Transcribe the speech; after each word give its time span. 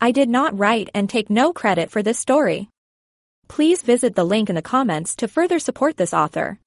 I 0.00 0.12
did 0.12 0.28
not 0.28 0.56
write 0.56 0.90
and 0.94 1.10
take 1.10 1.28
no 1.28 1.52
credit 1.52 1.90
for 1.90 2.04
this 2.04 2.20
story. 2.20 2.68
Please 3.48 3.82
visit 3.82 4.14
the 4.14 4.24
link 4.24 4.48
in 4.48 4.54
the 4.54 4.62
comments 4.62 5.16
to 5.16 5.26
further 5.26 5.58
support 5.58 5.96
this 5.96 6.14
author. 6.14 6.60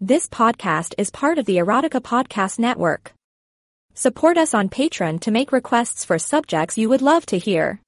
This 0.00 0.28
podcast 0.28 0.94
is 0.98 1.10
part 1.10 1.38
of 1.38 1.46
the 1.46 1.56
Erotica 1.56 2.00
Podcast 2.00 2.60
Network. 2.60 3.12
Support 3.94 4.38
us 4.38 4.54
on 4.54 4.68
Patreon 4.68 5.20
to 5.20 5.32
make 5.32 5.50
requests 5.50 6.04
for 6.04 6.18
subjects 6.18 6.78
you 6.78 6.88
would 6.88 7.02
love 7.02 7.26
to 7.26 7.38
hear. 7.38 7.80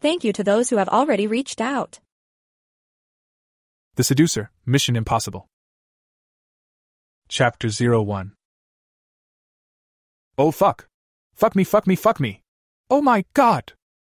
Thank 0.00 0.24
you 0.24 0.32
to 0.32 0.42
those 0.42 0.70
who 0.70 0.76
have 0.76 0.88
already 0.88 1.26
reached 1.26 1.60
out. 1.60 2.00
The 3.96 4.04
Seducer, 4.04 4.50
Mission 4.64 4.96
Impossible. 4.96 5.46
Chapter 7.28 7.68
01 7.68 8.32
Oh 10.38 10.50
fuck! 10.50 10.88
Fuck 11.34 11.54
me, 11.54 11.64
fuck 11.64 11.86
me, 11.86 11.94
fuck 11.94 12.18
me! 12.18 12.40
Oh 12.92 13.00
my 13.00 13.24
god! 13.34 13.74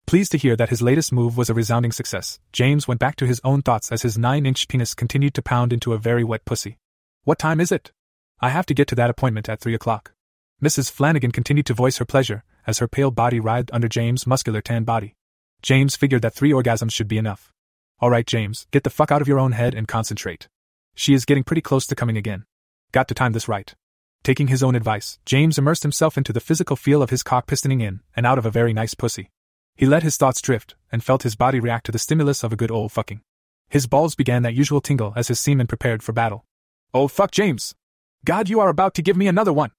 Pleased 0.08 0.32
to 0.32 0.38
hear 0.40 0.56
that 0.56 0.70
his 0.70 0.82
latest 0.82 1.14
move 1.14 1.38
was 1.38 1.48
a 1.48 1.54
resounding 1.54 1.92
success, 1.92 2.40
James 2.52 2.88
went 2.88 3.00
back 3.00 3.16
to 3.18 3.28
his 3.28 3.40
own 3.44 3.62
thoughts 3.62 3.92
as 3.92 4.02
his 4.02 4.18
9 4.18 4.48
inch 4.48 4.68
penis 4.68 4.96
continued 4.96 5.36
to 5.36 5.44
pound 5.44 5.72
into 5.72 5.94
a 5.94 6.00
very 6.00 6.24
wet 6.24 6.44
pussy. 6.44 6.80
What 7.24 7.38
time 7.38 7.60
is 7.60 7.72
it? 7.72 7.92
I 8.40 8.50
have 8.50 8.66
to 8.66 8.74
get 8.74 8.88
to 8.88 8.96
that 8.96 9.12
appointment 9.12 9.48
at 9.48 9.60
3 9.60 9.76
o'clock. 9.76 10.14
Mrs. 10.60 10.90
Flanagan 10.90 11.32
continued 11.32 11.68
to 11.68 11.76
voice 11.76 11.98
her 11.98 12.06
pleasure 12.06 12.44
as 12.66 12.80
her 12.80 12.88
pale 12.88 13.12
body 13.12 13.40
writhed 13.40 13.70
under 13.72 13.88
James' 13.88 14.26
muscular 14.26 14.62
tan 14.62 14.86
body. 14.86 15.14
James 15.62 15.96
figured 15.96 16.24
that 16.24 16.34
three 16.34 16.52
orgasms 16.52 16.94
should 16.94 17.08
be 17.08 17.20
enough. 17.20 17.54
Alright, 18.02 18.26
James, 18.26 18.66
get 18.72 18.84
the 18.84 18.90
fuck 18.90 19.12
out 19.12 19.22
of 19.22 19.28
your 19.28 19.40
own 19.40 19.52
head 19.52 19.76
and 19.76 19.88
concentrate. 19.88 20.48
She 20.96 21.14
is 21.14 21.26
getting 21.26 21.44
pretty 21.44 21.62
close 21.62 21.86
to 21.88 21.96
coming 21.96 22.18
again. 22.18 22.46
Got 22.92 23.08
to 23.10 23.14
time 23.14 23.34
this 23.34 23.48
right. 23.48 23.76
Taking 24.24 24.48
his 24.48 24.64
own 24.64 24.74
advice, 24.74 25.20
James 25.26 25.58
immersed 25.58 25.84
himself 25.84 26.18
into 26.18 26.32
the 26.32 26.40
physical 26.40 26.78
feel 26.78 27.02
of 27.02 27.10
his 27.10 27.24
cock 27.24 27.46
pistoning 27.46 27.82
in 27.82 28.00
and 28.16 28.26
out 28.26 28.38
of 28.38 28.46
a 28.46 28.52
very 28.52 28.72
nice 28.72 28.94
pussy. 28.94 29.30
He 29.76 29.86
let 29.86 30.04
his 30.04 30.16
thoughts 30.16 30.42
drift 30.42 30.76
and 30.92 31.04
felt 31.04 31.24
his 31.24 31.36
body 31.36 31.60
react 31.60 31.86
to 31.88 31.92
the 31.92 32.00
stimulus 32.00 32.42
of 32.42 32.54
a 32.54 32.56
good 32.56 32.72
old 32.72 32.94
fucking. 32.94 33.22
His 33.70 33.86
balls 33.86 34.16
began 34.16 34.44
that 34.44 34.54
usual 34.54 34.80
tingle 34.80 35.12
as 35.18 35.28
his 35.28 35.42
semen 35.42 35.68
prepared 35.68 36.02
for 36.02 36.14
battle. 36.14 36.46
Oh 36.94 37.10
fuck, 37.10 37.32
James! 37.32 37.76
God, 38.24 38.48
you 38.48 38.62
are 38.62 38.70
about 38.70 38.94
to 38.96 39.02
give 39.02 39.18
me 39.18 39.28
another 39.28 39.52
one! 39.52 39.72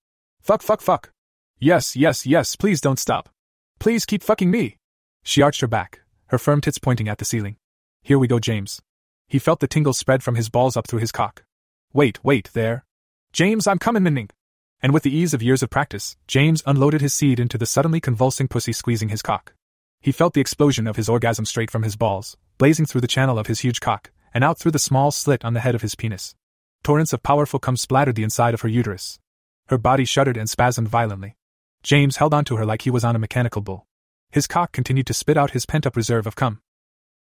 Fuck, 0.43 0.61
fuck, 0.61 0.83
fuck! 0.83 1.11
Yes, 1.59 1.97
yes, 1.97 2.27
yes, 2.27 2.55
please 2.55 2.83
don't 2.83 2.99
stop. 2.99 3.31
Please 3.79 4.05
keep 4.05 4.23
fucking 4.23 4.51
me! 4.51 4.77
She 5.23 5.41
arched 5.41 5.63
her 5.63 5.67
back, 5.67 6.01
her 6.27 6.39
firm 6.39 6.61
tits 6.61 6.79
pointing 6.79 7.09
at 7.09 7.17
the 7.17 7.25
ceiling. 7.25 7.57
Here 8.03 8.19
we 8.19 8.27
go, 8.27 8.39
James. 8.39 8.83
He 9.27 9.39
felt 9.39 9.61
the 9.61 9.69
tingle 9.69 9.95
spread 9.95 10.23
from 10.23 10.35
his 10.35 10.51
balls 10.51 10.77
up 10.77 10.87
through 10.87 11.01
his 11.01 11.13
cock. 11.13 11.45
Wait, 11.95 12.23
wait, 12.23 12.51
there. 12.53 12.85
James, 13.35 13.67
I'm 13.67 13.81
coming, 13.81 14.05
Minning. 14.05 14.31
And 14.81 14.95
with 14.95 15.03
the 15.03 15.13
ease 15.13 15.35
of 15.35 15.43
years 15.43 15.61
of 15.61 15.69
practice, 15.69 16.17
James 16.29 16.63
unloaded 16.67 17.01
his 17.01 17.13
seed 17.13 17.41
into 17.41 17.59
the 17.59 17.67
suddenly 17.67 18.01
convulsing 18.01 18.47
pussy 18.47 18.73
squeezing 18.73 19.09
his 19.09 19.23
cock. 19.23 19.55
He 20.01 20.13
felt 20.13 20.35
the 20.35 20.41
explosion 20.41 20.87
of 20.87 20.95
his 20.95 21.09
orgasm 21.09 21.45
straight 21.45 21.69
from 21.69 21.83
his 21.83 21.97
balls, 21.97 22.37
blazing 22.59 22.87
through 22.87 23.01
the 23.01 23.09
channel 23.09 23.37
of 23.37 23.49
his 23.49 23.59
huge 23.59 23.81
cock, 23.81 24.13
and 24.33 24.45
out 24.45 24.61
through 24.61 24.71
the 24.71 24.79
small 24.79 25.11
slit 25.11 25.45
on 25.45 25.53
the 25.53 25.59
head 25.59 25.75
of 25.75 25.83
his 25.83 25.97
penis. 25.97 26.37
Torrents 26.85 27.13
of 27.13 27.25
powerful 27.25 27.59
cum 27.59 27.77
splattered 27.77 28.15
the 28.15 28.23
inside 28.23 28.55
of 28.55 28.61
her 28.61 28.69
uterus. 28.69 29.19
Her 29.67 29.79
body 29.79 30.05
shuddered 30.05 30.37
and 30.37 30.49
spasmed 30.49 30.87
violently. 30.87 31.35
James 31.83 32.19
held 32.19 32.35
onto 32.35 32.55
her 32.55 32.65
like 32.65 32.83
he 32.83 32.91
was 32.91 33.03
on 33.03 33.17
a 33.17 33.19
mechanical 33.19 33.63
bull. 33.63 33.85
His 34.31 34.47
cock 34.47 34.71
continued 34.71 35.09
to 35.09 35.15
spit 35.15 35.37
out 35.37 35.51
his 35.51 35.67
pent 35.67 35.89
up 35.89 35.97
reserve 35.97 36.29
of 36.29 36.37
cum. 36.37 36.61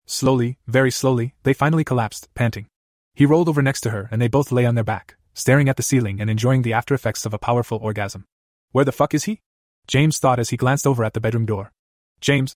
Slowly, 0.07 0.59
very 0.69 0.93
slowly, 0.93 1.35
they 1.43 1.55
finally 1.55 1.83
collapsed, 1.83 2.29
panting. 2.37 2.69
He 3.15 3.27
rolled 3.27 3.49
over 3.49 3.63
next 3.63 3.81
to 3.81 3.91
her 3.91 4.09
and 4.13 4.23
they 4.23 4.29
both 4.29 4.53
lay 4.53 4.65
on 4.65 4.77
their 4.77 4.85
back, 4.85 5.17
staring 5.35 5.69
at 5.69 5.77
the 5.77 5.83
ceiling 5.83 6.21
and 6.21 6.31
enjoying 6.31 6.63
the 6.63 6.73
after 6.73 6.95
effects 6.95 7.27
of 7.27 7.35
a 7.35 7.39
powerful 7.39 7.79
orgasm. 7.79 8.25
Where 8.73 8.85
the 8.85 8.93
fuck 8.93 9.13
is 9.13 9.25
he? 9.25 9.41
James 9.87 10.19
thought 10.19 10.39
as 10.39 10.51
he 10.51 10.57
glanced 10.57 10.87
over 10.87 11.05
at 11.05 11.13
the 11.13 11.21
bedroom 11.21 11.45
door. 11.45 11.73
James, 12.21 12.55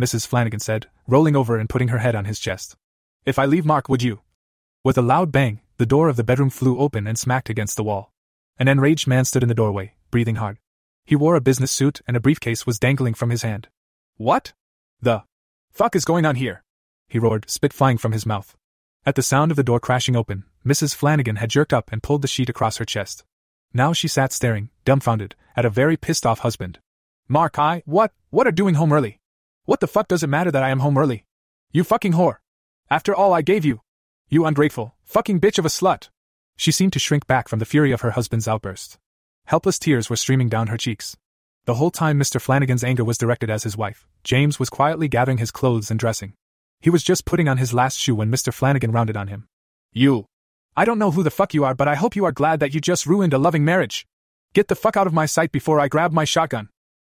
Mrs. 0.00 0.26
Flanagan 0.26 0.60
said, 0.60 0.86
rolling 1.06 1.36
over 1.36 1.58
and 1.58 1.68
putting 1.68 1.88
her 1.88 1.98
head 1.98 2.14
on 2.14 2.24
his 2.24 2.40
chest. 2.40 2.76
If 3.26 3.38
I 3.38 3.44
leave 3.44 3.66
Mark, 3.66 3.88
would 3.88 4.02
you? 4.02 4.20
With 4.82 4.96
a 4.96 5.02
loud 5.02 5.30
bang, 5.30 5.60
the 5.76 5.84
door 5.84 6.08
of 6.08 6.16
the 6.16 6.24
bedroom 6.24 6.48
flew 6.48 6.78
open 6.78 7.06
and 7.06 7.18
smacked 7.18 7.50
against 7.50 7.76
the 7.76 7.84
wall. 7.84 8.12
An 8.58 8.68
enraged 8.68 9.06
man 9.06 9.24
stood 9.24 9.42
in 9.42 9.48
the 9.48 9.54
doorway, 9.54 9.94
breathing 10.10 10.36
hard. 10.36 10.58
He 11.04 11.16
wore 11.16 11.34
a 11.34 11.40
business 11.40 11.72
suit 11.72 12.00
and 12.06 12.16
a 12.16 12.20
briefcase 12.20 12.66
was 12.66 12.78
dangling 12.78 13.14
from 13.14 13.30
his 13.30 13.42
hand. 13.42 13.68
What? 14.16 14.52
The 15.02 15.24
fuck 15.70 15.96
is 15.96 16.04
going 16.04 16.24
on 16.24 16.36
here? 16.36 16.62
he 17.08 17.18
roared, 17.18 17.50
spit 17.50 17.72
flying 17.72 17.98
from 17.98 18.12
his 18.12 18.24
mouth. 18.24 18.56
At 19.06 19.14
the 19.14 19.22
sound 19.22 19.50
of 19.50 19.56
the 19.56 19.62
door 19.62 19.80
crashing 19.80 20.14
open, 20.14 20.44
Mrs. 20.64 20.94
Flanagan 20.94 21.36
had 21.36 21.48
jerked 21.48 21.72
up 21.72 21.90
and 21.90 22.02
pulled 22.02 22.20
the 22.20 22.28
sheet 22.28 22.50
across 22.50 22.76
her 22.76 22.84
chest. 22.84 23.24
Now 23.72 23.94
she 23.94 24.08
sat 24.08 24.30
staring, 24.30 24.68
dumbfounded, 24.84 25.36
at 25.56 25.64
a 25.64 25.70
very 25.70 25.96
pissed 25.96 26.26
off 26.26 26.40
husband. 26.40 26.80
Mark, 27.26 27.58
I, 27.58 27.82
what, 27.86 28.12
what 28.28 28.46
are 28.46 28.52
doing 28.52 28.74
home 28.74 28.92
early? 28.92 29.18
What 29.64 29.80
the 29.80 29.86
fuck 29.86 30.08
does 30.08 30.22
it 30.22 30.26
matter 30.26 30.50
that 30.50 30.62
I 30.62 30.68
am 30.68 30.80
home 30.80 30.98
early? 30.98 31.24
You 31.72 31.82
fucking 31.82 32.12
whore. 32.12 32.36
After 32.90 33.14
all 33.14 33.32
I 33.32 33.40
gave 33.40 33.64
you. 33.64 33.80
You 34.28 34.44
ungrateful, 34.44 34.94
fucking 35.04 35.40
bitch 35.40 35.58
of 35.58 35.64
a 35.64 35.68
slut. 35.68 36.10
She 36.56 36.70
seemed 36.70 36.92
to 36.92 36.98
shrink 36.98 37.26
back 37.26 37.48
from 37.48 37.58
the 37.58 37.64
fury 37.64 37.92
of 37.92 38.02
her 38.02 38.10
husband's 38.10 38.46
outburst. 38.46 38.98
Helpless 39.46 39.78
tears 39.78 40.10
were 40.10 40.16
streaming 40.16 40.50
down 40.50 40.66
her 40.66 40.76
cheeks. 40.76 41.16
The 41.64 41.74
whole 41.74 41.90
time 41.90 42.18
Mr. 42.18 42.38
Flanagan's 42.38 42.84
anger 42.84 43.04
was 43.04 43.16
directed 43.16 43.48
as 43.48 43.62
his 43.62 43.78
wife, 43.78 44.06
James 44.24 44.58
was 44.58 44.68
quietly 44.68 45.08
gathering 45.08 45.38
his 45.38 45.50
clothes 45.50 45.90
and 45.90 45.98
dressing. 45.98 46.34
He 46.80 46.90
was 46.90 47.02
just 47.02 47.26
putting 47.26 47.48
on 47.48 47.58
his 47.58 47.74
last 47.74 47.98
shoe 47.98 48.14
when 48.14 48.30
Mr. 48.30 48.52
Flanagan 48.52 48.92
rounded 48.92 49.16
on 49.16 49.28
him. 49.28 49.46
You. 49.92 50.26
I 50.76 50.84
don't 50.84 50.98
know 50.98 51.10
who 51.10 51.22
the 51.22 51.30
fuck 51.30 51.52
you 51.52 51.64
are, 51.64 51.74
but 51.74 51.88
I 51.88 51.94
hope 51.94 52.16
you 52.16 52.24
are 52.24 52.32
glad 52.32 52.60
that 52.60 52.72
you 52.72 52.80
just 52.80 53.06
ruined 53.06 53.34
a 53.34 53.38
loving 53.38 53.64
marriage. 53.64 54.06
Get 54.54 54.68
the 54.68 54.74
fuck 54.74 54.96
out 54.96 55.06
of 55.06 55.12
my 55.12 55.26
sight 55.26 55.52
before 55.52 55.78
I 55.78 55.88
grab 55.88 56.12
my 56.12 56.24
shotgun. 56.24 56.70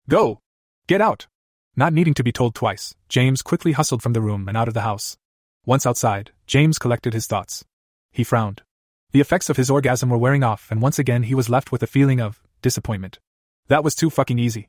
Go. 0.09 0.39
Get 0.87 1.01
out. 1.01 1.27
Not 1.75 1.93
needing 1.93 2.15
to 2.15 2.23
be 2.23 2.31
told 2.31 2.55
twice, 2.55 2.95
James 3.09 3.41
quickly 3.41 3.73
hustled 3.73 4.01
from 4.01 4.13
the 4.13 4.21
room 4.21 4.47
and 4.47 4.57
out 4.57 4.67
of 4.67 4.73
the 4.73 4.81
house. 4.81 5.17
Once 5.65 5.85
outside, 5.85 6.31
James 6.47 6.79
collected 6.79 7.13
his 7.13 7.27
thoughts. 7.27 7.63
He 8.11 8.23
frowned. 8.23 8.63
The 9.11 9.21
effects 9.21 9.49
of 9.49 9.57
his 9.57 9.69
orgasm 9.69 10.09
were 10.09 10.17
wearing 10.17 10.43
off, 10.43 10.71
and 10.71 10.81
once 10.81 10.97
again 10.99 11.23
he 11.23 11.35
was 11.35 11.49
left 11.49 11.71
with 11.71 11.83
a 11.83 11.87
feeling 11.87 12.19
of 12.19 12.41
disappointment. 12.61 13.19
That 13.67 13.83
was 13.83 13.95
too 13.95 14.09
fucking 14.09 14.39
easy. 14.39 14.67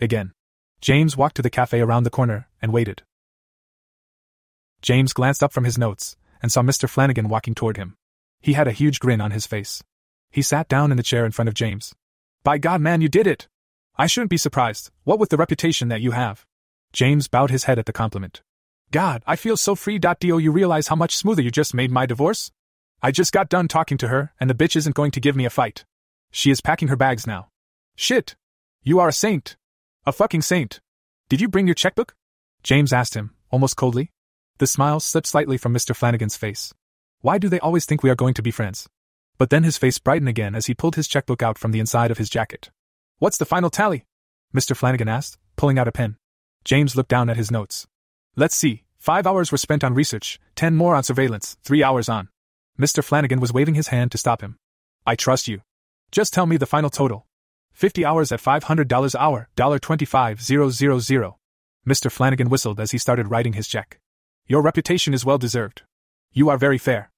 Again. 0.00 0.32
James 0.80 1.16
walked 1.16 1.36
to 1.36 1.42
the 1.42 1.50
cafe 1.50 1.80
around 1.80 2.02
the 2.02 2.10
corner 2.10 2.48
and 2.60 2.72
waited. 2.72 3.02
James 4.82 5.12
glanced 5.12 5.42
up 5.42 5.52
from 5.52 5.64
his 5.64 5.78
notes 5.78 6.16
and 6.42 6.50
saw 6.50 6.60
Mr. 6.60 6.88
Flanagan 6.88 7.28
walking 7.28 7.54
toward 7.54 7.76
him. 7.76 7.96
He 8.40 8.54
had 8.54 8.66
a 8.66 8.72
huge 8.72 8.98
grin 8.98 9.20
on 9.20 9.30
his 9.30 9.46
face. 9.46 9.82
He 10.30 10.42
sat 10.42 10.68
down 10.68 10.90
in 10.90 10.96
the 10.96 11.02
chair 11.02 11.24
in 11.24 11.30
front 11.30 11.48
of 11.48 11.54
James. 11.54 11.94
By 12.42 12.58
God, 12.58 12.80
man, 12.80 13.00
you 13.00 13.08
did 13.08 13.26
it! 13.26 13.46
I 13.96 14.06
shouldn't 14.08 14.30
be 14.30 14.36
surprised, 14.36 14.90
what 15.04 15.20
with 15.20 15.28
the 15.28 15.36
reputation 15.36 15.88
that 15.88 16.00
you 16.00 16.10
have. 16.10 16.44
James 16.92 17.28
bowed 17.28 17.50
his 17.50 17.64
head 17.64 17.78
at 17.78 17.86
the 17.86 17.92
compliment. 17.92 18.42
God, 18.90 19.22
I 19.26 19.36
feel 19.36 19.56
so 19.56 19.74
free. 19.74 19.98
Do 19.98 20.38
you 20.38 20.50
realize 20.50 20.88
how 20.88 20.96
much 20.96 21.16
smoother 21.16 21.42
you 21.42 21.50
just 21.50 21.74
made 21.74 21.90
my 21.90 22.04
divorce? 22.04 22.50
I 23.02 23.10
just 23.10 23.32
got 23.32 23.48
done 23.48 23.68
talking 23.68 23.98
to 23.98 24.08
her, 24.08 24.32
and 24.40 24.50
the 24.50 24.54
bitch 24.54 24.76
isn't 24.76 24.96
going 24.96 25.12
to 25.12 25.20
give 25.20 25.36
me 25.36 25.44
a 25.44 25.50
fight. 25.50 25.84
She 26.30 26.50
is 26.50 26.60
packing 26.60 26.88
her 26.88 26.96
bags 26.96 27.26
now. 27.26 27.48
Shit! 27.94 28.34
You 28.82 28.98
are 28.98 29.08
a 29.08 29.12
saint! 29.12 29.56
A 30.04 30.12
fucking 30.12 30.42
saint! 30.42 30.80
Did 31.28 31.40
you 31.40 31.48
bring 31.48 31.66
your 31.66 31.74
checkbook? 31.74 32.14
James 32.62 32.92
asked 32.92 33.14
him, 33.14 33.34
almost 33.50 33.76
coldly. 33.76 34.10
The 34.62 34.68
smile 34.68 35.00
slipped 35.00 35.26
slightly 35.26 35.58
from 35.58 35.74
Mr. 35.74 35.92
Flanagan's 35.92 36.36
face. 36.36 36.72
Why 37.20 37.36
do 37.36 37.48
they 37.48 37.58
always 37.58 37.84
think 37.84 38.04
we 38.04 38.10
are 38.10 38.14
going 38.14 38.34
to 38.34 38.42
be 38.42 38.52
friends? 38.52 38.88
But 39.36 39.50
then 39.50 39.64
his 39.64 39.76
face 39.76 39.98
brightened 39.98 40.28
again 40.28 40.54
as 40.54 40.66
he 40.66 40.72
pulled 40.72 40.94
his 40.94 41.08
checkbook 41.08 41.42
out 41.42 41.58
from 41.58 41.72
the 41.72 41.80
inside 41.80 42.12
of 42.12 42.18
his 42.18 42.30
jacket. 42.30 42.70
What's 43.18 43.38
the 43.38 43.44
final 43.44 43.70
tally? 43.70 44.04
Mr. 44.54 44.76
Flanagan 44.76 45.08
asked, 45.08 45.36
pulling 45.56 45.80
out 45.80 45.88
a 45.88 45.90
pen. 45.90 46.14
James 46.64 46.94
looked 46.94 47.08
down 47.08 47.28
at 47.28 47.36
his 47.36 47.50
notes. 47.50 47.88
Let's 48.36 48.54
see, 48.54 48.84
five 48.98 49.26
hours 49.26 49.50
were 49.50 49.58
spent 49.58 49.82
on 49.82 49.94
research, 49.94 50.38
ten 50.54 50.76
more 50.76 50.94
on 50.94 51.02
surveillance, 51.02 51.56
three 51.64 51.82
hours 51.82 52.08
on. 52.08 52.28
Mr. 52.78 53.02
Flanagan 53.02 53.40
was 53.40 53.52
waving 53.52 53.74
his 53.74 53.88
hand 53.88 54.12
to 54.12 54.16
stop 54.16 54.42
him. 54.42 54.58
I 55.04 55.16
trust 55.16 55.48
you. 55.48 55.62
Just 56.12 56.32
tell 56.32 56.46
me 56.46 56.56
the 56.56 56.66
final 56.66 56.88
total. 56.88 57.26
50 57.72 58.04
hours 58.04 58.30
at 58.30 58.40
$500 58.40 59.14
hour, 59.16 59.48
dollar 59.56 59.80
$25,000. 59.80 61.34
Mr. 61.84 62.12
Flanagan 62.12 62.48
whistled 62.48 62.78
as 62.78 62.92
he 62.92 62.98
started 62.98 63.28
writing 63.28 63.54
his 63.54 63.66
check. 63.66 63.98
Your 64.46 64.62
reputation 64.62 65.14
is 65.14 65.24
well 65.24 65.38
deserved. 65.38 65.82
You 66.32 66.48
are 66.48 66.58
very 66.58 66.78
fair. 66.78 67.10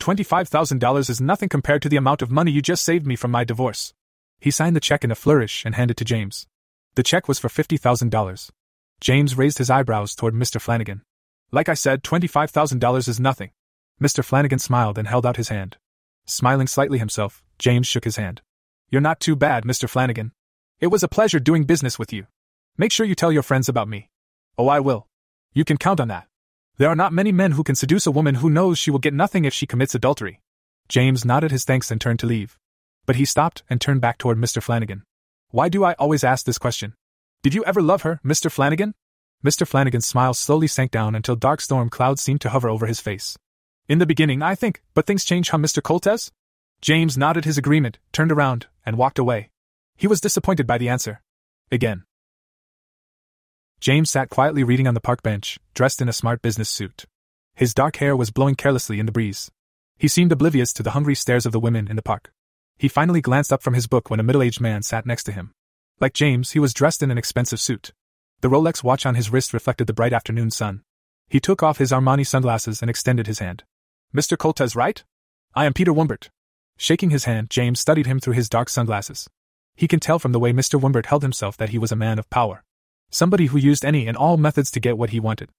$25,000 0.00 1.10
is 1.10 1.20
nothing 1.20 1.48
compared 1.48 1.80
to 1.82 1.88
the 1.88 1.96
amount 1.96 2.22
of 2.22 2.30
money 2.30 2.50
you 2.50 2.60
just 2.60 2.84
saved 2.84 3.06
me 3.06 3.14
from 3.14 3.30
my 3.30 3.44
divorce. 3.44 3.94
He 4.40 4.50
signed 4.50 4.74
the 4.74 4.80
check 4.80 5.04
in 5.04 5.12
a 5.12 5.14
flourish 5.14 5.64
and 5.64 5.76
handed 5.76 5.92
it 5.92 5.98
to 5.98 6.04
James. 6.04 6.48
The 6.96 7.04
check 7.04 7.28
was 7.28 7.38
for 7.38 7.48
$50,000. 7.48 8.50
James 9.00 9.38
raised 9.38 9.58
his 9.58 9.70
eyebrows 9.70 10.14
toward 10.14 10.34
Mr. 10.34 10.60
Flanagan. 10.60 11.02
Like 11.52 11.68
I 11.68 11.74
said, 11.74 12.02
$25,000 12.02 13.08
is 13.08 13.20
nothing. 13.20 13.50
Mr. 14.02 14.24
Flanagan 14.24 14.58
smiled 14.58 14.98
and 14.98 15.06
held 15.06 15.24
out 15.24 15.36
his 15.36 15.50
hand. 15.50 15.76
Smiling 16.26 16.66
slightly 16.66 16.98
himself, 16.98 17.44
James 17.58 17.86
shook 17.86 18.04
his 18.04 18.16
hand. 18.16 18.42
You're 18.90 19.00
not 19.00 19.20
too 19.20 19.36
bad, 19.36 19.64
Mr. 19.64 19.88
Flanagan. 19.88 20.32
It 20.80 20.88
was 20.88 21.04
a 21.04 21.08
pleasure 21.08 21.38
doing 21.38 21.64
business 21.64 21.98
with 21.98 22.12
you. 22.12 22.26
Make 22.76 22.90
sure 22.90 23.06
you 23.06 23.14
tell 23.14 23.30
your 23.30 23.42
friends 23.42 23.68
about 23.68 23.88
me. 23.88 24.10
Oh, 24.58 24.68
I 24.68 24.80
will. 24.80 25.06
You 25.52 25.64
can 25.64 25.76
count 25.76 26.00
on 26.00 26.08
that. 26.08 26.26
There 26.78 26.88
are 26.88 26.96
not 26.96 27.12
many 27.12 27.32
men 27.32 27.52
who 27.52 27.64
can 27.64 27.74
seduce 27.74 28.06
a 28.06 28.10
woman 28.10 28.36
who 28.36 28.48
knows 28.48 28.78
she 28.78 28.90
will 28.90 28.98
get 28.98 29.14
nothing 29.14 29.44
if 29.44 29.52
she 29.52 29.66
commits 29.66 29.94
adultery. 29.94 30.40
James 30.88 31.24
nodded 31.24 31.50
his 31.50 31.64
thanks 31.64 31.90
and 31.90 32.00
turned 32.00 32.18
to 32.20 32.26
leave. 32.26 32.58
But 33.06 33.16
he 33.16 33.24
stopped 33.24 33.62
and 33.68 33.80
turned 33.80 34.00
back 34.00 34.18
toward 34.18 34.38
Mr. 34.38 34.62
Flanagan. 34.62 35.02
Why 35.50 35.68
do 35.68 35.84
I 35.84 35.92
always 35.94 36.24
ask 36.24 36.46
this 36.46 36.58
question? 36.58 36.94
Did 37.42 37.54
you 37.54 37.64
ever 37.64 37.82
love 37.82 38.02
her, 38.02 38.20
Mr. 38.24 38.50
Flanagan? 38.50 38.94
Mr. 39.44 39.66
Flanagan's 39.66 40.06
smile 40.06 40.34
slowly 40.34 40.66
sank 40.66 40.90
down 40.90 41.14
until 41.14 41.34
dark 41.34 41.60
storm 41.60 41.90
clouds 41.90 42.22
seemed 42.22 42.40
to 42.42 42.50
hover 42.50 42.68
over 42.68 42.86
his 42.86 43.00
face. 43.00 43.36
In 43.88 43.98
the 43.98 44.06
beginning, 44.06 44.40
I 44.42 44.54
think, 44.54 44.82
but 44.94 45.06
things 45.06 45.24
change, 45.24 45.50
huh, 45.50 45.58
Mr. 45.58 45.82
Coltes? 45.82 46.30
James 46.80 47.18
nodded 47.18 47.44
his 47.44 47.58
agreement, 47.58 47.98
turned 48.12 48.32
around, 48.32 48.66
and 48.86 48.96
walked 48.96 49.18
away. 49.18 49.50
He 49.96 50.06
was 50.06 50.20
disappointed 50.20 50.66
by 50.66 50.78
the 50.78 50.88
answer. 50.88 51.20
Again. 51.70 52.04
James 53.82 54.10
sat 54.10 54.30
quietly 54.30 54.62
reading 54.62 54.86
on 54.86 54.94
the 54.94 55.00
park 55.00 55.24
bench, 55.24 55.58
dressed 55.74 56.00
in 56.00 56.08
a 56.08 56.12
smart 56.12 56.40
business 56.40 56.70
suit. 56.70 57.04
His 57.56 57.74
dark 57.74 57.96
hair 57.96 58.16
was 58.16 58.30
blowing 58.30 58.54
carelessly 58.54 59.00
in 59.00 59.06
the 59.06 59.10
breeze. 59.10 59.50
He 59.98 60.06
seemed 60.06 60.30
oblivious 60.30 60.72
to 60.74 60.84
the 60.84 60.92
hungry 60.92 61.16
stares 61.16 61.46
of 61.46 61.50
the 61.50 61.58
women 61.58 61.88
in 61.88 61.96
the 61.96 62.00
park. 62.00 62.32
He 62.78 62.86
finally 62.86 63.20
glanced 63.20 63.52
up 63.52 63.60
from 63.60 63.74
his 63.74 63.88
book 63.88 64.08
when 64.08 64.20
a 64.20 64.22
middle 64.22 64.40
aged 64.40 64.60
man 64.60 64.82
sat 64.84 65.04
next 65.04 65.24
to 65.24 65.32
him. 65.32 65.50
Like 65.98 66.12
James, 66.12 66.52
he 66.52 66.60
was 66.60 66.72
dressed 66.72 67.02
in 67.02 67.10
an 67.10 67.18
expensive 67.18 67.58
suit. 67.58 67.92
The 68.40 68.46
Rolex 68.46 68.84
watch 68.84 69.04
on 69.04 69.16
his 69.16 69.30
wrist 69.30 69.52
reflected 69.52 69.88
the 69.88 69.92
bright 69.92 70.12
afternoon 70.12 70.52
sun. 70.52 70.84
He 71.28 71.40
took 71.40 71.60
off 71.60 71.78
his 71.78 71.90
Armani 71.90 72.24
sunglasses 72.24 72.82
and 72.82 72.88
extended 72.88 73.26
his 73.26 73.40
hand. 73.40 73.64
Mr. 74.14 74.38
Coltes, 74.38 74.76
right? 74.76 75.02
I 75.56 75.64
am 75.64 75.72
Peter 75.72 75.92
Wimbert. 75.92 76.28
Shaking 76.76 77.10
his 77.10 77.24
hand, 77.24 77.50
James 77.50 77.80
studied 77.80 78.06
him 78.06 78.20
through 78.20 78.34
his 78.34 78.48
dark 78.48 78.68
sunglasses. 78.68 79.28
He 79.74 79.88
can 79.88 79.98
tell 79.98 80.20
from 80.20 80.30
the 80.30 80.38
way 80.38 80.52
Mr. 80.52 80.80
Wimbert 80.80 81.06
held 81.06 81.22
himself 81.22 81.56
that 81.56 81.70
he 81.70 81.78
was 81.78 81.90
a 81.90 81.96
man 81.96 82.20
of 82.20 82.30
power. 82.30 82.62
Somebody 83.14 83.46
who 83.46 83.58
used 83.58 83.84
any 83.84 84.06
and 84.06 84.16
all 84.16 84.38
methods 84.38 84.70
to 84.70 84.80
get 84.80 84.96
what 84.96 85.10
he 85.10 85.20
wanted. 85.20 85.50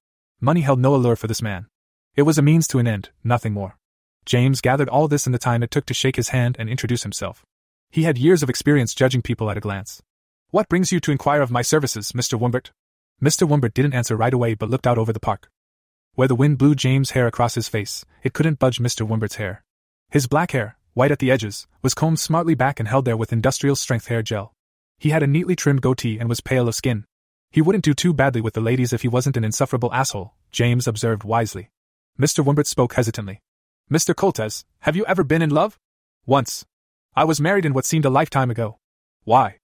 Money 0.42 0.62
held 0.62 0.80
no 0.80 0.96
allure 0.96 1.16
for 1.16 1.28
this 1.28 1.42
man. 1.42 1.68
It 2.16 2.24
was 2.24 2.40
a 2.40 2.42
means 2.42 2.68
to 2.70 2.80
an 2.80 2.88
end, 2.88 3.12
nothing 3.24 3.54
more. 3.54 3.78
James 4.26 4.60
gathered 4.60 4.90
all 4.90 5.08
this 5.08 5.28
in 5.28 5.34
the 5.34 5.38
time 5.38 5.62
it 5.62 5.70
took 5.70 5.86
to 5.86 5.94
shake 5.94 6.16
his 6.16 6.30
hand 6.30 6.56
and 6.58 6.68
introduce 6.68 7.04
himself. 7.04 7.46
He 7.92 8.04
had 8.04 8.18
years 8.18 8.42
of 8.42 8.50
experience 8.50 8.96
judging 8.96 9.22
people 9.22 9.52
at 9.52 9.58
a 9.58 9.60
glance. 9.62 10.02
What 10.50 10.68
brings 10.68 10.92
you 10.92 11.00
to 11.02 11.12
inquire 11.12 11.44
of 11.44 11.52
my 11.52 11.62
services, 11.62 12.12
Mr. 12.14 12.40
Wimbert? 12.40 12.72
Mr. 13.22 13.48
Wimbert 13.48 13.76
didn't 13.76 13.94
answer 13.94 14.16
right 14.16 14.34
away 14.34 14.56
but 14.56 14.72
looked 14.72 14.88
out 14.88 14.98
over 14.98 15.14
the 15.14 15.20
park. 15.20 15.52
Where 16.16 16.28
the 16.28 16.34
wind 16.34 16.58
blew 16.58 16.74
James' 16.74 17.12
hair 17.12 17.28
across 17.28 17.54
his 17.54 17.70
face, 17.70 18.04
it 18.24 18.34
couldn't 18.34 18.58
budge 18.58 18.80
Mr. 18.80 19.08
Wimbert's 19.08 19.36
hair. 19.36 19.64
His 20.10 20.26
black 20.26 20.54
hair, 20.54 20.78
white 20.96 21.12
at 21.12 21.20
the 21.20 21.30
edges, 21.30 21.68
was 21.84 21.94
combed 21.94 22.20
smartly 22.20 22.56
back 22.56 22.80
and 22.80 22.90
held 22.90 23.06
there 23.06 23.18
with 23.18 23.32
industrial 23.32 23.76
strength 23.76 24.08
hair 24.08 24.24
gel. 24.24 24.56
He 24.98 25.12
had 25.12 25.22
a 25.22 25.28
neatly 25.28 25.56
trimmed 25.56 25.84
goatee 25.84 26.18
and 26.18 26.28
was 26.28 26.42
pale 26.42 26.68
of 26.68 26.74
skin, 26.74 27.06
he 27.54 27.62
wouldn't 27.62 27.84
do 27.84 27.94
too 27.94 28.16
badly 28.16 28.42
with 28.42 28.56
the 28.56 28.62
ladies 28.62 28.94
if 28.94 29.04
he 29.04 29.08
wasn't 29.08 29.38
an 29.38 29.44
insufferable 29.44 29.94
asshole, 29.94 30.34
James 30.52 30.88
observed 30.88 31.24
wisely. 31.24 31.70
Mr. 32.20 32.44
Wimbert 32.44 32.66
spoke 32.66 32.96
hesitantly. 32.96 33.44
Mr. 33.92 34.16
Coltes, 34.16 34.66
have 34.80 34.96
you 34.96 35.06
ever 35.06 35.24
been 35.24 35.44
in 35.44 35.52
love? 35.52 35.78
Once. 36.26 36.66
I 37.16 37.26
was 37.26 37.40
married 37.40 37.64
in 37.64 37.76
what 37.76 37.86
seemed 37.86 38.06
a 38.06 38.10
lifetime 38.10 38.50
ago. 38.50 38.80
Why? 39.24 39.58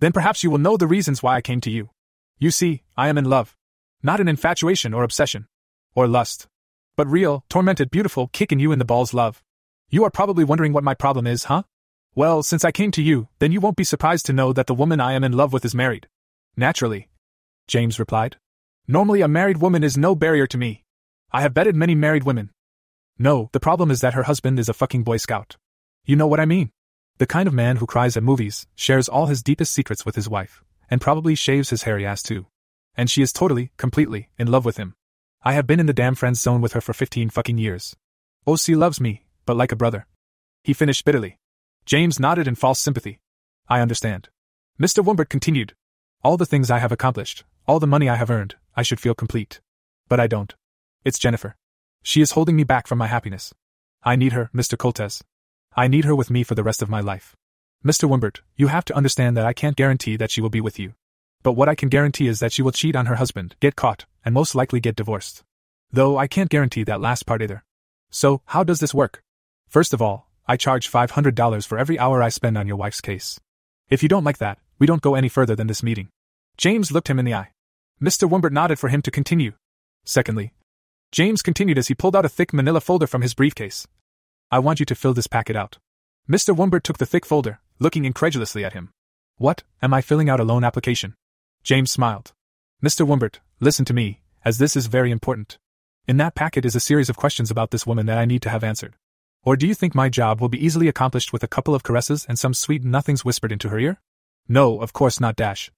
Then 0.00 0.10
perhaps 0.10 0.42
you 0.42 0.50
will 0.50 0.58
know 0.58 0.76
the 0.76 0.88
reasons 0.88 1.22
why 1.22 1.36
I 1.36 1.40
came 1.40 1.60
to 1.60 1.70
you. 1.70 1.90
You 2.36 2.50
see, 2.50 2.82
I 2.96 3.08
am 3.08 3.16
in 3.16 3.26
love. 3.26 3.56
Not 4.02 4.20
an 4.20 4.26
infatuation 4.26 4.92
or 4.92 5.04
obsession. 5.04 5.46
Or 5.94 6.08
lust. 6.08 6.48
But 6.96 7.06
real, 7.06 7.44
tormented, 7.48 7.92
beautiful, 7.92 8.26
kicking 8.26 8.58
you 8.58 8.72
in 8.72 8.80
the 8.80 8.84
balls 8.84 9.14
love. 9.14 9.40
You 9.88 10.02
are 10.02 10.10
probably 10.10 10.42
wondering 10.42 10.72
what 10.72 10.82
my 10.82 10.94
problem 10.94 11.28
is, 11.28 11.44
huh? 11.44 11.62
Well, 12.12 12.42
since 12.42 12.64
I 12.64 12.72
came 12.72 12.90
to 12.90 13.02
you, 13.02 13.28
then 13.38 13.52
you 13.52 13.60
won't 13.60 13.76
be 13.76 13.84
surprised 13.84 14.26
to 14.26 14.32
know 14.32 14.52
that 14.52 14.66
the 14.66 14.74
woman 14.74 15.00
I 15.00 15.12
am 15.12 15.22
in 15.22 15.30
love 15.30 15.52
with 15.52 15.64
is 15.64 15.76
married. 15.76 16.08
Naturally, 16.56 17.08
James 17.66 17.98
replied. 17.98 18.36
Normally, 18.86 19.20
a 19.20 19.28
married 19.28 19.58
woman 19.58 19.82
is 19.82 19.96
no 19.96 20.14
barrier 20.14 20.46
to 20.46 20.58
me. 20.58 20.84
I 21.32 21.42
have 21.42 21.54
betted 21.54 21.74
many 21.74 21.94
married 21.94 22.24
women. 22.24 22.50
No, 23.18 23.48
the 23.52 23.60
problem 23.60 23.90
is 23.90 24.00
that 24.00 24.14
her 24.14 24.24
husband 24.24 24.58
is 24.58 24.68
a 24.68 24.74
fucking 24.74 25.02
Boy 25.02 25.16
Scout. 25.16 25.56
You 26.04 26.16
know 26.16 26.26
what 26.26 26.40
I 26.40 26.44
mean? 26.44 26.70
The 27.18 27.26
kind 27.26 27.48
of 27.48 27.54
man 27.54 27.76
who 27.76 27.86
cries 27.86 28.16
at 28.16 28.22
movies, 28.22 28.66
shares 28.74 29.08
all 29.08 29.26
his 29.26 29.42
deepest 29.42 29.72
secrets 29.72 30.04
with 30.04 30.14
his 30.14 30.28
wife, 30.28 30.62
and 30.90 31.00
probably 31.00 31.34
shaves 31.34 31.70
his 31.70 31.82
hairy 31.84 32.06
ass 32.06 32.22
too. 32.22 32.46
And 32.96 33.10
she 33.10 33.22
is 33.22 33.32
totally, 33.32 33.72
completely, 33.76 34.28
in 34.38 34.50
love 34.50 34.64
with 34.64 34.76
him. 34.76 34.94
I 35.42 35.54
have 35.54 35.66
been 35.66 35.80
in 35.80 35.86
the 35.86 35.92
damn 35.92 36.14
friend 36.14 36.36
zone 36.36 36.60
with 36.60 36.74
her 36.74 36.80
for 36.80 36.92
15 36.92 37.30
fucking 37.30 37.58
years. 37.58 37.96
Oh, 38.46 38.52
OC 38.52 38.68
loves 38.70 39.00
me, 39.00 39.24
but 39.44 39.56
like 39.56 39.72
a 39.72 39.76
brother. 39.76 40.06
He 40.62 40.72
finished 40.72 41.04
bitterly. 41.04 41.38
James 41.84 42.20
nodded 42.20 42.46
in 42.46 42.54
false 42.54 42.80
sympathy. 42.80 43.18
I 43.68 43.80
understand. 43.80 44.28
Mr. 44.80 45.04
Wimbert 45.04 45.28
continued. 45.28 45.74
All 46.22 46.36
the 46.36 46.46
things 46.46 46.70
I 46.70 46.78
have 46.78 46.92
accomplished, 46.92 47.44
all 47.68 47.80
the 47.80 47.86
money 47.86 48.08
I 48.08 48.14
have 48.14 48.30
earned, 48.30 48.54
I 48.76 48.82
should 48.82 49.00
feel 49.00 49.14
complete. 49.14 49.60
But 50.08 50.20
I 50.20 50.26
don't. 50.26 50.54
It's 51.04 51.18
Jennifer. 51.18 51.56
She 52.02 52.20
is 52.20 52.32
holding 52.32 52.54
me 52.54 52.62
back 52.62 52.86
from 52.86 52.98
my 52.98 53.08
happiness. 53.08 53.52
I 54.04 54.14
need 54.14 54.32
her, 54.32 54.50
Mr. 54.54 54.78
Coltes. 54.78 55.24
I 55.74 55.88
need 55.88 56.04
her 56.04 56.14
with 56.14 56.30
me 56.30 56.44
for 56.44 56.54
the 56.54 56.62
rest 56.62 56.80
of 56.80 56.88
my 56.88 57.00
life. 57.00 57.34
Mr. 57.84 58.08
Wimbert, 58.08 58.40
you 58.54 58.68
have 58.68 58.84
to 58.84 58.94
understand 58.96 59.36
that 59.36 59.46
I 59.46 59.52
can't 59.52 59.76
guarantee 59.76 60.16
that 60.16 60.30
she 60.30 60.40
will 60.40 60.50
be 60.50 60.60
with 60.60 60.78
you. 60.78 60.94
But 61.42 61.52
what 61.52 61.68
I 61.68 61.74
can 61.74 61.88
guarantee 61.88 62.28
is 62.28 62.38
that 62.38 62.52
she 62.52 62.62
will 62.62 62.72
cheat 62.72 62.94
on 62.94 63.06
her 63.06 63.16
husband, 63.16 63.56
get 63.60 63.76
caught, 63.76 64.04
and 64.24 64.32
most 64.32 64.54
likely 64.54 64.78
get 64.78 64.96
divorced. 64.96 65.42
Though 65.90 66.16
I 66.18 66.28
can't 66.28 66.50
guarantee 66.50 66.84
that 66.84 67.00
last 67.00 67.26
part 67.26 67.42
either. 67.42 67.64
So, 68.10 68.42
how 68.46 68.62
does 68.62 68.78
this 68.80 68.94
work? 68.94 69.22
First 69.68 69.92
of 69.92 70.00
all, 70.00 70.28
I 70.46 70.56
charge 70.56 70.90
$500 70.90 71.66
for 71.66 71.78
every 71.78 71.98
hour 71.98 72.22
I 72.22 72.28
spend 72.28 72.56
on 72.56 72.68
your 72.68 72.76
wife's 72.76 73.00
case. 73.00 73.40
If 73.90 74.02
you 74.02 74.08
don't 74.08 74.24
like 74.24 74.38
that, 74.38 74.58
we 74.78 74.86
don't 74.86 75.02
go 75.02 75.14
any 75.14 75.28
further 75.28 75.56
than 75.56 75.66
this 75.66 75.82
meeting. 75.82 76.08
James 76.56 76.92
looked 76.92 77.08
him 77.08 77.18
in 77.18 77.24
the 77.24 77.34
eye. 77.34 77.50
Mr. 78.00 78.28
Wimbert 78.28 78.52
nodded 78.52 78.78
for 78.78 78.88
him 78.88 79.00
to 79.02 79.10
continue. 79.10 79.52
Secondly, 80.04 80.52
James 81.12 81.40
continued 81.40 81.78
as 81.78 81.88
he 81.88 81.94
pulled 81.94 82.14
out 82.14 82.26
a 82.26 82.28
thick 82.28 82.52
manila 82.52 82.80
folder 82.80 83.06
from 83.06 83.22
his 83.22 83.32
briefcase. 83.32 83.86
I 84.50 84.58
want 84.58 84.80
you 84.80 84.86
to 84.86 84.94
fill 84.94 85.14
this 85.14 85.26
packet 85.26 85.56
out. 85.56 85.78
Mr. 86.28 86.54
Wimbert 86.54 86.82
took 86.82 86.98
the 86.98 87.06
thick 87.06 87.24
folder, 87.24 87.60
looking 87.78 88.04
incredulously 88.04 88.64
at 88.64 88.74
him. 88.74 88.90
What, 89.38 89.62
am 89.80 89.94
I 89.94 90.02
filling 90.02 90.28
out 90.28 90.40
a 90.40 90.44
loan 90.44 90.62
application? 90.62 91.14
James 91.62 91.90
smiled. 91.90 92.32
Mr. 92.84 93.06
Wimbert, 93.06 93.40
listen 93.60 93.84
to 93.86 93.94
me, 93.94 94.20
as 94.44 94.58
this 94.58 94.76
is 94.76 94.88
very 94.88 95.10
important. 95.10 95.56
In 96.06 96.18
that 96.18 96.34
packet 96.34 96.64
is 96.64 96.76
a 96.76 96.80
series 96.80 97.08
of 97.08 97.16
questions 97.16 97.50
about 97.50 97.70
this 97.70 97.86
woman 97.86 98.06
that 98.06 98.18
I 98.18 98.26
need 98.26 98.42
to 98.42 98.50
have 98.50 98.62
answered. 98.62 98.94
Or 99.42 99.56
do 99.56 99.66
you 99.66 99.74
think 99.74 99.94
my 99.94 100.08
job 100.08 100.40
will 100.40 100.48
be 100.48 100.64
easily 100.64 100.86
accomplished 100.86 101.32
with 101.32 101.42
a 101.42 101.48
couple 101.48 101.74
of 101.74 101.82
caresses 101.82 102.26
and 102.28 102.38
some 102.38 102.52
sweet 102.52 102.84
nothings 102.84 103.24
whispered 103.24 103.52
into 103.52 103.70
her 103.70 103.78
ear? 103.78 104.00
No, 104.48 104.80
of 104.80 104.92
course 104.92 105.18
not, 105.18 105.36
Dash. 105.36 105.70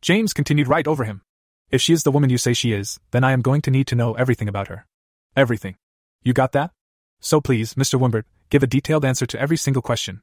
James 0.00 0.32
continued 0.32 0.68
right 0.68 0.86
over 0.86 1.04
him. 1.04 1.22
If 1.70 1.82
she 1.82 1.92
is 1.92 2.04
the 2.04 2.12
woman 2.12 2.30
you 2.30 2.38
say 2.38 2.52
she 2.52 2.72
is, 2.72 3.00
then 3.10 3.24
I 3.24 3.32
am 3.32 3.42
going 3.42 3.60
to 3.62 3.70
need 3.70 3.88
to 3.88 3.96
know 3.96 4.14
everything 4.14 4.48
about 4.48 4.68
her. 4.68 4.86
Everything. 5.34 5.76
You 6.22 6.32
got 6.32 6.52
that? 6.52 6.70
So 7.20 7.40
please, 7.40 7.74
Mr. 7.74 7.98
Wimbert, 7.98 8.24
give 8.50 8.62
a 8.62 8.68
detailed 8.68 9.04
answer 9.04 9.26
to 9.26 9.40
every 9.40 9.56
single 9.56 9.82
question. 9.82 10.20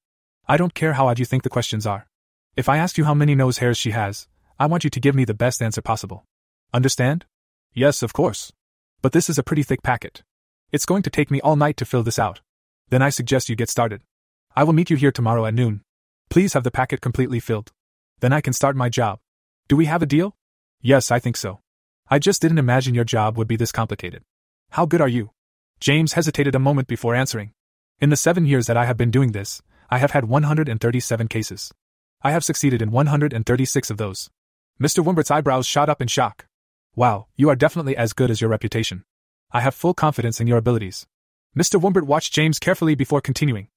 I 0.48 0.56
don't 0.56 0.74
care 0.74 0.94
how 0.94 1.08
odd 1.08 1.20
you 1.20 1.26
think 1.26 1.44
the 1.44 1.50
questions 1.50 1.86
are. 1.86 2.08
If 2.56 2.70
I 2.70 2.78
ask 2.78 2.98
you 2.98 3.04
how 3.04 3.14
many 3.14 3.36
nose 3.36 3.58
hairs 3.58 3.78
she 3.78 3.92
has, 3.92 4.28
I 4.58 4.68
want 4.68 4.84
you 4.84 4.90
to 4.90 5.00
give 5.00 5.16
me 5.16 5.26
the 5.26 5.34
best 5.34 5.62
answer 5.62 5.82
possible. 5.82 6.24
Understand? 6.74 7.26
Yes, 7.74 8.04
of 8.04 8.14
course. 8.14 8.52
But 9.02 9.12
this 9.12 9.30
is 9.30 9.38
a 9.38 9.44
pretty 9.44 9.64
thick 9.64 9.84
packet. 9.84 10.24
It's 10.72 10.86
going 10.86 11.04
to 11.04 11.10
take 11.10 11.30
me 11.30 11.42
all 11.42 11.56
night 11.56 11.76
to 11.78 11.86
fill 11.86 12.04
this 12.04 12.20
out. 12.20 12.40
Then 12.90 13.02
I 13.02 13.10
suggest 13.10 13.50
you 13.50 13.56
get 13.56 13.70
started. 13.70 14.02
I 14.56 14.64
will 14.64 14.74
meet 14.74 14.90
you 14.90 14.98
here 14.98 15.12
tomorrow 15.12 15.46
at 15.46 15.54
noon. 15.54 15.82
Please 16.30 16.54
have 16.54 16.64
the 16.64 16.72
packet 16.72 17.02
completely 17.02 17.40
filled. 17.40 17.72
Then 18.20 18.32
I 18.32 18.42
can 18.42 18.54
start 18.54 18.76
my 18.76 18.88
job. 18.88 19.20
Do 19.68 19.76
we 19.76 19.86
have 19.86 20.02
a 20.02 20.06
deal? 20.06 20.36
Yes, 20.86 21.12
I 21.12 21.20
think 21.20 21.38
so. 21.38 21.62
I 22.10 22.20
just 22.20 22.42
didn't 22.42 22.58
imagine 22.58 22.94
your 22.94 23.06
job 23.06 23.38
would 23.38 23.48
be 23.48 23.56
this 23.56 23.72
complicated. 23.72 24.22
How 24.72 24.86
good 24.86 25.00
are 25.00 25.08
you? 25.08 25.32
James 25.80 26.12
hesitated 26.12 26.56
a 26.56 26.60
moment 26.60 26.90
before 26.90 27.16
answering. 27.16 27.54
In 28.02 28.10
the 28.10 28.18
seven 28.18 28.46
years 28.46 28.68
that 28.68 28.76
I 28.76 28.84
have 28.84 28.98
been 28.98 29.10
doing 29.10 29.32
this, 29.32 29.62
I 29.90 30.00
have 30.00 30.12
had 30.12 30.26
137 30.26 31.30
cases. 31.30 31.72
I 32.22 32.32
have 32.32 32.44
succeeded 32.44 32.82
in 32.82 32.92
136 32.92 33.90
of 33.90 33.98
those. 33.98 34.30
Mr. 34.78 35.02
Wimbert's 35.02 35.32
eyebrows 35.32 35.66
shot 35.66 35.88
up 35.88 36.02
in 36.02 36.10
shock. 36.10 36.48
Wow, 36.98 37.28
you 37.38 37.48
are 37.48 37.56
definitely 37.56 37.96
as 37.96 38.12
good 38.12 38.30
as 38.30 38.42
your 38.42 38.50
reputation. 38.50 39.06
I 39.54 39.62
have 39.62 39.74
full 39.74 39.94
confidence 39.94 40.42
in 40.42 40.48
your 40.48 40.58
abilities. 40.58 41.08
Mr. 41.58 41.80
Wimbert 41.80 42.04
watched 42.04 42.34
James 42.34 42.60
carefully 42.60 42.94
before 42.94 43.22
continuing. 43.22 43.70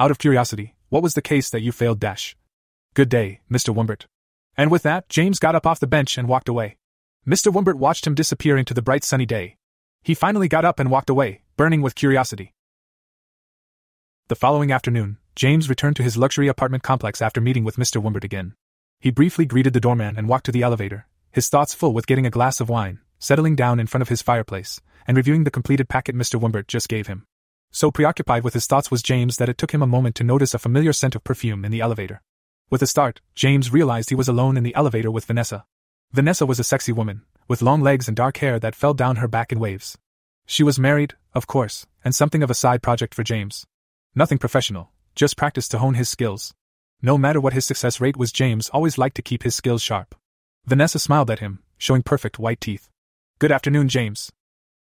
Out 0.00 0.10
of 0.10 0.18
curiosity, 0.18 0.76
what 0.88 1.02
was 1.02 1.12
the 1.12 1.20
case 1.20 1.50
that 1.50 1.60
you 1.60 1.72
failed 1.72 2.00
Dash? 2.00 2.34
Good 2.94 3.10
day, 3.10 3.40
Mr. 3.52 3.74
Wimbert. 3.74 4.06
And 4.56 4.70
with 4.70 4.82
that, 4.84 5.08
James 5.08 5.38
got 5.38 5.54
up 5.54 5.66
off 5.66 5.80
the 5.80 5.86
bench 5.86 6.16
and 6.16 6.28
walked 6.28 6.48
away. 6.48 6.76
Mr. 7.26 7.52
Wimbert 7.52 7.76
watched 7.76 8.06
him 8.06 8.14
disappear 8.14 8.56
into 8.56 8.74
the 8.74 8.82
bright 8.82 9.02
sunny 9.02 9.26
day. 9.26 9.56
He 10.02 10.14
finally 10.14 10.48
got 10.48 10.64
up 10.64 10.78
and 10.78 10.90
walked 10.90 11.10
away, 11.10 11.42
burning 11.56 11.82
with 11.82 11.94
curiosity. 11.94 12.52
The 14.28 14.36
following 14.36 14.70
afternoon, 14.70 15.18
James 15.34 15.68
returned 15.68 15.96
to 15.96 16.02
his 16.02 16.16
luxury 16.16 16.48
apartment 16.48 16.82
complex 16.82 17.20
after 17.20 17.40
meeting 17.40 17.64
with 17.64 17.76
Mr. 17.76 18.02
Wimbert 18.02 18.24
again. 18.24 18.54
He 19.00 19.10
briefly 19.10 19.44
greeted 19.44 19.72
the 19.72 19.80
doorman 19.80 20.16
and 20.16 20.28
walked 20.28 20.46
to 20.46 20.52
the 20.52 20.62
elevator, 20.62 21.06
his 21.32 21.48
thoughts 21.48 21.74
full 21.74 21.92
with 21.92 22.06
getting 22.06 22.26
a 22.26 22.30
glass 22.30 22.60
of 22.60 22.68
wine, 22.68 23.00
settling 23.18 23.56
down 23.56 23.80
in 23.80 23.86
front 23.86 24.02
of 24.02 24.08
his 24.08 24.22
fireplace, 24.22 24.80
and 25.06 25.16
reviewing 25.16 25.44
the 25.44 25.50
completed 25.50 25.88
packet 25.88 26.14
Mr. 26.14 26.40
Wimbert 26.40 26.68
just 26.68 26.88
gave 26.88 27.06
him. 27.06 27.26
So 27.70 27.90
preoccupied 27.90 28.44
with 28.44 28.54
his 28.54 28.66
thoughts 28.66 28.90
was 28.90 29.02
James 29.02 29.36
that 29.38 29.48
it 29.48 29.58
took 29.58 29.72
him 29.72 29.82
a 29.82 29.86
moment 29.86 30.14
to 30.16 30.24
notice 30.24 30.54
a 30.54 30.58
familiar 30.58 30.92
scent 30.92 31.16
of 31.16 31.24
perfume 31.24 31.64
in 31.64 31.72
the 31.72 31.80
elevator. 31.80 32.22
With 32.74 32.82
a 32.82 32.88
start, 32.88 33.20
James 33.36 33.72
realized 33.72 34.08
he 34.08 34.16
was 34.16 34.26
alone 34.26 34.56
in 34.56 34.64
the 34.64 34.74
elevator 34.74 35.08
with 35.08 35.26
Vanessa. 35.26 35.64
Vanessa 36.10 36.44
was 36.44 36.58
a 36.58 36.64
sexy 36.64 36.90
woman, 36.90 37.22
with 37.46 37.62
long 37.62 37.82
legs 37.82 38.08
and 38.08 38.16
dark 38.16 38.38
hair 38.38 38.58
that 38.58 38.74
fell 38.74 38.94
down 38.94 39.14
her 39.22 39.28
back 39.28 39.52
in 39.52 39.60
waves. 39.60 39.96
She 40.44 40.64
was 40.64 40.76
married, 40.76 41.14
of 41.34 41.46
course, 41.46 41.86
and 42.04 42.12
something 42.12 42.42
of 42.42 42.50
a 42.50 42.60
side 42.62 42.82
project 42.82 43.14
for 43.14 43.22
James. 43.22 43.64
Nothing 44.16 44.38
professional, 44.38 44.90
just 45.14 45.36
practice 45.36 45.68
to 45.68 45.78
hone 45.78 45.94
his 45.94 46.08
skills. 46.08 46.52
No 47.00 47.16
matter 47.16 47.40
what 47.40 47.52
his 47.52 47.64
success 47.64 48.00
rate 48.00 48.16
was, 48.16 48.32
James 48.32 48.70
always 48.70 48.98
liked 48.98 49.14
to 49.14 49.22
keep 49.22 49.44
his 49.44 49.54
skills 49.54 49.80
sharp. 49.80 50.16
Vanessa 50.66 50.98
smiled 50.98 51.30
at 51.30 51.38
him, 51.38 51.62
showing 51.78 52.02
perfect 52.02 52.40
white 52.40 52.60
teeth. 52.60 52.88
Good 53.38 53.52
afternoon, 53.52 53.88
James. 53.88 54.32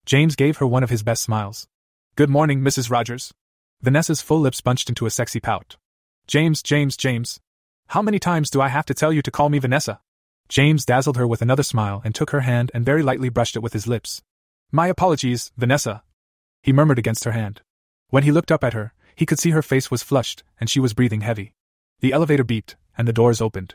James 0.05 0.37
gave 0.37 0.59
her 0.59 0.67
one 0.67 0.83
of 0.83 0.91
his 0.91 1.03
best 1.03 1.23
smiles. 1.23 1.67
Good 2.15 2.29
morning, 2.29 2.61
Mrs. 2.61 2.91
Rogers. 2.91 3.33
Vanessa's 3.81 4.21
full 4.21 4.41
lips 4.41 4.61
bunched 4.61 4.91
into 4.91 5.07
a 5.07 5.11
sexy 5.11 5.41
pout. 5.41 5.79
James, 6.27 6.63
James, 6.63 6.95
James. 6.95 7.41
How 7.91 8.03
many 8.03 8.21
times 8.21 8.51
do 8.51 8.61
I 8.61 8.69
have 8.69 8.87
to 8.87 8.95
tell 8.95 9.13
you 9.13 9.21
to 9.21 9.33
call 9.33 9.49
me 9.49 9.59
Vanessa? 9.59 9.99
James 10.49 10.85
dazzled 10.85 11.17
her 11.17 11.27
with 11.27 11.43
another 11.43 11.65
smile 11.65 12.01
and 12.05 12.15
took 12.15 12.31
her 12.31 12.43
hand 12.43 12.71
and 12.73 12.87
very 12.87 13.03
lightly 13.03 13.31
brushed 13.31 13.57
it 13.57 13.65
with 13.65 13.73
his 13.73 13.89
lips. 13.89 14.23
My 14.71 14.87
apologies, 14.87 15.51
Vanessa. 15.57 16.05
He 16.63 16.73
murmured 16.73 17.01
against 17.01 17.25
her 17.25 17.33
hand. 17.33 17.63
When 18.11 18.23
he 18.23 18.31
looked 18.31 18.53
up 18.53 18.63
at 18.63 18.75
her, 18.75 18.95
he 19.17 19.27
could 19.27 19.41
see 19.41 19.51
her 19.51 19.61
face 19.61 19.91
was 19.91 20.05
flushed 20.05 20.45
and 20.61 20.71
she 20.71 20.79
was 20.79 20.95
breathing 20.95 21.23
heavy. 21.23 21.53
The 21.99 22.13
elevator 22.13 22.45
beeped, 22.45 22.77
and 22.97 23.09
the 23.09 23.13
doors 23.13 23.41
opened. 23.41 23.75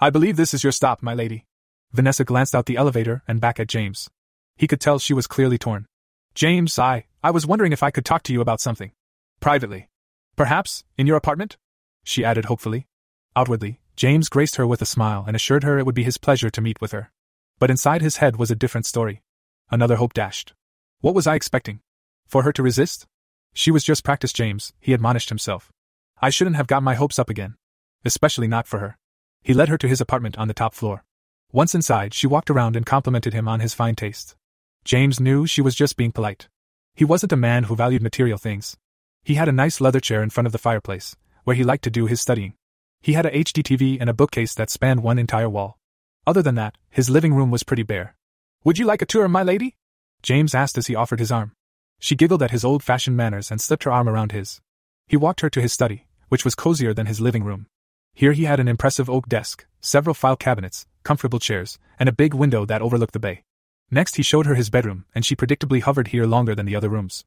I 0.00 0.10
believe 0.10 0.36
this 0.36 0.52
is 0.52 0.64
your 0.64 0.72
stop, 0.72 1.00
my 1.00 1.14
lady. 1.14 1.46
Vanessa 1.92 2.24
glanced 2.24 2.56
out 2.56 2.66
the 2.66 2.76
elevator 2.76 3.22
and 3.28 3.40
back 3.40 3.60
at 3.60 3.68
James. 3.68 4.10
He 4.56 4.66
could 4.66 4.80
tell 4.80 4.98
she 4.98 5.14
was 5.14 5.28
clearly 5.28 5.56
torn. 5.56 5.86
James, 6.34 6.80
I, 6.80 7.06
I 7.22 7.30
was 7.30 7.46
wondering 7.46 7.70
if 7.70 7.84
I 7.84 7.92
could 7.92 8.04
talk 8.04 8.24
to 8.24 8.32
you 8.32 8.40
about 8.40 8.60
something. 8.60 8.90
Privately. 9.38 9.88
Perhaps, 10.34 10.82
in 10.98 11.06
your 11.06 11.16
apartment? 11.16 11.58
She 12.02 12.24
added 12.24 12.46
hopefully. 12.46 12.88
Outwardly, 13.34 13.80
James 13.96 14.28
graced 14.28 14.56
her 14.56 14.66
with 14.66 14.82
a 14.82 14.86
smile 14.86 15.24
and 15.26 15.34
assured 15.34 15.64
her 15.64 15.78
it 15.78 15.86
would 15.86 15.94
be 15.94 16.04
his 16.04 16.18
pleasure 16.18 16.50
to 16.50 16.60
meet 16.60 16.80
with 16.80 16.92
her. 16.92 17.10
But 17.58 17.70
inside 17.70 18.02
his 18.02 18.18
head 18.18 18.36
was 18.36 18.50
a 18.50 18.56
different 18.56 18.86
story. 18.86 19.22
Another 19.70 19.96
hope 19.96 20.12
dashed. 20.12 20.54
What 21.00 21.14
was 21.14 21.26
I 21.26 21.34
expecting? 21.34 21.80
For 22.26 22.42
her 22.42 22.52
to 22.52 22.62
resist? 22.62 23.06
She 23.54 23.70
was 23.70 23.84
just 23.84 24.04
practice, 24.04 24.32
James, 24.32 24.72
he 24.80 24.92
admonished 24.92 25.28
himself. 25.28 25.72
I 26.20 26.30
shouldn't 26.30 26.56
have 26.56 26.66
got 26.66 26.82
my 26.82 26.94
hopes 26.94 27.18
up 27.18 27.30
again. 27.30 27.56
Especially 28.04 28.48
not 28.48 28.66
for 28.66 28.78
her. 28.78 28.98
He 29.42 29.54
led 29.54 29.68
her 29.68 29.78
to 29.78 29.88
his 29.88 30.00
apartment 30.00 30.36
on 30.38 30.48
the 30.48 30.54
top 30.54 30.74
floor. 30.74 31.04
Once 31.52 31.74
inside, 31.74 32.14
she 32.14 32.26
walked 32.26 32.50
around 32.50 32.76
and 32.76 32.86
complimented 32.86 33.32
him 33.34 33.48
on 33.48 33.60
his 33.60 33.74
fine 33.74 33.94
taste. 33.94 34.36
James 34.84 35.20
knew 35.20 35.46
she 35.46 35.62
was 35.62 35.74
just 35.74 35.96
being 35.96 36.12
polite. 36.12 36.48
He 36.94 37.04
wasn't 37.04 37.32
a 37.32 37.36
man 37.36 37.64
who 37.64 37.76
valued 37.76 38.02
material 38.02 38.38
things. 38.38 38.76
He 39.22 39.34
had 39.34 39.48
a 39.48 39.52
nice 39.52 39.80
leather 39.80 40.00
chair 40.00 40.22
in 40.22 40.30
front 40.30 40.46
of 40.46 40.52
the 40.52 40.58
fireplace, 40.58 41.16
where 41.44 41.56
he 41.56 41.64
liked 41.64 41.84
to 41.84 41.90
do 41.90 42.06
his 42.06 42.20
studying. 42.20 42.54
He 43.02 43.14
had 43.14 43.26
a 43.26 43.30
HD 43.30 43.62
TV 43.64 43.98
and 44.00 44.08
a 44.08 44.14
bookcase 44.14 44.54
that 44.54 44.70
spanned 44.70 45.02
one 45.02 45.18
entire 45.18 45.50
wall. 45.50 45.76
Other 46.24 46.40
than 46.40 46.54
that, 46.54 46.78
his 46.88 47.10
living 47.10 47.34
room 47.34 47.50
was 47.50 47.64
pretty 47.64 47.82
bare. 47.82 48.14
Would 48.62 48.78
you 48.78 48.86
like 48.86 49.02
a 49.02 49.06
tour, 49.06 49.26
my 49.26 49.42
lady? 49.42 49.74
James 50.22 50.54
asked 50.54 50.78
as 50.78 50.86
he 50.86 50.94
offered 50.94 51.18
his 51.18 51.32
arm. 51.32 51.52
She 51.98 52.14
giggled 52.14 52.44
at 52.44 52.52
his 52.52 52.64
old 52.64 52.84
fashioned 52.84 53.16
manners 53.16 53.50
and 53.50 53.60
slipped 53.60 53.82
her 53.82 53.92
arm 53.92 54.08
around 54.08 54.30
his. 54.30 54.60
He 55.08 55.16
walked 55.16 55.40
her 55.40 55.50
to 55.50 55.60
his 55.60 55.72
study, 55.72 56.06
which 56.28 56.44
was 56.44 56.54
cozier 56.54 56.94
than 56.94 57.06
his 57.06 57.20
living 57.20 57.42
room. 57.42 57.66
Here 58.14 58.32
he 58.32 58.44
had 58.44 58.60
an 58.60 58.68
impressive 58.68 59.10
oak 59.10 59.28
desk, 59.28 59.66
several 59.80 60.14
file 60.14 60.36
cabinets, 60.36 60.86
comfortable 61.02 61.40
chairs, 61.40 61.78
and 61.98 62.08
a 62.08 62.12
big 62.12 62.34
window 62.34 62.64
that 62.66 62.82
overlooked 62.82 63.14
the 63.14 63.18
bay. 63.18 63.42
Next, 63.90 64.14
he 64.14 64.22
showed 64.22 64.46
her 64.46 64.54
his 64.54 64.70
bedroom, 64.70 65.06
and 65.12 65.26
she 65.26 65.34
predictably 65.34 65.82
hovered 65.82 66.08
here 66.08 66.24
longer 66.24 66.54
than 66.54 66.66
the 66.66 66.76
other 66.76 66.88
rooms. 66.88 67.24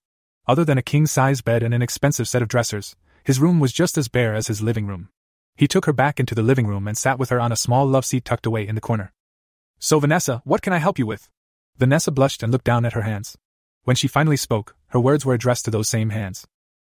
Other 0.47 0.63
than 0.63 0.77
a 0.77 0.83
king 0.83 1.05
size 1.05 1.41
bed 1.41 1.63
and 1.63 1.73
an 1.73 1.81
expensive 1.81 2.29
set 2.29 2.41
of 2.41 2.47
dressers, 2.47 2.95
his 3.25 3.39
room 3.39 3.59
was 3.59 3.73
just 3.73 3.97
as 3.97 4.07
bare 4.07 4.33
as 4.35 4.47
his 4.47 4.61
living 4.61 4.87
room. 4.87 5.09
He 5.55 5.67
took 5.67 5.85
her 5.85 5.93
back 5.93 6.19
into 6.19 6.35
the 6.35 6.43
living 6.43 6.67
room 6.67 6.87
and 6.87 6.97
sat 6.97 7.17
with 7.17 7.29
her 7.29 7.39
on 7.39 7.51
a 7.51 7.55
small 7.55 7.85
love 7.85 8.05
seat 8.05 8.25
tucked 8.25 8.45
away 8.45 8.67
in 8.67 8.75
the 8.75 8.81
corner. 8.81 9.13
So, 9.79 9.99
Vanessa, 9.99 10.41
what 10.43 10.61
can 10.61 10.73
I 10.73 10.79
help 10.79 10.99
you 10.99 11.05
with? 11.05 11.29
Vanessa 11.77 12.11
blushed 12.11 12.43
and 12.43 12.51
looked 12.51 12.65
down 12.65 12.85
at 12.85 12.93
her 12.93 13.03
hands. 13.03 13.37
When 13.83 13.95
she 13.95 14.07
finally 14.07 14.37
spoke, 14.37 14.75
her 14.87 14.99
words 14.99 15.25
were 15.25 15.33
addressed 15.33 15.65
to 15.65 15.71
those 15.71 15.87
same 15.87 16.09
hands. 16.09 16.45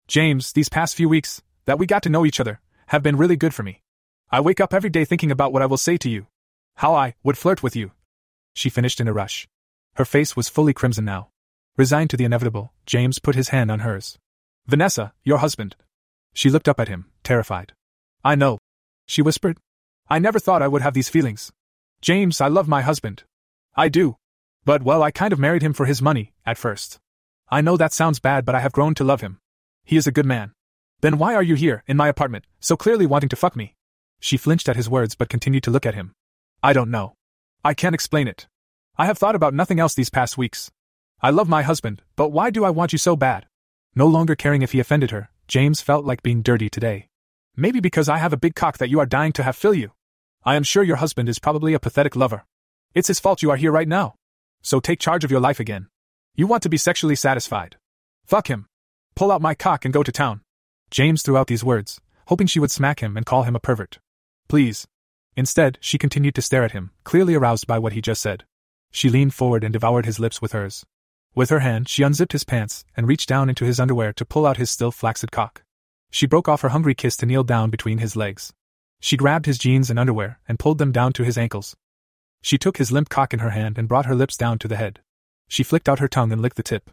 James, 0.08 0.52
these 0.52 0.70
past 0.70 0.96
few 0.96 1.08
weeks, 1.08 1.42
that 1.66 1.80
we 1.80 1.86
got 1.86 2.04
to 2.04 2.10
know 2.10 2.26
each 2.26 2.40
other, 2.40 2.60
have 2.88 3.04
been 3.04 3.18
really 3.18 3.36
good 3.36 3.54
for 3.54 3.64
me. 3.64 3.84
I 4.32 4.42
wake 4.42 4.60
up 4.60 4.74
every 4.74 4.90
day 4.90 5.06
thinking 5.06 5.32
about 5.32 5.54
what 5.54 5.62
I 5.62 5.66
will 5.66 5.78
say 5.78 5.98
to 5.98 6.10
you. 6.10 6.28
How 6.76 6.94
I 6.94 7.16
would 7.24 7.38
flirt 7.38 7.64
with 7.64 7.76
you. 7.76 7.92
She 8.54 8.70
finished 8.70 9.00
in 9.00 9.08
a 9.08 9.14
rush. 9.14 9.48
Her 9.96 10.06
face 10.06 10.36
was 10.36 10.50
fully 10.50 10.74
crimson 10.74 11.06
now. 11.06 11.30
Resigned 11.78 12.10
to 12.10 12.18
the 12.18 12.26
inevitable, 12.26 12.74
James 12.86 13.20
put 13.20 13.36
his 13.36 13.50
hand 13.50 13.72
on 13.72 13.80
hers. 13.80 14.18
Vanessa, 14.66 15.14
your 15.24 15.38
husband. 15.38 15.76
She 16.34 16.50
looked 16.50 16.68
up 16.68 16.80
at 16.80 16.88
him, 16.88 17.06
terrified. 17.24 17.74
I 18.28 18.36
know. 18.36 18.58
She 19.06 19.22
whispered. 19.22 19.58
I 20.10 20.20
never 20.20 20.38
thought 20.38 20.62
I 20.62 20.68
would 20.68 20.82
have 20.82 20.94
these 20.94 21.08
feelings. 21.08 21.54
James, 22.02 22.42
I 22.42 22.50
love 22.50 22.68
my 22.68 22.82
husband. 22.82 23.24
I 23.74 23.88
do. 23.88 24.18
But 24.66 24.84
well, 24.84 25.02
I 25.02 25.12
kind 25.12 25.32
of 25.32 25.40
married 25.40 25.62
him 25.62 25.72
for 25.72 25.86
his 25.86 26.02
money, 26.02 26.34
at 26.46 26.58
first. 26.58 27.00
I 27.50 27.62
know 27.62 27.78
that 27.78 27.94
sounds 27.94 28.20
bad, 28.20 28.44
but 28.44 28.54
I 28.54 28.60
have 28.60 28.74
grown 28.74 28.96
to 28.96 29.06
love 29.06 29.22
him. 29.22 29.40
He 29.86 29.96
is 29.96 30.08
a 30.08 30.12
good 30.12 30.26
man. 30.26 30.52
Then 31.00 31.18
why 31.18 31.36
are 31.36 31.42
you 31.50 31.56
here, 31.56 31.86
in 31.88 31.96
my 31.96 32.10
apartment, 32.10 32.44
so 32.60 32.76
clearly 32.76 33.06
wanting 33.06 33.30
to 33.30 33.38
fuck 33.38 33.56
me? 33.56 33.76
She 34.20 34.36
flinched 34.36 34.68
at 34.68 34.76
his 34.76 34.90
words 34.90 35.16
but 35.16 35.30
continued 35.30 35.64
to 35.64 35.72
look 35.72 35.86
at 35.86 35.96
him. 35.96 36.12
I 36.62 36.74
don't 36.74 36.92
know. 36.92 37.14
I 37.64 37.74
can't 37.74 37.96
explain 37.96 38.28
it. 38.28 38.46
I 38.98 39.06
have 39.06 39.18
thought 39.18 39.36
about 39.36 39.54
nothing 39.54 39.80
else 39.80 39.96
these 39.96 40.10
past 40.10 40.38
weeks. 40.38 40.70
I 41.22 41.30
love 41.30 41.48
my 41.48 41.64
husband, 41.64 42.02
but 42.18 42.34
why 42.34 42.50
do 42.50 42.66
I 42.66 42.72
want 42.72 42.92
you 42.92 43.00
so 43.00 43.16
bad? 43.16 43.48
No 43.96 44.06
longer 44.06 44.36
caring 44.36 44.64
if 44.64 44.74
he 44.74 44.82
offended 44.82 45.12
her, 45.12 45.30
James 45.48 45.80
felt 45.80 46.04
like 46.04 46.22
being 46.24 46.42
dirty 46.42 46.70
today. 46.70 47.07
Maybe 47.60 47.80
because 47.80 48.08
I 48.08 48.18
have 48.18 48.34
a 48.34 48.38
big 48.38 48.54
cock 48.54 48.78
that 48.78 48.90
you 48.90 49.00
are 49.00 49.08
dying 49.08 49.34
to 49.34 49.44
have 49.44 49.56
fill 49.56 49.74
you. 49.74 49.92
I 50.46 50.56
am 50.56 50.62
sure 50.62 50.84
your 50.84 50.98
husband 50.98 51.28
is 51.28 51.40
probably 51.40 51.74
a 51.74 51.80
pathetic 51.80 52.16
lover. 52.16 52.46
It's 52.94 53.08
his 53.08 53.20
fault 53.20 53.42
you 53.42 53.50
are 53.50 53.58
here 53.58 53.72
right 53.72 53.88
now. 53.88 54.14
So 54.62 54.80
take 54.80 55.00
charge 55.00 55.24
of 55.24 55.32
your 55.32 55.40
life 55.40 55.60
again. 55.60 55.88
You 56.36 56.46
want 56.46 56.62
to 56.64 56.70
be 56.70 56.78
sexually 56.78 57.16
satisfied. 57.16 57.78
Fuck 58.26 58.48
him. 58.48 58.68
Pull 59.16 59.32
out 59.32 59.42
my 59.42 59.56
cock 59.56 59.86
and 59.86 59.94
go 59.94 60.04
to 60.04 60.12
town. 60.12 60.42
James 60.92 61.24
threw 61.24 61.36
out 61.36 61.48
these 61.48 61.64
words, 61.64 62.00
hoping 62.28 62.46
she 62.46 62.60
would 62.60 62.70
smack 62.70 63.00
him 63.00 63.18
and 63.18 63.26
call 63.26 63.42
him 63.42 63.56
a 63.56 63.60
pervert. 63.60 63.98
Please. 64.48 64.88
Instead, 65.36 65.80
she 65.82 65.98
continued 65.98 66.36
to 66.36 66.44
stare 66.44 66.64
at 66.64 66.74
him, 66.74 66.92
clearly 67.04 67.34
aroused 67.34 67.66
by 67.66 67.80
what 67.80 67.94
he 67.94 68.02
just 68.02 68.22
said. 68.22 68.46
She 68.92 69.10
leaned 69.10 69.34
forward 69.34 69.64
and 69.64 69.74
devoured 69.74 70.06
his 70.06 70.20
lips 70.20 70.44
with 70.44 70.52
hers. 70.52 70.86
With 71.34 71.50
her 71.50 71.60
hand, 71.60 71.90
she 71.90 72.04
unzipped 72.04 72.34
his 72.34 72.44
pants 72.44 72.86
and 72.96 73.08
reached 73.08 73.28
down 73.28 73.50
into 73.50 73.66
his 73.66 73.80
underwear 73.80 74.14
to 74.14 74.26
pull 74.26 74.46
out 74.46 74.58
his 74.58 74.70
still 74.70 74.92
flaccid 74.92 75.32
cock. 75.32 75.64
She 76.10 76.26
broke 76.26 76.48
off 76.48 76.62
her 76.62 76.70
hungry 76.70 76.96
kiss 76.96 77.18
to 77.18 77.26
kneel 77.26 77.44
down 77.44 77.70
between 77.70 77.98
his 77.98 78.16
legs. 78.16 78.54
She 79.00 79.18
grabbed 79.18 79.46
his 79.46 79.58
jeans 79.58 79.90
and 79.90 80.00
underwear 80.00 80.40
and 80.48 80.60
pulled 80.60 80.78
them 80.78 80.92
down 80.92 81.14
to 81.14 81.24
his 81.24 81.38
ankles. 81.38 81.76
She 82.42 82.58
took 82.58 82.78
his 82.78 82.92
limp 82.92 83.10
cock 83.10 83.34
in 83.34 83.40
her 83.40 83.52
hand 83.52 83.78
and 83.78 83.88
brought 83.88 84.06
her 84.06 84.16
lips 84.16 84.38
down 84.38 84.60
to 84.60 84.68
the 84.68 84.78
head. 84.78 85.02
She 85.48 85.64
flicked 85.64 85.90
out 85.90 86.00
her 86.00 86.08
tongue 86.08 86.32
and 86.32 86.42
licked 86.42 86.58
the 86.58 86.64
tip. 86.64 86.90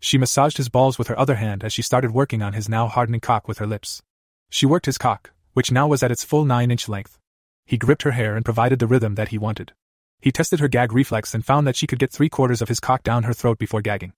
She 0.00 0.18
massaged 0.18 0.56
his 0.56 0.68
balls 0.68 0.98
with 0.98 1.08
her 1.08 1.18
other 1.18 1.36
hand 1.36 1.64
as 1.64 1.72
she 1.72 1.82
started 1.82 2.10
working 2.10 2.42
on 2.42 2.52
his 2.52 2.68
now 2.68 2.86
hardening 2.86 3.20
cock 3.20 3.48
with 3.48 3.58
her 3.58 3.66
lips. 3.66 4.02
She 4.50 4.66
worked 4.66 4.86
his 4.86 4.98
cock, 4.98 5.32
which 5.54 5.72
now 5.72 5.86
was 5.86 6.02
at 6.02 6.10
its 6.10 6.24
full 6.24 6.44
nine 6.44 6.70
inch 6.70 6.88
length. 6.88 7.18
He 7.64 7.78
gripped 7.78 8.02
her 8.02 8.12
hair 8.12 8.36
and 8.36 8.44
provided 8.44 8.78
the 8.78 8.86
rhythm 8.86 9.14
that 9.14 9.28
he 9.28 9.38
wanted. 9.38 9.72
He 10.20 10.32
tested 10.32 10.60
her 10.60 10.68
gag 10.68 10.92
reflex 10.92 11.34
and 11.34 11.44
found 11.44 11.66
that 11.66 11.76
she 11.76 11.86
could 11.86 11.98
get 11.98 12.12
three 12.12 12.28
quarters 12.28 12.62
of 12.62 12.68
his 12.68 12.80
cock 12.80 13.02
down 13.02 13.24
her 13.24 13.32
throat 13.32 13.58
before 13.58 13.82
gagging. 13.82 14.12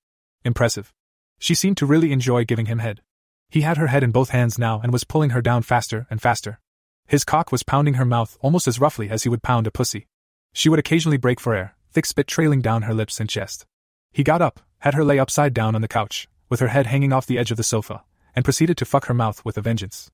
Impressive. 0.45 0.93
She 1.39 1.55
seemed 1.55 1.77
to 1.79 1.87
really 1.87 2.13
enjoy 2.13 2.45
giving 2.45 2.67
him 2.67 2.79
head. 2.79 3.03
He 3.51 3.63
had 3.63 3.79
her 3.79 3.87
head 3.87 4.03
in 4.03 4.11
both 4.11 4.31
hands 4.31 4.59
now 4.59 4.81
and 4.81 4.93
was 4.93 5.05
pulling 5.05 5.31
her 5.31 5.41
down 5.41 5.63
faster 5.63 6.07
and 6.11 6.21
faster. 6.21 6.61
His 7.07 7.25
cock 7.25 7.51
was 7.51 7.63
pounding 7.63 7.95
her 7.95 8.05
mouth 8.05 8.37
almost 8.41 8.69
as 8.69 8.79
roughly 8.79 9.09
as 9.09 9.23
he 9.23 9.31
would 9.31 9.43
pound 9.43 9.67
a 9.67 9.71
pussy. 9.71 10.07
She 10.53 10.69
would 10.69 10.79
occasionally 10.79 11.17
break 11.17 11.41
for 11.41 11.55
air, 11.55 11.75
thick 11.91 12.05
spit 12.05 12.27
trailing 12.27 12.61
down 12.61 12.83
her 12.83 12.93
lips 12.93 13.21
and 13.21 13.31
chest. 13.31 13.65
He 14.13 14.23
got 14.23 14.43
up, 14.43 14.61
had 14.81 14.95
her 14.95 15.05
lay 15.05 15.19
upside 15.19 15.55
down 15.55 15.75
on 15.75 15.81
the 15.81 15.89
couch, 15.89 16.29
with 16.51 16.61
her 16.61 16.69
head 16.69 16.87
hanging 16.87 17.13
off 17.13 17.27
the 17.27 17.39
edge 17.39 17.51
of 17.51 17.57
the 17.57 17.63
sofa, 17.63 18.05
and 18.37 18.45
proceeded 18.45 18.77
to 18.77 18.85
fuck 18.85 19.07
her 19.07 19.15
mouth 19.15 19.43
with 19.45 19.57
a 19.57 19.63
vengeance. 19.63 20.11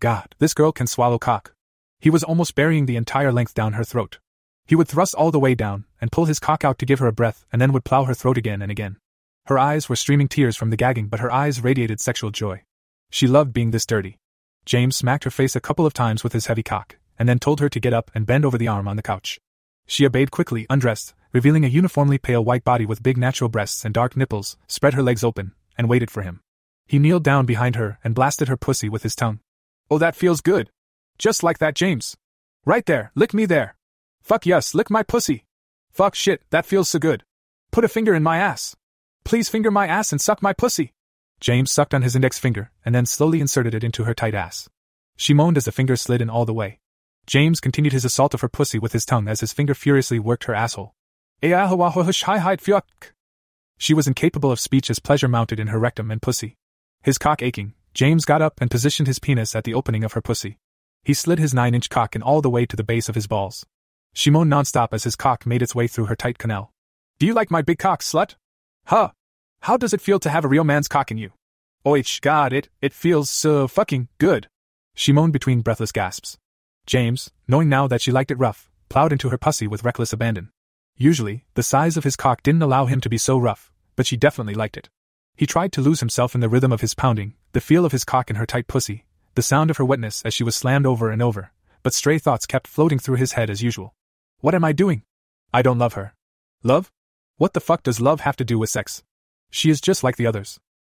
God, 0.00 0.34
this 0.38 0.54
girl 0.54 0.72
can 0.72 0.86
swallow 0.86 1.18
cock. 1.18 1.52
He 2.00 2.10
was 2.10 2.24
almost 2.24 2.54
burying 2.54 2.86
the 2.86 2.96
entire 2.96 3.32
length 3.32 3.54
down 3.54 3.74
her 3.74 3.84
throat. 3.84 4.18
He 4.66 4.74
would 4.74 4.88
thrust 4.88 5.14
all 5.14 5.30
the 5.30 5.38
way 5.38 5.54
down, 5.54 5.84
and 6.00 6.12
pull 6.12 6.24
his 6.24 6.38
cock 6.38 6.64
out 6.64 6.78
to 6.78 6.86
give 6.86 7.00
her 7.00 7.06
a 7.06 7.12
breath, 7.12 7.44
and 7.52 7.60
then 7.60 7.72
would 7.72 7.84
plow 7.84 8.04
her 8.04 8.14
throat 8.14 8.38
again 8.38 8.62
and 8.62 8.70
again. 8.70 8.96
Her 9.46 9.58
eyes 9.58 9.88
were 9.88 9.96
streaming 9.96 10.28
tears 10.28 10.56
from 10.56 10.70
the 10.70 10.76
gagging, 10.76 11.08
but 11.08 11.20
her 11.20 11.32
eyes 11.32 11.62
radiated 11.62 12.00
sexual 12.00 12.30
joy. 12.30 12.62
She 13.10 13.26
loved 13.26 13.52
being 13.52 13.70
this 13.70 13.86
dirty. 13.86 14.18
James 14.64 14.96
smacked 14.96 15.24
her 15.24 15.30
face 15.30 15.56
a 15.56 15.60
couple 15.60 15.86
of 15.86 15.94
times 15.94 16.22
with 16.22 16.32
his 16.32 16.46
heavy 16.46 16.62
cock, 16.62 16.96
and 17.18 17.28
then 17.28 17.38
told 17.38 17.60
her 17.60 17.68
to 17.68 17.80
get 17.80 17.94
up 17.94 18.10
and 18.14 18.26
bend 18.26 18.44
over 18.44 18.58
the 18.58 18.68
arm 18.68 18.86
on 18.86 18.96
the 18.96 19.02
couch. 19.02 19.40
She 19.86 20.04
obeyed 20.04 20.30
quickly, 20.30 20.66
undressed, 20.68 21.14
revealing 21.32 21.64
a 21.64 21.68
uniformly 21.68 22.18
pale 22.18 22.44
white 22.44 22.64
body 22.64 22.84
with 22.84 23.02
big 23.02 23.16
natural 23.16 23.48
breasts 23.48 23.84
and 23.84 23.94
dark 23.94 24.16
nipples, 24.16 24.56
spread 24.66 24.94
her 24.94 25.02
legs 25.02 25.24
open, 25.24 25.52
and 25.76 25.88
waited 25.88 26.10
for 26.10 26.22
him. 26.22 26.40
He 26.86 26.98
kneeled 26.98 27.24
down 27.24 27.46
behind 27.46 27.76
her 27.76 27.98
and 28.04 28.14
blasted 28.14 28.48
her 28.48 28.56
pussy 28.56 28.88
with 28.88 29.02
his 29.02 29.16
tongue. 29.16 29.40
Oh, 29.90 29.98
that 29.98 30.16
feels 30.16 30.40
good. 30.40 30.70
Just 31.18 31.42
like 31.42 31.58
that, 31.58 31.74
James. 31.74 32.16
Right 32.64 32.84
there, 32.84 33.10
lick 33.14 33.32
me 33.32 33.46
there. 33.46 33.76
Fuck 34.22 34.44
yes, 34.44 34.74
lick 34.74 34.90
my 34.90 35.02
pussy. 35.02 35.44
Fuck 35.90 36.14
shit, 36.14 36.42
that 36.50 36.66
feels 36.66 36.88
so 36.88 36.98
good. 36.98 37.24
Put 37.70 37.84
a 37.84 37.88
finger 37.88 38.14
in 38.14 38.22
my 38.22 38.38
ass. 38.38 38.76
Please 39.24 39.48
finger 39.48 39.70
my 39.70 39.86
ass 39.86 40.12
and 40.12 40.20
suck 40.20 40.42
my 40.42 40.52
pussy. 40.52 40.92
James 41.40 41.70
sucked 41.70 41.94
on 41.94 42.02
his 42.02 42.14
index 42.16 42.38
finger 42.38 42.70
and 42.84 42.94
then 42.94 43.06
slowly 43.06 43.40
inserted 43.40 43.74
it 43.74 43.84
into 43.84 44.04
her 44.04 44.14
tight 44.14 44.34
ass. 44.34 44.68
She 45.16 45.34
moaned 45.34 45.56
as 45.56 45.64
the 45.64 45.72
finger 45.72 45.96
slid 45.96 46.20
in 46.20 46.30
all 46.30 46.44
the 46.44 46.54
way. 46.54 46.80
James 47.26 47.60
continued 47.60 47.92
his 47.92 48.04
assault 48.04 48.34
of 48.34 48.40
her 48.40 48.48
pussy 48.48 48.78
with 48.78 48.92
his 48.92 49.04
tongue 49.04 49.28
as 49.28 49.40
his 49.40 49.52
finger 49.52 49.74
furiously 49.74 50.18
worked 50.18 50.44
her 50.44 50.54
asshole. 50.54 50.94
Eh, 51.42 51.52
ah, 51.52 51.68
she 53.78 53.94
was 53.94 54.08
incapable 54.08 54.50
of 54.50 54.58
speech 54.58 54.90
as 54.90 54.98
pleasure 54.98 55.28
mounted 55.28 55.60
in 55.60 55.68
her 55.68 55.78
rectum 55.78 56.10
and 56.10 56.20
pussy. 56.20 56.56
His 57.02 57.16
cock 57.16 57.42
aching, 57.42 57.74
James 57.94 58.24
got 58.24 58.42
up 58.42 58.60
and 58.60 58.70
positioned 58.70 59.06
his 59.06 59.20
penis 59.20 59.54
at 59.54 59.64
the 59.64 59.74
opening 59.74 60.02
of 60.02 60.12
her 60.12 60.20
pussy. 60.20 60.58
He 61.04 61.14
slid 61.14 61.38
his 61.38 61.54
nine 61.54 61.74
inch 61.74 61.88
cock 61.88 62.16
in 62.16 62.22
all 62.22 62.42
the 62.42 62.50
way 62.50 62.66
to 62.66 62.76
the 62.76 62.82
base 62.82 63.08
of 63.08 63.14
his 63.14 63.28
balls. 63.28 63.64
She 64.14 64.30
moaned 64.30 64.52
nonstop 64.52 64.88
as 64.92 65.04
his 65.04 65.14
cock 65.14 65.46
made 65.46 65.62
its 65.62 65.74
way 65.74 65.86
through 65.86 66.06
her 66.06 66.16
tight 66.16 66.38
canal. 66.38 66.72
Do 67.20 67.26
you 67.26 67.34
like 67.34 67.50
my 67.50 67.62
big 67.62 67.78
cock, 67.78 68.02
slut? 68.02 68.34
Huh. 68.86 69.12
How 69.60 69.76
does 69.76 69.92
it 69.92 70.00
feel 70.00 70.18
to 70.20 70.30
have 70.30 70.44
a 70.44 70.48
real 70.48 70.64
man's 70.64 70.88
cock 70.88 71.10
in 71.10 71.18
you? 71.18 71.32
Oh, 71.84 71.92
Oich, 71.92 72.20
God, 72.20 72.52
it, 72.52 72.68
it 72.80 72.92
feels 72.92 73.30
so 73.30 73.68
fucking 73.68 74.08
good. 74.18 74.48
She 74.94 75.12
moaned 75.12 75.32
between 75.32 75.60
breathless 75.60 75.92
gasps. 75.92 76.38
James, 76.86 77.30
knowing 77.46 77.68
now 77.68 77.86
that 77.86 78.00
she 78.00 78.12
liked 78.12 78.30
it 78.30 78.38
rough, 78.38 78.70
plowed 78.88 79.12
into 79.12 79.28
her 79.28 79.38
pussy 79.38 79.66
with 79.66 79.84
reckless 79.84 80.12
abandon. 80.12 80.50
Usually, 80.96 81.44
the 81.54 81.62
size 81.62 81.96
of 81.96 82.04
his 82.04 82.16
cock 82.16 82.42
didn't 82.42 82.62
allow 82.62 82.86
him 82.86 83.00
to 83.02 83.08
be 83.08 83.18
so 83.18 83.38
rough, 83.38 83.70
but 83.94 84.06
she 84.06 84.16
definitely 84.16 84.54
liked 84.54 84.76
it. 84.76 84.88
He 85.36 85.46
tried 85.46 85.72
to 85.72 85.80
lose 85.80 86.00
himself 86.00 86.34
in 86.34 86.40
the 86.40 86.48
rhythm 86.48 86.72
of 86.72 86.80
his 86.80 86.94
pounding, 86.94 87.34
the 87.52 87.60
feel 87.60 87.84
of 87.84 87.92
his 87.92 88.04
cock 88.04 88.30
in 88.30 88.36
her 88.36 88.46
tight 88.46 88.66
pussy, 88.66 89.04
the 89.34 89.42
sound 89.42 89.70
of 89.70 89.76
her 89.76 89.84
wetness 89.84 90.22
as 90.24 90.34
she 90.34 90.42
was 90.42 90.56
slammed 90.56 90.86
over 90.86 91.10
and 91.10 91.22
over, 91.22 91.52
but 91.84 91.94
stray 91.94 92.18
thoughts 92.18 92.46
kept 92.46 92.66
floating 92.66 92.98
through 92.98 93.16
his 93.16 93.34
head 93.34 93.50
as 93.50 93.62
usual. 93.62 93.94
What 94.40 94.54
am 94.54 94.64
I 94.64 94.72
doing? 94.72 95.02
I 95.54 95.62
don't 95.62 95.78
love 95.78 95.92
her. 95.94 96.14
Love? 96.64 96.90
What 97.36 97.52
the 97.52 97.60
fuck 97.60 97.84
does 97.84 98.00
love 98.00 98.20
have 98.22 98.36
to 98.36 98.44
do 98.44 98.58
with 98.58 98.70
sex? 98.70 99.04
She 99.50 99.70
is 99.70 99.80
just 99.80 100.04
like 100.04 100.16
the 100.16 100.26
others. 100.26 100.58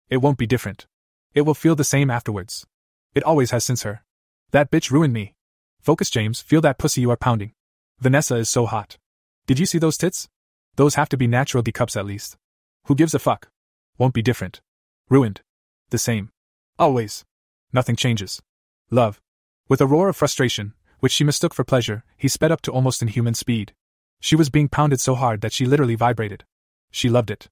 It 0.09 0.17
won't 0.17 0.37
be 0.37 0.47
different. 0.47 0.87
It 1.33 1.41
will 1.41 1.53
feel 1.53 1.75
the 1.75 1.83
same 1.83 2.09
afterwards. 2.09 2.65
It 3.13 3.23
always 3.23 3.51
has 3.51 3.63
since 3.63 3.83
her. 3.83 4.03
That 4.51 4.71
bitch 4.71 4.91
ruined 4.91 5.13
me. 5.13 5.35
Focus, 5.81 6.09
James, 6.09 6.41
feel 6.41 6.61
that 6.61 6.77
pussy 6.77 7.01
you 7.01 7.11
are 7.11 7.17
pounding. 7.17 7.53
Vanessa 7.99 8.35
is 8.35 8.49
so 8.49 8.65
hot. 8.65 8.97
Did 9.45 9.59
you 9.59 9.65
see 9.65 9.77
those 9.77 9.97
tits? 9.97 10.27
Those 10.75 10.95
have 10.95 11.09
to 11.09 11.17
be 11.17 11.27
natural 11.27 11.63
D 11.63 11.71
cups 11.71 11.95
at 11.95 12.05
least. 12.05 12.37
Who 12.85 12.95
gives 12.95 13.13
a 13.13 13.19
fuck? 13.19 13.49
Won't 13.97 14.13
be 14.13 14.21
different. 14.21 14.61
Ruined. 15.09 15.41
The 15.89 15.97
same. 15.97 16.31
Always. 16.77 17.25
Nothing 17.73 17.95
changes. 17.95 18.41
Love. 18.89 19.21
With 19.67 19.81
a 19.81 19.87
roar 19.87 20.09
of 20.09 20.15
frustration, 20.15 20.73
which 20.99 21.11
she 21.11 21.23
mistook 21.23 21.53
for 21.53 21.63
pleasure, 21.63 22.03
he 22.17 22.27
sped 22.27 22.51
up 22.51 22.61
to 22.61 22.71
almost 22.71 23.01
inhuman 23.01 23.33
speed. 23.33 23.73
She 24.19 24.35
was 24.35 24.49
being 24.49 24.67
pounded 24.67 24.99
so 24.99 25.15
hard 25.15 25.41
that 25.41 25.53
she 25.53 25.65
literally 25.65 25.95
vibrated. 25.95 26.45
She 26.91 27.09
loved 27.09 27.29
it. 27.29 27.49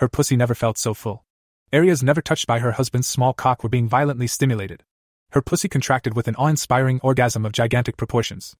Her 0.00 0.08
pussy 0.08 0.34
never 0.34 0.54
felt 0.54 0.78
so 0.78 0.94
full. 0.94 1.26
Areas 1.74 2.02
never 2.02 2.22
touched 2.22 2.46
by 2.46 2.60
her 2.60 2.72
husband's 2.72 3.06
small 3.06 3.34
cock 3.34 3.62
were 3.62 3.68
being 3.68 3.86
violently 3.86 4.26
stimulated. 4.26 4.82
Her 5.32 5.42
pussy 5.42 5.68
contracted 5.68 6.16
with 6.16 6.26
an 6.26 6.36
awe-inspiring 6.36 7.00
orgasm 7.02 7.44
of 7.44 7.52
gigantic 7.52 7.98
proportions. 7.98 8.56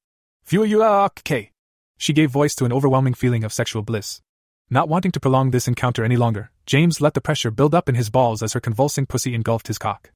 K. 1.25 1.53
She 1.97 2.13
gave 2.13 2.31
voice 2.31 2.55
to 2.57 2.67
an 2.67 2.75
overwhelming 2.75 3.15
feeling 3.15 3.43
of 3.43 3.55
sexual 3.55 3.81
bliss. 3.81 4.21
Not 4.69 4.91
wanting 4.91 5.13
to 5.13 5.21
prolong 5.21 5.51
this 5.51 5.67
encounter 5.67 6.05
any 6.05 6.19
longer, 6.19 6.51
James 6.67 7.01
let 7.01 7.15
the 7.15 7.23
pressure 7.23 7.51
build 7.51 7.75
up 7.75 7.89
in 7.89 7.95
his 7.95 8.11
balls 8.11 8.43
as 8.43 8.53
her 8.53 8.61
convulsing 8.61 9.07
pussy 9.07 9.35
engulfed 9.35 9.69
his 9.69 9.79
cock. 9.79 10.13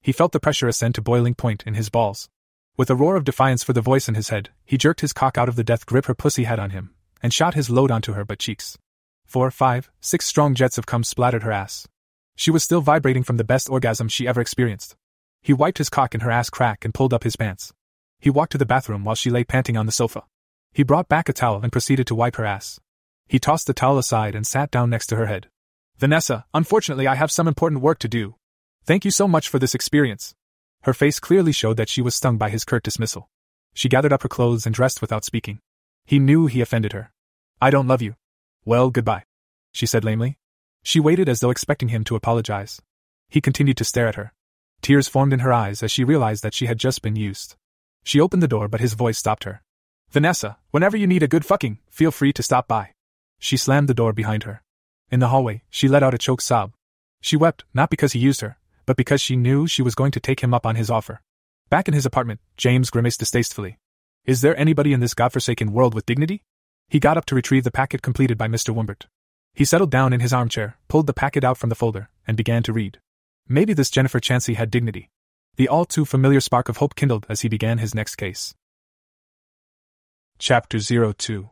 He 0.00 0.12
felt 0.12 0.32
the 0.32 0.40
pressure 0.40 0.66
ascend 0.66 0.94
to 0.94 1.02
boiling 1.02 1.34
point 1.34 1.64
in 1.66 1.74
his 1.74 1.90
balls. 1.90 2.30
With 2.78 2.88
a 2.88 2.94
roar 2.94 3.16
of 3.16 3.24
defiance 3.24 3.62
for 3.62 3.74
the 3.74 3.82
voice 3.82 4.08
in 4.08 4.14
his 4.14 4.30
head, 4.30 4.48
he 4.64 4.78
jerked 4.78 5.02
his 5.02 5.12
cock 5.12 5.36
out 5.36 5.50
of 5.50 5.56
the 5.56 5.62
death 5.62 5.84
grip 5.84 6.06
her 6.06 6.14
pussy 6.14 6.44
had 6.44 6.58
on 6.58 6.70
him, 6.70 6.94
and 7.22 7.34
shot 7.34 7.52
his 7.52 7.68
load 7.68 7.90
onto 7.90 8.14
her 8.14 8.24
butt 8.24 8.38
cheeks. 8.38 8.78
Four, 9.34 9.50
five, 9.50 9.90
six 10.00 10.26
strong 10.26 10.54
jets 10.54 10.78
of 10.78 10.86
cum 10.86 11.02
splattered 11.02 11.42
her 11.42 11.50
ass. 11.50 11.88
She 12.36 12.52
was 12.52 12.62
still 12.62 12.80
vibrating 12.80 13.24
from 13.24 13.36
the 13.36 13.42
best 13.42 13.68
orgasm 13.68 14.06
she 14.06 14.28
ever 14.28 14.40
experienced. 14.40 14.94
He 15.42 15.52
wiped 15.52 15.78
his 15.78 15.88
cock 15.88 16.14
in 16.14 16.20
her 16.20 16.30
ass 16.30 16.50
crack 16.50 16.84
and 16.84 16.94
pulled 16.94 17.12
up 17.12 17.24
his 17.24 17.34
pants. 17.34 17.72
He 18.20 18.30
walked 18.30 18.52
to 18.52 18.58
the 18.58 18.64
bathroom 18.64 19.02
while 19.02 19.16
she 19.16 19.30
lay 19.30 19.42
panting 19.42 19.76
on 19.76 19.86
the 19.86 19.90
sofa. 19.90 20.22
He 20.72 20.84
brought 20.84 21.08
back 21.08 21.28
a 21.28 21.32
towel 21.32 21.62
and 21.64 21.72
proceeded 21.72 22.06
to 22.06 22.14
wipe 22.14 22.36
her 22.36 22.44
ass. 22.44 22.78
He 23.26 23.40
tossed 23.40 23.66
the 23.66 23.74
towel 23.74 23.98
aside 23.98 24.36
and 24.36 24.46
sat 24.46 24.70
down 24.70 24.88
next 24.88 25.08
to 25.08 25.16
her 25.16 25.26
head. 25.26 25.48
Vanessa, 25.98 26.44
unfortunately, 26.54 27.08
I 27.08 27.16
have 27.16 27.32
some 27.32 27.48
important 27.48 27.82
work 27.82 27.98
to 27.98 28.08
do. 28.08 28.36
Thank 28.84 29.04
you 29.04 29.10
so 29.10 29.26
much 29.26 29.48
for 29.48 29.58
this 29.58 29.74
experience. 29.74 30.36
Her 30.82 30.94
face 30.94 31.18
clearly 31.18 31.50
showed 31.50 31.76
that 31.78 31.88
she 31.88 32.02
was 32.02 32.14
stung 32.14 32.38
by 32.38 32.50
his 32.50 32.64
curt 32.64 32.84
dismissal. 32.84 33.28
She 33.72 33.88
gathered 33.88 34.12
up 34.12 34.22
her 34.22 34.28
clothes 34.28 34.64
and 34.64 34.72
dressed 34.72 35.00
without 35.00 35.24
speaking. 35.24 35.58
He 36.04 36.20
knew 36.20 36.46
he 36.46 36.60
offended 36.60 36.92
her. 36.92 37.10
I 37.60 37.70
don't 37.70 37.88
love 37.88 38.00
you. 38.00 38.14
Well, 38.64 38.90
goodbye. 38.90 39.24
She 39.72 39.86
said 39.86 40.04
lamely. 40.04 40.38
She 40.82 41.00
waited 41.00 41.28
as 41.28 41.40
though 41.40 41.50
expecting 41.50 41.88
him 41.88 42.04
to 42.04 42.16
apologize. 42.16 42.80
He 43.28 43.40
continued 43.40 43.76
to 43.78 43.84
stare 43.84 44.08
at 44.08 44.14
her. 44.14 44.32
Tears 44.80 45.08
formed 45.08 45.32
in 45.32 45.40
her 45.40 45.52
eyes 45.52 45.82
as 45.82 45.90
she 45.90 46.04
realized 46.04 46.42
that 46.42 46.54
she 46.54 46.66
had 46.66 46.78
just 46.78 47.02
been 47.02 47.16
used. 47.16 47.56
She 48.04 48.20
opened 48.20 48.42
the 48.42 48.48
door, 48.48 48.68
but 48.68 48.80
his 48.80 48.94
voice 48.94 49.18
stopped 49.18 49.44
her. 49.44 49.62
Vanessa, 50.10 50.58
whenever 50.70 50.96
you 50.96 51.06
need 51.06 51.22
a 51.22 51.28
good 51.28 51.44
fucking, 51.44 51.78
feel 51.90 52.10
free 52.10 52.32
to 52.34 52.42
stop 52.42 52.68
by. 52.68 52.90
She 53.38 53.56
slammed 53.56 53.88
the 53.88 53.94
door 53.94 54.12
behind 54.12 54.44
her. 54.44 54.62
In 55.10 55.20
the 55.20 55.28
hallway, 55.28 55.62
she 55.70 55.88
let 55.88 56.02
out 56.02 56.14
a 56.14 56.18
choked 56.18 56.42
sob. 56.42 56.72
She 57.20 57.36
wept, 57.36 57.64
not 57.74 57.90
because 57.90 58.12
he 58.12 58.18
used 58.18 58.40
her, 58.42 58.58
but 58.86 58.96
because 58.96 59.20
she 59.20 59.36
knew 59.36 59.66
she 59.66 59.82
was 59.82 59.94
going 59.94 60.12
to 60.12 60.20
take 60.20 60.40
him 60.40 60.54
up 60.54 60.66
on 60.66 60.76
his 60.76 60.90
offer. 60.90 61.20
Back 61.70 61.88
in 61.88 61.94
his 61.94 62.06
apartment, 62.06 62.40
James 62.56 62.90
grimaced 62.90 63.20
distastefully. 63.20 63.78
Is 64.24 64.40
there 64.40 64.58
anybody 64.58 64.92
in 64.92 65.00
this 65.00 65.14
godforsaken 65.14 65.72
world 65.72 65.94
with 65.94 66.06
dignity? 66.06 66.42
He 66.94 67.00
got 67.00 67.16
up 67.16 67.24
to 67.24 67.34
retrieve 67.34 67.64
the 67.64 67.72
packet 67.72 68.02
completed 68.02 68.38
by 68.38 68.46
Mr. 68.46 68.72
Wimbert. 68.72 69.06
He 69.52 69.64
settled 69.64 69.90
down 69.90 70.12
in 70.12 70.20
his 70.20 70.32
armchair, 70.32 70.76
pulled 70.86 71.08
the 71.08 71.12
packet 71.12 71.42
out 71.42 71.58
from 71.58 71.68
the 71.68 71.74
folder, 71.74 72.08
and 72.24 72.36
began 72.36 72.62
to 72.62 72.72
read. 72.72 73.00
Maybe 73.48 73.72
this 73.72 73.90
Jennifer 73.90 74.20
Chansey 74.20 74.54
had 74.54 74.70
dignity. 74.70 75.10
The 75.56 75.66
all 75.66 75.86
too 75.86 76.04
familiar 76.04 76.38
spark 76.38 76.68
of 76.68 76.76
hope 76.76 76.94
kindled 76.94 77.26
as 77.28 77.40
he 77.40 77.48
began 77.48 77.78
his 77.78 77.96
next 77.96 78.14
case. 78.14 78.54
Chapter 80.38 80.78
02 80.78 81.50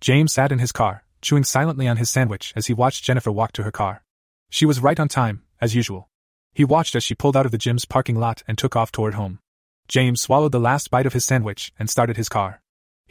James 0.00 0.32
sat 0.32 0.52
in 0.52 0.60
his 0.60 0.70
car, 0.70 1.02
chewing 1.20 1.42
silently 1.42 1.88
on 1.88 1.96
his 1.96 2.10
sandwich 2.10 2.52
as 2.54 2.68
he 2.68 2.72
watched 2.72 3.02
Jennifer 3.02 3.32
walk 3.32 3.50
to 3.54 3.64
her 3.64 3.72
car. 3.72 4.04
She 4.50 4.66
was 4.66 4.78
right 4.78 5.00
on 5.00 5.08
time, 5.08 5.42
as 5.60 5.74
usual. 5.74 6.08
He 6.54 6.64
watched 6.64 6.94
as 6.94 7.02
she 7.02 7.16
pulled 7.16 7.36
out 7.36 7.46
of 7.46 7.50
the 7.50 7.58
gym's 7.58 7.86
parking 7.86 8.20
lot 8.20 8.44
and 8.46 8.56
took 8.56 8.76
off 8.76 8.92
toward 8.92 9.14
home. 9.14 9.40
James 9.88 10.20
swallowed 10.20 10.52
the 10.52 10.60
last 10.60 10.92
bite 10.92 11.06
of 11.06 11.12
his 11.12 11.24
sandwich 11.24 11.72
and 11.76 11.90
started 11.90 12.16
his 12.16 12.28
car. 12.28 12.61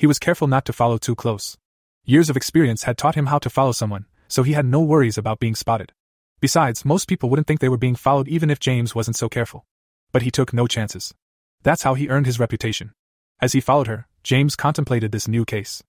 He 0.01 0.07
was 0.07 0.17
careful 0.17 0.47
not 0.47 0.65
to 0.65 0.73
follow 0.73 0.97
too 0.97 1.13
close. 1.13 1.59
Years 2.05 2.27
of 2.27 2.35
experience 2.35 2.85
had 2.85 2.97
taught 2.97 3.13
him 3.13 3.27
how 3.27 3.37
to 3.37 3.51
follow 3.51 3.71
someone, 3.71 4.07
so 4.27 4.41
he 4.41 4.53
had 4.53 4.65
no 4.65 4.81
worries 4.81 5.15
about 5.15 5.39
being 5.39 5.53
spotted. 5.53 5.93
Besides, 6.39 6.83
most 6.83 7.07
people 7.07 7.29
wouldn't 7.29 7.45
think 7.45 7.59
they 7.59 7.69
were 7.69 7.77
being 7.77 7.93
followed 7.93 8.27
even 8.27 8.49
if 8.49 8.59
James 8.59 8.95
wasn't 8.95 9.15
so 9.15 9.29
careful. 9.29 9.63
But 10.11 10.23
he 10.23 10.31
took 10.31 10.53
no 10.53 10.65
chances. 10.65 11.13
That's 11.61 11.83
how 11.83 11.93
he 11.93 12.09
earned 12.09 12.25
his 12.25 12.39
reputation. 12.39 12.93
As 13.39 13.53
he 13.53 13.61
followed 13.61 13.85
her, 13.85 14.07
James 14.23 14.55
contemplated 14.55 15.11
this 15.11 15.27
new 15.27 15.45
case. 15.45 15.83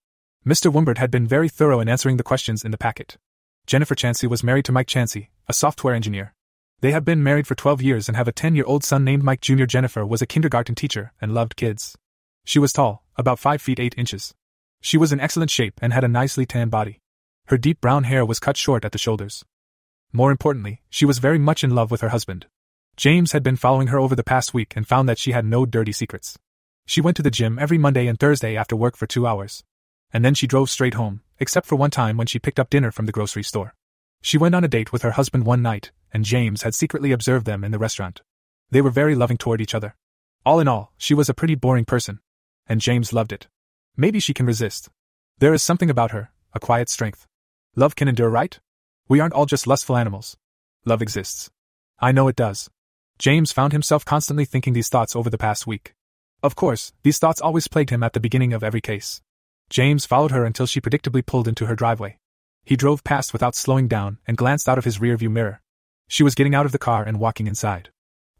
Mr. 0.45 0.71
Wimbert 0.71 0.99
had 0.99 1.09
been 1.09 1.25
very 1.25 1.49
thorough 1.49 1.79
in 1.79 1.89
answering 1.89 2.17
the 2.17 2.29
questions 2.31 2.63
in 2.63 2.69
the 2.69 2.77
packet. 2.77 3.17
Jennifer 3.65 3.95
Chansey 3.95 4.29
was 4.29 4.43
married 4.43 4.65
to 4.65 4.71
Mike 4.71 4.85
Chansey, 4.85 5.29
a 5.47 5.53
software 5.53 5.95
engineer. 5.95 6.35
They 6.81 6.91
have 6.91 7.03
been 7.03 7.23
married 7.23 7.47
for 7.47 7.55
12 7.55 7.81
years 7.81 8.07
and 8.07 8.15
have 8.15 8.27
a 8.27 8.31
10 8.31 8.53
year 8.53 8.65
old 8.67 8.83
son 8.83 9.03
named 9.03 9.23
Mike 9.23 9.41
Jr. 9.41 9.65
Jennifer 9.65 10.05
was 10.05 10.21
a 10.21 10.27
kindergarten 10.27 10.75
teacher 10.75 11.13
and 11.19 11.33
loved 11.33 11.55
kids. 11.55 11.97
She 12.45 12.59
was 12.59 12.73
tall, 12.73 13.02
about 13.15 13.39
5 13.39 13.61
feet 13.61 13.79
8 13.79 13.95
inches. 13.97 14.33
She 14.81 14.97
was 14.97 15.11
in 15.11 15.19
excellent 15.19 15.51
shape 15.51 15.79
and 15.81 15.93
had 15.93 16.03
a 16.03 16.07
nicely 16.07 16.45
tanned 16.45 16.71
body. 16.71 16.99
Her 17.47 17.57
deep 17.57 17.81
brown 17.81 18.05
hair 18.05 18.25
was 18.25 18.39
cut 18.39 18.57
short 18.57 18.85
at 18.85 18.91
the 18.91 18.97
shoulders. 18.97 19.43
More 20.11 20.31
importantly, 20.31 20.81
she 20.89 21.05
was 21.05 21.19
very 21.19 21.39
much 21.39 21.63
in 21.63 21.73
love 21.73 21.91
with 21.91 22.01
her 22.01 22.09
husband. 22.09 22.45
James 22.95 23.31
had 23.31 23.43
been 23.43 23.55
following 23.55 23.87
her 23.87 23.99
over 23.99 24.15
the 24.15 24.23
past 24.23 24.53
week 24.53 24.73
and 24.75 24.87
found 24.87 25.09
that 25.09 25.17
she 25.17 25.31
had 25.31 25.45
no 25.45 25.65
dirty 25.65 25.91
secrets. 25.91 26.37
She 26.85 27.01
went 27.01 27.17
to 27.17 27.23
the 27.23 27.31
gym 27.31 27.57
every 27.57 27.77
Monday 27.77 28.07
and 28.07 28.19
Thursday 28.19 28.55
after 28.55 28.75
work 28.75 28.95
for 28.95 29.07
two 29.07 29.25
hours. 29.25 29.63
And 30.11 30.23
then 30.23 30.35
she 30.35 30.45
drove 30.45 30.69
straight 30.69 30.93
home, 30.93 31.21
except 31.39 31.65
for 31.65 31.75
one 31.75 31.89
time 31.89 32.17
when 32.17 32.27
she 32.27 32.37
picked 32.37 32.59
up 32.59 32.69
dinner 32.69 32.91
from 32.91 33.07
the 33.07 33.11
grocery 33.11 33.43
store. 33.43 33.73
She 34.21 34.37
went 34.37 34.53
on 34.53 34.63
a 34.63 34.67
date 34.67 34.93
with 34.93 35.01
her 35.01 35.11
husband 35.11 35.45
one 35.45 35.61
night, 35.61 35.91
and 36.13 36.23
James 36.23 36.61
had 36.61 36.75
secretly 36.75 37.11
observed 37.11 37.45
them 37.45 37.63
in 37.63 37.71
the 37.71 37.79
restaurant. 37.79 38.21
They 38.69 38.81
were 38.81 38.89
very 38.89 39.15
loving 39.15 39.37
toward 39.37 39.59
each 39.59 39.75
other. 39.75 39.95
All 40.45 40.59
in 40.59 40.67
all, 40.67 40.93
she 40.97 41.13
was 41.13 41.29
a 41.29 41.33
pretty 41.33 41.55
boring 41.55 41.85
person. 41.85 42.19
And 42.67 42.81
James 42.81 43.13
loved 43.13 43.31
it. 43.31 43.47
Maybe 43.95 44.19
she 44.19 44.33
can 44.33 44.45
resist. 44.45 44.89
There 45.39 45.53
is 45.53 45.61
something 45.61 45.89
about 45.89 46.11
her, 46.11 46.31
a 46.53 46.59
quiet 46.59 46.89
strength. 46.89 47.27
Love 47.75 47.95
can 47.95 48.07
endure, 48.07 48.29
right? 48.29 48.59
We 49.07 49.19
aren't 49.19 49.33
all 49.33 49.45
just 49.45 49.67
lustful 49.67 49.97
animals. 49.97 50.37
Love 50.85 51.01
exists. 51.01 51.49
I 51.99 52.11
know 52.11 52.27
it 52.27 52.35
does. 52.35 52.69
James 53.19 53.51
found 53.51 53.73
himself 53.73 54.05
constantly 54.05 54.45
thinking 54.45 54.73
these 54.73 54.89
thoughts 54.89 55.15
over 55.15 55.29
the 55.29 55.37
past 55.37 55.67
week. 55.67 55.93
Of 56.41 56.55
course, 56.55 56.93
these 57.03 57.19
thoughts 57.19 57.41
always 57.41 57.67
plagued 57.67 57.89
him 57.89 58.03
at 58.03 58.13
the 58.13 58.19
beginning 58.19 58.53
of 58.53 58.63
every 58.63 58.81
case. 58.81 59.21
James 59.69 60.05
followed 60.05 60.31
her 60.31 60.45
until 60.45 60.65
she 60.65 60.81
predictably 60.81 61.25
pulled 61.25 61.47
into 61.47 61.65
her 61.67 61.75
driveway. 61.75 62.17
He 62.65 62.75
drove 62.75 63.03
past 63.03 63.33
without 63.33 63.55
slowing 63.55 63.87
down 63.87 64.19
and 64.27 64.37
glanced 64.37 64.69
out 64.69 64.77
of 64.77 64.85
his 64.85 64.99
rearview 64.99 65.31
mirror. 65.31 65.61
She 66.07 66.23
was 66.23 66.35
getting 66.35 66.55
out 66.55 66.65
of 66.65 66.71
the 66.71 66.77
car 66.77 67.03
and 67.03 67.19
walking 67.19 67.47
inside. 67.47 67.89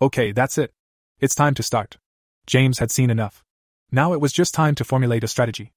Okay, 0.01 0.31
that's 0.31 0.57
it. 0.57 0.73
It's 1.19 1.35
time 1.35 1.53
to 1.55 1.63
start. 1.63 1.97
James 2.45 2.79
had 2.79 2.91
seen 2.91 3.09
enough. 3.09 3.43
Now 3.95 4.11
it 4.13 4.19
was 4.19 4.33
just 4.33 4.55
time 4.55 4.73
to 4.75 4.83
formulate 4.83 5.23
a 5.23 5.27
strategy. 5.27 5.71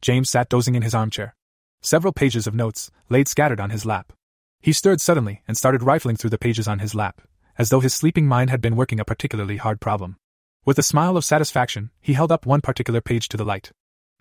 James 0.00 0.30
sat 0.30 0.48
dozing 0.48 0.76
in 0.76 0.82
his 0.82 0.94
armchair. 0.94 1.34
Several 1.82 2.12
pages 2.12 2.46
of 2.46 2.54
notes 2.54 2.88
laid 3.08 3.26
scattered 3.26 3.58
on 3.58 3.70
his 3.70 3.84
lap. 3.84 4.12
He 4.60 4.72
stirred 4.72 5.00
suddenly 5.00 5.42
and 5.48 5.56
started 5.56 5.82
rifling 5.82 6.14
through 6.14 6.30
the 6.30 6.38
pages 6.38 6.68
on 6.68 6.78
his 6.78 6.94
lap, 6.94 7.20
as 7.58 7.70
though 7.70 7.80
his 7.80 7.94
sleeping 7.94 8.28
mind 8.28 8.50
had 8.50 8.60
been 8.60 8.76
working 8.76 9.00
a 9.00 9.04
particularly 9.04 9.56
hard 9.56 9.80
problem. 9.80 10.18
With 10.64 10.78
a 10.78 10.84
smile 10.84 11.16
of 11.16 11.24
satisfaction, 11.24 11.90
he 12.00 12.12
held 12.12 12.30
up 12.30 12.46
one 12.46 12.60
particular 12.60 13.00
page 13.00 13.26
to 13.30 13.36
the 13.36 13.44
light. 13.44 13.72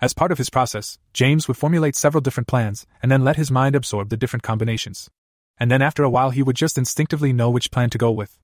As 0.01 0.15
part 0.15 0.31
of 0.31 0.39
his 0.39 0.49
process, 0.49 0.97
James 1.13 1.47
would 1.47 1.57
formulate 1.57 1.95
several 1.95 2.21
different 2.21 2.47
plans 2.47 2.87
and 3.03 3.11
then 3.11 3.23
let 3.23 3.35
his 3.35 3.51
mind 3.51 3.75
absorb 3.75 4.09
the 4.09 4.17
different 4.17 4.41
combinations. 4.41 5.11
And 5.59 5.69
then 5.69 5.83
after 5.83 6.01
a 6.01 6.09
while, 6.09 6.31
he 6.31 6.41
would 6.41 6.55
just 6.55 6.79
instinctively 6.79 7.33
know 7.33 7.51
which 7.51 7.69
plan 7.69 7.91
to 7.91 7.99
go 7.99 8.09
with. 8.09 8.39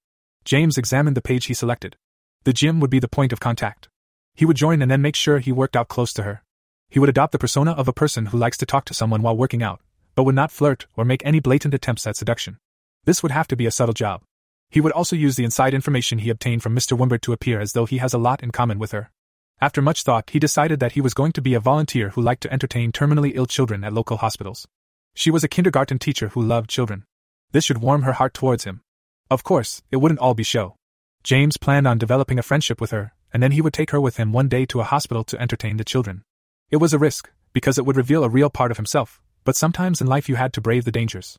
James 0.46 0.78
examined 0.78 1.18
the 1.18 1.22
page 1.22 1.46
he 1.46 1.56
selected. 1.56 1.98
The 2.44 2.54
gym 2.54 2.80
would 2.80 2.90
be 2.90 3.00
the 3.00 3.08
point 3.08 3.32
of 3.32 3.40
contact. 3.40 3.88
He 4.34 4.46
would 4.46 4.58
join 4.58 4.82
and 4.82 4.90
then 4.90 5.02
make 5.02 5.16
sure 5.16 5.38
he 5.38 5.52
worked 5.52 5.76
out 5.76 5.90
close 5.90 6.12
to 6.14 6.24
her. 6.24 6.44
He 6.90 6.98
would 6.98 7.10
adopt 7.10 7.32
the 7.34 7.40
persona 7.40 7.72
of 7.72 7.88
a 7.88 7.94
person 7.94 8.28
who 8.28 8.38
likes 8.38 8.58
to 8.58 8.66
talk 8.66 8.86
to 8.86 8.94
someone 8.96 9.22
while 9.22 9.38
working 9.38 9.62
out, 9.62 9.80
but 10.16 10.24
would 10.24 10.36
not 10.36 10.52
flirt 10.52 10.88
or 10.98 11.06
make 11.06 11.24
any 11.24 11.40
blatant 11.40 11.74
attempts 11.74 12.08
at 12.08 12.16
seduction. 12.16 12.58
This 13.06 13.22
would 13.22 13.32
have 13.32 13.48
to 13.50 13.56
be 13.56 13.66
a 13.68 13.72
subtle 13.72 13.94
job. 13.94 14.24
He 14.72 14.82
would 14.82 14.92
also 14.92 15.16
use 15.16 15.36
the 15.36 15.44
inside 15.44 15.74
information 15.74 16.20
he 16.20 16.30
obtained 16.30 16.64
from 16.64 16.76
Mr. 16.76 16.98
Wimbert 16.98 17.22
to 17.22 17.34
appear 17.34 17.60
as 17.60 17.74
though 17.74 17.86
he 17.86 18.00
has 18.00 18.14
a 18.14 18.18
lot 18.18 18.42
in 18.42 18.52
common 18.52 18.80
with 18.80 18.92
her. 18.92 19.12
After 19.60 19.82
much 19.82 20.02
thought, 20.02 20.32
he 20.32 20.40
decided 20.40 20.80
that 20.80 20.94
he 20.94 21.02
was 21.02 21.14
going 21.14 21.34
to 21.34 21.42
be 21.42 21.54
a 21.54 21.60
volunteer 21.60 22.10
who 22.10 22.22
liked 22.22 22.42
to 22.42 22.52
entertain 22.52 22.92
terminally 22.92 23.34
ill 23.36 23.46
children 23.46 23.84
at 23.84 23.94
local 23.94 24.18
hospitals. 24.18 24.68
She 25.14 25.30
was 25.30 25.44
a 25.44 25.48
kindergarten 25.48 26.00
teacher 26.00 26.30
who 26.30 26.42
loved 26.42 26.70
children. 26.70 27.04
This 27.52 27.66
should 27.66 27.78
warm 27.78 28.02
her 28.02 28.14
heart 28.14 28.34
towards 28.34 28.64
him. 28.64 28.82
Of 29.30 29.44
course, 29.44 29.84
it 29.92 29.98
wouldn't 29.98 30.20
all 30.20 30.34
be 30.34 30.44
show. 30.44 30.76
James 31.24 31.58
planned 31.58 31.88
on 31.88 31.98
developing 31.98 32.40
a 32.40 32.44
friendship 32.44 32.82
with 32.82 32.92
her, 32.92 33.14
and 33.34 33.42
then 33.42 33.52
he 33.52 33.62
would 33.62 33.74
take 33.74 33.92
her 33.92 34.02
with 34.02 34.18
him 34.18 34.32
one 34.34 34.50
day 34.50 34.66
to 34.66 34.82
a 34.82 34.86
hospital 34.86 35.24
to 35.26 35.42
entertain 35.42 35.78
the 35.78 35.84
children. 35.84 36.24
It 36.70 36.78
was 36.78 36.94
a 36.94 37.00
risk, 37.00 37.30
because 37.54 37.78
it 37.78 37.86
would 37.86 37.98
reveal 37.98 38.24
a 38.24 38.30
real 38.30 38.50
part 38.50 38.72
of 38.72 38.78
himself, 38.78 39.22
but 39.44 39.56
sometimes 39.56 40.02
in 40.02 40.08
life 40.08 40.28
you 40.28 40.36
had 40.36 40.54
to 40.54 40.62
brave 40.62 40.86
the 40.86 40.92
dangers. 40.92 41.38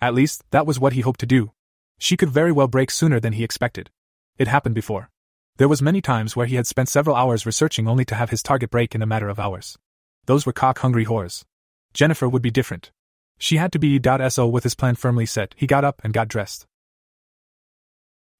At 0.00 0.14
least, 0.14 0.42
that 0.50 0.66
was 0.66 0.78
what 0.78 0.92
he 0.92 1.00
hoped 1.00 1.20
to 1.20 1.26
do, 1.26 1.52
she 1.98 2.16
could 2.16 2.30
very 2.30 2.52
well 2.52 2.68
break 2.68 2.90
sooner 2.90 3.20
than 3.20 3.34
he 3.34 3.44
expected. 3.44 3.90
It 4.36 4.48
happened 4.48 4.74
before. 4.74 5.10
There 5.56 5.68
was 5.68 5.80
many 5.80 6.00
times 6.00 6.34
where 6.34 6.46
he 6.46 6.56
had 6.56 6.66
spent 6.66 6.88
several 6.88 7.16
hours 7.16 7.46
researching 7.46 7.86
only 7.86 8.04
to 8.06 8.14
have 8.14 8.30
his 8.30 8.42
target 8.42 8.70
break 8.70 8.94
in 8.94 9.02
a 9.02 9.06
matter 9.06 9.28
of 9.28 9.38
hours. 9.38 9.78
Those 10.26 10.44
were 10.44 10.52
cock-hungry 10.52 11.06
whores. 11.06 11.44
Jennifer 11.92 12.28
would 12.28 12.42
be 12.42 12.50
different. 12.50 12.90
She 13.38 13.56
had 13.56 13.72
to 13.72 13.78
be 13.78 14.00
so 14.28 14.46
with 14.46 14.64
his 14.64 14.74
plan 14.74 14.96
firmly 14.96 15.26
set. 15.26 15.54
He 15.56 15.66
got 15.66 15.84
up 15.84 16.00
and 16.02 16.12
got 16.12 16.28
dressed. 16.28 16.66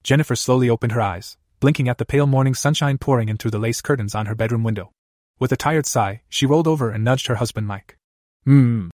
Jennifer 0.05 0.37
slowly 0.37 0.69
opened 0.69 0.93
her 0.93 1.01
eyes, 1.01 1.39
blinking 1.61 1.89
at 1.89 1.97
the 1.97 2.05
pale 2.05 2.27
morning 2.27 2.55
sunshine 2.55 2.99
pouring 2.99 3.31
in 3.31 3.39
through 3.39 3.51
the 3.51 3.59
lace 3.59 3.81
curtains 3.81 4.15
on 4.15 4.27
her 4.27 4.35
bedroom 4.35 4.63
window. 4.63 4.93
With 5.39 5.51
a 5.51 5.57
tired 5.57 5.87
sigh, 5.87 6.21
she 6.29 6.45
rolled 6.45 6.69
over 6.69 6.91
and 6.91 7.03
nudged 7.03 7.27
her 7.27 7.37
husband 7.37 7.67
Mike. 7.67 7.97
Hmm. 8.45 8.91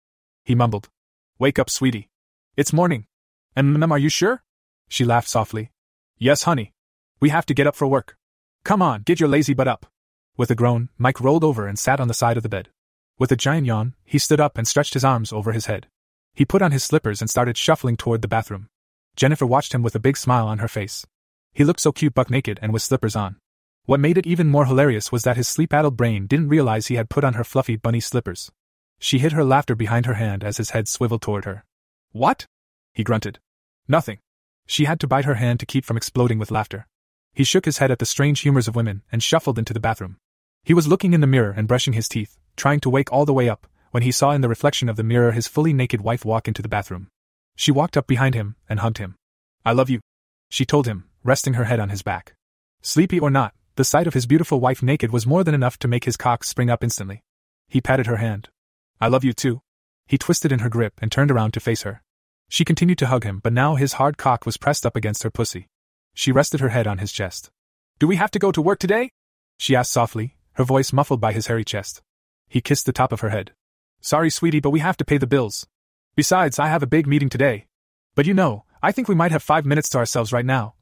He 0.46 0.54
mumbled. 0.54 0.88
Wake 1.40 1.58
up, 1.58 1.68
sweetie. 1.68 2.10
It's 2.56 2.72
morning. 2.72 3.08
And 3.56 3.74
ma'am, 3.74 3.92
are 3.92 3.98
you 3.98 4.10
sure? 4.10 4.44
She 4.88 5.04
laughed 5.04 5.28
softly. 5.28 5.72
Yes, 6.20 6.44
honey. 6.44 6.74
We 7.20 7.30
have 7.30 7.46
to 7.48 7.56
get 7.56 7.66
up 7.66 7.76
for 7.76 7.88
work. 7.88 8.16
Come 8.64 8.84
on, 8.84 9.02
get 9.02 9.20
your 9.20 9.30
lazy 9.30 9.56
butt 9.56 9.68
up. 9.68 9.88
With 10.38 10.52
a 10.52 10.56
groan, 10.56 10.90
Mike 11.00 11.20
rolled 11.20 11.44
over 11.44 11.68
and 11.68 11.80
sat 11.80 12.00
on 12.00 12.08
the 12.08 12.14
side 12.14 12.38
of 12.38 12.44
the 12.44 12.50
bed. 12.50 12.70
With 13.18 13.32
a 13.32 13.36
giant 13.36 13.66
yawn, 13.66 13.96
he 14.06 14.20
stood 14.20 14.40
up 14.40 14.60
and 14.60 14.68
stretched 14.68 14.94
his 14.94 15.04
arms 15.04 15.34
over 15.34 15.54
his 15.54 15.66
head. 15.66 15.88
He 16.36 16.46
put 16.46 16.62
on 16.62 16.72
his 16.72 16.84
slippers 16.84 17.20
and 17.20 17.30
started 17.30 17.58
shuffling 17.58 17.98
toward 17.98 18.22
the 18.22 18.28
bathroom. 18.28 18.70
Jennifer 19.20 19.46
watched 19.46 19.74
him 19.76 19.84
with 19.84 19.96
a 19.96 20.00
big 20.00 20.16
smile 20.16 20.48
on 20.48 20.60
her 20.60 20.70
face. 20.70 21.06
He 21.52 21.66
looked 21.66 21.82
so 21.82 21.92
cute 21.92 22.14
buck 22.14 22.30
naked 22.30 22.58
and 22.62 22.72
with 22.72 22.82
slippers 22.82 23.18
on. 23.18 23.36
What 23.84 24.00
made 24.00 24.18
it 24.18 24.26
even 24.26 24.48
more 24.48 24.66
hilarious 24.66 25.12
was 25.12 25.24
that 25.24 25.36
his 25.36 25.46
sleep 25.46 25.74
addled 25.74 25.98
brain 25.98 26.26
didn't 26.26 26.48
realize 26.48 26.88
he 26.88 26.96
had 26.96 27.10
put 27.10 27.26
on 27.26 27.34
her 27.34 27.44
fluffy 27.44 27.76
bunny 27.76 28.00
slippers. 28.00 28.50
She 28.98 29.20
hid 29.20 29.34
her 29.34 29.44
laughter 29.44 29.76
behind 29.76 30.06
her 30.06 30.14
hand 30.14 30.42
as 30.42 30.56
his 30.56 30.70
head 30.70 30.88
swiveled 30.88 31.22
toward 31.22 31.44
her. 31.44 31.66
What? 32.14 32.46
He 32.94 33.04
grunted. 33.04 33.40
Nothing. 33.90 34.20
She 34.66 34.86
had 34.86 35.02
to 35.02 35.08
bite 35.08 35.26
her 35.26 35.34
hand 35.34 35.60
to 35.60 35.66
keep 35.66 35.84
from 35.84 35.98
exploding 35.98 36.40
with 36.40 36.50
laughter. 36.50 36.88
He 37.34 37.44
shook 37.44 37.66
his 37.66 37.80
head 37.80 37.92
at 37.92 38.00
the 38.00 38.06
strange 38.06 38.40
humors 38.40 38.70
of 38.70 38.76
women 38.78 39.02
and 39.12 39.22
shuffled 39.22 39.60
into 39.60 39.74
the 39.74 39.82
bathroom. 39.82 40.16
He 40.64 40.74
was 40.74 40.88
looking 40.88 41.12
in 41.14 41.20
the 41.20 41.28
mirror 41.28 41.52
and 41.52 41.68
brushing 41.68 41.92
his 41.92 42.08
teeth, 42.08 42.38
trying 42.56 42.80
to 42.80 42.90
wake 42.90 43.12
all 43.12 43.26
the 43.26 43.34
way 43.34 43.50
up, 43.50 43.68
when 43.92 44.04
he 44.04 44.14
saw 44.14 44.32
in 44.32 44.40
the 44.40 44.48
reflection 44.48 44.88
of 44.88 44.96
the 44.96 45.04
mirror 45.04 45.34
his 45.34 45.46
fully 45.46 45.74
naked 45.74 46.00
wife 46.00 46.24
walk 46.24 46.48
into 46.48 46.62
the 46.62 46.70
bathroom. 46.70 47.10
She 47.60 47.74
walked 47.74 47.98
up 47.98 48.08
behind 48.08 48.36
him 48.36 48.56
and 48.70 48.80
hugged 48.80 49.00
him. 49.00 49.16
I 49.66 49.74
love 49.74 49.90
you, 49.90 50.00
she 50.50 50.64
told 50.64 50.88
him, 50.88 51.10
resting 51.26 51.56
her 51.56 51.66
head 51.66 51.82
on 51.82 51.90
his 51.90 52.02
back. 52.02 52.34
Sleepy 52.82 53.20
or 53.20 53.30
not, 53.30 53.54
the 53.76 53.84
sight 53.84 54.08
of 54.08 54.14
his 54.14 54.26
beautiful 54.26 54.62
wife 54.62 54.82
naked 54.82 55.12
was 55.12 55.28
more 55.28 55.44
than 55.44 55.54
enough 55.54 55.78
to 55.80 55.90
make 55.90 56.06
his 56.06 56.16
cock 56.16 56.46
spring 56.46 56.70
up 56.70 56.86
instantly. 56.86 57.20
He 57.68 57.82
patted 57.82 58.06
her 58.06 58.16
hand. 58.16 58.48
I 59.02 59.10
love 59.10 59.26
you 59.26 59.34
too. 59.34 59.60
He 60.08 60.18
twisted 60.18 60.54
in 60.54 60.60
her 60.60 60.70
grip 60.70 60.94
and 61.02 61.12
turned 61.12 61.32
around 61.32 61.52
to 61.52 61.60
face 61.60 61.82
her. 61.82 62.02
She 62.48 62.64
continued 62.64 62.98
to 63.00 63.08
hug 63.08 63.26
him, 63.26 63.42
but 63.44 63.52
now 63.52 63.76
his 63.76 64.00
hard 64.00 64.18
cock 64.18 64.46
was 64.46 64.56
pressed 64.56 64.86
up 64.86 64.96
against 64.96 65.24
her 65.24 65.30
pussy. 65.30 65.68
She 66.14 66.32
rested 66.32 66.62
her 66.62 66.70
head 66.70 66.88
on 66.88 67.00
his 67.00 67.12
chest. 67.12 67.52
Do 68.00 68.08
we 68.08 68.16
have 68.16 68.32
to 68.32 68.40
go 68.40 68.54
to 68.54 68.62
work 68.62 68.80
today? 68.80 69.10
She 69.58 69.76
asked 69.76 69.92
softly, 69.92 70.38
her 70.54 70.64
voice 70.64 70.94
muffled 70.94 71.20
by 71.20 71.34
his 71.34 71.48
hairy 71.48 71.66
chest. 71.66 72.02
He 72.48 72.62
kissed 72.62 72.86
the 72.86 72.94
top 72.94 73.12
of 73.12 73.20
her 73.20 73.32
head. 73.32 73.52
Sorry, 74.00 74.30
sweetie, 74.30 74.62
but 74.62 74.70
we 74.70 74.80
have 74.80 74.96
to 74.96 75.04
pay 75.04 75.18
the 75.18 75.28
bills. 75.28 75.68
Besides, 76.20 76.60
I 76.60 76.68
have 76.68 76.84
a 76.84 76.96
big 76.96 77.08
meeting 77.08 77.30
today. 77.30 77.68
But 78.14 78.26
you 78.26 78.34
know, 78.34 78.66
I 78.84 78.92
think 78.92 79.08
we 79.08 79.16
might 79.16 79.32
have 79.32 79.42
five 79.42 79.66
minutes 79.66 79.88
to 79.92 80.00
ourselves 80.00 80.34
right 80.34 80.46
now. 80.46 80.74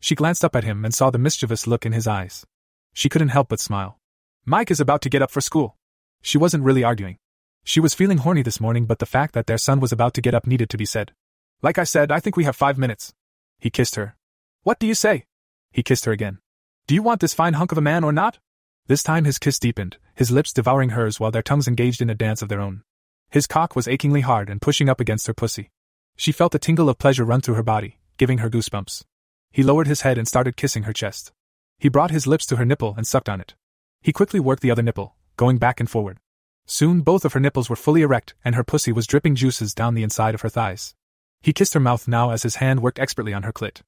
She 0.00 0.14
glanced 0.14 0.46
up 0.46 0.56
at 0.56 0.64
him 0.64 0.82
and 0.82 0.94
saw 0.94 1.10
the 1.10 1.18
mischievous 1.18 1.66
look 1.66 1.84
in 1.84 1.92
his 1.92 2.06
eyes. 2.06 2.46
She 2.94 3.10
couldn't 3.10 3.36
help 3.36 3.50
but 3.50 3.60
smile. 3.60 3.98
Mike 4.46 4.70
is 4.70 4.80
about 4.80 5.02
to 5.02 5.10
get 5.10 5.20
up 5.20 5.30
for 5.30 5.42
school. 5.42 5.76
She 6.22 6.38
wasn't 6.38 6.64
really 6.64 6.84
arguing. 6.84 7.18
She 7.64 7.80
was 7.80 7.92
feeling 7.92 8.16
horny 8.16 8.40
this 8.40 8.62
morning, 8.62 8.86
but 8.86 8.98
the 8.98 9.04
fact 9.04 9.34
that 9.34 9.46
their 9.46 9.58
son 9.58 9.78
was 9.78 9.92
about 9.92 10.14
to 10.14 10.22
get 10.22 10.34
up 10.34 10.46
needed 10.46 10.70
to 10.70 10.78
be 10.78 10.86
said. 10.86 11.12
Like 11.60 11.76
I 11.76 11.84
said, 11.84 12.10
I 12.10 12.18
think 12.18 12.38
we 12.38 12.44
have 12.44 12.56
five 12.56 12.78
minutes. 12.78 13.12
He 13.58 13.68
kissed 13.68 13.96
her. 13.96 14.16
What 14.62 14.78
do 14.78 14.86
you 14.86 14.94
say? 14.94 15.26
He 15.70 15.82
kissed 15.82 16.06
her 16.06 16.12
again. 16.12 16.38
Do 16.86 16.94
you 16.94 17.02
want 17.02 17.20
this 17.20 17.34
fine 17.34 17.52
hunk 17.52 17.72
of 17.72 17.76
a 17.76 17.82
man 17.82 18.04
or 18.04 18.12
not? 18.12 18.38
This 18.86 19.02
time 19.02 19.26
his 19.26 19.38
kiss 19.38 19.58
deepened, 19.58 19.98
his 20.14 20.30
lips 20.30 20.54
devouring 20.54 20.96
hers 20.96 21.20
while 21.20 21.30
their 21.30 21.42
tongues 21.42 21.68
engaged 21.68 22.00
in 22.00 22.08
a 22.08 22.14
dance 22.14 22.40
of 22.40 22.48
their 22.48 22.62
own. 22.62 22.84
His 23.30 23.46
cock 23.46 23.76
was 23.76 23.86
achingly 23.86 24.22
hard 24.22 24.48
and 24.48 24.60
pushing 24.60 24.88
up 24.88 25.00
against 25.00 25.26
her 25.26 25.34
pussy. 25.34 25.70
She 26.16 26.32
felt 26.32 26.54
a 26.54 26.58
tingle 26.58 26.88
of 26.88 26.98
pleasure 26.98 27.24
run 27.24 27.42
through 27.42 27.56
her 27.56 27.62
body, 27.62 27.98
giving 28.16 28.38
her 28.38 28.48
goosebumps. 28.48 29.04
He 29.50 29.62
lowered 29.62 29.86
his 29.86 30.00
head 30.00 30.16
and 30.16 30.26
started 30.26 30.56
kissing 30.56 30.84
her 30.84 30.92
chest. 30.92 31.32
He 31.78 31.88
brought 31.88 32.10
his 32.10 32.26
lips 32.26 32.46
to 32.46 32.56
her 32.56 32.64
nipple 32.64 32.94
and 32.96 33.06
sucked 33.06 33.28
on 33.28 33.40
it. 33.40 33.54
He 34.00 34.12
quickly 34.12 34.40
worked 34.40 34.62
the 34.62 34.70
other 34.70 34.82
nipple, 34.82 35.14
going 35.36 35.58
back 35.58 35.78
and 35.78 35.90
forward. 35.90 36.18
Soon 36.66 37.02
both 37.02 37.24
of 37.24 37.34
her 37.34 37.40
nipples 37.40 37.70
were 37.70 37.76
fully 37.76 38.02
erect 38.02 38.34
and 38.44 38.54
her 38.54 38.64
pussy 38.64 38.92
was 38.92 39.06
dripping 39.06 39.34
juices 39.34 39.74
down 39.74 39.94
the 39.94 40.02
inside 40.02 40.34
of 40.34 40.40
her 40.40 40.48
thighs. 40.48 40.94
He 41.40 41.52
kissed 41.52 41.74
her 41.74 41.80
mouth 41.80 42.08
now 42.08 42.30
as 42.30 42.42
his 42.42 42.56
hand 42.56 42.80
worked 42.80 42.98
expertly 42.98 43.32
on 43.32 43.42
her 43.42 43.52
clit. 43.52 43.82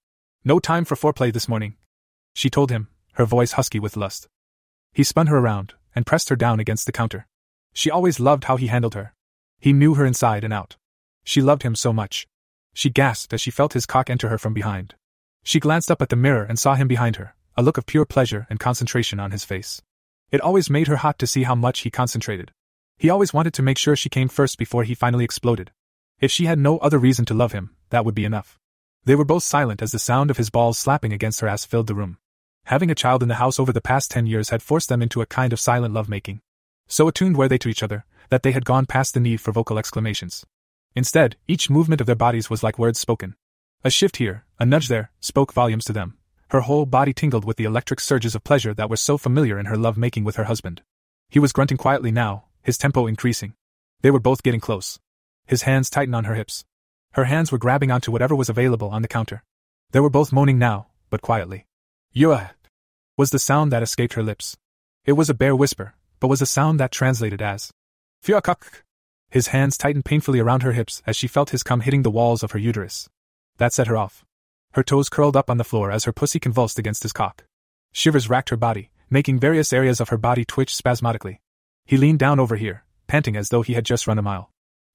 No 0.44 0.58
time 0.58 0.84
for 0.84 0.96
foreplay 0.96 1.32
this 1.32 1.48
morning. 1.48 1.76
She 2.34 2.48
told 2.48 2.70
him, 2.70 2.88
her 3.14 3.24
voice 3.24 3.52
husky 3.52 3.78
with 3.78 3.96
lust. 3.96 4.28
He 4.92 5.02
spun 5.02 5.26
her 5.26 5.38
around 5.38 5.74
and 5.94 6.06
pressed 6.06 6.28
her 6.28 6.36
down 6.36 6.60
against 6.60 6.86
the 6.86 6.92
counter. 6.92 7.26
She 7.72 7.90
always 7.90 8.20
loved 8.20 8.44
how 8.44 8.56
he 8.56 8.68
handled 8.68 8.94
her. 8.94 9.14
He 9.60 9.72
knew 9.72 9.94
her 9.94 10.06
inside 10.06 10.42
and 10.42 10.52
out. 10.52 10.76
She 11.22 11.42
loved 11.42 11.62
him 11.62 11.74
so 11.74 11.92
much. 11.92 12.26
She 12.72 12.90
gasped 12.90 13.32
as 13.32 13.40
she 13.40 13.50
felt 13.50 13.74
his 13.74 13.86
cock 13.86 14.08
enter 14.08 14.28
her 14.28 14.38
from 14.38 14.54
behind. 14.54 14.94
She 15.42 15.60
glanced 15.60 15.90
up 15.90 16.02
at 16.02 16.08
the 16.08 16.16
mirror 16.16 16.44
and 16.44 16.58
saw 16.58 16.74
him 16.74 16.88
behind 16.88 17.16
her, 17.16 17.34
a 17.56 17.62
look 17.62 17.76
of 17.76 17.86
pure 17.86 18.04
pleasure 18.04 18.46
and 18.48 18.58
concentration 18.58 19.20
on 19.20 19.30
his 19.30 19.44
face. 19.44 19.82
It 20.30 20.40
always 20.40 20.70
made 20.70 20.86
her 20.86 20.96
hot 20.96 21.18
to 21.18 21.26
see 21.26 21.42
how 21.42 21.54
much 21.54 21.80
he 21.80 21.90
concentrated. 21.90 22.52
He 22.96 23.10
always 23.10 23.32
wanted 23.34 23.54
to 23.54 23.62
make 23.62 23.78
sure 23.78 23.96
she 23.96 24.08
came 24.08 24.28
first 24.28 24.58
before 24.58 24.84
he 24.84 24.94
finally 24.94 25.24
exploded. 25.24 25.72
If 26.20 26.30
she 26.30 26.46
had 26.46 26.58
no 26.58 26.78
other 26.78 26.98
reason 26.98 27.24
to 27.26 27.34
love 27.34 27.52
him, 27.52 27.74
that 27.90 28.04
would 28.04 28.14
be 28.14 28.24
enough. 28.24 28.58
They 29.04 29.14
were 29.14 29.24
both 29.24 29.42
silent 29.42 29.82
as 29.82 29.92
the 29.92 29.98
sound 29.98 30.30
of 30.30 30.36
his 30.36 30.50
balls 30.50 30.78
slapping 30.78 31.12
against 31.12 31.40
her 31.40 31.48
ass 31.48 31.64
filled 31.64 31.86
the 31.86 31.94
room. 31.94 32.18
Having 32.64 32.90
a 32.90 32.94
child 32.94 33.22
in 33.22 33.28
the 33.28 33.36
house 33.36 33.58
over 33.58 33.72
the 33.72 33.80
past 33.80 34.10
ten 34.10 34.26
years 34.26 34.50
had 34.50 34.62
forced 34.62 34.88
them 34.88 35.02
into 35.02 35.22
a 35.22 35.26
kind 35.26 35.52
of 35.52 35.60
silent 35.60 35.94
lovemaking. 35.94 36.40
So 36.86 37.08
attuned 37.08 37.36
were 37.36 37.48
they 37.48 37.58
to 37.58 37.68
each 37.68 37.82
other, 37.82 38.04
that 38.30 38.42
they 38.42 38.52
had 38.52 38.64
gone 38.64 38.86
past 38.86 39.14
the 39.14 39.20
need 39.20 39.40
for 39.40 39.52
vocal 39.52 39.78
exclamations. 39.78 40.44
Instead, 40.96 41.36
each 41.46 41.70
movement 41.70 42.00
of 42.00 42.06
their 42.06 42.16
bodies 42.16 42.50
was 42.50 42.62
like 42.62 42.78
words 42.78 42.98
spoken. 42.98 43.36
A 43.84 43.90
shift 43.90 44.16
here, 44.16 44.44
a 44.58 44.66
nudge 44.66 44.88
there, 44.88 45.10
spoke 45.20 45.52
volumes 45.52 45.84
to 45.84 45.92
them. 45.92 46.16
Her 46.48 46.60
whole 46.60 46.86
body 46.86 47.12
tingled 47.12 47.44
with 47.44 47.56
the 47.56 47.64
electric 47.64 48.00
surges 48.00 48.34
of 48.34 48.42
pleasure 48.42 48.74
that 48.74 48.90
were 48.90 48.96
so 48.96 49.16
familiar 49.16 49.58
in 49.58 49.66
her 49.66 49.76
love 49.76 49.96
making 49.96 50.24
with 50.24 50.36
her 50.36 50.44
husband. 50.44 50.82
He 51.28 51.38
was 51.38 51.52
grunting 51.52 51.76
quietly 51.76 52.10
now, 52.10 52.46
his 52.62 52.76
tempo 52.76 53.06
increasing. 53.06 53.54
They 54.02 54.10
were 54.10 54.18
both 54.18 54.42
getting 54.42 54.60
close. 54.60 54.98
His 55.46 55.62
hands 55.62 55.90
tightened 55.90 56.16
on 56.16 56.24
her 56.24 56.34
hips. 56.34 56.64
Her 57.12 57.24
hands 57.24 57.52
were 57.52 57.58
grabbing 57.58 57.90
onto 57.90 58.10
whatever 58.10 58.34
was 58.34 58.48
available 58.48 58.88
on 58.88 59.02
the 59.02 59.08
counter. 59.08 59.44
They 59.92 60.00
were 60.00 60.10
both 60.10 60.32
moaning 60.32 60.58
now, 60.58 60.88
but 61.08 61.22
quietly. 61.22 61.66
Yuah! 62.12 62.50
was 63.16 63.30
the 63.30 63.38
sound 63.38 63.70
that 63.70 63.82
escaped 63.82 64.14
her 64.14 64.22
lips. 64.22 64.56
It 65.04 65.12
was 65.12 65.30
a 65.30 65.34
bare 65.34 65.54
whisper, 65.54 65.94
but 66.18 66.28
was 66.28 66.42
a 66.42 66.46
sound 66.46 66.80
that 66.80 66.92
translated 66.92 67.42
as 67.42 67.70
His 69.30 69.46
hands 69.46 69.78
tightened 69.78 70.04
painfully 70.04 70.40
around 70.40 70.62
her 70.62 70.72
hips 70.72 71.02
as 71.06 71.16
she 71.16 71.26
felt 71.26 71.50
his 71.50 71.62
cum 71.62 71.80
hitting 71.80 72.02
the 72.02 72.10
walls 72.10 72.42
of 72.42 72.50
her 72.50 72.58
uterus. 72.58 73.08
That 73.56 73.72
set 73.72 73.86
her 73.86 73.96
off. 73.96 74.26
Her 74.72 74.82
toes 74.82 75.08
curled 75.08 75.36
up 75.36 75.48
on 75.48 75.56
the 75.56 75.64
floor 75.64 75.90
as 75.90 76.04
her 76.04 76.12
pussy 76.12 76.38
convulsed 76.38 76.78
against 76.78 77.02
his 77.02 77.14
cock. 77.14 77.44
Shivers 77.92 78.28
racked 78.28 78.50
her 78.50 78.56
body, 78.56 78.90
making 79.08 79.40
various 79.40 79.72
areas 79.72 80.00
of 80.00 80.10
her 80.10 80.18
body 80.18 80.44
twitch 80.44 80.74
spasmodically. 80.76 81.40
He 81.86 81.96
leaned 81.96 82.18
down 82.18 82.38
over 82.38 82.56
here, 82.56 82.84
panting 83.06 83.36
as 83.36 83.48
though 83.48 83.62
he 83.62 83.72
had 83.72 83.86
just 83.86 84.06
run 84.06 84.18
a 84.18 84.22
mile. 84.22 84.50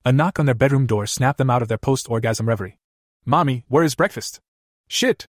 A 0.05 0.11
knock 0.11 0.39
on 0.39 0.45
their 0.45 0.53
bedroom 0.53 0.85
door 0.85 1.07
snapped 1.07 1.39
them 1.39 1.49
out 1.49 1.63
of 1.63 1.67
their 1.67 1.79
post 1.79 2.09
orgasm 2.09 2.47
reverie. 2.47 2.77
Mommy, 3.25 3.63
where 3.67 3.83
is 3.83 3.95
breakfast? 3.95 4.39
Shit! 4.87 5.25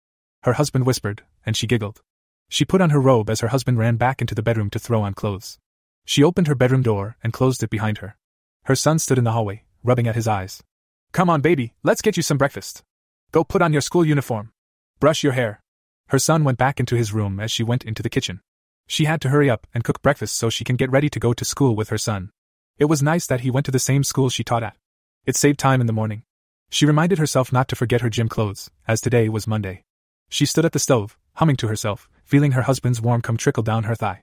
Her 0.44 0.54
husband 0.54 0.86
whispered, 0.86 1.24
and 1.44 1.56
she 1.56 1.66
giggled. 1.66 2.00
She 2.48 2.64
put 2.64 2.80
on 2.80 2.90
her 2.90 3.00
robe 3.00 3.28
as 3.28 3.40
her 3.40 3.48
husband 3.48 3.78
ran 3.78 3.96
back 3.96 4.20
into 4.22 4.34
the 4.34 4.42
bedroom 4.42 4.70
to 4.70 4.78
throw 4.78 5.02
on 5.02 5.12
clothes. 5.12 5.58
She 6.04 6.22
opened 6.22 6.46
her 6.46 6.54
bedroom 6.54 6.82
door 6.82 7.16
and 7.22 7.32
closed 7.32 7.62
it 7.62 7.70
behind 7.70 7.98
her. 7.98 8.16
Her 8.64 8.76
son 8.76 8.98
stood 8.98 9.18
in 9.18 9.24
the 9.24 9.32
hallway, 9.32 9.64
rubbing 9.82 10.06
at 10.06 10.14
his 10.14 10.28
eyes. 10.28 10.62
Come 11.12 11.28
on, 11.28 11.40
baby, 11.40 11.74
let's 11.82 12.02
get 12.02 12.16
you 12.16 12.22
some 12.22 12.38
breakfast. 12.38 12.82
Go 13.32 13.44
put 13.44 13.62
on 13.62 13.72
your 13.72 13.82
school 13.82 14.04
uniform. 14.04 14.52
Brush 15.00 15.22
your 15.22 15.32
hair. 15.32 15.62
Her 16.08 16.18
son 16.18 16.44
went 16.44 16.58
back 16.58 16.78
into 16.78 16.96
his 16.96 17.12
room 17.12 17.40
as 17.40 17.50
she 17.50 17.62
went 17.62 17.84
into 17.84 18.02
the 18.02 18.10
kitchen. 18.10 18.40
She 18.86 19.04
had 19.04 19.20
to 19.22 19.30
hurry 19.30 19.48
up 19.48 19.66
and 19.74 19.84
cook 19.84 20.02
breakfast 20.02 20.36
so 20.36 20.50
she 20.50 20.64
can 20.64 20.76
get 20.76 20.90
ready 20.90 21.08
to 21.08 21.20
go 21.20 21.32
to 21.32 21.44
school 21.44 21.74
with 21.74 21.88
her 21.88 21.98
son. 21.98 22.30
It 22.78 22.86
was 22.86 23.02
nice 23.02 23.26
that 23.26 23.40
he 23.40 23.50
went 23.50 23.66
to 23.66 23.72
the 23.72 23.78
same 23.78 24.04
school 24.04 24.28
she 24.28 24.44
taught 24.44 24.62
at. 24.62 24.76
It 25.24 25.36
saved 25.36 25.58
time 25.58 25.80
in 25.80 25.86
the 25.86 25.92
morning. 25.92 26.24
She 26.68 26.86
reminded 26.86 27.18
herself 27.18 27.52
not 27.52 27.68
to 27.68 27.76
forget 27.76 28.00
her 28.00 28.10
gym 28.10 28.28
clothes, 28.28 28.70
as 28.88 29.00
today 29.00 29.28
was 29.28 29.46
Monday. 29.46 29.84
She 30.28 30.46
stood 30.46 30.64
at 30.64 30.72
the 30.72 30.78
stove, 30.78 31.18
humming 31.34 31.56
to 31.56 31.68
herself, 31.68 32.08
feeling 32.24 32.52
her 32.52 32.62
husband's 32.62 33.00
warm 33.00 33.22
cum 33.22 33.36
trickle 33.36 33.62
down 33.62 33.84
her 33.84 33.94
thigh. 33.94 34.22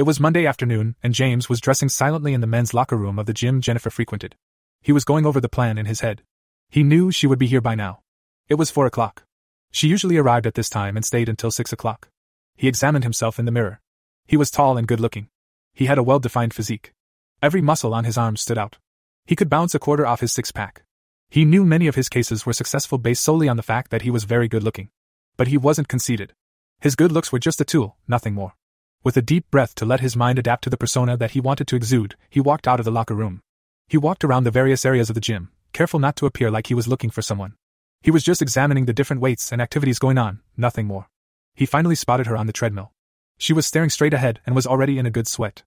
It 0.00 0.06
was 0.06 0.18
Monday 0.18 0.46
afternoon, 0.46 0.96
and 1.02 1.12
James 1.12 1.50
was 1.50 1.60
dressing 1.60 1.90
silently 1.90 2.32
in 2.32 2.40
the 2.40 2.46
men's 2.46 2.72
locker 2.72 2.96
room 2.96 3.18
of 3.18 3.26
the 3.26 3.34
gym 3.34 3.60
Jennifer 3.60 3.90
frequented. 3.90 4.34
He 4.80 4.92
was 4.92 5.04
going 5.04 5.26
over 5.26 5.42
the 5.42 5.48
plan 5.50 5.76
in 5.76 5.84
his 5.84 6.00
head. 6.00 6.22
He 6.70 6.82
knew 6.82 7.10
she 7.10 7.26
would 7.26 7.38
be 7.38 7.46
here 7.46 7.60
by 7.60 7.74
now. 7.74 8.00
It 8.48 8.54
was 8.54 8.70
four 8.70 8.86
o'clock. 8.86 9.24
She 9.72 9.88
usually 9.88 10.16
arrived 10.16 10.46
at 10.46 10.54
this 10.54 10.70
time 10.70 10.96
and 10.96 11.04
stayed 11.04 11.28
until 11.28 11.50
six 11.50 11.70
o'clock. 11.70 12.08
He 12.56 12.66
examined 12.66 13.04
himself 13.04 13.38
in 13.38 13.44
the 13.44 13.52
mirror. 13.52 13.82
He 14.26 14.38
was 14.38 14.50
tall 14.50 14.78
and 14.78 14.88
good 14.88 15.00
looking. 15.00 15.28
He 15.74 15.84
had 15.84 15.98
a 15.98 16.02
well 16.02 16.18
defined 16.18 16.54
physique. 16.54 16.94
Every 17.42 17.60
muscle 17.60 17.92
on 17.92 18.04
his 18.04 18.16
arms 18.16 18.40
stood 18.40 18.56
out. 18.56 18.78
He 19.26 19.36
could 19.36 19.50
bounce 19.50 19.74
a 19.74 19.78
quarter 19.78 20.06
off 20.06 20.20
his 20.20 20.32
six 20.32 20.50
pack. 20.50 20.82
He 21.28 21.44
knew 21.44 21.62
many 21.62 21.88
of 21.88 21.96
his 21.96 22.08
cases 22.08 22.46
were 22.46 22.54
successful 22.54 22.96
based 22.96 23.22
solely 23.22 23.50
on 23.50 23.58
the 23.58 23.62
fact 23.62 23.90
that 23.90 24.00
he 24.00 24.10
was 24.10 24.24
very 24.24 24.48
good 24.48 24.62
looking. 24.62 24.88
But 25.36 25.48
he 25.48 25.58
wasn't 25.58 25.88
conceited. 25.88 26.32
His 26.80 26.96
good 26.96 27.12
looks 27.12 27.30
were 27.30 27.38
just 27.38 27.60
a 27.60 27.66
tool, 27.66 27.98
nothing 28.08 28.32
more. 28.32 28.54
With 29.02 29.16
a 29.16 29.22
deep 29.22 29.50
breath 29.50 29.74
to 29.76 29.86
let 29.86 30.00
his 30.00 30.14
mind 30.14 30.38
adapt 30.38 30.62
to 30.64 30.70
the 30.70 30.76
persona 30.76 31.16
that 31.16 31.30
he 31.30 31.40
wanted 31.40 31.66
to 31.68 31.76
exude, 31.76 32.16
he 32.28 32.38
walked 32.38 32.68
out 32.68 32.80
of 32.80 32.84
the 32.84 32.90
locker 32.90 33.14
room. 33.14 33.40
He 33.88 33.96
walked 33.96 34.24
around 34.24 34.44
the 34.44 34.50
various 34.50 34.84
areas 34.84 35.08
of 35.08 35.14
the 35.14 35.22
gym, 35.22 35.48
careful 35.72 35.98
not 35.98 36.16
to 36.16 36.26
appear 36.26 36.50
like 36.50 36.66
he 36.66 36.74
was 36.74 36.86
looking 36.86 37.08
for 37.08 37.22
someone. 37.22 37.54
He 38.02 38.10
was 38.10 38.22
just 38.22 38.42
examining 38.42 38.84
the 38.84 38.92
different 38.92 39.22
weights 39.22 39.52
and 39.52 39.62
activities 39.62 39.98
going 39.98 40.18
on, 40.18 40.40
nothing 40.54 40.86
more. 40.86 41.08
He 41.54 41.64
finally 41.64 41.94
spotted 41.94 42.26
her 42.26 42.36
on 42.36 42.46
the 42.46 42.52
treadmill. 42.52 42.92
She 43.38 43.54
was 43.54 43.66
staring 43.66 43.88
straight 43.88 44.12
ahead 44.12 44.40
and 44.44 44.54
was 44.54 44.66
already 44.66 44.98
in 44.98 45.06
a 45.06 45.10
good 45.10 45.26
sweat. 45.26 45.62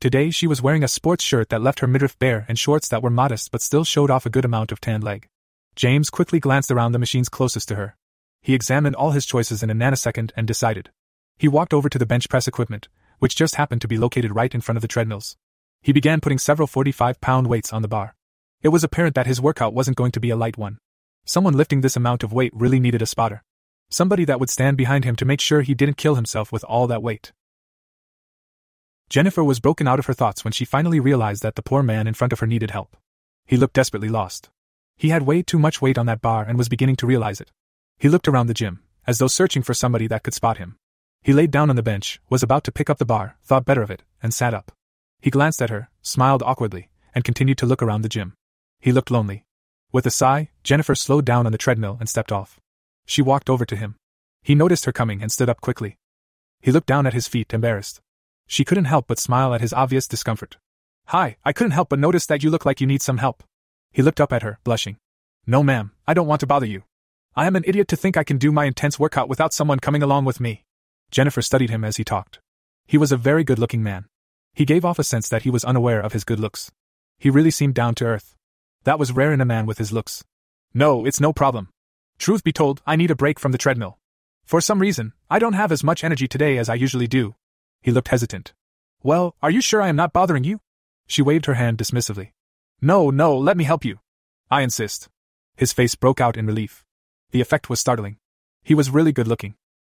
Today 0.00 0.30
she 0.30 0.46
was 0.46 0.62
wearing 0.62 0.82
a 0.82 0.88
sports 0.88 1.22
shirt 1.22 1.50
that 1.50 1.60
left 1.60 1.80
her 1.80 1.86
midriff 1.86 2.18
bare 2.18 2.46
and 2.48 2.58
shorts 2.58 2.88
that 2.88 3.02
were 3.02 3.10
modest 3.10 3.50
but 3.50 3.60
still 3.60 3.84
showed 3.84 4.10
off 4.10 4.24
a 4.24 4.30
good 4.30 4.46
amount 4.46 4.72
of 4.72 4.80
tanned 4.80 5.04
leg. 5.04 5.28
James 5.76 6.08
quickly 6.08 6.40
glanced 6.40 6.70
around 6.70 6.92
the 6.92 6.98
machines 6.98 7.28
closest 7.28 7.68
to 7.68 7.74
her. 7.74 7.96
He 8.40 8.54
examined 8.54 8.96
all 8.96 9.10
his 9.10 9.26
choices 9.26 9.62
in 9.62 9.68
a 9.68 9.74
nanosecond 9.74 10.30
and 10.34 10.46
decided. 10.46 10.88
He 11.38 11.46
walked 11.46 11.72
over 11.72 11.88
to 11.88 11.98
the 11.98 12.06
bench 12.06 12.28
press 12.28 12.48
equipment, 12.48 12.88
which 13.20 13.36
just 13.36 13.54
happened 13.54 13.80
to 13.82 13.88
be 13.88 13.96
located 13.96 14.34
right 14.34 14.52
in 14.52 14.60
front 14.60 14.76
of 14.76 14.82
the 14.82 14.88
treadmills. 14.88 15.36
He 15.80 15.92
began 15.92 16.20
putting 16.20 16.38
several 16.38 16.66
45 16.66 17.20
pound 17.20 17.46
weights 17.46 17.72
on 17.72 17.82
the 17.82 17.88
bar. 17.88 18.16
It 18.60 18.68
was 18.68 18.82
apparent 18.82 19.14
that 19.14 19.28
his 19.28 19.40
workout 19.40 19.72
wasn't 19.72 19.96
going 19.96 20.10
to 20.12 20.20
be 20.20 20.30
a 20.30 20.36
light 20.36 20.58
one. 20.58 20.78
Someone 21.24 21.54
lifting 21.54 21.80
this 21.80 21.96
amount 21.96 22.24
of 22.24 22.32
weight 22.32 22.52
really 22.52 22.80
needed 22.80 23.02
a 23.02 23.06
spotter. 23.06 23.44
Somebody 23.88 24.24
that 24.24 24.40
would 24.40 24.50
stand 24.50 24.76
behind 24.76 25.04
him 25.04 25.14
to 25.16 25.24
make 25.24 25.40
sure 25.40 25.62
he 25.62 25.74
didn't 25.74 25.96
kill 25.96 26.16
himself 26.16 26.50
with 26.50 26.64
all 26.64 26.88
that 26.88 27.02
weight. 27.02 27.32
Jennifer 29.08 29.44
was 29.44 29.60
broken 29.60 29.86
out 29.86 29.98
of 29.98 30.06
her 30.06 30.12
thoughts 30.12 30.44
when 30.44 30.52
she 30.52 30.64
finally 30.64 31.00
realized 31.00 31.42
that 31.42 31.54
the 31.54 31.62
poor 31.62 31.82
man 31.82 32.06
in 32.06 32.14
front 32.14 32.32
of 32.32 32.40
her 32.40 32.46
needed 32.46 32.72
help. 32.72 32.96
He 33.46 33.56
looked 33.56 33.74
desperately 33.74 34.08
lost. 34.08 34.50
He 34.96 35.10
had 35.10 35.22
way 35.22 35.42
too 35.42 35.58
much 35.58 35.80
weight 35.80 35.96
on 35.96 36.06
that 36.06 36.20
bar 36.20 36.44
and 36.44 36.58
was 36.58 36.68
beginning 36.68 36.96
to 36.96 37.06
realize 37.06 37.40
it. 37.40 37.52
He 37.98 38.08
looked 38.08 38.28
around 38.28 38.48
the 38.48 38.54
gym, 38.54 38.82
as 39.06 39.18
though 39.18 39.28
searching 39.28 39.62
for 39.62 39.72
somebody 39.72 40.08
that 40.08 40.24
could 40.24 40.34
spot 40.34 40.58
him. 40.58 40.76
He 41.22 41.32
laid 41.32 41.50
down 41.50 41.70
on 41.70 41.76
the 41.76 41.82
bench, 41.82 42.20
was 42.28 42.42
about 42.42 42.64
to 42.64 42.72
pick 42.72 42.88
up 42.88 42.98
the 42.98 43.04
bar, 43.04 43.36
thought 43.42 43.64
better 43.64 43.82
of 43.82 43.90
it, 43.90 44.02
and 44.22 44.32
sat 44.32 44.54
up. 44.54 44.72
He 45.20 45.30
glanced 45.30 45.60
at 45.60 45.70
her, 45.70 45.90
smiled 46.00 46.42
awkwardly, 46.42 46.88
and 47.14 47.24
continued 47.24 47.58
to 47.58 47.66
look 47.66 47.82
around 47.82 48.02
the 48.02 48.08
gym. 48.08 48.34
He 48.80 48.92
looked 48.92 49.10
lonely. 49.10 49.44
With 49.92 50.06
a 50.06 50.10
sigh, 50.10 50.50
Jennifer 50.62 50.94
slowed 50.94 51.24
down 51.24 51.46
on 51.46 51.52
the 51.52 51.58
treadmill 51.58 51.96
and 51.98 52.08
stepped 52.08 52.32
off. 52.32 52.60
She 53.06 53.22
walked 53.22 53.50
over 53.50 53.64
to 53.64 53.76
him. 53.76 53.96
He 54.42 54.54
noticed 54.54 54.84
her 54.84 54.92
coming 54.92 55.22
and 55.22 55.32
stood 55.32 55.48
up 55.48 55.60
quickly. 55.60 55.96
He 56.60 56.72
looked 56.72 56.86
down 56.86 57.06
at 57.06 57.14
his 57.14 57.28
feet, 57.28 57.52
embarrassed. 57.52 58.00
She 58.46 58.64
couldn't 58.64 58.84
help 58.84 59.06
but 59.08 59.18
smile 59.18 59.54
at 59.54 59.60
his 59.60 59.72
obvious 59.72 60.06
discomfort. 60.06 60.56
Hi, 61.06 61.36
I 61.44 61.52
couldn't 61.52 61.72
help 61.72 61.88
but 61.88 61.98
notice 61.98 62.26
that 62.26 62.42
you 62.42 62.50
look 62.50 62.66
like 62.66 62.80
you 62.80 62.86
need 62.86 63.02
some 63.02 63.18
help. 63.18 63.42
He 63.92 64.02
looked 64.02 64.20
up 64.20 64.32
at 64.32 64.42
her, 64.42 64.58
blushing. 64.64 64.96
No, 65.46 65.62
ma'am, 65.62 65.92
I 66.06 66.14
don't 66.14 66.26
want 66.26 66.40
to 66.40 66.46
bother 66.46 66.66
you. 66.66 66.82
I 67.34 67.46
am 67.46 67.56
an 67.56 67.64
idiot 67.66 67.88
to 67.88 67.96
think 67.96 68.16
I 68.16 68.24
can 68.24 68.36
do 68.36 68.52
my 68.52 68.66
intense 68.66 68.98
workout 68.98 69.28
without 69.28 69.54
someone 69.54 69.80
coming 69.80 70.02
along 70.02 70.24
with 70.24 70.40
me. 70.40 70.64
Jennifer 71.10 71.42
studied 71.42 71.70
him 71.70 71.84
as 71.84 71.96
he 71.96 72.04
talked. 72.04 72.40
He 72.86 72.98
was 72.98 73.12
a 73.12 73.16
very 73.16 73.44
good 73.44 73.58
looking 73.58 73.82
man. 73.82 74.06
He 74.54 74.64
gave 74.64 74.84
off 74.84 74.98
a 74.98 75.04
sense 75.04 75.28
that 75.28 75.42
he 75.42 75.50
was 75.50 75.64
unaware 75.64 76.00
of 76.00 76.12
his 76.12 76.24
good 76.24 76.40
looks. 76.40 76.70
He 77.18 77.30
really 77.30 77.50
seemed 77.50 77.74
down 77.74 77.94
to 77.96 78.06
earth. 78.06 78.34
That 78.84 78.98
was 78.98 79.12
rare 79.12 79.32
in 79.32 79.40
a 79.40 79.44
man 79.44 79.66
with 79.66 79.78
his 79.78 79.92
looks. 79.92 80.24
No, 80.74 81.04
it's 81.04 81.20
no 81.20 81.32
problem. 81.32 81.68
Truth 82.18 82.44
be 82.44 82.52
told, 82.52 82.82
I 82.86 82.96
need 82.96 83.10
a 83.10 83.16
break 83.16 83.38
from 83.38 83.52
the 83.52 83.58
treadmill. 83.58 83.98
For 84.44 84.60
some 84.60 84.78
reason, 84.78 85.12
I 85.30 85.38
don't 85.38 85.52
have 85.52 85.70
as 85.70 85.84
much 85.84 86.02
energy 86.02 86.26
today 86.26 86.58
as 86.58 86.68
I 86.68 86.74
usually 86.74 87.06
do. 87.06 87.34
He 87.82 87.90
looked 87.90 88.08
hesitant. 88.08 88.54
Well, 89.02 89.36
are 89.42 89.50
you 89.50 89.60
sure 89.60 89.82
I 89.82 89.88
am 89.88 89.96
not 89.96 90.12
bothering 90.12 90.44
you? 90.44 90.60
She 91.06 91.22
waved 91.22 91.46
her 91.46 91.54
hand 91.54 91.78
dismissively. 91.78 92.32
No, 92.80 93.10
no, 93.10 93.36
let 93.36 93.56
me 93.56 93.64
help 93.64 93.84
you. 93.84 94.00
I 94.50 94.62
insist. 94.62 95.08
His 95.56 95.72
face 95.72 95.94
broke 95.94 96.20
out 96.20 96.36
in 96.36 96.46
relief. 96.46 96.84
The 97.30 97.40
effect 97.40 97.68
was 97.68 97.80
startling. 97.80 98.18
He 98.62 98.74
was 98.74 98.90
really 98.90 99.12
good 99.12 99.28
looking. 99.28 99.54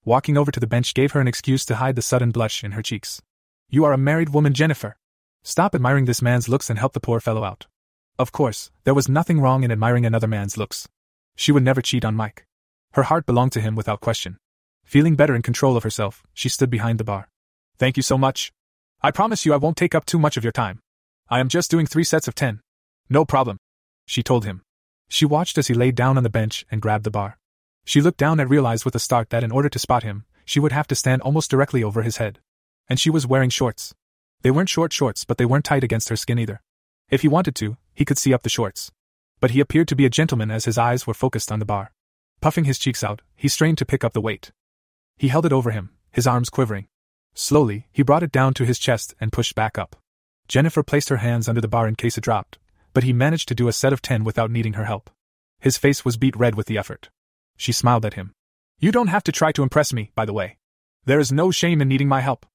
Walking 0.06 0.38
over 0.38 0.52
to 0.52 0.60
the 0.60 0.68
bench 0.68 0.94
gave 0.94 1.12
her 1.12 1.20
an 1.20 1.28
excuse 1.28 1.66
to 1.66 1.76
hide 1.76 1.96
the 1.96 2.02
sudden 2.02 2.32
blush 2.32 2.64
in 2.64 2.72
her 2.72 2.82
cheeks. 2.82 3.22
You 3.70 3.84
are 3.86 3.94
a 3.94 3.98
married 3.98 4.30
woman, 4.30 4.54
Jennifer. 4.54 4.96
Stop 5.44 5.76
admiring 5.76 6.06
this 6.06 6.22
man's 6.22 6.48
looks 6.50 6.70
and 6.70 6.80
help 6.80 6.94
the 6.94 7.00
poor 7.00 7.20
fellow 7.20 7.44
out. 7.44 7.68
Of 8.18 8.32
course, 8.32 8.72
there 8.84 8.94
was 8.94 9.10
nothing 9.10 9.40
wrong 9.42 9.64
in 9.64 9.72
admiring 9.72 10.06
another 10.06 10.28
man's 10.28 10.58
looks. 10.58 10.88
She 11.36 11.52
would 11.52 11.64
never 11.64 11.82
cheat 11.82 12.04
on 12.04 12.16
Mike. 12.16 12.46
Her 12.94 13.04
heart 13.04 13.26
belonged 13.26 13.52
to 13.54 13.62
him 13.62 13.76
without 13.76 14.02
question. 14.02 14.38
Feeling 14.84 15.16
better 15.16 15.36
in 15.36 15.42
control 15.42 15.78
of 15.78 15.84
herself, 15.84 16.24
she 16.34 16.50
stood 16.50 16.70
behind 16.70 17.00
the 17.00 17.04
bar. 17.04 17.30
Thank 17.78 17.96
you 17.96 18.04
so 18.04 18.18
much. 18.18 18.52
I 19.02 19.12
promise 19.12 19.46
you 19.46 19.54
I 19.54 19.58
won't 19.58 19.78
take 19.78 19.96
up 19.96 20.06
too 20.06 20.20
much 20.20 20.36
of 20.36 20.44
your 20.44 20.52
time. 20.52 20.82
I 21.30 21.40
am 21.40 21.48
just 21.48 21.70
doing 21.70 21.86
three 21.86 22.04
sets 22.04 22.28
of 22.28 22.36
ten. 22.36 22.62
No 23.10 23.24
problem. 23.24 23.58
She 24.06 24.24
told 24.24 24.46
him. 24.46 24.64
She 25.08 25.26
watched 25.26 25.58
as 25.58 25.68
he 25.68 25.74
lay 25.74 25.92
down 25.92 26.18
on 26.18 26.24
the 26.24 26.30
bench 26.30 26.66
and 26.72 26.82
grabbed 26.82 27.04
the 27.04 27.12
bar. 27.12 27.38
She 27.86 28.02
looked 28.02 28.20
down 28.20 28.40
and 28.40 28.50
realized 28.50 28.86
with 28.86 28.96
a 28.96 29.00
start 29.00 29.30
that 29.30 29.44
in 29.44 29.52
order 29.52 29.70
to 29.70 29.80
spot 29.80 30.04
him, 30.04 30.26
she 30.46 30.60
would 30.60 30.72
have 30.72 30.88
to 30.88 30.96
stand 30.96 31.22
almost 31.22 31.52
directly 31.52 31.84
over 31.84 32.02
his 32.02 32.18
head. 32.18 32.40
And 32.88 33.00
she 33.00 33.10
was 33.10 33.28
wearing 33.28 33.50
shorts. 33.50 33.94
They 34.42 34.52
weren't 34.52 34.70
short 34.70 34.94
shorts, 34.94 35.26
but 35.26 35.38
they 35.38 35.46
weren't 35.46 35.66
tight 35.66 35.84
against 35.84 36.10
her 36.10 36.16
skin 36.16 36.40
either. 36.40 36.62
If 37.10 37.22
he 37.22 37.28
wanted 37.28 37.56
to, 37.56 37.78
he 37.94 38.06
could 38.06 38.18
see 38.18 38.34
up 38.34 38.44
the 38.44 38.50
shorts. 38.50 38.92
But 39.40 39.52
he 39.52 39.60
appeared 39.60 39.88
to 39.90 39.96
be 39.96 40.06
a 40.06 40.10
gentleman 40.10 40.52
as 40.52 40.66
his 40.66 40.78
eyes 40.78 41.06
were 41.06 41.14
focused 41.14 41.52
on 41.52 41.60
the 41.60 41.66
bar. 41.66 41.92
Puffing 42.42 42.66
his 42.66 42.80
cheeks 42.80 43.04
out, 43.04 43.22
he 43.36 43.48
strained 43.48 43.78
to 43.80 43.86
pick 43.86 44.04
up 44.04 44.14
the 44.14 44.22
weight. 44.22 44.52
He 45.18 45.28
held 45.28 45.46
it 45.46 45.54
over 45.54 45.72
him, 45.72 45.92
his 46.12 46.26
arms 46.26 46.50
quivering. 46.50 46.88
Slowly, 47.34 47.88
he 47.92 48.04
brought 48.04 48.24
it 48.24 48.32
down 48.32 48.54
to 48.56 48.66
his 48.66 48.80
chest 48.80 49.14
and 49.20 49.32
pushed 49.32 49.56
back 49.56 49.78
up. 49.78 49.96
Jennifer 50.48 50.84
placed 50.84 51.10
her 51.10 51.18
hands 51.18 51.48
under 51.48 51.62
the 51.62 51.68
bar 51.68 51.88
in 51.88 51.96
case 51.96 52.18
it 52.18 52.24
dropped, 52.24 52.58
but 52.94 53.04
he 53.04 53.14
managed 53.14 53.48
to 53.50 53.56
do 53.56 53.68
a 53.68 53.74
set 53.74 53.94
of 53.94 54.02
ten 54.02 54.24
without 54.24 54.52
needing 54.52 54.74
her 54.74 54.86
help. 54.86 55.10
His 55.60 55.78
face 55.78 56.04
was 56.04 56.18
beat 56.18 56.36
red 56.36 56.56
with 56.56 56.68
the 56.68 56.78
effort. 56.78 57.10
She 57.60 57.74
smiled 57.74 58.06
at 58.06 58.14
him. 58.14 58.32
You 58.80 58.94
don't 58.94 59.08
have 59.08 59.24
to 59.26 59.34
try 59.34 59.52
to 59.52 59.64
impress 59.64 59.92
me, 59.92 60.12
by 60.16 60.24
the 60.24 60.32
way. 60.32 60.58
There 61.04 61.20
is 61.20 61.30
no 61.30 61.52
shame 61.52 61.82
in 61.82 61.90
needing 61.90 62.08
my 62.08 62.22
help. 62.22 62.46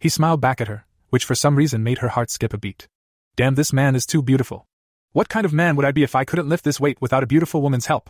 He 0.00 0.08
smiled 0.08 0.40
back 0.40 0.58
at 0.58 0.68
her, 0.68 0.86
which 1.10 1.26
for 1.26 1.34
some 1.34 1.56
reason 1.56 1.82
made 1.84 1.98
her 1.98 2.08
heart 2.08 2.30
skip 2.30 2.54
a 2.54 2.58
beat. 2.58 2.88
Damn, 3.36 3.56
this 3.56 3.74
man 3.74 3.94
is 3.94 4.06
too 4.06 4.22
beautiful. 4.22 4.66
What 5.12 5.28
kind 5.28 5.44
of 5.44 5.52
man 5.52 5.76
would 5.76 5.84
I 5.84 5.92
be 5.92 6.02
if 6.02 6.14
I 6.14 6.24
couldn't 6.24 6.48
lift 6.48 6.64
this 6.64 6.80
weight 6.80 6.98
without 7.02 7.22
a 7.22 7.26
beautiful 7.26 7.60
woman's 7.60 7.86
help? 7.86 8.08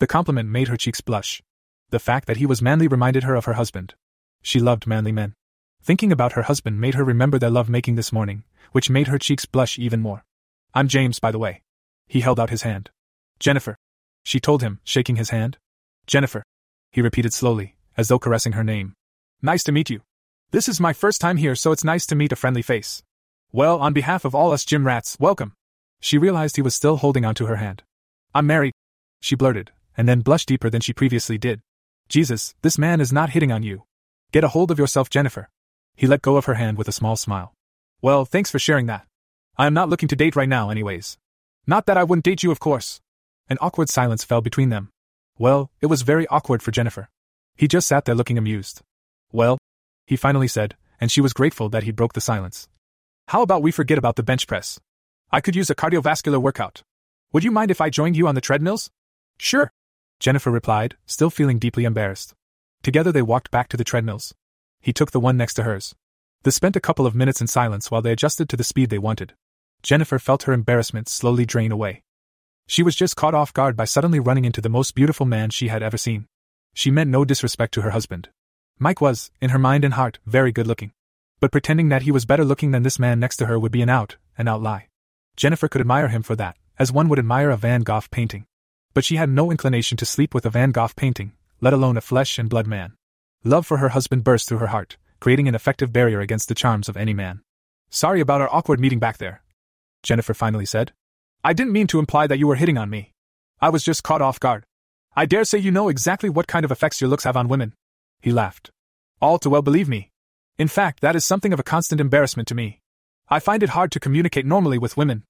The 0.00 0.08
compliment 0.08 0.48
made 0.48 0.66
her 0.66 0.76
cheeks 0.76 1.00
blush. 1.00 1.40
The 1.90 2.00
fact 2.00 2.26
that 2.26 2.38
he 2.38 2.46
was 2.46 2.60
manly 2.60 2.88
reminded 2.88 3.22
her 3.22 3.36
of 3.36 3.44
her 3.44 3.52
husband. 3.52 3.94
She 4.42 4.58
loved 4.58 4.88
manly 4.88 5.12
men. 5.12 5.34
Thinking 5.84 6.10
about 6.10 6.32
her 6.32 6.42
husband 6.42 6.80
made 6.80 6.94
her 6.94 7.04
remember 7.04 7.38
their 7.38 7.48
love 7.48 7.68
making 7.68 7.94
this 7.94 8.12
morning, 8.12 8.42
which 8.72 8.90
made 8.90 9.06
her 9.06 9.18
cheeks 9.18 9.46
blush 9.46 9.78
even 9.78 10.00
more. 10.00 10.24
I'm 10.74 10.88
James, 10.88 11.20
by 11.20 11.30
the 11.30 11.38
way. 11.38 11.62
He 12.08 12.22
held 12.22 12.40
out 12.40 12.50
his 12.50 12.62
hand. 12.62 12.90
Jennifer. 13.38 13.76
She 14.24 14.40
told 14.40 14.62
him, 14.62 14.80
shaking 14.82 15.16
his 15.16 15.30
hand. 15.30 15.58
Jennifer. 16.06 16.42
He 16.90 17.00
repeated 17.00 17.32
slowly, 17.32 17.76
as 17.96 18.08
though 18.08 18.18
caressing 18.18 18.52
her 18.52 18.64
name. 18.64 18.94
Nice 19.40 19.62
to 19.64 19.72
meet 19.72 19.90
you. 19.90 20.02
This 20.50 20.68
is 20.68 20.80
my 20.80 20.92
first 20.92 21.20
time 21.20 21.36
here, 21.36 21.54
so 21.54 21.72
it's 21.72 21.84
nice 21.84 22.06
to 22.06 22.14
meet 22.14 22.32
a 22.32 22.36
friendly 22.36 22.62
face. 22.62 23.02
Well, 23.52 23.78
on 23.80 23.92
behalf 23.92 24.24
of 24.24 24.34
all 24.34 24.52
us 24.52 24.64
gym 24.64 24.86
rats, 24.86 25.16
welcome. 25.18 25.54
She 26.00 26.18
realized 26.18 26.56
he 26.56 26.62
was 26.62 26.74
still 26.74 26.96
holding 26.96 27.24
onto 27.24 27.46
her 27.46 27.56
hand. 27.56 27.82
I'm 28.34 28.46
married, 28.46 28.72
she 29.20 29.36
blurted, 29.36 29.72
and 29.96 30.08
then 30.08 30.20
blushed 30.20 30.48
deeper 30.48 30.68
than 30.68 30.80
she 30.80 30.92
previously 30.92 31.38
did. 31.38 31.60
Jesus, 32.08 32.54
this 32.62 32.78
man 32.78 33.00
is 33.00 33.12
not 33.12 33.30
hitting 33.30 33.52
on 33.52 33.62
you. 33.62 33.84
Get 34.32 34.44
a 34.44 34.48
hold 34.48 34.70
of 34.70 34.78
yourself, 34.78 35.10
Jennifer. 35.10 35.48
He 35.96 36.06
let 36.06 36.22
go 36.22 36.36
of 36.36 36.46
her 36.46 36.54
hand 36.54 36.78
with 36.78 36.88
a 36.88 36.92
small 36.92 37.16
smile. 37.16 37.54
Well, 38.00 38.24
thanks 38.24 38.50
for 38.50 38.58
sharing 38.58 38.86
that. 38.86 39.06
I 39.56 39.66
am 39.66 39.74
not 39.74 39.88
looking 39.88 40.08
to 40.08 40.16
date 40.16 40.36
right 40.36 40.48
now, 40.48 40.70
anyways. 40.70 41.18
Not 41.66 41.86
that 41.86 41.96
I 41.96 42.04
wouldn't 42.04 42.24
date 42.24 42.42
you, 42.42 42.50
of 42.50 42.60
course. 42.60 43.00
An 43.48 43.58
awkward 43.60 43.88
silence 43.88 44.24
fell 44.24 44.40
between 44.40 44.70
them. 44.70 44.90
Well, 45.42 45.72
it 45.80 45.86
was 45.86 46.02
very 46.02 46.24
awkward 46.28 46.62
for 46.62 46.70
Jennifer. 46.70 47.08
He 47.56 47.66
just 47.66 47.88
sat 47.88 48.04
there 48.04 48.14
looking 48.14 48.38
amused. 48.38 48.80
Well, 49.32 49.58
he 50.06 50.14
finally 50.14 50.46
said, 50.46 50.76
and 51.00 51.10
she 51.10 51.20
was 51.20 51.32
grateful 51.32 51.68
that 51.70 51.82
he 51.82 51.90
broke 51.90 52.12
the 52.12 52.20
silence. 52.20 52.68
How 53.26 53.42
about 53.42 53.60
we 53.60 53.72
forget 53.72 53.98
about 53.98 54.14
the 54.14 54.22
bench 54.22 54.46
press? 54.46 54.78
I 55.32 55.40
could 55.40 55.56
use 55.56 55.68
a 55.68 55.74
cardiovascular 55.74 56.40
workout. 56.40 56.84
Would 57.32 57.42
you 57.42 57.50
mind 57.50 57.72
if 57.72 57.80
I 57.80 57.90
joined 57.90 58.16
you 58.16 58.28
on 58.28 58.36
the 58.36 58.40
treadmills? 58.40 58.88
Sure, 59.36 59.72
Jennifer 60.20 60.52
replied, 60.52 60.94
still 61.06 61.28
feeling 61.28 61.58
deeply 61.58 61.82
embarrassed. 61.82 62.34
Together 62.84 63.10
they 63.10 63.20
walked 63.20 63.50
back 63.50 63.66
to 63.70 63.76
the 63.76 63.82
treadmills. 63.82 64.32
He 64.80 64.92
took 64.92 65.10
the 65.10 65.18
one 65.18 65.36
next 65.36 65.54
to 65.54 65.64
hers. 65.64 65.96
They 66.44 66.52
spent 66.52 66.76
a 66.76 66.80
couple 66.88 67.04
of 67.04 67.16
minutes 67.16 67.40
in 67.40 67.48
silence 67.48 67.90
while 67.90 68.00
they 68.00 68.12
adjusted 68.12 68.48
to 68.48 68.56
the 68.56 68.62
speed 68.62 68.90
they 68.90 68.98
wanted. 69.08 69.34
Jennifer 69.82 70.20
felt 70.20 70.44
her 70.44 70.52
embarrassment 70.52 71.08
slowly 71.08 71.44
drain 71.44 71.72
away. 71.72 72.04
She 72.72 72.82
was 72.82 72.96
just 72.96 73.16
caught 73.16 73.34
off 73.34 73.52
guard 73.52 73.76
by 73.76 73.84
suddenly 73.84 74.18
running 74.18 74.46
into 74.46 74.62
the 74.62 74.70
most 74.70 74.94
beautiful 74.94 75.26
man 75.26 75.50
she 75.50 75.68
had 75.68 75.82
ever 75.82 75.98
seen. 75.98 76.26
She 76.72 76.90
meant 76.90 77.10
no 77.10 77.22
disrespect 77.22 77.74
to 77.74 77.82
her 77.82 77.90
husband. 77.90 78.30
Mike 78.78 78.98
was, 78.98 79.30
in 79.42 79.50
her 79.50 79.58
mind 79.58 79.84
and 79.84 79.92
heart, 79.92 80.18
very 80.24 80.52
good 80.52 80.66
looking. 80.66 80.92
But 81.38 81.52
pretending 81.52 81.90
that 81.90 82.00
he 82.00 82.10
was 82.10 82.24
better 82.24 82.46
looking 82.46 82.70
than 82.70 82.82
this 82.82 82.98
man 82.98 83.20
next 83.20 83.36
to 83.36 83.44
her 83.44 83.58
would 83.58 83.72
be 83.72 83.82
an 83.82 83.90
out, 83.90 84.16
an 84.38 84.48
out 84.48 84.62
lie. 84.62 84.88
Jennifer 85.36 85.68
could 85.68 85.82
admire 85.82 86.08
him 86.08 86.22
for 86.22 86.34
that, 86.36 86.56
as 86.78 86.90
one 86.90 87.10
would 87.10 87.18
admire 87.18 87.50
a 87.50 87.58
Van 87.58 87.82
Gogh 87.82 88.08
painting. 88.10 88.46
But 88.94 89.04
she 89.04 89.16
had 89.16 89.28
no 89.28 89.50
inclination 89.50 89.98
to 89.98 90.06
sleep 90.06 90.32
with 90.32 90.46
a 90.46 90.50
Van 90.50 90.70
Gogh 90.70 90.88
painting, 90.96 91.32
let 91.60 91.74
alone 91.74 91.98
a 91.98 92.00
flesh 92.00 92.38
and 92.38 92.48
blood 92.48 92.66
man. 92.66 92.94
Love 93.44 93.66
for 93.66 93.76
her 93.76 93.90
husband 93.90 94.24
burst 94.24 94.48
through 94.48 94.64
her 94.64 94.68
heart, 94.68 94.96
creating 95.20 95.46
an 95.46 95.54
effective 95.54 95.92
barrier 95.92 96.20
against 96.20 96.48
the 96.48 96.54
charms 96.54 96.88
of 96.88 96.96
any 96.96 97.12
man. 97.12 97.42
Sorry 97.90 98.22
about 98.22 98.40
our 98.40 98.48
awkward 98.50 98.80
meeting 98.80 98.98
back 98.98 99.18
there, 99.18 99.42
Jennifer 100.02 100.32
finally 100.32 100.64
said. 100.64 100.92
I 101.44 101.52
didn't 101.52 101.72
mean 101.72 101.88
to 101.88 101.98
imply 101.98 102.28
that 102.28 102.38
you 102.38 102.46
were 102.46 102.54
hitting 102.54 102.78
on 102.78 102.88
me. 102.88 103.12
I 103.60 103.68
was 103.68 103.82
just 103.82 104.04
caught 104.04 104.22
off 104.22 104.38
guard. 104.38 104.64
I 105.16 105.26
dare 105.26 105.44
say 105.44 105.58
you 105.58 105.72
know 105.72 105.88
exactly 105.88 106.30
what 106.30 106.46
kind 106.46 106.64
of 106.64 106.70
effects 106.70 107.00
your 107.00 107.10
looks 107.10 107.24
have 107.24 107.36
on 107.36 107.48
women. 107.48 107.74
He 108.20 108.30
laughed. 108.30 108.70
All 109.20 109.38
too 109.38 109.50
well 109.50 109.62
believe 109.62 109.88
me. 109.88 110.10
In 110.56 110.68
fact, 110.68 111.00
that 111.00 111.16
is 111.16 111.24
something 111.24 111.52
of 111.52 111.58
a 111.58 111.64
constant 111.64 112.00
embarrassment 112.00 112.46
to 112.48 112.54
me. 112.54 112.80
I 113.28 113.40
find 113.40 113.62
it 113.62 113.70
hard 113.70 113.90
to 113.92 114.00
communicate 114.00 114.46
normally 114.46 114.78
with 114.78 114.96
women. 114.96 115.24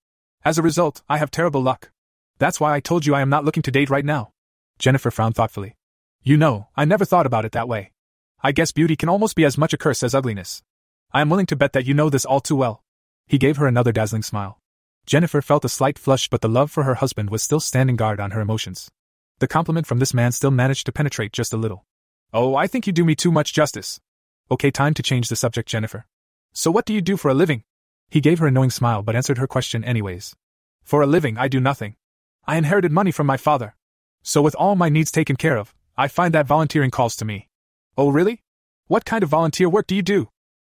As 0.44 0.58
a 0.58 0.62
result, 0.62 1.02
I 1.08 1.16
have 1.16 1.30
terrible 1.30 1.62
luck. 1.62 1.90
That's 2.38 2.60
why 2.60 2.74
I 2.74 2.80
told 2.80 3.06
you 3.06 3.14
I 3.14 3.22
am 3.22 3.30
not 3.30 3.44
looking 3.44 3.62
to 3.62 3.70
date 3.70 3.88
right 3.88 4.04
now. 4.04 4.32
Jennifer 4.78 5.10
frowned 5.10 5.34
thoughtfully. 5.34 5.76
You 6.22 6.36
know, 6.36 6.68
I 6.76 6.84
never 6.84 7.04
thought 7.04 7.26
about 7.26 7.44
it 7.44 7.52
that 7.52 7.68
way. 7.68 7.92
I 8.42 8.52
guess 8.52 8.72
beauty 8.72 8.96
can 8.96 9.08
almost 9.08 9.36
be 9.36 9.44
as 9.44 9.56
much 9.56 9.72
a 9.72 9.78
curse 9.78 10.02
as 10.02 10.14
ugliness. 10.14 10.62
I 11.12 11.22
am 11.22 11.30
willing 11.30 11.46
to 11.46 11.56
bet 11.56 11.72
that 11.72 11.86
you 11.86 11.94
know 11.94 12.10
this 12.10 12.24
all 12.24 12.40
too 12.40 12.56
well. 12.56 12.82
He 13.26 13.38
gave 13.38 13.56
her 13.56 13.66
another 13.66 13.92
dazzling 13.92 14.22
smile. 14.22 14.58
Jennifer 15.06 15.42
felt 15.42 15.64
a 15.64 15.68
slight 15.68 15.98
flush, 15.98 16.28
but 16.28 16.40
the 16.40 16.48
love 16.48 16.70
for 16.70 16.84
her 16.84 16.94
husband 16.94 17.30
was 17.30 17.42
still 17.42 17.60
standing 17.60 17.96
guard 17.96 18.20
on 18.20 18.30
her 18.30 18.40
emotions. 18.40 18.88
The 19.40 19.48
compliment 19.48 19.86
from 19.86 19.98
this 19.98 20.14
man 20.14 20.32
still 20.32 20.50
managed 20.50 20.86
to 20.86 20.92
penetrate 20.92 21.32
just 21.32 21.52
a 21.52 21.56
little. 21.56 21.84
Oh, 22.32 22.54
I 22.54 22.66
think 22.66 22.86
you 22.86 22.92
do 22.92 23.04
me 23.04 23.14
too 23.14 23.32
much 23.32 23.52
justice. 23.52 24.00
Okay, 24.50 24.70
time 24.70 24.94
to 24.94 25.02
change 25.02 25.28
the 25.28 25.36
subject, 25.36 25.68
Jennifer. 25.68 26.06
So, 26.52 26.70
what 26.70 26.84
do 26.84 26.94
you 26.94 27.00
do 27.00 27.16
for 27.16 27.30
a 27.30 27.34
living? 27.34 27.64
He 28.08 28.20
gave 28.20 28.38
her 28.38 28.46
a 28.46 28.50
knowing 28.50 28.70
smile 28.70 29.02
but 29.02 29.16
answered 29.16 29.38
her 29.38 29.46
question 29.46 29.84
anyways. 29.84 30.36
For 30.82 31.02
a 31.02 31.06
living, 31.06 31.36
I 31.36 31.48
do 31.48 31.60
nothing. 31.60 31.96
I 32.46 32.56
inherited 32.56 32.92
money 32.92 33.10
from 33.10 33.26
my 33.26 33.36
father. 33.36 33.74
So, 34.22 34.42
with 34.42 34.54
all 34.54 34.76
my 34.76 34.88
needs 34.88 35.10
taken 35.10 35.36
care 35.36 35.56
of, 35.56 35.74
I 35.96 36.08
find 36.08 36.32
that 36.34 36.46
volunteering 36.46 36.90
calls 36.90 37.16
to 37.16 37.24
me. 37.24 37.48
Oh, 37.98 38.10
really? 38.10 38.42
What 38.86 39.04
kind 39.04 39.22
of 39.22 39.30
volunteer 39.30 39.68
work 39.68 39.86
do 39.86 39.94
you 39.94 40.02
do? 40.02 40.28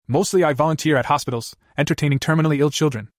Mostly 0.08 0.44
I 0.44 0.54
volunteer 0.54 0.98
at 0.98 1.08
hospitals, 1.08 1.56
entertaining 1.78 2.20
terminally 2.20 2.60
ill 2.60 2.70
children. 2.70 3.10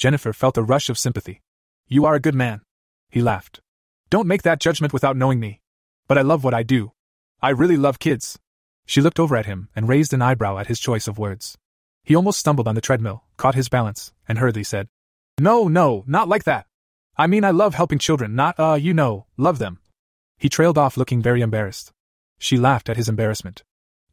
Jennifer 0.00 0.32
felt 0.32 0.56
a 0.56 0.62
rush 0.62 0.88
of 0.88 0.96
sympathy. 0.96 1.42
You 1.86 2.06
are 2.06 2.14
a 2.14 2.20
good 2.20 2.34
man. 2.34 2.62
He 3.10 3.20
laughed. 3.20 3.60
Don't 4.08 4.26
make 4.26 4.40
that 4.44 4.58
judgment 4.58 4.94
without 4.94 5.14
knowing 5.14 5.38
me. 5.38 5.60
But 6.08 6.16
I 6.16 6.22
love 6.22 6.42
what 6.42 6.54
I 6.54 6.62
do. 6.62 6.92
I 7.42 7.50
really 7.50 7.76
love 7.76 7.98
kids. 7.98 8.38
She 8.86 9.02
looked 9.02 9.20
over 9.20 9.36
at 9.36 9.44
him 9.44 9.68
and 9.76 9.90
raised 9.90 10.14
an 10.14 10.22
eyebrow 10.22 10.56
at 10.56 10.68
his 10.68 10.80
choice 10.80 11.06
of 11.06 11.18
words. 11.18 11.58
He 12.02 12.16
almost 12.16 12.40
stumbled 12.40 12.66
on 12.66 12.74
the 12.74 12.80
treadmill, 12.80 13.24
caught 13.36 13.54
his 13.54 13.68
balance, 13.68 14.14
and 14.26 14.38
hurriedly 14.38 14.64
said, 14.64 14.88
No, 15.38 15.68
no, 15.68 16.02
not 16.06 16.28
like 16.28 16.44
that. 16.44 16.64
I 17.18 17.26
mean, 17.26 17.44
I 17.44 17.50
love 17.50 17.74
helping 17.74 17.98
children, 17.98 18.34
not, 18.34 18.58
uh, 18.58 18.78
you 18.80 18.94
know, 18.94 19.26
love 19.36 19.58
them. 19.58 19.80
He 20.38 20.48
trailed 20.48 20.78
off 20.78 20.96
looking 20.96 21.20
very 21.20 21.42
embarrassed. 21.42 21.92
She 22.38 22.56
laughed 22.56 22.88
at 22.88 22.96
his 22.96 23.10
embarrassment. 23.10 23.64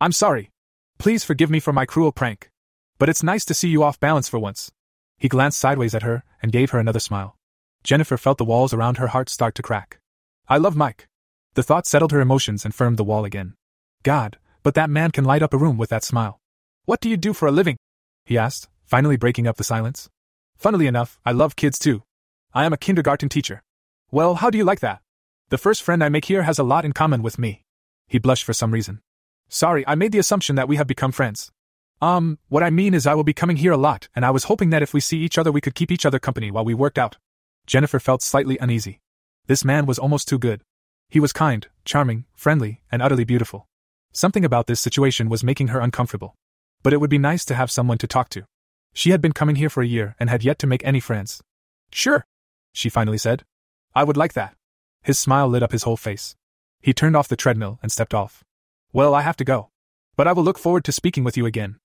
I'm 0.02 0.12
sorry. 0.12 0.52
Please 0.98 1.24
forgive 1.24 1.50
me 1.50 1.62
for 1.62 1.72
my 1.72 1.86
cruel 1.86 2.12
prank. 2.12 2.52
But 2.98 3.08
it's 3.08 3.24
nice 3.24 3.46
to 3.46 3.54
see 3.54 3.70
you 3.70 3.84
off 3.84 4.02
balance 4.02 4.28
for 4.28 4.38
once. 4.38 4.70
He 5.18 5.28
glanced 5.28 5.60
sideways 5.60 5.96
at 5.96 6.04
her 6.04 6.24
and 6.42 6.52
gave 6.52 6.72
her 6.72 6.80
another 6.80 7.00
smile. 7.00 7.36
Jennifer 7.84 8.18
felt 8.18 8.38
the 8.38 8.46
walls 8.46 8.74
around 8.74 8.98
her 8.98 9.08
heart 9.08 9.30
start 9.30 9.56
to 9.56 9.64
crack. 9.64 10.00
I 10.48 10.58
love 10.58 10.76
Mike. 10.76 11.08
The 11.56 11.64
thought 11.64 11.88
settled 11.88 12.12
her 12.12 12.22
emotions 12.22 12.64
and 12.64 12.76
firmed 12.76 12.98
the 12.98 13.04
wall 13.04 13.26
again. 13.26 13.56
God, 14.04 14.38
but 14.62 14.76
that 14.76 14.90
man 14.90 15.12
can 15.12 15.26
light 15.26 15.42
up 15.42 15.54
a 15.54 15.58
room 15.58 15.78
with 15.78 15.90
that 15.90 16.04
smile. 16.04 16.40
What 16.86 17.02
do 17.02 17.10
you 17.10 17.18
do 17.18 17.34
for 17.34 17.48
a 17.48 17.52
living? 17.52 17.78
he 18.26 18.38
asked, 18.38 18.70
finally 18.84 19.18
breaking 19.18 19.48
up 19.48 19.58
the 19.58 19.64
silence. 19.64 20.10
Funnily 20.58 20.88
enough, 20.88 21.20
I 21.26 21.32
love 21.32 21.56
kids 21.56 21.80
too. 21.80 22.04
I 22.54 22.66
am 22.66 22.74
a 22.74 22.78
kindergarten 22.78 23.30
teacher. 23.30 23.64
Well, 24.12 24.36
how 24.36 24.50
do 24.50 24.58
you 24.58 24.64
like 24.64 24.82
that? 24.82 25.02
The 25.50 25.58
first 25.58 25.82
friend 25.82 26.04
I 26.04 26.10
make 26.10 26.26
here 26.26 26.44
has 26.44 26.60
a 26.60 26.64
lot 26.64 26.86
in 26.86 26.94
common 26.94 27.24
with 27.24 27.40
me. 27.40 27.64
He 28.08 28.20
blushed 28.20 28.44
for 28.44 28.54
some 28.54 28.72
reason. 28.72 29.02
Sorry, 29.50 29.86
I 29.88 29.96
made 29.96 30.12
the 30.12 30.20
assumption 30.20 30.56
that 30.56 30.68
we 30.68 30.76
have 30.76 30.88
become 30.88 31.12
friends. 31.12 31.52
Um, 32.02 32.38
what 32.50 32.64
I 32.64 32.70
mean 32.70 32.94
is 32.94 33.08
I 33.08 33.16
will 33.16 33.24
be 33.24 33.34
coming 33.34 33.58
here 33.58 33.72
a 33.72 33.78
lot, 33.78 34.08
and 34.16 34.24
I 34.24 34.30
was 34.30 34.46
hoping 34.46 34.70
that 34.70 34.84
if 34.84 34.94
we 34.94 35.00
see 35.00 35.18
each 35.20 35.38
other 35.38 35.52
we 35.52 35.62
could 35.62 35.76
keep 35.76 35.92
each 35.92 36.06
other 36.06 36.20
company 36.20 36.52
while 36.52 36.66
we 36.66 36.74
worked 36.74 37.00
out. 37.00 37.18
Jennifer 37.66 38.00
felt 38.00 38.22
slightly 38.22 38.58
uneasy. 38.60 39.02
This 39.48 39.66
man 39.66 39.86
was 39.86 39.98
almost 39.98 40.28
too 40.28 40.38
good. 40.38 40.62
He 41.10 41.20
was 41.20 41.34
kind, 41.34 41.68
charming, 41.86 42.26
friendly, 42.36 42.82
and 42.92 43.02
utterly 43.02 43.24
beautiful. 43.24 43.68
Something 44.12 44.46
about 44.46 44.68
this 44.68 44.80
situation 44.80 45.30
was 45.30 45.44
making 45.44 45.70
her 45.70 45.80
uncomfortable. 45.80 46.36
But 46.84 46.94
it 46.94 46.98
would 46.98 47.10
be 47.10 47.18
nice 47.18 47.46
to 47.46 47.56
have 47.56 47.72
someone 47.72 47.98
to 48.00 48.08
talk 48.08 48.30
to. 48.30 48.46
She 48.94 49.12
had 49.12 49.22
been 49.22 49.32
coming 49.32 49.56
here 49.56 49.70
for 49.70 49.82
a 49.82 49.88
year 49.88 50.16
and 50.20 50.30
had 50.30 50.44
yet 50.44 50.60
to 50.60 50.68
make 50.68 50.86
any 50.86 51.00
friends. 51.00 51.42
Sure, 51.92 52.26
she 52.74 52.90
finally 52.90 53.18
said. 53.18 53.44
I 53.96 54.04
would 54.04 54.18
like 54.18 54.34
that. 54.34 54.56
His 55.04 55.18
smile 55.18 55.48
lit 55.48 55.64
up 55.64 55.72
his 55.72 55.84
whole 55.84 55.98
face. 55.98 56.36
He 56.82 56.94
turned 56.94 57.16
off 57.16 57.28
the 57.28 57.36
treadmill 57.36 57.80
and 57.82 57.92
stepped 57.92 58.14
off. 58.14 58.44
Well, 58.94 59.16
I 59.16 59.22
have 59.22 59.38
to 59.38 59.44
go. 59.44 59.70
But 60.16 60.28
I 60.28 60.34
will 60.34 60.44
look 60.44 60.58
forward 60.58 60.84
to 60.86 60.92
speaking 60.92 61.24
with 61.24 61.38
you 61.38 61.46
again. 61.46 61.78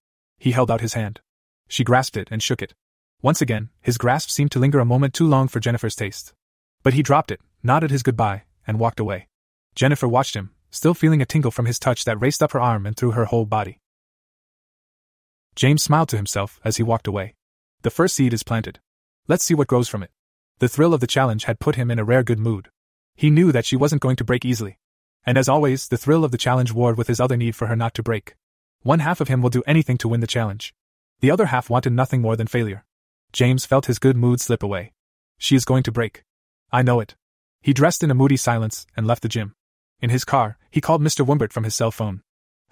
He 0.42 0.50
held 0.50 0.72
out 0.72 0.81
his 0.81 0.94
hand. 0.94 1.20
She 1.68 1.85
grasped 1.85 2.16
it 2.16 2.26
and 2.33 2.42
shook 2.42 2.62
it. 2.62 2.74
Once 3.22 3.40
again, 3.40 3.68
his 3.81 3.96
grasp 3.96 4.28
seemed 4.28 4.50
to 4.50 4.59
linger 4.59 4.81
a 4.81 4.85
moment 4.85 5.14
too 5.14 5.24
long 5.24 5.46
for 5.46 5.61
Jennifer's 5.61 5.94
taste. 5.94 6.35
But 6.83 6.94
he 6.94 7.02
dropped 7.05 7.31
it, 7.31 7.40
nodded 7.62 7.92
his 7.92 8.02
goodbye, 8.02 8.42
and 8.66 8.81
walked 8.81 8.98
away. 8.98 9.28
Jennifer 9.76 10.09
watched 10.09 10.35
him, 10.35 10.50
still 10.68 10.94
feeling 10.94 11.22
a 11.22 11.26
tingle 11.26 11.52
from 11.52 11.66
his 11.66 11.78
touch 11.78 12.05
that 12.07 12.20
raced 12.20 12.42
up 12.42 12.50
her 12.50 12.61
arm 12.61 12.87
and 12.87 12.96
through 12.96 13.12
her 13.12 13.26
whole 13.26 13.46
body. 13.46 13.78
James 15.55 15.85
smiled 15.85 16.09
to 16.09 16.16
himself 16.16 16.59
as 16.64 16.76
he 16.76 16.83
walked 16.83 17.07
away. 17.07 17.37
The 17.83 17.90
first 17.90 18.16
seed 18.16 18.35
is 18.35 18.42
planted. 18.42 18.81
Let's 19.28 19.44
see 19.44 19.55
what 19.55 19.68
grows 19.68 19.88
from 19.88 20.02
it. 20.02 20.11
The 20.59 20.68
thrill 20.68 20.92
of 20.92 20.98
the 20.98 21.07
challenge 21.07 21.44
had 21.44 21.61
put 21.61 21.76
him 21.76 21.88
in 21.88 22.00
a 22.00 22.05
rare 22.05 22.24
good 22.24 22.40
mood. 22.40 22.68
He 23.14 23.31
knew 23.31 23.52
that 23.52 23.64
she 23.64 23.76
wasn't 23.76 24.02
going 24.02 24.16
to 24.16 24.24
break 24.24 24.44
easily. 24.44 24.78
And 25.24 25.38
as 25.38 25.48
always, 25.48 25.87
the 25.87 25.96
thrill 25.96 26.24
of 26.24 26.33
the 26.33 26.37
challenge 26.37 26.72
warred 26.72 26.98
with 26.98 27.07
his 27.07 27.20
other 27.20 27.37
need 27.37 27.55
for 27.55 27.68
her 27.68 27.76
not 27.76 27.94
to 27.94 28.02
break. 28.02 28.35
One 28.83 28.99
half 28.99 29.21
of 29.21 29.29
him 29.29 29.42
will 29.42 29.51
do 29.51 29.62
anything 29.66 29.97
to 29.99 30.09
win 30.09 30.21
the 30.21 30.27
challenge. 30.27 30.75
The 31.21 31.31
other 31.31 31.47
half 31.47 31.71
wanted 31.71 31.92
nothing 31.92 32.21
more 32.21 32.35
than 32.35 32.49
failure. 32.49 32.85
James 33.33 33.64
felt 33.64 33.87
his 33.87 34.01
good 34.01 34.16
mood 34.16 34.40
slip 34.40 34.62
away. 34.62 34.92
She 35.38 35.55
is 35.55 35.64
going 35.64 35.85
to 35.85 35.92
break. 35.92 36.25
I 36.73 36.83
know 36.83 36.99
it. 36.99 37.14
He 37.61 37.73
dressed 37.73 38.03
in 38.03 38.11
a 38.11 38.14
moody 38.14 38.37
silence 38.37 38.87
and 38.97 39.07
left 39.07 39.23
the 39.23 39.29
gym. 39.29 39.55
In 40.01 40.11
his 40.11 40.25
car, 40.25 40.59
he 40.71 40.81
called 40.81 41.01
Mr. 41.01 41.25
Wimbert 41.25 41.52
from 41.52 41.63
his 41.63 41.77
cell 41.77 41.92
phone. 41.92 42.23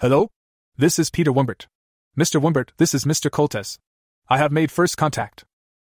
Hello? 0.01 0.31
This 0.77 0.99
is 0.99 1.11
Peter 1.11 1.33
Wimbert. 1.33 1.69
Mr. 2.19 2.41
Wimbert, 2.43 2.71
this 2.77 2.93
is 2.93 3.05
Mr. 3.05 3.31
Coltes. 3.31 3.79
I 4.29 4.39
have 4.39 4.51
made 4.51 4.73
first 4.73 4.97
contact. 4.97 5.45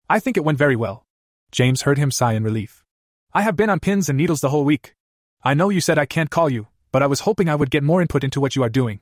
I 0.10 0.20
think 0.20 0.38
it 0.38 0.46
went 0.46 0.58
very 0.58 0.78
well. 0.78 1.06
James 1.52 1.82
heard 1.82 1.98
him 1.98 2.12
sigh 2.12 2.34
in 2.34 2.44
relief. 2.44 2.84
I 3.34 3.42
have 3.42 3.58
been 3.58 3.70
on 3.70 3.82
pins 3.82 4.08
and 4.08 4.18
needles 4.18 4.40
the 4.40 4.50
whole 4.50 4.64
week. 4.64 4.96
I 5.44 5.54
know 5.54 5.70
you 5.70 5.82
said 5.82 5.98
I 5.98 6.06
can't 6.06 6.30
call 6.30 6.50
you, 6.50 6.68
but 6.94 7.04
I 7.04 7.08
was 7.08 7.22
hoping 7.22 7.50
I 7.50 7.56
would 7.56 7.72
get 7.72 7.84
more 7.84 8.02
input 8.02 8.24
into 8.24 8.40
what 8.40 8.56
you 8.56 8.64
are 8.64 8.70
doing. 8.70 9.02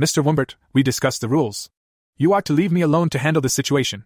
Mr. 0.00 0.24
Wimbert, 0.24 0.54
we 0.72 0.82
discussed 0.82 1.20
the 1.20 1.28
rules. 1.28 1.68
You 2.16 2.32
are 2.32 2.42
to 2.42 2.52
leave 2.52 2.72
me 2.72 2.80
alone 2.80 3.10
to 3.10 3.18
handle 3.18 3.42
this 3.42 3.52
situation. 3.54 4.04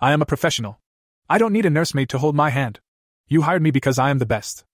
I 0.00 0.12
am 0.12 0.20
a 0.20 0.26
professional. 0.26 0.80
I 1.28 1.38
don't 1.38 1.52
need 1.52 1.66
a 1.66 1.70
nursemaid 1.70 2.08
to 2.10 2.18
hold 2.18 2.34
my 2.34 2.50
hand. 2.50 2.80
You 3.28 3.42
hired 3.42 3.62
me 3.62 3.70
because 3.70 3.98
I 3.98 4.10
am 4.10 4.18
the 4.18 4.26
best. 4.26 4.64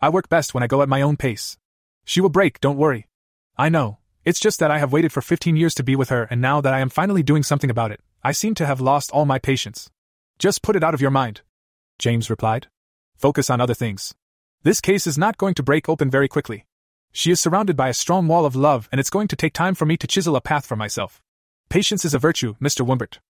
I 0.00 0.08
work 0.08 0.28
best 0.28 0.54
when 0.54 0.62
I 0.62 0.66
go 0.66 0.82
at 0.82 0.88
my 0.88 1.02
own 1.02 1.16
pace. 1.16 1.58
She 2.04 2.20
will 2.20 2.30
break, 2.30 2.60
don't 2.60 2.78
worry. 2.78 3.08
I 3.56 3.68
know. 3.68 3.98
It's 4.24 4.40
just 4.40 4.60
that 4.60 4.70
I 4.70 4.78
have 4.78 4.92
waited 4.92 5.12
for 5.12 5.20
15 5.20 5.56
years 5.56 5.74
to 5.74 5.82
be 5.82 5.94
with 5.94 6.08
her, 6.08 6.24
and 6.30 6.40
now 6.40 6.60
that 6.62 6.72
I 6.72 6.80
am 6.80 6.88
finally 6.88 7.22
doing 7.22 7.42
something 7.42 7.70
about 7.70 7.92
it, 7.92 8.00
I 8.22 8.32
seem 8.32 8.54
to 8.54 8.66
have 8.66 8.80
lost 8.80 9.10
all 9.10 9.26
my 9.26 9.38
patience. 9.38 9.90
Just 10.38 10.62
put 10.62 10.76
it 10.76 10.82
out 10.82 10.94
of 10.94 11.00
your 11.02 11.10
mind. 11.10 11.42
James 11.98 12.30
replied. 12.30 12.68
Focus 13.16 13.50
on 13.50 13.60
other 13.60 13.74
things. 13.74 14.14
This 14.62 14.80
case 14.80 15.06
is 15.06 15.18
not 15.18 15.36
going 15.36 15.54
to 15.54 15.62
break 15.62 15.88
open 15.88 16.10
very 16.10 16.28
quickly. 16.28 16.64
She 17.16 17.30
is 17.30 17.38
surrounded 17.38 17.76
by 17.76 17.88
a 17.88 17.94
strong 17.94 18.26
wall 18.26 18.44
of 18.44 18.56
love, 18.56 18.88
and 18.90 18.98
it's 18.98 19.08
going 19.08 19.28
to 19.28 19.36
take 19.36 19.52
time 19.52 19.76
for 19.76 19.86
me 19.86 19.96
to 19.98 20.06
chisel 20.08 20.34
a 20.34 20.40
path 20.40 20.66
for 20.66 20.74
myself. 20.74 21.22
Patience 21.68 22.04
is 22.04 22.12
a 22.12 22.18
virtue, 22.18 22.56
Mr. 22.60 22.84
Wimbert. 22.84 23.20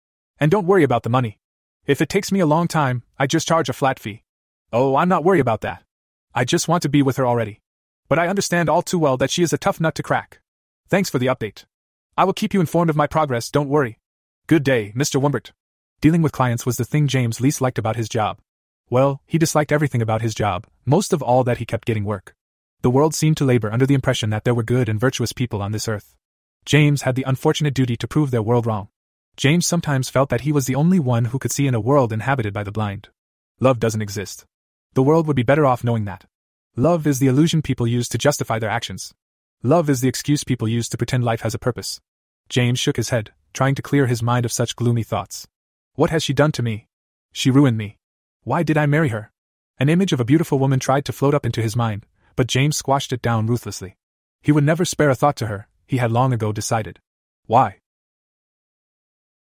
And 0.41 0.51
don't 0.51 0.67
worry 0.67 0.85
about 0.85 1.03
the 1.03 1.11
money. 1.11 1.39
If 1.85 2.01
it 2.01 2.09
takes 2.09 2.33
me 2.33 2.41
a 2.41 2.47
long 2.47 2.67
time, 2.67 3.03
I 3.19 3.27
just 3.27 3.47
charge 3.47 3.69
a 3.69 3.75
flat 3.75 3.99
fee. 3.99 4.23
Oh, 4.73 4.97
I'm 4.97 5.11
not 5.11 5.23
worried 5.23 5.41
about 5.41 5.61
that. 5.61 5.83
I 6.35 6.47
just 6.47 6.67
want 6.67 6.83
to 6.85 6.89
be 6.89 7.03
with 7.03 7.19
her 7.19 7.27
already. 7.27 7.61
But 8.09 8.19
I 8.19 8.27
understand 8.27 8.71
all 8.71 8.81
too 8.81 8.99
well 8.99 9.19
that 9.19 9.31
she 9.31 9.43
is 9.43 9.53
a 9.53 9.59
tough 9.59 9.79
nut 9.79 9.95
to 9.97 10.03
crack. 10.03 10.41
Thanks 10.89 11.11
for 11.11 11.19
the 11.19 11.27
update. 11.27 11.67
I 12.17 12.25
will 12.25 12.33
keep 12.33 12.55
you 12.55 12.61
informed 12.61 12.89
of 12.89 12.97
my 12.97 13.07
progress, 13.07 13.51
don't 13.51 13.69
worry. 13.69 13.99
Good 14.47 14.65
day, 14.65 14.95
Mr. 14.97 15.21
Wumbert. 15.21 15.53
Dealing 16.01 16.23
with 16.23 16.33
clients 16.33 16.65
was 16.65 16.79
the 16.79 16.87
thing 16.87 17.07
James 17.07 17.39
least 17.39 17.61
liked 17.61 17.79
about 17.79 17.97
his 17.97 18.09
job. 18.09 18.39
Well, 18.89 19.21
he 19.27 19.37
disliked 19.37 19.73
everything 19.73 20.01
about 20.01 20.23
his 20.23 20.35
job, 20.35 20.67
most 20.87 21.13
of 21.13 21.23
all 21.23 21.45
that 21.45 21.59
he 21.59 21.67
kept 21.67 21.87
getting 21.87 22.05
work. 22.05 22.35
The 22.85 22.91
world 22.91 23.15
seemed 23.15 23.39
to 23.39 23.47
labor 23.47 23.73
under 23.73 23.87
the 23.87 23.95
impression 23.95 24.29
that 24.29 24.45
there 24.45 24.53
were 24.53 24.63
good 24.63 24.91
and 24.91 25.01
virtuous 25.01 25.33
people 25.33 25.63
on 25.63 25.73
this 25.73 25.89
earth. 25.89 26.15
James 26.67 27.01
had 27.01 27.15
the 27.15 27.25
unfortunate 27.27 27.73
duty 27.73 27.97
to 27.97 28.07
prove 28.07 28.31
their 28.31 28.43
world 28.43 28.67
wrong. 28.67 28.89
James 29.39 29.67
sometimes 29.67 30.11
felt 30.11 30.29
that 30.29 30.43
he 30.43 30.53
was 30.53 30.67
the 30.67 30.75
only 30.75 30.99
one 30.99 31.25
who 31.25 31.39
could 31.39 31.51
see 31.51 31.67
in 31.67 31.75
a 31.75 31.81
world 31.81 32.13
inhabited 32.13 32.53
by 32.53 32.63
the 32.63 32.71
blind. 32.71 33.09
Love 33.59 33.81
doesn't 33.81 34.03
exist. 34.03 34.45
The 34.93 35.03
world 35.03 35.27
would 35.27 35.35
be 35.35 35.43
better 35.43 35.65
off 35.65 35.83
knowing 35.83 36.05
that. 36.05 36.27
Love 36.77 37.07
is 37.07 37.21
the 37.21 37.27
illusion 37.27 37.63
people 37.63 37.87
use 37.87 38.07
to 38.11 38.19
justify 38.19 38.59
their 38.59 38.69
actions. 38.69 39.15
Love 39.63 39.89
is 39.89 40.03
the 40.03 40.09
excuse 40.09 40.45
people 40.45 40.69
use 40.69 40.87
to 40.91 40.99
pretend 40.99 41.25
life 41.25 41.41
has 41.41 41.55
a 41.55 41.59
purpose. 41.59 42.03
James 42.51 42.79
shook 42.79 42.99
his 42.99 43.09
head, 43.09 43.33
trying 43.55 43.75
to 43.77 43.81
clear 43.81 44.09
his 44.09 44.23
mind 44.23 44.45
of 44.45 44.53
such 44.53 44.77
gloomy 44.77 45.05
thoughts. 45.05 45.49
What 45.95 46.11
has 46.11 46.23
she 46.23 46.35
done 46.35 46.53
to 46.53 46.63
me? 46.63 46.87
She 47.33 47.51
ruined 47.51 47.79
me. 47.79 47.97
Why 48.43 48.63
did 48.63 48.77
I 48.77 48.85
marry 48.85 49.09
her? 49.09 49.33
An 49.79 49.89
image 49.89 50.13
of 50.13 50.21
a 50.21 50.25
beautiful 50.27 50.59
woman 50.59 50.81
tried 50.81 51.07
to 51.07 51.15
float 51.15 51.33
up 51.33 51.47
into 51.47 51.63
his 51.63 51.75
mind, 51.75 52.05
but 52.37 52.47
James 52.47 52.77
squashed 52.77 53.13
it 53.13 53.23
down 53.23 53.47
ruthlessly. 53.47 53.97
He 54.43 54.53
would 54.53 54.65
never 54.65 54.85
spare 54.85 55.11
a 55.11 55.15
thought 55.15 55.37
to 55.37 55.47
her, 55.47 55.69
he 55.87 55.99
had 55.99 56.13
long 56.13 56.33
ago 56.33 56.53
decided. 56.53 57.01
Why? 57.47 57.79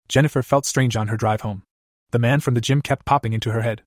Jennifer 0.07 0.41
felt 0.41 0.65
strange 0.65 0.95
on 0.95 1.07
her 1.07 1.17
drive 1.17 1.41
home. 1.41 1.63
The 2.11 2.19
man 2.19 2.39
from 2.39 2.53
the 2.53 2.61
gym 2.61 2.81
kept 2.81 3.05
popping 3.05 3.33
into 3.33 3.51
her 3.51 3.61
head. 3.61 3.83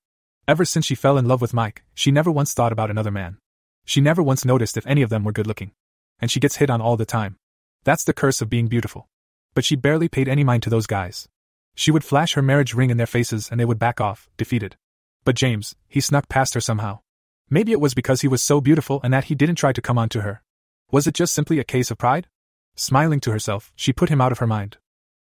Ever 0.47 0.65
since 0.65 0.85
she 0.85 0.95
fell 0.95 1.17
in 1.17 1.27
love 1.27 1.41
with 1.41 1.53
Mike, 1.53 1.83
she 1.93 2.11
never 2.11 2.31
once 2.31 2.53
thought 2.53 2.71
about 2.71 2.91
another 2.91 3.11
man. 3.11 3.37
She 3.85 4.01
never 4.01 4.21
once 4.21 4.45
noticed 4.45 4.77
if 4.77 4.85
any 4.85 5.01
of 5.01 5.09
them 5.09 5.23
were 5.23 5.31
good 5.31 5.47
looking. 5.47 5.71
And 6.19 6.29
she 6.29 6.39
gets 6.39 6.57
hit 6.57 6.69
on 6.69 6.81
all 6.81 6.97
the 6.97 7.05
time. 7.05 7.37
That's 7.83 8.03
the 8.03 8.13
curse 8.13 8.41
of 8.41 8.49
being 8.49 8.67
beautiful. 8.67 9.07
But 9.55 9.65
she 9.65 9.75
barely 9.75 10.07
paid 10.07 10.29
any 10.29 10.43
mind 10.43 10.63
to 10.63 10.69
those 10.69 10.87
guys. 10.87 11.27
She 11.75 11.91
would 11.91 12.03
flash 12.03 12.33
her 12.33 12.41
marriage 12.41 12.73
ring 12.73 12.89
in 12.89 12.97
their 12.97 13.07
faces 13.07 13.49
and 13.49 13.59
they 13.59 13.65
would 13.65 13.79
back 13.79 13.99
off, 13.99 14.29
defeated. 14.37 14.75
But 15.23 15.35
James, 15.35 15.75
he 15.87 15.99
snuck 15.99 16.29
past 16.29 16.53
her 16.53 16.61
somehow. 16.61 16.99
Maybe 17.53 17.73
it 17.73 17.81
was 17.81 17.93
because 17.93 18.21
he 18.21 18.29
was 18.29 18.41
so 18.41 18.61
beautiful 18.61 19.01
and 19.03 19.13
that 19.13 19.25
he 19.25 19.35
didn't 19.35 19.57
try 19.57 19.73
to 19.73 19.81
come 19.81 19.97
on 19.97 20.07
to 20.09 20.21
her. 20.21 20.41
Was 20.89 21.05
it 21.05 21.13
just 21.13 21.33
simply 21.33 21.59
a 21.59 21.65
case 21.65 21.91
of 21.91 21.97
pride? 21.97 22.29
Smiling 22.77 23.19
to 23.19 23.31
herself, 23.33 23.73
she 23.75 23.91
put 23.91 24.07
him 24.07 24.21
out 24.21 24.31
of 24.31 24.39
her 24.39 24.47
mind. 24.47 24.77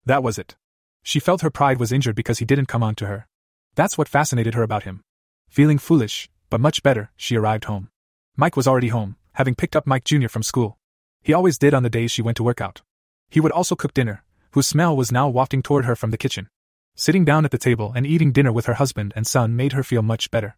That 0.06 0.22
was 0.22 0.38
it. 0.38 0.56
She 1.02 1.20
felt 1.20 1.42
her 1.42 1.50
pride 1.50 1.80
was 1.80 1.92
injured 1.92 2.16
because 2.16 2.38
he 2.38 2.46
didn't 2.46 2.68
come 2.68 2.84
on 2.84 2.94
to 2.96 3.08
her. 3.08 3.28
That's 3.74 3.98
what 3.98 4.08
fascinated 4.08 4.54
her 4.54 4.62
about 4.62 4.84
him. 4.84 5.02
Feeling 5.50 5.80
foolish, 5.80 6.30
but 6.52 6.62
much 6.62 6.84
better, 6.84 7.10
she 7.18 7.36
arrived 7.36 7.66
home. 7.66 7.90
Mike 8.38 8.56
was 8.56 8.68
already 8.68 8.90
home, 8.90 9.16
having 9.34 9.56
picked 9.56 9.76
up 9.76 9.88
Mike 9.88 10.04
Jr. 10.04 10.28
from 10.28 10.44
school. 10.44 10.78
He 11.24 11.34
always 11.34 11.58
did 11.58 11.74
on 11.74 11.82
the 11.82 11.90
days 11.90 12.12
she 12.12 12.22
went 12.22 12.38
to 12.38 12.44
work 12.44 12.62
out. 12.62 12.84
He 13.32 13.40
would 13.40 13.52
also 13.52 13.76
cook 13.76 13.96
dinner, 13.96 14.24
whose 14.52 14.68
smell 14.68 14.96
was 14.96 15.12
now 15.12 15.28
wafting 15.28 15.64
toward 15.64 15.86
her 15.86 15.96
from 15.96 16.12
the 16.12 16.18
kitchen. 16.18 16.48
Sitting 16.96 17.26
down 17.26 17.44
at 17.44 17.50
the 17.50 17.58
table 17.58 17.92
and 17.96 18.06
eating 18.06 18.32
dinner 18.32 18.52
with 18.52 18.68
her 18.68 18.76
husband 18.76 19.14
and 19.16 19.26
son 19.26 19.56
made 19.56 19.74
her 19.74 19.84
feel 19.84 20.04
much 20.04 20.30
better. 20.30 20.56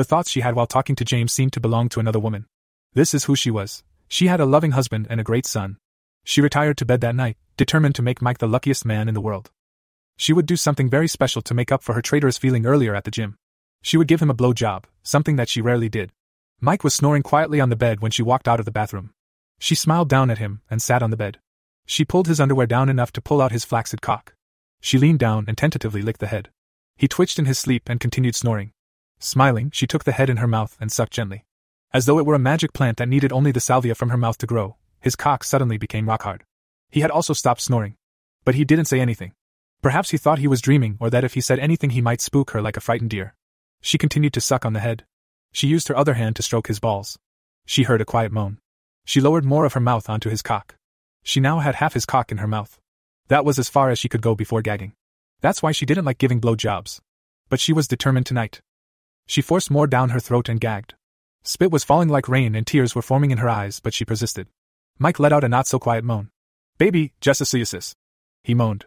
The 0.00 0.04
thoughts 0.04 0.30
she 0.30 0.40
had 0.40 0.54
while 0.54 0.66
talking 0.66 0.96
to 0.96 1.04
James 1.04 1.30
seemed 1.30 1.52
to 1.52 1.60
belong 1.60 1.90
to 1.90 2.00
another 2.00 2.18
woman. 2.18 2.46
This 2.94 3.12
is 3.12 3.24
who 3.24 3.36
she 3.36 3.50
was. 3.50 3.82
She 4.08 4.28
had 4.28 4.40
a 4.40 4.46
loving 4.46 4.70
husband 4.70 5.06
and 5.10 5.20
a 5.20 5.22
great 5.22 5.44
son. 5.44 5.76
She 6.24 6.40
retired 6.40 6.78
to 6.78 6.86
bed 6.86 7.02
that 7.02 7.14
night, 7.14 7.36
determined 7.58 7.96
to 7.96 8.02
make 8.02 8.22
Mike 8.22 8.38
the 8.38 8.48
luckiest 8.48 8.86
man 8.86 9.08
in 9.08 9.14
the 9.14 9.20
world. 9.20 9.50
She 10.16 10.32
would 10.32 10.46
do 10.46 10.56
something 10.56 10.88
very 10.88 11.06
special 11.06 11.42
to 11.42 11.52
make 11.52 11.70
up 11.70 11.82
for 11.82 11.92
her 11.92 12.00
traitorous 12.00 12.38
feeling 12.38 12.64
earlier 12.64 12.94
at 12.94 13.04
the 13.04 13.10
gym. 13.10 13.36
She 13.82 13.98
would 13.98 14.08
give 14.08 14.22
him 14.22 14.30
a 14.30 14.40
blow 14.40 14.54
job, 14.54 14.86
something 15.02 15.36
that 15.36 15.50
she 15.50 15.60
rarely 15.60 15.90
did. 15.90 16.12
Mike 16.62 16.82
was 16.82 16.94
snoring 16.94 17.22
quietly 17.22 17.60
on 17.60 17.68
the 17.68 17.76
bed 17.76 18.00
when 18.00 18.10
she 18.10 18.22
walked 18.22 18.48
out 18.48 18.58
of 18.58 18.64
the 18.64 18.72
bathroom. 18.72 19.12
She 19.58 19.74
smiled 19.74 20.08
down 20.08 20.30
at 20.30 20.38
him 20.38 20.62
and 20.70 20.80
sat 20.80 21.02
on 21.02 21.10
the 21.10 21.16
bed. 21.18 21.40
She 21.84 22.06
pulled 22.06 22.26
his 22.26 22.40
underwear 22.40 22.66
down 22.66 22.88
enough 22.88 23.12
to 23.12 23.20
pull 23.20 23.42
out 23.42 23.52
his 23.52 23.66
flaccid 23.66 24.00
cock. 24.00 24.32
She 24.80 24.96
leaned 24.96 25.18
down 25.18 25.44
and 25.46 25.58
tentatively 25.58 26.00
licked 26.00 26.20
the 26.20 26.26
head. 26.26 26.48
He 26.96 27.06
twitched 27.06 27.38
in 27.38 27.44
his 27.44 27.58
sleep 27.58 27.90
and 27.90 28.00
continued 28.00 28.34
snoring. 28.34 28.72
Smiling, 29.20 29.70
she 29.70 29.86
took 29.86 30.04
the 30.04 30.12
head 30.12 30.30
in 30.30 30.38
her 30.38 30.48
mouth 30.48 30.76
and 30.80 30.90
sucked 30.90 31.12
gently. 31.12 31.44
As 31.92 32.06
though 32.06 32.18
it 32.18 32.24
were 32.26 32.34
a 32.34 32.38
magic 32.38 32.72
plant 32.72 32.96
that 32.96 33.08
needed 33.08 33.32
only 33.32 33.52
the 33.52 33.60
salvia 33.60 33.94
from 33.94 34.08
her 34.08 34.16
mouth 34.16 34.38
to 34.38 34.46
grow, 34.46 34.76
his 34.98 35.14
cock 35.14 35.44
suddenly 35.44 35.76
became 35.76 36.08
rock 36.08 36.22
hard. 36.22 36.44
He 36.90 37.00
had 37.00 37.10
also 37.10 37.34
stopped 37.34 37.60
snoring. 37.60 37.96
But 38.44 38.54
he 38.54 38.64
didn't 38.64 38.86
say 38.86 38.98
anything. 38.98 39.34
Perhaps 39.82 40.10
he 40.10 40.16
thought 40.16 40.38
he 40.38 40.48
was 40.48 40.62
dreaming 40.62 40.96
or 41.00 41.10
that 41.10 41.24
if 41.24 41.34
he 41.34 41.40
said 41.40 41.58
anything 41.58 41.90
he 41.90 42.00
might 42.00 42.20
spook 42.20 42.50
her 42.52 42.62
like 42.62 42.76
a 42.76 42.80
frightened 42.80 43.10
deer. 43.10 43.34
She 43.82 43.98
continued 43.98 44.32
to 44.34 44.40
suck 44.40 44.64
on 44.64 44.72
the 44.72 44.80
head. 44.80 45.04
She 45.52 45.66
used 45.66 45.88
her 45.88 45.96
other 45.96 46.14
hand 46.14 46.36
to 46.36 46.42
stroke 46.42 46.68
his 46.68 46.80
balls. 46.80 47.18
She 47.66 47.82
heard 47.82 48.00
a 48.00 48.06
quiet 48.06 48.32
moan. 48.32 48.58
She 49.04 49.20
lowered 49.20 49.44
more 49.44 49.64
of 49.64 49.74
her 49.74 49.80
mouth 49.80 50.08
onto 50.08 50.30
his 50.30 50.42
cock. 50.42 50.76
She 51.22 51.40
now 51.40 51.58
had 51.58 51.76
half 51.76 51.94
his 51.94 52.06
cock 52.06 52.32
in 52.32 52.38
her 52.38 52.46
mouth. 52.46 52.78
That 53.28 53.44
was 53.44 53.58
as 53.58 53.68
far 53.68 53.90
as 53.90 53.98
she 53.98 54.08
could 54.08 54.22
go 54.22 54.34
before 54.34 54.62
gagging. 54.62 54.92
That's 55.40 55.62
why 55.62 55.72
she 55.72 55.86
didn't 55.86 56.04
like 56.04 56.18
giving 56.18 56.40
blow 56.40 56.56
jobs. 56.56 57.00
But 57.48 57.60
she 57.60 57.72
was 57.72 57.88
determined 57.88 58.26
tonight. 58.26 58.60
She 59.26 59.42
forced 59.42 59.70
more 59.70 59.86
down 59.86 60.10
her 60.10 60.20
throat 60.20 60.48
and 60.48 60.60
gagged. 60.60 60.94
Spit 61.42 61.70
was 61.70 61.84
falling 61.84 62.08
like 62.08 62.28
rain 62.28 62.54
and 62.54 62.66
tears 62.66 62.94
were 62.94 63.02
forming 63.02 63.30
in 63.30 63.38
her 63.38 63.48
eyes, 63.48 63.80
but 63.80 63.94
she 63.94 64.04
persisted. 64.04 64.48
Mike 64.98 65.18
let 65.18 65.32
out 65.32 65.44
a 65.44 65.48
not 65.48 65.66
so 65.66 65.78
quiet 65.78 66.04
moan. 66.04 66.30
Baby, 66.78 67.12
just 67.20 67.40
a 67.40 67.44
sis. 67.44 67.94
He 68.42 68.54
moaned. 68.54 68.86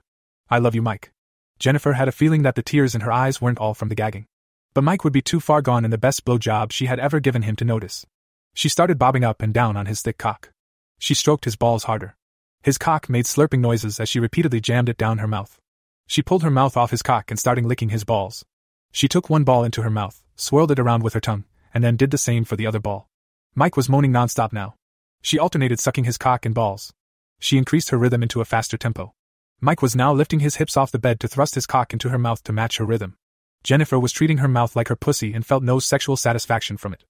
I 0.49 0.59
love 0.59 0.75
you, 0.75 0.81
Mike. 0.81 1.11
Jennifer 1.59 1.93
had 1.93 2.07
a 2.07 2.11
feeling 2.11 2.43
that 2.43 2.55
the 2.55 2.61
tears 2.61 2.93
in 2.93 3.01
her 3.01 3.11
eyes 3.11 3.41
weren't 3.41 3.57
all 3.57 3.73
from 3.73 3.89
the 3.89 3.95
gagging. 3.95 4.25
But 4.73 4.83
Mike 4.83 5.03
would 5.03 5.13
be 5.13 5.21
too 5.21 5.39
far 5.39 5.61
gone 5.61 5.85
in 5.85 5.91
the 5.91 5.97
best 5.97 6.25
blow 6.25 6.37
job 6.37 6.71
she 6.71 6.87
had 6.87 6.99
ever 6.99 7.19
given 7.19 7.43
him 7.43 7.55
to 7.57 7.65
notice. 7.65 8.05
She 8.53 8.69
started 8.69 8.99
bobbing 8.99 9.23
up 9.23 9.41
and 9.41 9.53
down 9.53 9.77
on 9.77 9.85
his 9.85 10.01
thick 10.01 10.17
cock. 10.17 10.51
She 10.99 11.13
stroked 11.13 11.45
his 11.45 11.55
balls 11.55 11.85
harder. 11.85 12.15
His 12.61 12.77
cock 12.77 13.09
made 13.09 13.25
slurping 13.25 13.59
noises 13.59 13.99
as 13.99 14.09
she 14.09 14.19
repeatedly 14.19 14.61
jammed 14.61 14.89
it 14.89 14.97
down 14.97 15.17
her 15.17 15.27
mouth. 15.27 15.59
She 16.07 16.21
pulled 16.21 16.43
her 16.43 16.51
mouth 16.51 16.77
off 16.77 16.91
his 16.91 17.01
cock 17.01 17.29
and 17.29 17.39
started 17.39 17.65
licking 17.65 17.89
his 17.89 18.03
balls. 18.03 18.45
She 18.93 19.07
took 19.07 19.27
one 19.27 19.43
ball 19.43 19.63
into 19.63 19.81
her 19.81 19.89
mouth, 19.89 20.23
swirled 20.35 20.71
it 20.71 20.79
around 20.79 21.01
with 21.01 21.15
her 21.15 21.19
tongue, 21.19 21.45
and 21.73 21.83
then 21.83 21.97
did 21.97 22.11
the 22.11 22.17
same 22.17 22.45
for 22.45 22.55
the 22.55 22.67
other 22.67 22.79
ball. 22.79 23.09
Mike 23.55 23.75
was 23.75 23.89
moaning 23.89 24.11
nonstop 24.11 24.53
now. 24.53 24.75
She 25.23 25.39
alternated 25.39 25.79
sucking 25.79 26.03
his 26.03 26.19
cock 26.19 26.45
and 26.45 26.53
balls. 26.53 26.93
She 27.39 27.57
increased 27.57 27.89
her 27.89 27.97
rhythm 27.97 28.21
into 28.21 28.39
a 28.39 28.45
faster 28.45 28.77
tempo. 28.77 29.15
Mike 29.59 29.81
was 29.81 29.95
now 29.95 30.13
lifting 30.13 30.41
his 30.41 30.57
hips 30.57 30.77
off 30.77 30.91
the 30.91 30.99
bed 30.99 31.19
to 31.21 31.27
thrust 31.27 31.55
his 31.55 31.65
cock 31.65 31.91
into 31.91 32.09
her 32.09 32.19
mouth 32.19 32.43
to 32.43 32.53
match 32.53 32.77
her 32.77 32.85
rhythm. 32.85 33.17
Jennifer 33.63 33.97
was 33.97 34.11
treating 34.11 34.37
her 34.37 34.47
mouth 34.47 34.75
like 34.75 34.89
her 34.89 34.95
pussy 34.95 35.33
and 35.33 35.43
felt 35.43 35.63
no 35.63 35.79
sexual 35.79 36.15
satisfaction 36.15 36.77
from 36.77 36.93
it. 36.93 37.03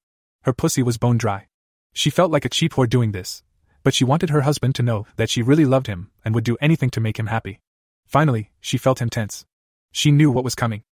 Her 0.44 0.54
pussy 0.54 0.84
was 0.84 0.98
bone 0.98 1.18
dry. 1.18 1.48
She 1.94 2.10
felt 2.10 2.32
like 2.32 2.46
a 2.46 2.50
cheap 2.50 2.74
whore 2.74 2.90
doing 2.90 3.12
this, 3.12 3.44
but 3.84 3.94
she 3.94 4.06
wanted 4.06 4.30
her 4.30 4.42
husband 4.42 4.76
to 4.76 4.84
know 4.84 5.06
that 5.18 5.30
she 5.30 5.42
really 5.42 5.66
loved 5.66 5.88
him 5.88 6.12
and 6.24 6.34
would 6.34 6.46
do 6.46 6.58
anything 6.62 6.92
to 6.92 7.02
make 7.02 7.20
him 7.20 7.28
happy. 7.28 7.60
Finally, 8.06 8.52
she 8.62 8.78
felt 8.78 9.02
him 9.02 9.10
tense. 9.10 9.46
She 9.92 10.12
knew 10.12 10.32
what 10.32 10.46
was 10.46 10.56
coming. 10.56 10.84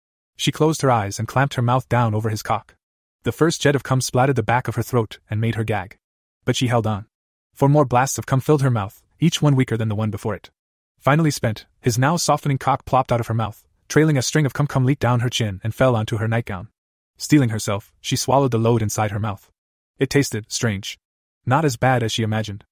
She 0.42 0.52
closed 0.52 0.82
her 0.82 0.90
eyes 0.90 1.20
and 1.20 1.28
clamped 1.28 1.54
her 1.54 1.62
mouth 1.62 1.88
down 1.88 2.16
over 2.16 2.30
his 2.30 2.42
cock. 2.42 2.74
The 3.22 3.32
first 3.32 3.62
jet 3.62 3.76
of 3.76 3.84
cum 3.84 4.02
splattered 4.02 4.38
the 4.38 4.42
back 4.42 4.68
of 4.68 4.74
her 4.74 4.82
throat 4.82 5.20
and 5.30 5.40
made 5.40 5.54
her 5.54 5.64
gag. 5.64 6.00
But 6.46 6.56
she 6.56 6.66
held 6.66 6.88
on. 6.88 7.06
Four 7.54 7.70
more 7.70 7.86
blasts 7.86 8.18
of 8.18 8.26
cum 8.26 8.42
filled 8.42 8.64
her 8.64 8.72
mouth, 8.72 9.04
each 9.20 9.40
one 9.40 9.56
weaker 9.56 9.78
than 9.78 9.88
the 9.88 9.94
one 9.94 10.10
before 10.10 10.34
it. 10.34 10.50
Finally 10.98 11.30
spent, 11.30 11.68
his 11.80 12.00
now 12.00 12.18
softening 12.18 12.58
cock 12.58 12.86
plopped 12.86 13.12
out 13.12 13.20
of 13.20 13.28
her 13.28 13.36
mouth, 13.36 13.68
trailing 13.88 14.18
a 14.18 14.24
string 14.24 14.48
of 14.48 14.54
cum 14.56 14.66
cum 14.66 14.84
leaked 14.84 15.00
down 15.00 15.20
her 15.20 15.30
chin 15.30 15.62
and 15.64 15.76
fell 15.76 15.96
onto 15.96 16.18
her 16.18 16.28
nightgown. 16.28 16.70
Steeling 17.18 17.50
herself, 17.50 17.94
she 18.02 18.16
swallowed 18.16 18.50
the 18.50 18.58
load 18.58 18.82
inside 18.82 19.12
her 19.12 19.20
mouth. 19.20 19.52
It 20.00 20.10
tasted 20.10 20.52
strange. 20.52 20.98
Not 21.46 21.66
as 21.66 21.78
bad 21.78 22.02
as 22.02 22.12
she 22.12 22.24
imagined. 22.24 22.64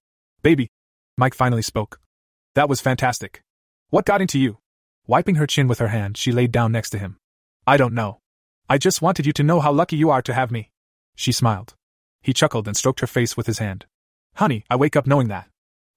Baby. 0.41 0.72
Mike 1.17 1.36
finally 1.36 1.61
spoke. 1.61 1.99
That 2.55 2.67
was 2.67 2.82
fantastic. 2.82 3.43
What 3.91 4.07
got 4.07 4.22
into 4.22 4.39
you? 4.39 4.57
Wiping 5.05 5.36
her 5.36 5.45
chin 5.45 5.67
with 5.67 5.78
her 5.78 5.89
hand, 5.89 6.17
she 6.17 6.32
laid 6.32 6.51
down 6.51 6.72
next 6.72 6.89
to 6.89 6.97
him. 6.97 7.20
I 7.66 7.78
don't 7.78 7.93
know. 7.93 8.20
I 8.68 8.78
just 8.78 9.01
wanted 9.01 9.26
you 9.26 9.34
to 9.34 9.43
know 9.43 9.60
how 9.60 9.72
lucky 9.72 9.95
you 9.95 10.10
are 10.10 10.22
to 10.22 10.34
have 10.34 10.51
me. 10.51 10.72
She 11.16 11.32
smiled. 11.32 11.76
He 12.22 12.34
chuckled 12.34 12.68
and 12.68 12.78
stroked 12.78 12.99
her 12.99 13.07
face 13.07 13.36
with 13.36 13.47
his 13.47 13.60
hand. 13.60 13.86
Honey, 14.36 14.64
I 14.70 14.76
wake 14.76 14.95
up 14.95 15.07
knowing 15.07 15.28
that. 15.30 15.49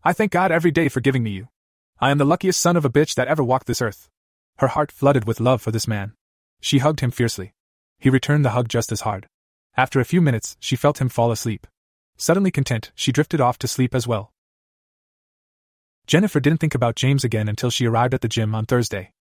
I 0.05 0.13
thank 0.13 0.33
God 0.33 0.51
every 0.51 0.71
day 0.71 0.89
for 0.89 1.01
giving 1.01 1.23
me 1.23 1.31
you. 1.31 1.49
I 2.01 2.11
am 2.11 2.19
the 2.19 2.25
luckiest 2.25 2.61
son 2.61 2.77
of 2.77 2.85
a 2.85 2.91
bitch 2.91 3.15
that 3.15 3.29
ever 3.29 3.45
walked 3.45 3.67
this 3.67 3.83
earth. 3.83 4.09
Her 4.59 4.69
heart 4.69 4.91
flooded 4.91 5.25
with 5.25 5.41
love 5.41 5.63
for 5.63 5.71
this 5.71 5.87
man. 5.87 6.15
She 6.61 6.79
hugged 6.79 7.01
him 7.01 7.11
fiercely. 7.11 7.55
He 7.99 8.11
returned 8.11 8.45
the 8.45 8.51
hug 8.51 8.69
just 8.69 8.91
as 8.91 9.03
hard. 9.03 9.27
After 9.77 10.01
a 10.01 10.05
few 10.05 10.21
minutes, 10.21 10.57
she 10.61 10.77
felt 10.77 11.01
him 11.01 11.09
fall 11.09 11.31
asleep. 11.31 11.67
Suddenly 12.17 12.51
content, 12.51 12.91
she 12.95 13.13
drifted 13.13 13.41
off 13.41 13.59
to 13.59 13.69
sleep 13.69 13.95
as 13.95 14.07
well. 14.07 14.33
Jennifer 16.07 16.41
didn't 16.41 16.61
think 16.61 16.75
about 16.75 16.97
James 16.97 17.25
again 17.25 17.49
until 17.49 17.71
she 17.71 17.87
arrived 17.87 18.15
at 18.15 18.21
the 18.21 18.29
gym 18.29 18.55
on 18.55 18.67
Thursday. 18.67 19.13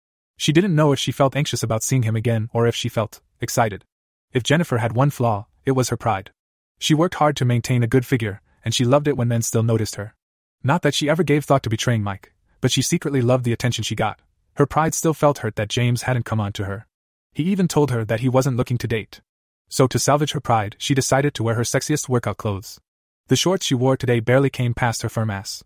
She 0.42 0.52
didn't 0.52 0.74
know 0.74 0.92
if 0.92 0.98
she 0.98 1.12
felt 1.12 1.36
anxious 1.36 1.62
about 1.62 1.84
seeing 1.84 2.02
him 2.02 2.16
again 2.16 2.50
or 2.52 2.66
if 2.66 2.74
she 2.74 2.90
felt 2.90 3.22
excited. 3.42 3.86
If 4.34 4.42
Jennifer 4.42 4.80
had 4.80 4.94
one 4.94 5.12
flaw, 5.12 5.46
it 5.68 5.74
was 5.74 5.90
her 5.90 5.98
pride. 5.98 6.32
She 6.80 6.96
worked 6.96 7.14
hard 7.22 7.36
to 7.36 7.46
maintain 7.46 7.84
a 7.84 7.94
good 7.94 8.08
figure, 8.08 8.42
and 8.66 8.74
she 8.74 8.84
loved 8.84 9.08
it 9.08 9.16
when 9.16 9.28
men 9.28 9.44
still 9.44 9.62
noticed 9.62 9.98
her. 9.98 10.16
Not 10.64 10.82
that 10.82 10.96
she 10.96 11.08
ever 11.08 11.22
gave 11.22 11.46
thought 11.46 11.62
to 11.62 11.70
betraying 11.70 12.02
Mike, 12.02 12.34
but 12.60 12.72
she 12.72 12.82
secretly 12.82 13.22
loved 13.22 13.44
the 13.44 13.54
attention 13.54 13.84
she 13.84 13.94
got. 13.94 14.20
Her 14.56 14.66
pride 14.66 14.96
still 14.96 15.14
felt 15.14 15.38
hurt 15.38 15.58
that 15.58 15.70
James 15.70 16.02
hadn't 16.02 16.26
come 16.26 16.40
on 16.40 16.54
to 16.54 16.66
her. 16.66 16.88
He 17.34 17.44
even 17.44 17.68
told 17.68 17.92
her 17.92 18.04
that 18.04 18.22
he 18.22 18.28
wasn't 18.28 18.58
looking 18.58 18.80
to 18.80 18.88
date. 18.88 19.22
So, 19.70 19.86
to 19.86 20.00
salvage 20.00 20.32
her 20.32 20.42
pride, 20.42 20.76
she 20.80 20.96
decided 20.96 21.36
to 21.36 21.44
wear 21.44 21.54
her 21.54 21.62
sexiest 21.62 22.10
workout 22.10 22.38
clothes. 22.38 22.80
The 23.28 23.36
shorts 23.36 23.68
she 23.68 23.76
wore 23.76 23.96
today 23.96 24.20
barely 24.20 24.50
came 24.50 24.74
past 24.74 25.04
her 25.04 25.10
firm 25.10 25.30
ass. 25.30 25.64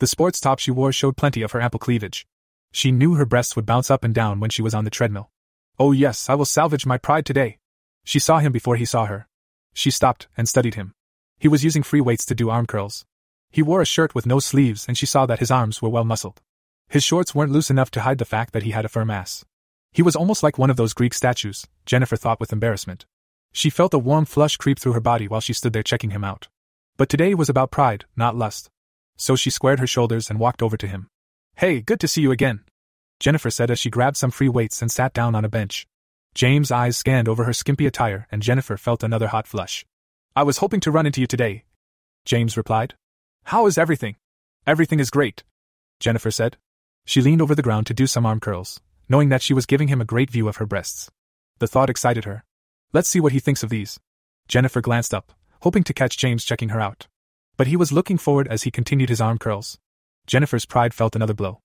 The 0.00 0.06
sports 0.06 0.38
top 0.38 0.58
she 0.58 0.70
wore 0.70 0.92
showed 0.92 1.16
plenty 1.16 1.40
of 1.40 1.52
her 1.52 1.62
ample 1.62 1.80
cleavage. 1.80 2.26
She 2.72 2.92
knew 2.92 3.14
her 3.14 3.26
breasts 3.26 3.56
would 3.56 3.66
bounce 3.66 3.90
up 3.90 4.04
and 4.04 4.14
down 4.14 4.40
when 4.40 4.50
she 4.50 4.62
was 4.62 4.74
on 4.74 4.84
the 4.84 4.90
treadmill. 4.90 5.30
Oh, 5.78 5.92
yes, 5.92 6.28
I 6.28 6.34
will 6.34 6.44
salvage 6.44 6.86
my 6.86 6.98
pride 6.98 7.24
today. 7.24 7.58
She 8.04 8.18
saw 8.18 8.38
him 8.38 8.52
before 8.52 8.76
he 8.76 8.84
saw 8.84 9.06
her. 9.06 9.28
She 9.74 9.90
stopped 9.90 10.28
and 10.36 10.48
studied 10.48 10.74
him. 10.74 10.94
He 11.38 11.48
was 11.48 11.64
using 11.64 11.82
free 11.82 12.00
weights 12.00 12.26
to 12.26 12.34
do 12.34 12.50
arm 12.50 12.66
curls. 12.66 13.04
He 13.50 13.62
wore 13.62 13.80
a 13.80 13.86
shirt 13.86 14.14
with 14.14 14.26
no 14.26 14.40
sleeves, 14.40 14.86
and 14.88 14.98
she 14.98 15.06
saw 15.06 15.24
that 15.26 15.38
his 15.38 15.50
arms 15.50 15.80
were 15.80 15.88
well 15.88 16.04
muscled. 16.04 16.40
His 16.88 17.04
shorts 17.04 17.34
weren't 17.34 17.52
loose 17.52 17.70
enough 17.70 17.90
to 17.92 18.00
hide 18.00 18.18
the 18.18 18.24
fact 18.24 18.52
that 18.52 18.62
he 18.62 18.72
had 18.72 18.84
a 18.84 18.88
firm 18.88 19.10
ass. 19.10 19.44
He 19.92 20.02
was 20.02 20.16
almost 20.16 20.42
like 20.42 20.58
one 20.58 20.70
of 20.70 20.76
those 20.76 20.94
Greek 20.94 21.14
statues, 21.14 21.66
Jennifer 21.86 22.16
thought 22.16 22.40
with 22.40 22.52
embarrassment. 22.52 23.06
She 23.52 23.70
felt 23.70 23.94
a 23.94 23.98
warm 23.98 24.24
flush 24.24 24.56
creep 24.56 24.78
through 24.78 24.92
her 24.92 25.00
body 25.00 25.28
while 25.28 25.40
she 25.40 25.52
stood 25.52 25.72
there 25.72 25.82
checking 25.82 26.10
him 26.10 26.24
out. 26.24 26.48
But 26.96 27.08
today 27.08 27.34
was 27.34 27.48
about 27.48 27.70
pride, 27.70 28.04
not 28.16 28.36
lust. 28.36 28.70
So 29.16 29.36
she 29.36 29.50
squared 29.50 29.80
her 29.80 29.86
shoulders 29.86 30.28
and 30.28 30.38
walked 30.38 30.62
over 30.62 30.76
to 30.76 30.86
him. 30.86 31.08
Hey, 31.58 31.80
good 31.80 31.98
to 31.98 32.06
see 32.06 32.22
you 32.22 32.30
again. 32.30 32.60
Jennifer 33.18 33.50
said 33.50 33.68
as 33.68 33.80
she 33.80 33.90
grabbed 33.90 34.16
some 34.16 34.30
free 34.30 34.48
weights 34.48 34.80
and 34.80 34.92
sat 34.92 35.12
down 35.12 35.34
on 35.34 35.44
a 35.44 35.48
bench. 35.48 35.88
James' 36.32 36.70
eyes 36.70 36.96
scanned 36.96 37.28
over 37.28 37.42
her 37.42 37.52
skimpy 37.52 37.84
attire, 37.84 38.28
and 38.30 38.44
Jennifer 38.44 38.76
felt 38.76 39.02
another 39.02 39.26
hot 39.26 39.44
flush. 39.44 39.84
I 40.36 40.44
was 40.44 40.58
hoping 40.58 40.78
to 40.78 40.92
run 40.92 41.04
into 41.04 41.20
you 41.20 41.26
today. 41.26 41.64
James 42.24 42.56
replied. 42.56 42.94
How 43.42 43.66
is 43.66 43.76
everything? 43.76 44.14
Everything 44.68 45.00
is 45.00 45.10
great, 45.10 45.42
Jennifer 45.98 46.30
said. 46.30 46.58
She 47.04 47.20
leaned 47.20 47.42
over 47.42 47.56
the 47.56 47.68
ground 47.68 47.88
to 47.88 47.92
do 47.92 48.06
some 48.06 48.24
arm 48.24 48.38
curls, 48.38 48.80
knowing 49.08 49.28
that 49.30 49.42
she 49.42 49.52
was 49.52 49.66
giving 49.66 49.88
him 49.88 50.00
a 50.00 50.04
great 50.04 50.30
view 50.30 50.46
of 50.46 50.58
her 50.58 50.66
breasts. 50.66 51.10
The 51.58 51.66
thought 51.66 51.90
excited 51.90 52.24
her. 52.24 52.44
Let's 52.92 53.08
see 53.08 53.18
what 53.18 53.32
he 53.32 53.40
thinks 53.40 53.64
of 53.64 53.70
these. 53.70 53.98
Jennifer 54.46 54.80
glanced 54.80 55.12
up, 55.12 55.32
hoping 55.62 55.82
to 55.82 55.92
catch 55.92 56.18
James 56.18 56.44
checking 56.44 56.68
her 56.68 56.80
out. 56.80 57.08
But 57.56 57.66
he 57.66 57.76
was 57.76 57.90
looking 57.90 58.16
forward 58.16 58.46
as 58.46 58.62
he 58.62 58.70
continued 58.70 59.08
his 59.08 59.20
arm 59.20 59.38
curls. 59.38 59.76
Jennifer's 60.28 60.66
pride 60.66 60.92
felt 60.92 61.16
another 61.16 61.32
blow. 61.32 61.62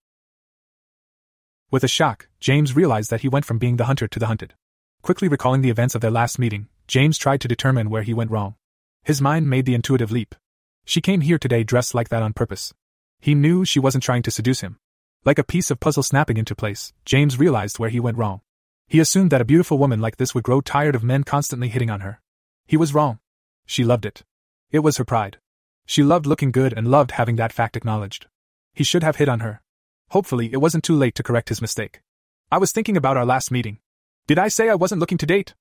With 1.69 1.83
a 1.83 1.89
shock, 1.89 2.29
James 2.39 2.77
realized 2.77 3.09
that 3.09 3.19
he 3.19 3.27
went 3.27 3.43
from 3.43 3.57
being 3.57 3.75
the 3.75 3.85
hunter 3.85 4.07
to 4.07 4.19
the 4.19 4.27
hunted. 4.27 4.53
Quickly 5.01 5.27
recalling 5.27 5.61
the 5.61 5.69
events 5.69 5.95
of 5.95 6.01
their 6.01 6.09
last 6.09 6.39
meeting, 6.39 6.69
James 6.87 7.17
tried 7.17 7.41
to 7.41 7.49
determine 7.49 7.89
where 7.89 8.03
he 8.03 8.13
went 8.13 8.31
wrong. 8.31 8.55
His 9.03 9.21
mind 9.21 9.49
made 9.49 9.65
the 9.65 9.73
intuitive 9.73 10.13
leap. 10.13 10.33
She 10.85 11.01
came 11.01 11.19
here 11.19 11.37
today 11.37 11.65
dressed 11.65 11.93
like 11.93 12.07
that 12.07 12.23
on 12.23 12.31
purpose. 12.31 12.73
He 13.19 13.35
knew 13.35 13.65
she 13.65 13.81
wasn't 13.81 14.05
trying 14.05 14.23
to 14.23 14.31
seduce 14.31 14.61
him. 14.61 14.79
Like 15.25 15.39
a 15.39 15.43
piece 15.43 15.69
of 15.69 15.81
puzzle 15.81 16.03
snapping 16.03 16.37
into 16.37 16.55
place, 16.55 16.93
James 17.03 17.37
realized 17.37 17.79
where 17.79 17.89
he 17.89 17.99
went 17.99 18.17
wrong. 18.17 18.39
He 18.87 19.01
assumed 19.01 19.31
that 19.31 19.41
a 19.41 19.45
beautiful 19.45 19.77
woman 19.77 19.99
like 19.99 20.15
this 20.15 20.33
would 20.33 20.45
grow 20.45 20.61
tired 20.61 20.95
of 20.95 21.03
men 21.03 21.25
constantly 21.25 21.67
hitting 21.67 21.89
on 21.89 21.99
her. 21.99 22.21
He 22.65 22.77
was 22.77 22.93
wrong. 22.93 23.19
She 23.65 23.83
loved 23.83 24.05
it. 24.05 24.23
It 24.71 24.79
was 24.79 24.95
her 24.95 25.05
pride. 25.05 25.37
She 25.85 26.01
loved 26.01 26.25
looking 26.25 26.51
good 26.51 26.71
and 26.71 26.87
loved 26.87 27.11
having 27.11 27.35
that 27.35 27.51
fact 27.51 27.75
acknowledged. 27.75 28.27
He 28.73 28.83
should 28.83 29.03
have 29.03 29.17
hit 29.17 29.29
on 29.29 29.41
her. 29.41 29.61
Hopefully, 30.09 30.51
it 30.51 30.61
wasn't 30.61 30.83
too 30.83 30.95
late 30.95 31.15
to 31.15 31.23
correct 31.23 31.49
his 31.49 31.61
mistake. 31.61 32.01
I 32.51 32.57
was 32.57 32.71
thinking 32.71 32.97
about 32.97 33.17
our 33.17 33.25
last 33.25 33.51
meeting. 33.51 33.79
Did 34.27 34.39
I 34.39 34.47
say 34.47 34.69
I 34.69 34.75
wasn't 34.75 34.99
looking 34.99 35.17
to 35.19 35.25
date? 35.25 35.53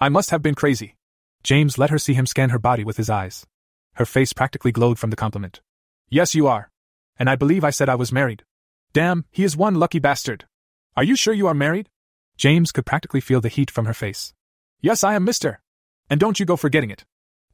I 0.00 0.08
must 0.08 0.30
have 0.30 0.42
been 0.42 0.54
crazy. 0.54 0.96
James 1.42 1.78
let 1.78 1.90
her 1.90 1.98
see 1.98 2.14
him 2.14 2.26
scan 2.26 2.50
her 2.50 2.58
body 2.58 2.84
with 2.84 2.96
his 2.96 3.10
eyes. 3.10 3.46
Her 3.94 4.04
face 4.04 4.32
practically 4.32 4.72
glowed 4.72 4.98
from 4.98 5.10
the 5.10 5.16
compliment. 5.16 5.60
Yes, 6.08 6.34
you 6.34 6.46
are. 6.46 6.70
And 7.18 7.28
I 7.28 7.36
believe 7.36 7.64
I 7.64 7.70
said 7.70 7.88
I 7.88 7.94
was 7.94 8.12
married. 8.12 8.44
Damn, 8.92 9.24
he 9.30 9.44
is 9.44 9.56
one 9.56 9.74
lucky 9.74 9.98
bastard. 9.98 10.46
Are 10.96 11.04
you 11.04 11.16
sure 11.16 11.34
you 11.34 11.46
are 11.46 11.54
married? 11.54 11.88
James 12.36 12.72
could 12.72 12.86
practically 12.86 13.20
feel 13.20 13.40
the 13.40 13.48
heat 13.48 13.70
from 13.70 13.86
her 13.86 13.94
face. 13.94 14.34
Yes, 14.80 15.02
I 15.02 15.14
am, 15.14 15.24
mister. 15.24 15.60
And 16.08 16.20
don't 16.20 16.38
you 16.38 16.46
go 16.46 16.56
forgetting 16.56 16.90
it. 16.90 17.04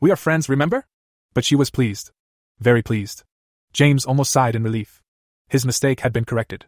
We 0.00 0.10
are 0.10 0.16
friends, 0.16 0.48
remember? 0.48 0.86
But 1.32 1.44
she 1.44 1.56
was 1.56 1.70
pleased. 1.70 2.10
Very 2.58 2.82
pleased. 2.82 3.24
James 3.72 4.04
almost 4.04 4.30
sighed 4.30 4.54
in 4.54 4.62
relief. 4.62 5.02
His 5.48 5.66
mistake 5.66 6.00
had 6.00 6.12
been 6.12 6.24
corrected. 6.24 6.66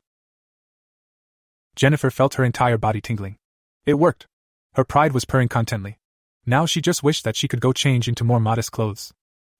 Jennifer 1.74 2.10
felt 2.10 2.34
her 2.34 2.44
entire 2.44 2.78
body 2.78 3.00
tingling. 3.00 3.36
It 3.84 3.94
worked. 3.94 4.26
Her 4.74 4.84
pride 4.84 5.12
was 5.12 5.24
purring 5.24 5.48
contently. 5.48 5.98
Now 6.44 6.64
she 6.66 6.80
just 6.80 7.02
wished 7.02 7.24
that 7.24 7.36
she 7.36 7.48
could 7.48 7.60
go 7.60 7.72
change 7.72 8.08
into 8.08 8.24
more 8.24 8.40
modest 8.40 8.72
clothes. 8.72 9.12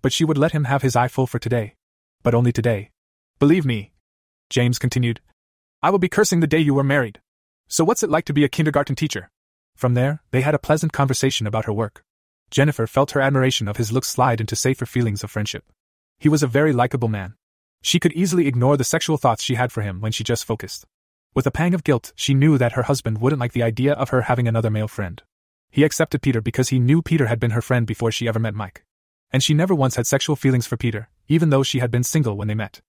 But 0.02 0.12
she 0.12 0.24
would 0.24 0.38
let 0.38 0.52
him 0.52 0.64
have 0.64 0.82
his 0.82 0.96
eye 0.96 1.08
full 1.08 1.26
for 1.26 1.38
today. 1.38 1.74
But 2.22 2.34
only 2.34 2.52
today. 2.52 2.90
Believe 3.38 3.66
me, 3.66 3.92
James 4.48 4.78
continued, 4.78 5.20
I 5.82 5.90
will 5.90 5.98
be 5.98 6.08
cursing 6.08 6.40
the 6.40 6.46
day 6.46 6.58
you 6.58 6.74
were 6.74 6.84
married. 6.84 7.20
So 7.68 7.84
what's 7.84 8.02
it 8.02 8.10
like 8.10 8.24
to 8.26 8.32
be 8.32 8.44
a 8.44 8.48
kindergarten 8.48 8.96
teacher? 8.96 9.30
From 9.74 9.94
there, 9.94 10.22
they 10.30 10.40
had 10.40 10.54
a 10.54 10.58
pleasant 10.58 10.92
conversation 10.92 11.46
about 11.46 11.66
her 11.66 11.72
work. 11.72 12.02
Jennifer 12.50 12.86
felt 12.86 13.10
her 13.10 13.20
admiration 13.20 13.68
of 13.68 13.76
his 13.76 13.92
looks 13.92 14.08
slide 14.08 14.40
into 14.40 14.56
safer 14.56 14.86
feelings 14.86 15.22
of 15.22 15.30
friendship. 15.30 15.64
He 16.18 16.28
was 16.28 16.42
a 16.42 16.46
very 16.48 16.72
likable 16.72 17.08
man. 17.08 17.34
She 17.87 18.01
could 18.01 18.14
easily 18.14 18.49
ignore 18.49 18.76
the 18.76 18.82
sexual 18.82 19.16
thoughts 19.16 19.45
she 19.45 19.55
had 19.55 19.70
for 19.70 19.80
him 19.80 20.01
when 20.01 20.11
she 20.11 20.24
just 20.24 20.45
focused. 20.45 20.87
With 21.37 21.47
a 21.47 21.53
pang 21.53 21.72
of 21.72 21.84
guilt, 21.84 22.12
she 22.16 22.34
knew 22.34 22.59
that 22.59 22.72
her 22.72 22.82
husband 22.82 23.20
wouldn't 23.20 23.39
like 23.39 23.53
the 23.53 23.62
idea 23.62 23.93
of 23.93 24.09
her 24.09 24.22
having 24.22 24.49
another 24.49 24.70
male 24.70 24.89
friend. 24.89 25.22
He 25.70 25.84
accepted 25.84 26.20
Peter 26.20 26.41
because 26.41 26.70
he 26.70 26.80
knew 26.80 27.01
Peter 27.01 27.26
had 27.26 27.39
been 27.39 27.53
her 27.53 27.62
friend 27.62 27.87
before 27.87 28.11
she 28.11 28.26
ever 28.26 28.41
met 28.41 28.57
Mike. 28.57 28.84
And 29.30 29.41
she 29.41 29.55
never 29.55 29.72
once 29.72 29.95
had 29.95 30.05
sexual 30.05 30.34
feelings 30.34 30.66
for 30.66 30.76
Peter, 30.76 31.11
even 31.28 31.51
though 31.51 31.62
she 31.62 31.78
had 31.78 31.93
been 31.93 32.03
single 32.03 32.37
when 32.37 32.49
they 32.49 32.57
met. 32.57 32.80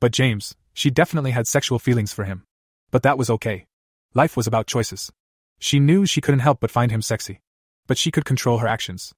But 0.00 0.12
James, 0.12 0.56
she 0.72 0.88
definitely 0.88 1.32
had 1.32 1.46
sexual 1.46 1.78
feelings 1.78 2.14
for 2.14 2.24
him. 2.24 2.44
But 2.90 3.02
that 3.02 3.18
was 3.18 3.28
okay. 3.28 3.66
Life 4.14 4.38
was 4.38 4.46
about 4.46 4.66
choices. 4.66 5.12
She 5.58 5.78
knew 5.78 6.06
she 6.06 6.22
couldn't 6.22 6.40
help 6.40 6.60
but 6.60 6.70
find 6.70 6.90
him 6.90 7.02
sexy. 7.02 7.42
But 7.86 7.98
she 7.98 8.10
could 8.10 8.24
control 8.24 8.60
her 8.60 8.66
actions. 8.66 9.12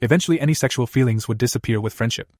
Eventually, 0.00 0.38
any 0.38 0.54
sexual 0.54 0.86
feelings 0.86 1.26
would 1.26 1.38
disappear 1.38 1.80
with 1.80 1.94
friendship. 1.94 2.32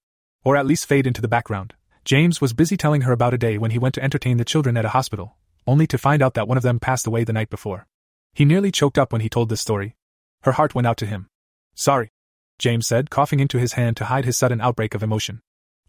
Or 0.45 0.57
at 0.57 0.67
least 0.67 0.87
fade 0.87 1.09
into 1.09 1.21
the 1.21 1.27
background. 1.27 1.75
James 2.05 2.39
was 2.39 2.53
busy 2.53 2.77
telling 2.77 3.03
her 3.03 3.13
about 3.13 3.33
a 3.33 3.39
day 3.39 3.57
when 3.57 3.71
he 3.71 3.79
went 3.79 3.95
to 3.95 4.03
entertain 4.05 4.37
the 4.37 4.45
children 4.45 4.77
at 4.77 4.85
a 4.85 4.91
hospital, 4.91 5.37
only 5.67 5.87
to 5.87 5.97
find 5.97 6.23
out 6.23 6.35
that 6.35 6.47
one 6.47 6.59
of 6.59 6.63
them 6.63 6.79
passed 6.79 7.07
away 7.07 7.25
the 7.25 7.33
night 7.33 7.49
before. 7.49 7.87
He 8.35 8.45
nearly 8.45 8.71
choked 8.71 8.99
up 8.99 9.11
when 9.11 9.23
he 9.23 9.31
told 9.31 9.49
this 9.49 9.63
story. 9.63 9.97
Her 10.43 10.53
heart 10.53 10.75
went 10.75 10.87
out 10.87 10.99
to 10.99 11.07
him. 11.07 11.29
Sorry, 11.75 12.11
James 12.59 12.87
said, 12.87 13.09
coughing 13.09 13.41
into 13.41 13.59
his 13.59 13.73
hand 13.73 13.97
to 13.97 14.05
hide 14.05 14.27
his 14.27 14.37
sudden 14.37 14.61
outbreak 14.61 14.95
of 14.95 15.03
emotion. 15.03 15.41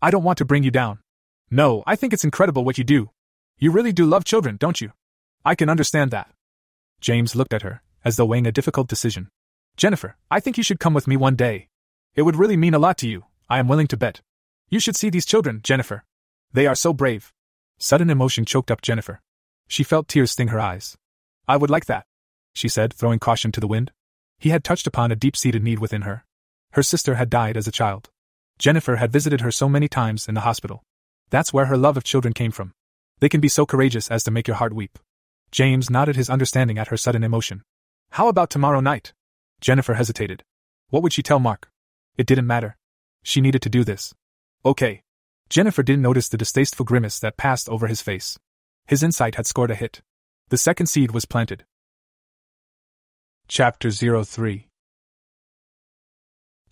I 0.01 0.09
don't 0.09 0.23
want 0.23 0.37
to 0.37 0.45
bring 0.45 0.63
you 0.63 0.71
down. 0.71 0.99
No, 1.51 1.83
I 1.85 1.97
think 1.97 2.13
it's 2.13 2.23
incredible 2.23 2.63
what 2.63 2.77
you 2.77 2.85
do. 2.85 3.09
You 3.57 3.71
really 3.71 3.91
do 3.91 4.05
love 4.05 4.23
children, 4.23 4.55
don't 4.57 4.79
you? 4.79 4.93
I 5.43 5.53
can 5.53 5.69
understand 5.69 6.11
that. 6.11 6.31
James 7.01 7.35
looked 7.35 7.53
at 7.53 7.61
her, 7.61 7.81
as 8.05 8.15
though 8.15 8.25
weighing 8.25 8.47
a 8.47 8.53
difficult 8.53 8.87
decision. 8.87 9.29
Jennifer, 9.75 10.15
I 10.31 10.39
think 10.39 10.57
you 10.57 10.63
should 10.63 10.79
come 10.79 10.93
with 10.93 11.07
me 11.07 11.17
one 11.17 11.35
day. 11.35 11.67
It 12.15 12.21
would 12.21 12.37
really 12.37 12.57
mean 12.57 12.73
a 12.73 12.79
lot 12.79 12.97
to 12.99 13.07
you, 13.07 13.25
I 13.49 13.59
am 13.59 13.67
willing 13.67 13.87
to 13.87 13.97
bet. 13.97 14.21
You 14.69 14.79
should 14.79 14.95
see 14.95 15.09
these 15.09 15.25
children, 15.25 15.61
Jennifer. 15.63 16.03
They 16.51 16.67
are 16.67 16.75
so 16.75 16.93
brave. 16.93 17.31
Sudden 17.77 18.09
emotion 18.09 18.45
choked 18.45 18.71
up 18.71 18.81
Jennifer. 18.81 19.21
She 19.67 19.83
felt 19.83 20.07
tears 20.07 20.31
sting 20.31 20.49
her 20.49 20.59
eyes. 20.59 20.97
I 21.47 21.57
would 21.57 21.69
like 21.69 21.85
that, 21.85 22.05
she 22.53 22.67
said, 22.67 22.93
throwing 22.93 23.19
caution 23.19 23.51
to 23.51 23.59
the 23.59 23.67
wind. 23.67 23.91
He 24.39 24.49
had 24.49 24.63
touched 24.63 24.87
upon 24.87 25.11
a 25.11 25.15
deep 25.15 25.35
seated 25.35 25.63
need 25.63 25.79
within 25.79 26.01
her. 26.03 26.25
Her 26.71 26.83
sister 26.83 27.15
had 27.15 27.29
died 27.29 27.57
as 27.57 27.67
a 27.67 27.71
child. 27.71 28.09
Jennifer 28.57 28.95
had 28.95 29.11
visited 29.11 29.41
her 29.41 29.51
so 29.51 29.69
many 29.69 29.87
times 29.87 30.27
in 30.27 30.35
the 30.35 30.41
hospital. 30.41 30.83
That's 31.29 31.53
where 31.53 31.65
her 31.65 31.77
love 31.77 31.97
of 31.97 32.03
children 32.03 32.33
came 32.33 32.51
from. 32.51 32.73
They 33.19 33.29
can 33.29 33.41
be 33.41 33.47
so 33.47 33.65
courageous 33.65 34.09
as 34.09 34.23
to 34.23 34.31
make 34.31 34.47
your 34.47 34.57
heart 34.57 34.73
weep. 34.73 34.97
James 35.51 35.89
nodded 35.89 36.15
his 36.15 36.29
understanding 36.29 36.77
at 36.77 36.87
her 36.87 36.97
sudden 36.97 37.23
emotion. 37.23 37.63
How 38.11 38.27
about 38.27 38.49
tomorrow 38.49 38.79
night? 38.79 39.13
Jennifer 39.61 39.93
hesitated. 39.93 40.43
What 40.89 41.03
would 41.03 41.13
she 41.13 41.23
tell 41.23 41.39
Mark? 41.39 41.69
It 42.17 42.27
didn't 42.27 42.47
matter. 42.47 42.77
She 43.23 43.41
needed 43.41 43.61
to 43.63 43.69
do 43.69 43.83
this. 43.83 44.13
Okay. 44.65 45.03
Jennifer 45.47 45.83
didn't 45.83 46.01
notice 46.01 46.27
the 46.27 46.37
distasteful 46.37 46.85
grimace 46.85 47.19
that 47.19 47.37
passed 47.37 47.69
over 47.69 47.85
his 47.85 48.01
face. 48.01 48.39
His 48.87 49.03
insight 49.03 49.35
had 49.35 49.45
scored 49.45 49.69
a 49.69 49.75
hit. 49.75 50.01
The 50.49 50.57
second 50.57 50.87
seed 50.87 51.11
was 51.11 51.25
planted. 51.25 51.65
Chapter 53.47 53.91
03 53.91 54.67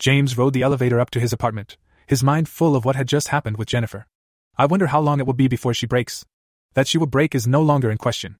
James 0.00 0.36
rode 0.36 0.54
the 0.54 0.62
elevator 0.62 0.98
up 0.98 1.10
to 1.10 1.20
his 1.20 1.32
apartment, 1.32 1.76
his 2.08 2.24
mind 2.24 2.48
full 2.48 2.74
of 2.74 2.84
what 2.84 2.96
had 2.96 3.06
just 3.06 3.28
happened 3.28 3.58
with 3.58 3.68
Jennifer. 3.68 4.08
I 4.58 4.66
wonder 4.66 4.88
how 4.88 5.00
long 5.00 5.20
it 5.20 5.26
will 5.26 5.32
be 5.32 5.46
before 5.46 5.72
she 5.72 5.86
breaks. 5.86 6.24
That 6.74 6.88
she 6.88 6.98
will 6.98 7.06
break 7.06 7.32
is 7.32 7.46
no 7.46 7.62
longer 7.62 7.92
in 7.92 7.98
question. 7.98 8.38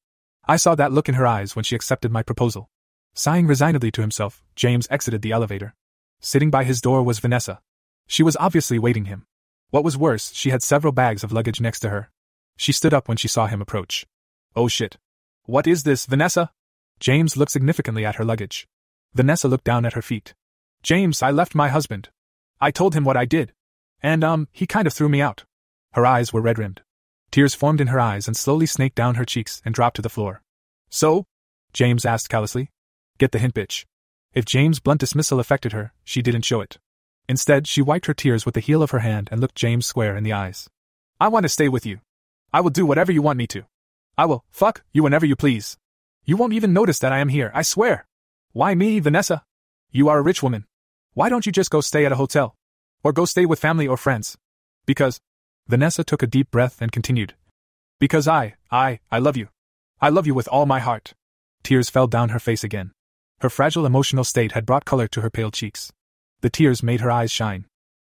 I 0.49 0.57
saw 0.57 0.75
that 0.75 0.91
look 0.91 1.09
in 1.09 1.15
her 1.15 1.27
eyes 1.27 1.55
when 1.55 1.63
she 1.63 1.77
accepted 1.77 2.11
my 2.11 2.25
proposal. 2.25 2.69
Sighing 3.15 3.47
resignedly 3.47 3.93
to 3.93 4.01
himself, 4.01 4.43
James 4.57 4.89
exited 4.91 5.23
the 5.23 5.31
elevator. 5.31 5.75
Sitting 6.21 6.51
by 6.51 6.65
his 6.65 6.81
door 6.81 7.05
was 7.05 7.21
Vanessa. 7.21 7.61
She 8.09 8.25
was 8.25 8.37
obviously 8.41 8.81
waiting 8.81 9.05
him. 9.05 9.27
What 9.75 9.83
was 9.83 9.99
worse, 9.99 10.31
she 10.33 10.51
had 10.51 10.63
several 10.63 10.93
bags 10.93 11.25
of 11.25 11.33
luggage 11.33 11.61
next 11.61 11.81
to 11.81 11.89
her. 11.89 12.09
She 12.57 12.71
stood 12.71 12.95
up 12.95 13.09
when 13.09 13.17
she 13.17 13.27
saw 13.27 13.49
him 13.49 13.61
approach. 13.61 14.07
Oh 14.55 14.69
shit. 14.69 14.99
What 15.47 15.67
is 15.67 15.83
this, 15.83 16.07
Vanessa? 16.07 16.53
James 17.01 17.37
looked 17.37 17.51
significantly 17.51 18.05
at 18.05 18.15
her 18.15 18.25
luggage. 18.25 18.69
Vanessa 19.15 19.49
looked 19.49 19.65
down 19.65 19.85
at 19.85 19.95
her 19.95 20.01
feet. 20.01 20.33
James, 20.85 21.25
I 21.25 21.33
left 21.33 21.57
my 21.57 21.71
husband. 21.71 22.11
I 22.61 22.71
told 22.71 22.95
him 22.95 23.03
what 23.03 23.17
I 23.17 23.25
did. 23.25 23.53
And, 24.01 24.23
um, 24.23 24.47
he 24.53 24.65
kind 24.65 24.87
of 24.87 24.93
threw 24.93 25.09
me 25.09 25.21
out. 25.21 25.43
Her 25.95 26.07
eyes 26.07 26.33
were 26.33 26.41
red 26.41 26.61
rimmed. 26.61 26.83
Tears 27.33 27.57
formed 27.57 27.81
in 27.81 27.89
her 27.89 27.99
eyes 27.99 28.29
and 28.29 28.37
slowly 28.37 28.67
snaked 28.67 28.95
down 28.95 29.17
her 29.17 29.25
cheeks 29.25 29.61
and 29.65 29.75
dropped 29.75 29.97
to 29.97 30.03
the 30.03 30.09
floor. 30.09 30.41
So? 30.89 31.25
James 31.73 32.05
asked 32.05 32.29
callously. 32.29 32.71
Get 33.19 33.33
the 33.33 33.41
hint, 33.41 33.55
bitch. 33.55 33.87
If 34.35 34.45
James' 34.45 34.79
blunt 34.79 35.01
dismissal 35.01 35.41
affected 35.41 35.73
her, 35.73 35.93
she 36.05 36.23
didn't 36.23 36.43
show 36.43 36.61
it. 36.61 36.79
Instead, 37.29 37.67
she 37.67 37.81
wiped 37.83 38.07
her 38.07 38.15
tears 38.15 38.45
with 38.45 38.55
the 38.55 38.61
heel 38.61 38.83
of 38.83 38.91
her 38.91 38.99
hand 38.99 39.29
and 39.31 39.41
looked 39.41 39.55
James 39.55 39.87
square 39.87 40.17
in 40.17 40.25
the 40.25 40.33
eyes. 40.33 40.69
I 41.21 41.29
want 41.29 41.45
to 41.45 41.49
stay 41.49 41.69
with 41.69 41.87
you. 41.87 42.01
I 42.53 42.61
will 42.61 42.71
do 42.71 42.87
whatever 42.87 43.13
you 43.13 43.23
want 43.23 43.39
me 43.39 43.47
to. 43.49 43.65
I 44.17 44.27
will 44.27 44.45
fuck 44.51 44.83
you 44.93 45.03
whenever 45.03 45.27
you 45.27 45.37
please. 45.37 45.77
You 46.25 46.37
won't 46.37 46.53
even 46.53 46.73
notice 46.73 46.99
that 47.01 47.13
I 47.13 47.19
am 47.19 47.29
here, 47.29 47.51
I 47.55 47.63
swear. 47.63 48.07
Why 48.53 48.75
me, 48.75 49.01
Vanessa? 49.01 49.43
You 49.91 50.09
are 50.09 50.19
a 50.19 50.23
rich 50.23 50.43
woman. 50.43 50.67
Why 51.15 51.29
don't 51.29 51.47
you 51.47 51.53
just 51.53 51.71
go 51.71 51.81
stay 51.81 52.05
at 52.05 52.13
a 52.13 52.17
hotel? 52.17 52.55
Or 53.03 53.13
go 53.13 53.25
stay 53.25 53.47
with 53.47 53.61
family 53.61 53.87
or 53.87 53.97
friends? 53.97 54.37
Because. 54.87 55.21
Vanessa 55.67 56.05
took 56.05 56.23
a 56.23 56.27
deep 56.27 56.51
breath 56.51 56.83
and 56.83 56.93
continued. 56.93 57.35
Because 57.99 58.29
I, 58.29 58.55
I, 58.71 59.01
I 59.11 59.19
love 59.19 59.37
you. 59.37 59.49
I 60.01 60.11
love 60.11 60.27
you 60.27 60.35
with 60.35 60.49
all 60.49 60.67
my 60.67 60.81
heart. 60.81 61.15
Tears 61.63 61.89
fell 61.89 62.07
down 62.07 62.29
her 62.29 62.39
face 62.39 62.63
again. 62.63 62.93
Her 63.41 63.49
fragile 63.49 63.87
emotional 63.87 64.25
state 64.25 64.53
had 64.53 64.67
brought 64.67 64.85
color 64.85 65.09
to 65.09 65.23
her 65.23 65.31
pale 65.31 65.51
cheeks. 65.51 65.93
The 66.45 66.51
tears 66.51 66.83
made 66.83 67.01
her 67.01 67.11
eyes 67.11 67.33
shine. 67.33 67.65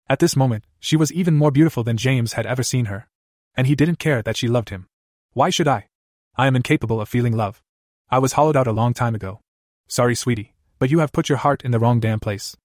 At 0.07 0.19
this 0.19 0.35
moment, 0.35 0.63
she 0.79 0.95
was 0.95 1.11
even 1.11 1.33
more 1.33 1.49
beautiful 1.49 1.83
than 1.83 1.97
James 1.97 2.33
had 2.33 2.45
ever 2.45 2.61
seen 2.61 2.85
her. 2.85 3.07
And 3.55 3.65
he 3.65 3.73
didn't 3.73 3.97
care 3.97 4.21
that 4.21 4.37
she 4.37 4.47
loved 4.47 4.69
him. 4.69 4.85
Why 5.33 5.49
should 5.49 5.67
I? 5.67 5.87
I 6.35 6.45
am 6.45 6.55
incapable 6.55 7.01
of 7.01 7.09
feeling 7.09 7.35
love. 7.35 7.63
I 8.11 8.19
was 8.19 8.33
hollowed 8.33 8.55
out 8.55 8.67
a 8.67 8.71
long 8.71 8.93
time 8.93 9.15
ago. 9.15 9.39
Sorry, 9.87 10.13
sweetie, 10.13 10.53
but 10.77 10.91
you 10.91 10.99
have 10.99 11.11
put 11.11 11.29
your 11.29 11.39
heart 11.39 11.65
in 11.65 11.71
the 11.71 11.79
wrong 11.79 11.99
damn 11.99 12.19
place. 12.19 12.55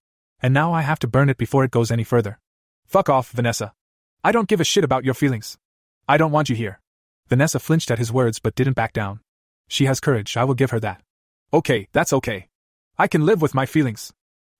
And 0.43 0.53
now 0.53 0.75
I 0.75 0.83
have 0.83 0.99
to 0.99 1.07
burn 1.07 1.31
it 1.31 1.39
before 1.39 1.65
it 1.65 1.71
goes 1.71 1.91
any 1.91 2.05
further. 2.05 2.39
Fuck 2.87 3.09
off, 3.09 3.31
Vanessa. 3.31 3.73
I 4.23 4.31
don't 4.31 4.49
give 4.49 4.61
a 4.61 4.65
shit 4.65 4.85
about 4.85 5.07
your 5.07 5.15
feelings. 5.15 5.57
I 6.07 6.19
don't 6.19 6.33
want 6.33 6.51
you 6.51 6.55
here. 6.55 6.83
Vanessa 7.31 7.59
flinched 7.59 7.91
at 7.91 7.99
his 7.99 8.13
words 8.13 8.41
but 8.41 8.55
didn't 8.55 8.75
back 8.77 8.93
down. 8.93 9.21
She 9.69 9.87
has 9.87 10.01
courage, 10.01 10.37
I 10.37 10.45
will 10.45 10.53
give 10.53 10.73
her 10.73 10.81
that. 10.81 11.01
Okay, 11.51 11.89
that's 11.95 12.13
okay. 12.13 12.49
I 12.99 13.09
can 13.09 13.25
live 13.25 13.41
with 13.41 13.55
my 13.55 13.65
feelings. 13.65 14.13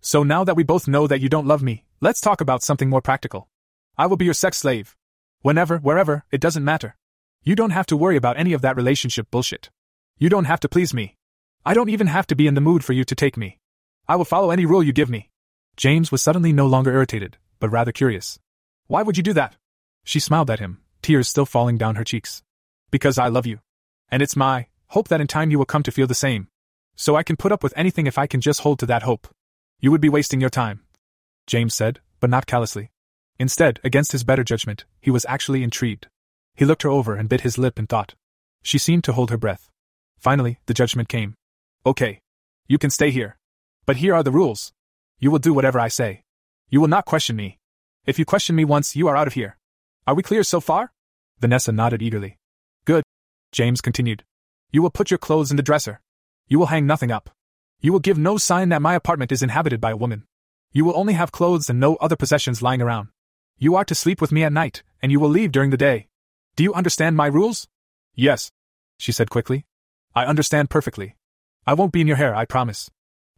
So 0.05 0.25
now 0.25 0.43
that 0.43 0.57
we 0.57 0.65
both 0.65 0.89
know 0.89 1.07
that 1.07 1.21
you 1.21 1.29
don't 1.29 1.47
love 1.47 1.63
me, 1.63 1.85
let's 2.01 2.21
talk 2.21 2.41
about 2.41 2.65
something 2.65 2.91
more 2.91 3.01
practical. 3.01 3.49
I 3.97 4.07
will 4.07 4.17
be 4.17 4.25
your 4.25 4.35
sex 4.35 4.59
slave. 4.59 4.97
Whenever, 5.43 5.79
wherever, 5.79 6.25
it 6.33 6.41
doesn't 6.41 6.65
matter. 6.65 6.97
You 7.45 7.55
don't 7.55 7.71
have 7.71 7.87
to 7.87 7.97
worry 7.97 8.17
about 8.17 8.37
any 8.37 8.53
of 8.53 8.63
that 8.63 8.77
relationship 8.77 9.31
bullshit. 9.31 9.71
You 10.19 10.29
don't 10.29 10.47
have 10.47 10.59
to 10.61 10.69
please 10.69 10.93
me. 10.93 11.17
I 11.65 11.73
don't 11.73 11.89
even 11.89 12.09
have 12.09 12.27
to 12.27 12.35
be 12.35 12.49
in 12.49 12.55
the 12.55 12.61
mood 12.61 12.85
for 12.85 12.93
you 12.93 13.05
to 13.05 13.15
take 13.15 13.37
me. 13.37 13.61
I 14.09 14.17
will 14.17 14.25
follow 14.25 14.51
any 14.51 14.67
rule 14.67 14.83
you 14.83 14.93
give 14.93 15.09
me. 15.09 15.31
James 15.77 16.11
was 16.11 16.21
suddenly 16.21 16.53
no 16.53 16.67
longer 16.67 16.93
irritated, 16.93 17.39
but 17.61 17.71
rather 17.71 17.93
curious. 17.93 18.41
Why 18.89 19.03
would 19.03 19.17
you 19.17 19.23
do 19.23 19.33
that? 19.35 19.55
She 20.03 20.19
smiled 20.19 20.51
at 20.51 20.59
him, 20.59 20.81
tears 21.01 21.29
still 21.29 21.47
falling 21.47 21.79
down 21.79 21.95
her 21.95 22.05
cheeks. 22.05 22.43
Because 22.91 23.19
I 23.19 23.29
love 23.29 23.47
you. 23.47 23.61
And 24.11 24.21
it's 24.21 24.35
my 24.35 24.67
hope 24.89 25.07
that 25.09 25.21
in 25.21 25.29
time 25.29 25.53
you 25.53 25.59
will 25.59 25.65
come 25.65 25.85
to 25.85 25.93
feel 25.93 26.09
the 26.09 26.15
same. 26.15 26.49
So 26.97 27.15
I 27.15 27.23
can 27.23 27.37
put 27.37 27.53
up 27.53 27.63
with 27.63 27.73
anything 27.77 28.09
if 28.09 28.19
I 28.19 28.27
can 28.27 28.41
just 28.41 28.61
hold 28.61 28.81
to 28.81 28.87
that 28.87 29.05
hope. 29.05 29.29
You 29.83 29.91
would 29.91 30.01
be 30.01 30.09
wasting 30.09 30.41
your 30.41 30.49
time. 30.49 30.81
James 31.49 31.75
said, 31.75 31.99
but 32.21 32.31
not 32.31 32.47
callously. 32.47 32.93
Instead, 33.41 33.81
against 33.83 34.13
his 34.13 34.23
better 34.23 34.45
judgment, 34.45 34.85
he 35.01 35.11
was 35.11 35.27
actually 35.29 35.65
intrigued. 35.65 36.07
He 36.55 36.65
looked 36.65 36.85
her 36.85 36.89
over 36.89 37.17
and 37.17 37.29
bit 37.29 37.41
his 37.41 37.59
lip 37.59 37.81
in 37.81 37.89
thought. 37.89 38.15
She 38.63 38.79
seemed 38.79 39.03
to 39.05 39.13
hold 39.13 39.31
her 39.31 39.37
breath. 39.37 39.69
Finally, 40.21 40.61
the 40.67 40.75
judgment 40.75 41.09
came. 41.09 41.35
Okay. 41.85 42.21
You 42.69 42.79
can 42.79 42.91
stay 42.91 43.11
here. 43.11 43.37
But 43.85 43.97
here 43.97 44.15
are 44.15 44.23
the 44.23 44.31
rules. 44.31 44.73
You 45.19 45.33
will 45.33 45.41
do 45.41 45.53
whatever 45.53 45.81
I 45.81 45.89
say. 45.89 46.23
You 46.71 46.81
will 46.81 46.87
not 46.87 47.05
question 47.05 47.35
me. 47.35 47.59
If 48.07 48.21
you 48.21 48.25
question 48.25 48.55
me 48.55 48.65
once, 48.65 48.95
you 48.95 49.09
are 49.09 49.17
out 49.17 49.27
of 49.27 49.35
here. 49.35 49.59
Are 50.07 50.15
we 50.15 50.23
clear 50.23 50.45
so 50.45 50.61
far? 50.61 50.93
Vanessa 51.41 51.73
nodded 51.73 52.03
eagerly. 52.03 52.39
Good. 52.85 53.03
James 53.51 53.81
continued. 53.81 54.23
You 54.71 54.81
will 54.81 54.91
put 54.91 55.11
your 55.11 55.19
clothes 55.19 55.51
in 55.51 55.57
the 55.57 55.63
dresser. 55.65 56.01
You 56.47 56.61
will 56.61 56.67
hang 56.67 56.87
nothing 56.87 57.11
up. 57.11 57.31
You 57.83 57.93
will 57.93 57.99
give 57.99 58.17
no 58.17 58.39
sign 58.39 58.69
that 58.69 58.81
my 58.81 58.95
apartment 58.95 59.33
is 59.33 59.43
inhabited 59.43 59.81
by 59.81 59.91
a 59.91 59.97
woman. 59.97 60.25
You 60.71 60.85
will 60.85 60.97
only 60.97 61.15
have 61.15 61.33
clothes 61.33 61.69
and 61.69 61.81
no 61.81 61.97
other 61.97 62.15
possessions 62.15 62.63
lying 62.63 62.81
around. 62.81 63.09
You 63.59 63.75
are 63.75 63.85
to 63.85 63.95
sleep 63.95 64.21
with 64.21 64.31
me 64.31 64.45
at 64.45 64.53
night, 64.53 64.85
and 65.03 65.11
you 65.11 65.19
will 65.19 65.29
leave 65.29 65.51
during 65.51 65.71
the 65.71 65.77
day. 65.77 66.07
Do 66.55 66.63
you 66.63 66.73
understand 66.75 67.17
my 67.17 67.27
rules? 67.27 67.67
Yes, 68.15 68.53
she 68.99 69.11
said 69.11 69.31
quickly. 69.31 69.67
I 70.15 70.27
understand 70.27 70.71
perfectly. 70.71 71.17
I 71.67 71.75
won't 71.75 71.93
be 71.93 72.01
in 72.01 72.07
your 72.07 72.19
hair, 72.19 72.37
I 72.37 72.45
promise. 72.45 72.89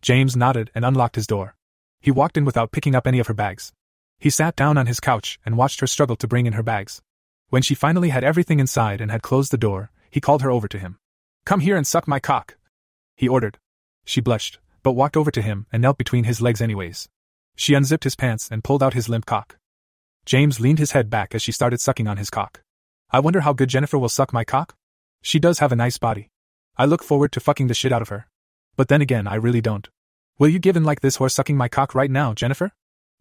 James 0.02 0.36
nodded 0.36 0.70
and 0.74 0.84
unlocked 0.84 1.16
his 1.16 1.26
door. 1.26 1.56
He 2.02 2.10
walked 2.10 2.36
in 2.36 2.44
without 2.44 2.70
picking 2.70 2.94
up 2.94 3.06
any 3.06 3.18
of 3.18 3.28
her 3.28 3.34
bags. 3.34 3.72
He 4.18 4.28
sat 4.28 4.56
down 4.56 4.76
on 4.76 4.86
his 4.86 5.00
couch 5.00 5.40
and 5.46 5.56
watched 5.56 5.80
her 5.80 5.86
struggle 5.86 6.16
to 6.16 6.28
bring 6.28 6.44
in 6.44 6.52
her 6.52 6.62
bags. 6.62 7.00
When 7.48 7.62
she 7.62 7.74
finally 7.74 8.10
had 8.10 8.24
everything 8.24 8.60
inside 8.60 9.00
and 9.00 9.10
had 9.10 9.22
closed 9.22 9.52
the 9.52 9.56
door, 9.56 9.90
he 10.10 10.20
called 10.20 10.42
her 10.42 10.50
over 10.50 10.68
to 10.68 10.78
him. 10.78 10.98
Come 11.46 11.60
here 11.60 11.76
and 11.76 11.86
suck 11.86 12.06
my 12.06 12.20
cock, 12.20 12.58
he 13.16 13.26
ordered. 13.26 13.58
She 14.04 14.20
blushed, 14.20 14.58
but 14.82 14.92
walked 14.92 15.16
over 15.16 15.30
to 15.30 15.42
him 15.42 15.66
and 15.72 15.82
knelt 15.82 15.98
between 15.98 16.24
his 16.24 16.40
legs 16.40 16.60
anyways. 16.60 17.08
She 17.56 17.74
unzipped 17.74 18.04
his 18.04 18.16
pants 18.16 18.48
and 18.50 18.64
pulled 18.64 18.82
out 18.82 18.94
his 18.94 19.08
limp 19.08 19.26
cock. 19.26 19.56
James 20.24 20.60
leaned 20.60 20.78
his 20.78 20.92
head 20.92 21.10
back 21.10 21.34
as 21.34 21.42
she 21.42 21.52
started 21.52 21.80
sucking 21.80 22.08
on 22.08 22.16
his 22.16 22.30
cock. 22.30 22.62
I 23.10 23.20
wonder 23.20 23.40
how 23.40 23.52
good 23.52 23.68
Jennifer 23.68 23.98
will 23.98 24.08
suck 24.08 24.32
my 24.32 24.44
cock? 24.44 24.74
She 25.22 25.38
does 25.38 25.58
have 25.58 25.72
a 25.72 25.76
nice 25.76 25.98
body. 25.98 26.30
I 26.76 26.84
look 26.84 27.02
forward 27.02 27.32
to 27.32 27.40
fucking 27.40 27.68
the 27.68 27.74
shit 27.74 27.92
out 27.92 28.02
of 28.02 28.08
her. 28.08 28.26
But 28.76 28.88
then 28.88 29.00
again, 29.00 29.26
I 29.26 29.36
really 29.36 29.60
don't. 29.60 29.88
Will 30.38 30.48
you 30.48 30.58
give 30.58 30.76
in 30.76 30.84
like 30.84 31.00
this 31.00 31.16
horse 31.16 31.34
sucking 31.34 31.56
my 31.56 31.68
cock 31.68 31.94
right 31.94 32.10
now, 32.10 32.34
Jennifer? 32.34 32.72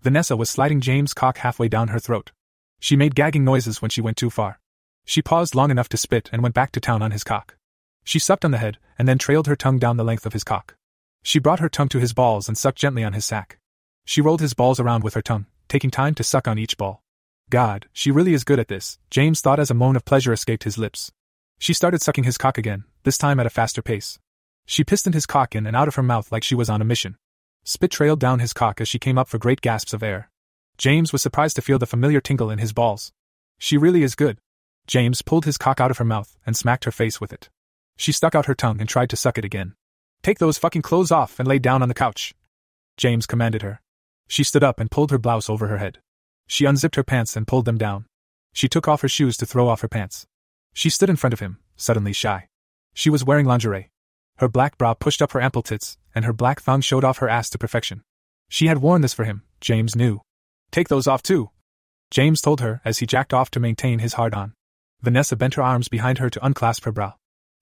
Vanessa 0.02 0.36
was 0.36 0.50
sliding 0.50 0.82
James' 0.82 1.14
cock 1.14 1.38
halfway 1.38 1.68
down 1.68 1.90
her 1.90 2.00
throat. 2.00 2.32
She 2.80 2.96
made 2.96 3.16
gagging 3.16 3.44
noises 3.46 3.82
when 3.82 3.90
she 3.90 4.02
went 4.02 4.18
too 4.18 4.30
far. 4.30 4.60
She 5.06 5.22
paused 5.22 5.56
long 5.56 5.70
enough 5.70 5.90
to 5.90 5.98
spit 5.98 6.30
and 6.34 6.42
went 6.42 6.56
back 6.56 6.72
to 6.72 6.80
town 6.80 7.02
on 7.02 7.12
his 7.12 7.24
cock. 7.24 7.56
She 8.04 8.20
sucked 8.20 8.46
on 8.46 8.52
the 8.52 8.58
head, 8.58 8.78
and 8.98 9.08
then 9.08 9.18
trailed 9.18 9.48
her 9.48 9.56
tongue 9.56 9.80
down 9.80 9.98
the 9.98 10.04
length 10.04 10.26
of 10.26 10.34
his 10.34 10.44
cock. 10.44 10.76
She 11.24 11.40
brought 11.40 11.60
her 11.60 11.70
tongue 11.70 11.90
to 11.90 12.00
his 12.00 12.14
balls 12.14 12.48
and 12.48 12.58
sucked 12.58 12.78
gently 12.78 13.04
on 13.04 13.14
his 13.14 13.26
sack. 13.26 13.60
She 14.06 14.22
rolled 14.22 14.42
his 14.42 14.54
balls 14.54 14.80
around 14.80 15.04
with 15.04 15.14
her 15.14 15.22
tongue, 15.22 15.46
taking 15.70 15.90
time 15.90 16.14
to 16.16 16.24
suck 16.24 16.48
on 16.48 16.60
each 16.60 16.78
ball. 16.78 17.02
God, 17.50 17.88
she 17.94 18.12
really 18.12 18.34
is 18.34 18.44
good 18.44 18.60
at 18.60 18.68
this, 18.68 19.00
James 19.10 19.40
thought 19.40 19.60
as 19.60 19.72
a 19.72 19.74
moan 19.74 19.96
of 19.96 20.06
pleasure 20.06 20.34
escaped 20.34 20.64
his 20.64 20.78
lips. 20.78 21.12
She 21.60 21.74
started 21.74 22.02
sucking 22.02 22.26
his 22.26 22.38
cock 22.38 22.58
again, 22.58 22.84
this 23.04 23.18
time 23.18 23.40
at 23.40 23.46
a 23.46 23.50
faster 23.50 23.82
pace. 23.82 24.20
She 24.66 24.84
pistoned 24.84 25.14
his 25.14 25.26
cock 25.26 25.56
in 25.56 25.66
and 25.66 25.76
out 25.76 25.88
of 25.88 25.96
her 25.96 26.04
mouth 26.04 26.32
like 26.32 26.44
she 26.44 26.56
was 26.56 26.70
on 26.70 26.82
a 26.82 26.86
mission. 26.86 27.18
Spit 27.64 27.92
trailed 27.92 28.20
down 28.20 28.40
his 28.40 28.54
cock 28.54 28.82
as 28.82 28.88
she 28.88 29.00
came 29.00 29.18
up 29.18 29.30
for 29.30 29.38
great 29.38 29.62
gasps 29.62 29.94
of 29.94 30.04
air. 30.04 30.30
James 30.78 31.14
was 31.14 31.22
surprised 31.22 31.56
to 31.56 31.62
feel 31.62 31.80
the 31.80 31.86
familiar 31.86 32.20
tingle 32.20 32.50
in 32.50 32.60
his 32.60 32.74
balls. 32.74 33.14
She 33.58 33.78
really 33.78 34.04
is 34.04 34.16
good. 34.16 34.40
James 34.88 35.22
pulled 35.22 35.46
his 35.46 35.58
cock 35.58 35.80
out 35.80 35.92
of 35.92 35.98
her 35.98 36.06
mouth 36.06 36.36
and 36.46 36.58
smacked 36.58 36.84
her 36.84 36.92
face 36.92 37.22
with 37.22 37.32
it. 37.32 37.50
She 37.98 38.12
stuck 38.12 38.36
out 38.36 38.46
her 38.48 38.56
tongue 38.56 38.80
and 38.80 38.90
tried 38.90 39.10
to 39.12 39.16
suck 39.16 39.38
it 39.38 39.46
again. 39.46 39.76
Take 40.22 40.40
those 40.40 40.58
fucking 40.58 40.82
clothes 40.82 41.12
off 41.12 41.40
and 41.40 41.48
lay 41.48 41.60
down 41.60 41.82
on 41.82 41.90
the 41.90 41.94
couch. 41.94 42.34
James 42.98 43.26
commanded 43.26 43.62
her. 43.62 43.82
She 44.28 44.44
stood 44.44 44.64
up 44.64 44.80
and 44.80 44.90
pulled 44.90 45.12
her 45.12 45.18
blouse 45.18 45.50
over 45.50 45.68
her 45.68 45.78
head. 45.78 46.00
She 46.48 46.66
unzipped 46.66 46.96
her 46.96 47.04
pants 47.04 47.36
and 47.36 47.48
pulled 47.48 47.66
them 47.66 47.78
down. 47.78 48.06
She 48.54 48.70
took 48.70 48.88
off 48.88 49.02
her 49.02 49.10
shoes 49.10 49.38
to 49.38 49.46
throw 49.46 49.68
off 49.68 49.82
her 49.82 49.88
pants. 49.88 50.26
She 50.74 50.90
stood 50.90 51.10
in 51.10 51.16
front 51.16 51.34
of 51.34 51.40
him, 51.40 51.60
suddenly 51.76 52.14
shy. 52.14 52.48
She 52.94 53.10
was 53.10 53.24
wearing 53.24 53.46
lingerie. 53.46 53.90
Her 54.38 54.48
black 54.48 54.78
bra 54.78 54.94
pushed 54.94 55.22
up 55.22 55.32
her 55.32 55.42
ample 55.42 55.62
tits, 55.62 55.98
and 56.16 56.26
her 56.26 56.34
black 56.34 56.62
thong 56.62 56.82
showed 56.82 57.04
off 57.04 57.20
her 57.20 57.30
ass 57.30 57.50
to 57.52 57.58
perfection. 57.58 58.04
She 58.50 58.68
had 58.68 58.80
worn 58.80 59.02
this 59.02 59.14
for 59.14 59.26
him, 59.26 59.44
James 59.62 59.96
knew. 59.96 60.22
Take 60.72 60.88
those 60.88 61.08
off 61.08 61.24
too. 61.24 61.50
James 62.12 62.42
told 62.42 62.62
her 62.62 62.82
as 62.86 63.00
he 63.00 63.06
jacked 63.06 63.34
off 63.34 63.50
to 63.52 63.60
maintain 63.60 64.00
his 64.00 64.14
hard 64.14 64.34
on. 64.34 64.54
Vanessa 65.02 65.36
bent 65.36 65.56
her 65.56 65.64
arms 65.64 65.90
behind 65.90 66.20
her 66.20 66.30
to 66.30 66.46
unclasp 66.46 66.86
her 66.86 66.92
bra. 66.92 67.14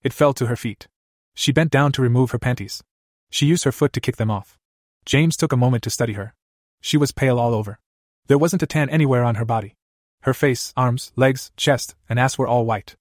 It 0.04 0.14
fell 0.14 0.34
to 0.34 0.48
her 0.48 0.56
feet. 0.56 0.88
She 1.36 1.52
bent 1.52 1.72
down 1.72 1.92
to 1.94 2.02
remove 2.02 2.32
her 2.32 2.40
panties. 2.40 2.84
She 3.30 3.46
used 3.46 3.64
her 3.64 3.72
foot 3.72 3.94
to 3.94 4.02
kick 4.02 4.18
them 4.18 4.32
off. 4.32 4.58
James 5.06 5.38
took 5.38 5.54
a 5.54 5.58
moment 5.58 5.84
to 5.84 5.90
study 5.90 6.14
her. 6.14 6.34
She 6.82 6.98
was 6.98 7.12
pale 7.12 7.40
all 7.40 7.54
over. 7.54 7.80
There 8.28 8.38
wasn't 8.38 8.64
a 8.64 8.68
tan 8.68 8.90
anywhere 8.90 9.24
on 9.24 9.36
her 9.36 9.46
body. 9.46 9.76
Her 10.22 10.34
face, 10.34 10.74
arms, 10.76 11.12
legs, 11.16 11.52
chest, 11.56 11.96
and 12.10 12.20
ass 12.20 12.38
were 12.38 12.48
all 12.48 12.66
white. 12.66 12.96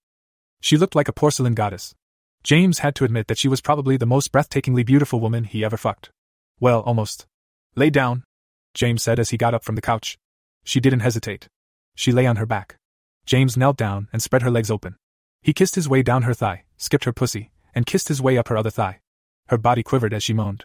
She 0.60 0.76
looked 0.76 0.94
like 0.94 1.08
a 1.08 1.12
porcelain 1.12 1.54
goddess. 1.54 1.94
James 2.42 2.78
had 2.78 2.94
to 2.94 3.04
admit 3.04 3.26
that 3.26 3.38
she 3.38 3.48
was 3.48 3.60
probably 3.60 3.96
the 3.96 4.06
most 4.06 4.32
breathtakingly 4.32 4.84
beautiful 4.84 5.20
woman 5.20 5.44
he 5.44 5.64
ever 5.64 5.76
fucked. 5.76 6.10
Well, 6.58 6.80
almost. 6.80 7.26
Lay 7.74 7.90
down, 7.90 8.24
James 8.74 9.02
said 9.02 9.18
as 9.18 9.30
he 9.30 9.36
got 9.36 9.54
up 9.54 9.64
from 9.64 9.74
the 9.74 9.82
couch. 9.82 10.18
She 10.64 10.80
didn't 10.80 11.00
hesitate. 11.00 11.48
She 11.94 12.12
lay 12.12 12.26
on 12.26 12.36
her 12.36 12.46
back. 12.46 12.76
James 13.26 13.56
knelt 13.56 13.76
down 13.76 14.08
and 14.12 14.22
spread 14.22 14.42
her 14.42 14.50
legs 14.50 14.70
open. 14.70 14.96
He 15.42 15.52
kissed 15.52 15.74
his 15.74 15.88
way 15.88 16.02
down 16.02 16.22
her 16.22 16.34
thigh, 16.34 16.64
skipped 16.76 17.04
her 17.04 17.12
pussy, 17.12 17.50
and 17.74 17.86
kissed 17.86 18.08
his 18.08 18.20
way 18.20 18.36
up 18.36 18.48
her 18.48 18.56
other 18.56 18.70
thigh. 18.70 19.00
Her 19.48 19.58
body 19.58 19.82
quivered 19.82 20.12
as 20.12 20.22
she 20.22 20.32
moaned. 20.32 20.64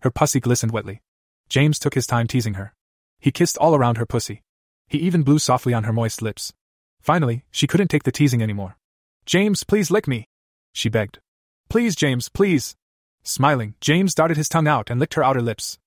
Her 0.00 0.10
pussy 0.10 0.40
glistened 0.40 0.72
wetly. 0.72 1.02
James 1.48 1.78
took 1.78 1.94
his 1.94 2.06
time 2.06 2.26
teasing 2.26 2.54
her. 2.54 2.74
He 3.18 3.30
kissed 3.30 3.56
all 3.58 3.74
around 3.74 3.98
her 3.98 4.06
pussy. 4.06 4.42
He 4.88 4.98
even 4.98 5.22
blew 5.22 5.38
softly 5.38 5.72
on 5.72 5.84
her 5.84 5.92
moist 5.92 6.22
lips. 6.22 6.52
Finally, 7.00 7.44
she 7.50 7.66
couldn't 7.66 7.88
take 7.88 8.02
the 8.02 8.12
teasing 8.12 8.42
anymore. 8.42 8.76
James, 9.24 9.64
please 9.64 9.90
lick 9.90 10.06
me, 10.06 10.28
she 10.72 10.88
begged. 10.88 11.20
Please, 11.68 11.96
James, 11.96 12.28
please. 12.28 12.76
Smiling, 13.22 13.74
James 13.80 14.14
darted 14.14 14.36
his 14.36 14.48
tongue 14.48 14.68
out 14.68 14.90
and 14.90 15.00
licked 15.00 15.14
her 15.14 15.24
outer 15.24 15.40
lips. 15.40 15.78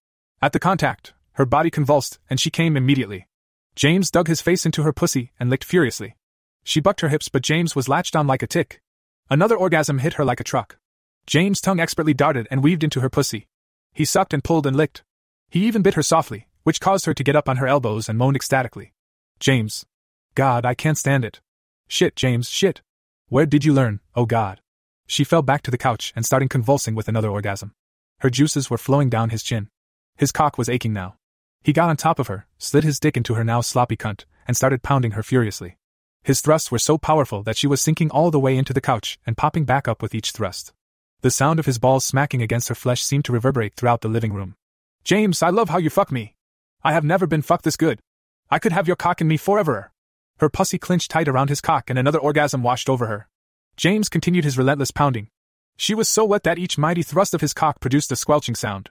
At 0.41 0.51
the 0.51 0.59
contact, 0.59 1.13
her 1.33 1.45
body 1.45 1.69
convulsed, 1.69 2.19
and 2.29 2.39
she 2.39 2.49
came 2.49 2.75
immediately. 2.75 3.27
James 3.75 4.11
dug 4.11 4.27
his 4.27 4.41
face 4.41 4.65
into 4.65 4.83
her 4.83 4.91
pussy 4.91 5.31
and 5.39 5.49
licked 5.49 5.63
furiously. 5.63 6.15
She 6.63 6.79
bucked 6.79 7.01
her 7.01 7.09
hips, 7.09 7.29
but 7.29 7.41
James 7.41 7.75
was 7.75 7.89
latched 7.89 8.15
on 8.15 8.27
like 8.27 8.43
a 8.43 8.47
tick. 8.47 8.81
Another 9.29 9.55
orgasm 9.55 9.99
hit 9.99 10.13
her 10.13 10.25
like 10.25 10.39
a 10.39 10.43
truck. 10.43 10.77
James' 11.25 11.61
tongue 11.61 11.79
expertly 11.79 12.13
darted 12.13 12.47
and 12.49 12.63
weaved 12.63 12.83
into 12.83 13.01
her 13.01 13.09
pussy. 13.09 13.47
He 13.93 14.05
sucked 14.05 14.33
and 14.33 14.43
pulled 14.43 14.65
and 14.65 14.75
licked. 14.75 15.03
He 15.49 15.65
even 15.65 15.81
bit 15.81 15.95
her 15.95 16.03
softly, 16.03 16.47
which 16.63 16.81
caused 16.81 17.05
her 17.05 17.13
to 17.13 17.23
get 17.23 17.35
up 17.35 17.49
on 17.49 17.57
her 17.57 17.67
elbows 17.67 18.09
and 18.09 18.17
moan 18.17 18.35
ecstatically. 18.35 18.93
James. 19.39 19.85
God, 20.35 20.65
I 20.65 20.73
can't 20.73 20.97
stand 20.97 21.25
it. 21.25 21.41
Shit, 21.87 22.15
James, 22.15 22.49
shit. 22.49 22.81
Where 23.29 23.47
did 23.47 23.65
you 23.65 23.73
learn, 23.73 23.99
oh 24.15 24.25
God? 24.27 24.61
She 25.07 25.23
fell 25.23 25.41
back 25.41 25.63
to 25.63 25.71
the 25.71 25.77
couch 25.77 26.13
and 26.15 26.23
started 26.23 26.51
convulsing 26.51 26.93
with 26.93 27.07
another 27.07 27.29
orgasm. 27.29 27.73
Her 28.19 28.29
juices 28.29 28.69
were 28.69 28.77
flowing 28.77 29.09
down 29.09 29.31
his 29.31 29.41
chin. 29.41 29.69
His 30.17 30.31
cock 30.31 30.57
was 30.57 30.69
aching 30.69 30.93
now. 30.93 31.15
He 31.63 31.73
got 31.73 31.89
on 31.89 31.97
top 31.97 32.19
of 32.19 32.27
her, 32.27 32.45
slid 32.59 32.83
his 32.83 32.99
dick 32.99 33.17
into 33.17 33.33
her 33.33 33.43
now 33.43 33.61
sloppy 33.61 33.97
cunt, 33.97 34.25
and 34.47 34.55
started 34.55 34.83
pounding 34.83 35.11
her 35.11 35.23
furiously. 35.23 35.77
His 36.23 36.41
thrusts 36.41 36.71
were 36.71 36.79
so 36.79 36.97
powerful 36.97 37.43
that 37.43 37.57
she 37.57 37.67
was 37.67 37.81
sinking 37.81 38.11
all 38.11 38.31
the 38.31 38.39
way 38.39 38.57
into 38.57 38.73
the 38.73 38.81
couch 38.81 39.19
and 39.25 39.37
popping 39.37 39.65
back 39.65 39.87
up 39.87 40.01
with 40.01 40.13
each 40.13 40.31
thrust. 40.31 40.73
The 41.21 41.31
sound 41.31 41.59
of 41.59 41.65
his 41.65 41.79
balls 41.79 42.05
smacking 42.05 42.41
against 42.41 42.69
her 42.69 42.75
flesh 42.75 43.03
seemed 43.03 43.25
to 43.25 43.31
reverberate 43.31 43.75
throughout 43.75 44.01
the 44.01 44.07
living 44.07 44.33
room. 44.33 44.55
James, 45.03 45.41
I 45.41 45.49
love 45.49 45.69
how 45.69 45.77
you 45.77 45.89
fuck 45.89 46.11
me. 46.11 46.35
I 46.83 46.93
have 46.93 47.03
never 47.03 47.27
been 47.27 47.41
fucked 47.41 47.65
this 47.65 47.75
good. 47.75 47.99
I 48.49 48.59
could 48.59 48.71
have 48.71 48.87
your 48.87 48.95
cock 48.95 49.21
in 49.21 49.27
me 49.27 49.37
forever. 49.37 49.91
Her 50.39 50.49
pussy 50.49 50.77
clinched 50.77 51.11
tight 51.11 51.27
around 51.27 51.49
his 51.49 51.61
cock 51.61 51.89
and 51.89 51.99
another 51.99 52.19
orgasm 52.19 52.63
washed 52.63 52.89
over 52.89 53.07
her. 53.07 53.27
James 53.75 54.07
continued 54.07 54.45
his 54.45 54.57
relentless 54.57 54.91
pounding. 54.91 55.29
She 55.77 55.93
was 55.93 56.09
so 56.09 56.25
wet 56.25 56.43
that 56.43 56.57
each 56.57 56.77
mighty 56.77 57.03
thrust 57.03 57.33
of 57.33 57.41
his 57.41 57.53
cock 57.53 57.79
produced 57.79 58.11
a 58.11 58.15
squelching 58.15 58.55
sound. 58.55 58.89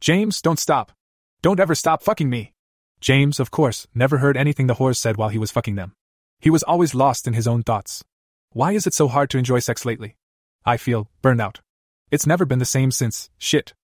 James, 0.00 0.40
don't 0.40 0.58
stop. 0.58 0.92
Don't 1.42 1.60
ever 1.60 1.74
stop 1.74 2.02
fucking 2.02 2.28
me. 2.28 2.52
James, 3.00 3.40
of 3.40 3.50
course, 3.50 3.86
never 3.94 4.18
heard 4.18 4.36
anything 4.36 4.66
the 4.66 4.74
whores 4.74 4.96
said 4.96 5.16
while 5.16 5.30
he 5.30 5.38
was 5.38 5.50
fucking 5.50 5.74
them. 5.74 5.92
He 6.40 6.50
was 6.50 6.62
always 6.62 6.94
lost 6.94 7.26
in 7.26 7.34
his 7.34 7.46
own 7.46 7.62
thoughts. 7.62 8.02
Why 8.52 8.72
is 8.72 8.86
it 8.86 8.94
so 8.94 9.08
hard 9.08 9.28
to 9.30 9.38
enjoy 9.38 9.58
sex 9.58 9.84
lately? 9.84 10.16
I 10.64 10.78
feel 10.78 11.10
burned 11.20 11.40
out. 11.40 11.60
It's 12.10 12.26
never 12.26 12.44
been 12.44 12.58
the 12.58 12.64
same 12.64 12.90
since, 12.90 13.30
shit. 13.38 13.74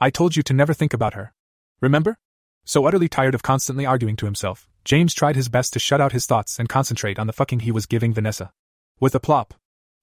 I 0.00 0.10
told 0.10 0.34
you 0.34 0.42
to 0.44 0.54
never 0.54 0.74
think 0.74 0.94
about 0.94 1.14
her. 1.14 1.32
Remember? 1.80 2.18
So 2.64 2.86
utterly 2.86 3.08
tired 3.08 3.34
of 3.34 3.42
constantly 3.42 3.86
arguing 3.86 4.16
to 4.16 4.24
himself, 4.24 4.66
James 4.84 5.14
tried 5.14 5.36
his 5.36 5.48
best 5.48 5.72
to 5.74 5.78
shut 5.78 6.00
out 6.00 6.12
his 6.12 6.26
thoughts 6.26 6.58
and 6.58 6.68
concentrate 6.68 7.18
on 7.18 7.26
the 7.26 7.32
fucking 7.32 7.60
he 7.60 7.70
was 7.70 7.86
giving 7.86 8.14
Vanessa. 8.14 8.50
With 8.98 9.14
a 9.14 9.20
plop 9.20 9.54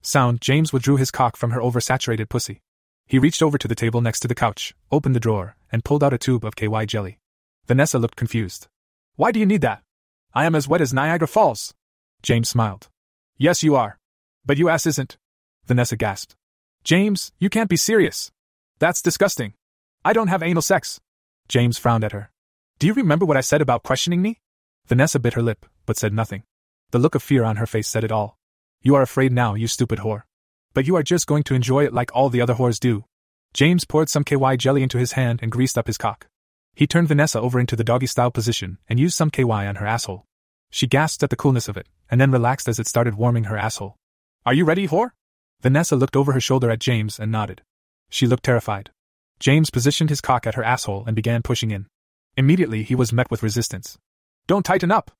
sound, 0.02 0.40
James 0.40 0.72
withdrew 0.72 0.98
his 0.98 1.12
cock 1.12 1.36
from 1.36 1.52
her 1.52 1.60
oversaturated 1.60 2.30
pussy. 2.30 2.62
He 3.08 3.20
reached 3.20 3.42
over 3.42 3.58
to 3.58 3.68
the 3.68 3.76
table 3.76 4.02
next 4.02 4.20
to 4.22 4.28
the 4.28 4.36
couch, 4.36 4.76
opened 4.92 5.16
the 5.16 5.20
drawer, 5.20 5.56
and 5.72 5.84
pulled 5.84 6.04
out 6.04 6.14
a 6.14 6.18
tube 6.18 6.46
of 6.46 6.56
KY 6.56 6.86
jelly. 6.86 7.20
Vanessa 7.66 7.98
looked 7.98 8.16
confused. 8.16 8.68
Why 9.16 9.32
do 9.32 9.40
you 9.40 9.46
need 9.46 9.62
that? 9.62 9.82
I 10.34 10.46
am 10.46 10.56
as 10.56 10.68
wet 10.68 10.82
as 10.82 10.94
Niagara 10.94 11.28
Falls. 11.28 11.74
James 12.24 12.48
smiled. 12.48 12.88
Yes, 13.38 13.64
you 13.64 13.76
are. 13.76 14.00
But 14.46 14.58
you 14.58 14.70
ass 14.70 14.86
isn't. 14.86 15.18
Vanessa 15.66 15.98
gasped. 15.98 16.36
James, 16.86 17.34
you 17.38 17.50
can't 17.50 17.70
be 17.70 17.76
serious. 17.76 18.32
That's 18.80 19.02
disgusting. 19.02 19.54
I 20.06 20.14
don't 20.14 20.30
have 20.30 20.42
anal 20.42 20.62
sex. 20.62 21.02
James 21.50 21.78
frowned 21.78 22.06
at 22.06 22.14
her. 22.14 22.32
Do 22.80 22.88
you 22.88 22.94
remember 22.94 23.26
what 23.26 23.36
I 23.36 23.42
said 23.42 23.62
about 23.62 23.84
questioning 23.84 24.22
me? 24.22 24.40
Vanessa 24.88 25.20
bit 25.20 25.34
her 25.34 25.42
lip, 25.42 25.66
but 25.86 25.98
said 25.98 26.14
nothing. 26.14 26.44
The 26.92 27.00
look 27.00 27.14
of 27.14 27.24
fear 27.24 27.44
on 27.44 27.58
her 27.58 27.66
face 27.66 27.90
said 27.90 28.06
it 28.06 28.12
all. 28.12 28.38
You 28.82 28.96
are 28.96 29.02
afraid 29.02 29.34
now, 29.34 29.54
you 29.54 29.68
stupid 29.68 30.00
whore. 30.00 30.24
But 30.74 30.88
you 30.88 30.96
are 30.96 31.04
just 31.04 31.28
going 31.28 31.44
to 31.44 31.56
enjoy 31.56 31.86
it 31.86 31.94
like 31.94 32.12
all 32.16 32.30
the 32.30 32.42
other 32.42 32.56
whores 32.56 32.80
do. 32.80 33.04
James 33.54 33.84
poured 33.86 34.10
some 34.10 34.24
KY 34.24 34.58
jelly 34.58 34.82
into 34.82 34.98
his 34.98 35.12
hand 35.12 35.40
and 35.42 35.52
greased 35.52 35.78
up 35.78 35.88
his 35.88 35.98
cock. 35.98 36.28
He 36.74 36.88
turned 36.88 37.10
Vanessa 37.10 37.40
over 37.40 37.60
into 37.60 37.76
the 37.76 37.84
doggy 37.84 38.08
style 38.08 38.32
position 38.32 38.78
and 38.88 39.00
used 39.00 39.16
some 39.16 39.30
KY 39.30 39.44
on 39.44 39.76
her 39.76 39.86
asshole. 39.86 40.26
She 40.74 40.88
gasped 40.88 41.22
at 41.22 41.30
the 41.30 41.36
coolness 41.36 41.68
of 41.68 41.78
it, 41.78 41.88
and 42.10 42.20
then 42.20 42.32
relaxed 42.32 42.68
as 42.68 42.80
it 42.80 42.88
started 42.88 43.14
warming 43.14 43.44
her 43.44 43.56
asshole. 43.56 43.96
Are 44.44 44.56
you 44.56 44.66
ready, 44.66 44.88
whore? 44.88 45.12
Vanessa 45.62 45.96
looked 45.96 46.16
over 46.16 46.32
her 46.32 46.42
shoulder 46.42 46.72
at 46.72 46.80
James 46.80 47.20
and 47.20 47.32
nodded. 47.32 47.62
She 48.10 48.26
looked 48.26 48.44
terrified. 48.44 48.90
James 49.38 49.70
positioned 49.70 50.10
his 50.10 50.20
cock 50.20 50.48
at 50.48 50.56
her 50.56 50.64
asshole 50.64 51.04
and 51.06 51.16
began 51.16 51.44
pushing 51.44 51.70
in. 51.70 51.86
Immediately, 52.38 52.82
he 52.82 52.96
was 52.96 53.14
met 53.14 53.30
with 53.30 53.44
resistance. 53.44 54.00
Don't 54.48 54.66
tighten 54.66 54.90
up! 54.90 55.12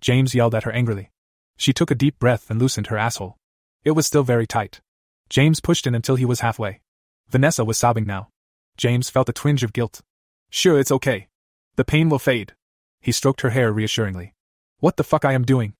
James 0.00 0.34
yelled 0.34 0.54
at 0.54 0.62
her 0.62 0.72
angrily. 0.72 1.10
She 1.58 1.74
took 1.74 1.90
a 1.90 1.94
deep 1.94 2.18
breath 2.18 2.50
and 2.50 2.58
loosened 2.58 2.86
her 2.86 2.96
asshole. 2.96 3.36
It 3.84 3.90
was 3.90 4.06
still 4.06 4.22
very 4.22 4.46
tight. 4.46 4.80
James 5.28 5.60
pushed 5.60 5.86
in 5.86 5.94
until 5.94 6.16
he 6.16 6.24
was 6.24 6.40
halfway. 6.40 6.80
Vanessa 7.28 7.66
was 7.66 7.76
sobbing 7.76 8.06
now. 8.06 8.30
James 8.78 9.10
felt 9.10 9.28
a 9.28 9.34
twinge 9.34 9.62
of 9.62 9.74
guilt. 9.74 10.00
Sure, 10.48 10.80
it's 10.80 10.90
okay. 10.90 11.28
The 11.76 11.84
pain 11.84 12.08
will 12.08 12.18
fade. 12.18 12.54
He 13.02 13.12
stroked 13.12 13.42
her 13.42 13.50
hair 13.50 13.70
reassuringly. 13.70 14.32
What 14.82 14.96
the 14.96 15.04
fuck 15.04 15.24
I 15.24 15.32
am 15.32 15.44
doing? 15.44 15.74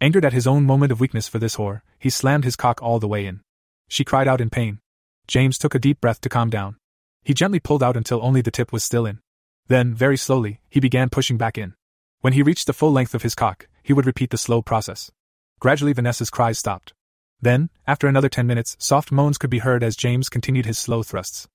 Angered 0.00 0.24
at 0.24 0.32
his 0.32 0.48
own 0.48 0.66
moment 0.66 0.90
of 0.90 0.98
weakness 0.98 1.28
for 1.28 1.38
this 1.38 1.54
whore, 1.54 1.82
he 1.96 2.10
slammed 2.10 2.42
his 2.42 2.56
cock 2.56 2.82
all 2.82 2.98
the 2.98 3.06
way 3.06 3.24
in. 3.24 3.42
She 3.86 4.02
cried 4.02 4.26
out 4.26 4.40
in 4.40 4.50
pain. 4.50 4.80
James 5.28 5.58
took 5.58 5.76
a 5.76 5.78
deep 5.78 6.00
breath 6.00 6.20
to 6.22 6.28
calm 6.28 6.50
down. 6.50 6.74
He 7.22 7.34
gently 7.34 7.60
pulled 7.60 7.84
out 7.84 7.96
until 7.96 8.20
only 8.20 8.40
the 8.40 8.50
tip 8.50 8.72
was 8.72 8.82
still 8.82 9.06
in. 9.06 9.20
Then, 9.68 9.94
very 9.94 10.16
slowly, 10.16 10.58
he 10.68 10.80
began 10.80 11.08
pushing 11.08 11.38
back 11.38 11.56
in. 11.56 11.74
When 12.20 12.32
he 12.32 12.42
reached 12.42 12.66
the 12.66 12.72
full 12.72 12.90
length 12.90 13.14
of 13.14 13.22
his 13.22 13.36
cock, 13.36 13.68
he 13.80 13.92
would 13.92 14.06
repeat 14.06 14.30
the 14.30 14.36
slow 14.36 14.60
process. 14.60 15.12
Gradually, 15.60 15.92
Vanessa's 15.92 16.28
cries 16.28 16.58
stopped. 16.58 16.94
Then, 17.40 17.70
after 17.86 18.08
another 18.08 18.28
ten 18.28 18.48
minutes, 18.48 18.76
soft 18.80 19.12
moans 19.12 19.38
could 19.38 19.50
be 19.50 19.60
heard 19.60 19.84
as 19.84 19.94
James 19.94 20.28
continued 20.28 20.66
his 20.66 20.80
slow 20.80 21.04
thrusts. 21.04 21.46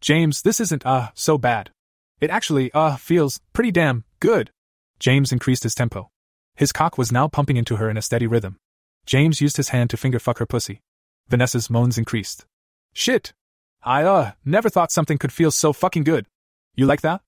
James, 0.00 0.42
this 0.42 0.60
isn't, 0.60 0.86
uh, 0.86 1.08
so 1.14 1.38
bad. 1.38 1.70
It 2.20 2.30
actually, 2.30 2.70
uh, 2.70 2.98
feels 2.98 3.40
pretty 3.52 3.72
damn 3.72 4.04
good. 4.20 4.52
James 5.00 5.32
increased 5.32 5.64
his 5.64 5.74
tempo. 5.74 6.08
His 6.54 6.72
cock 6.72 6.98
was 6.98 7.12
now 7.12 7.28
pumping 7.28 7.56
into 7.56 7.76
her 7.76 7.88
in 7.88 7.96
a 7.96 8.02
steady 8.02 8.26
rhythm. 8.26 8.58
James 9.06 9.40
used 9.40 9.56
his 9.56 9.70
hand 9.70 9.90
to 9.90 9.96
finger 9.96 10.18
fuck 10.18 10.38
her 10.38 10.46
pussy. 10.46 10.80
Vanessa's 11.28 11.70
moans 11.70 11.98
increased. 11.98 12.44
Shit! 12.92 13.32
I, 13.82 14.04
uh, 14.04 14.32
never 14.44 14.68
thought 14.68 14.92
something 14.92 15.18
could 15.18 15.32
feel 15.32 15.50
so 15.50 15.72
fucking 15.72 16.04
good. 16.04 16.26
You 16.74 16.86
like 16.86 17.00
that? 17.00 17.20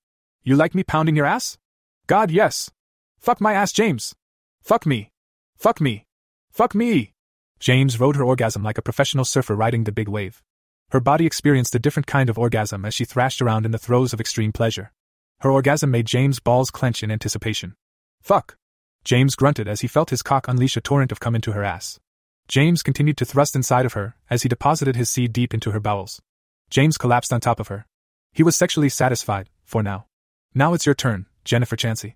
You 0.43 0.57
like 0.57 0.75
me 0.75 0.85
pounding 0.85 1.17
your 1.17 1.27
ass? 1.27 1.59
God, 2.07 2.31
yes. 2.31 2.71
Fuck 3.19 3.41
my 3.41 3.55
ass, 3.55 3.73
James. 3.73 4.15
Fuck 4.63 4.87
me. 4.87 5.11
Fuck 5.57 5.81
me. 5.81 6.07
Fuck 6.51 6.75
me. 6.75 7.13
James 7.59 7.99
rode 7.99 8.17
her 8.17 8.25
orgasm 8.25 8.63
like 8.63 8.79
a 8.79 8.83
professional 8.83 9.25
surfer 9.25 9.55
riding 9.55 9.85
the 9.85 9.93
big 9.93 10.09
wave. 10.09 10.43
Her 10.91 11.01
body 11.01 11.27
experienced 11.27 11.75
a 11.75 11.79
different 11.79 12.07
kind 12.07 12.29
of 12.29 12.39
orgasm 12.39 12.85
as 12.85 12.95
she 12.95 13.05
thrashed 13.05 13.41
around 13.41 13.65
in 13.65 13.73
the 13.73 13.79
throes 13.79 14.13
of 14.13 14.21
extreme 14.21 14.53
pleasure. 14.53 14.93
Her 15.41 15.51
orgasm 15.51 15.91
made 15.91 16.07
James' 16.07 16.41
balls 16.41 16.71
clench 16.71 17.03
in 17.03 17.11
anticipation. 17.11 17.75
Fuck. 18.21 18.57
James 19.05 19.37
grunted 19.37 19.69
as 19.69 19.83
he 19.83 19.87
felt 19.87 20.11
his 20.11 20.23
cock 20.23 20.49
unleash 20.49 20.77
a 20.77 20.81
torrent 20.81 21.13
of 21.13 21.21
cum 21.21 21.35
into 21.35 21.53
her 21.53 21.63
ass. 21.63 22.01
James 22.49 22.83
continued 22.83 23.19
to 23.19 23.25
thrust 23.25 23.55
inside 23.55 23.85
of 23.85 23.93
her 23.93 24.17
as 24.31 24.43
he 24.43 24.49
deposited 24.49 24.97
his 24.97 25.11
seed 25.11 25.33
deep 25.33 25.53
into 25.53 25.73
her 25.73 25.81
bowels. 25.81 26.23
James 26.71 26.97
collapsed 26.97 27.33
on 27.33 27.41
top 27.41 27.61
of 27.61 27.69
her. 27.69 27.87
He 28.33 28.43
was 28.43 28.57
sexually 28.57 28.89
satisfied, 28.89 29.51
for 29.63 29.83
now. 29.83 30.07
Now 30.55 30.73
it's 30.73 30.87
your 30.87 30.95
turn, 30.95 31.27
Jennifer 31.45 31.77
Chansey. 31.77 32.15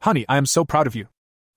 Honey, 0.00 0.24
I 0.28 0.36
am 0.36 0.46
so 0.46 0.64
proud 0.64 0.86
of 0.86 0.96
you. 0.96 1.08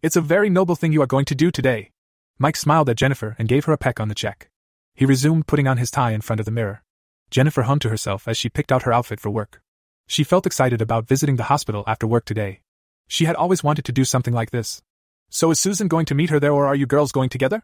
It's 0.01 0.17
a 0.17 0.21
very 0.21 0.49
noble 0.49 0.75
thing 0.75 0.91
you 0.91 1.01
are 1.01 1.07
going 1.07 1.25
to 1.25 1.35
do 1.35 1.49
today. 1.49 1.91
Mike 2.37 2.57
smiled 2.57 2.89
at 2.89 2.97
Jennifer 2.97 3.35
and 3.39 3.47
gave 3.47 3.65
her 3.65 3.73
a 3.73 3.77
peck 3.77 3.99
on 3.99 4.09
the 4.09 4.15
cheek. 4.15 4.49
He 4.93 5.05
resumed 5.05 5.47
putting 5.47 5.67
on 5.67 5.77
his 5.77 5.89
tie 5.89 6.11
in 6.11 6.21
front 6.21 6.41
of 6.41 6.45
the 6.45 6.51
mirror. 6.51 6.83
Jennifer 7.31 7.63
hummed 7.63 7.81
to 7.81 7.89
herself 7.89 8.27
as 8.27 8.37
she 8.37 8.49
picked 8.49 8.71
out 8.71 8.83
her 8.83 8.93
outfit 8.93 9.19
for 9.19 9.29
work. 9.29 9.61
She 10.07 10.23
felt 10.23 10.45
excited 10.45 10.81
about 10.81 11.07
visiting 11.07 11.37
the 11.37 11.43
hospital 11.43 11.83
after 11.87 12.05
work 12.05 12.25
today. 12.25 12.59
She 13.07 13.25
had 13.25 13.35
always 13.35 13.63
wanted 13.63 13.85
to 13.85 13.91
do 13.91 14.05
something 14.05 14.33
like 14.33 14.51
this. 14.51 14.81
So 15.29 15.51
is 15.51 15.59
Susan 15.59 15.87
going 15.87 16.05
to 16.05 16.15
meet 16.15 16.29
her 16.29 16.39
there 16.39 16.53
or 16.53 16.65
are 16.65 16.75
you 16.75 16.85
girls 16.85 17.11
going 17.11 17.29
together? 17.29 17.63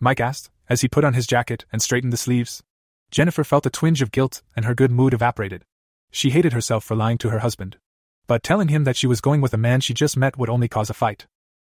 Mike 0.00 0.20
asked, 0.20 0.50
as 0.68 0.80
he 0.80 0.88
put 0.88 1.04
on 1.04 1.14
his 1.14 1.26
jacket 1.26 1.64
and 1.72 1.80
straightened 1.80 2.12
the 2.12 2.16
sleeves. 2.16 2.62
Jennifer 3.10 3.44
felt 3.44 3.66
a 3.66 3.70
twinge 3.70 4.02
of 4.02 4.10
guilt 4.10 4.42
and 4.56 4.64
her 4.64 4.74
good 4.74 4.90
mood 4.90 5.14
evaporated. 5.14 5.64
She 6.10 6.30
hated 6.30 6.52
herself 6.52 6.84
for 6.84 6.96
lying 6.96 7.18
to 7.18 7.30
her 7.30 7.40
husband. 7.40 7.76
But 8.26 8.42
telling 8.42 8.68
him 8.68 8.84
that 8.84 8.96
she 8.96 9.06
was 9.06 9.20
going 9.20 9.40
with 9.40 9.54
a 9.54 9.58
man 9.58 9.80
she 9.80 9.94
just 9.94 10.16
met 10.16 10.38
would 10.38 10.48
only 10.48 10.68
cause 10.68 10.90
a 10.90 10.94
fight. 10.94 11.26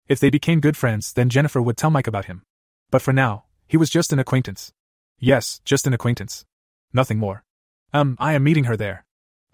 If 0.09 0.21
they 0.21 0.31
became 0.31 0.61
good 0.61 0.77
friends, 0.77 1.13
then 1.13 1.31
Jennifer 1.31 1.63
would 1.63 1.77
tell 1.77 1.91
Mike 1.91 2.07
about 2.07 2.27
him. 2.27 2.43
But 2.91 3.03
for 3.03 3.13
now, 3.13 3.45
he 3.67 3.77
was 3.77 3.91
just 3.91 4.13
an 4.13 4.19
acquaintance. 4.19 4.73
Yes, 5.19 5.61
just 5.65 5.87
an 5.87 5.95
acquaintance. 5.95 6.45
Nothing 6.93 7.19
more. 7.19 7.45
Um, 7.93 8.17
I 8.19 8.35
am 8.35 8.45
meeting 8.45 8.65
her 8.65 8.77
there. 8.77 9.05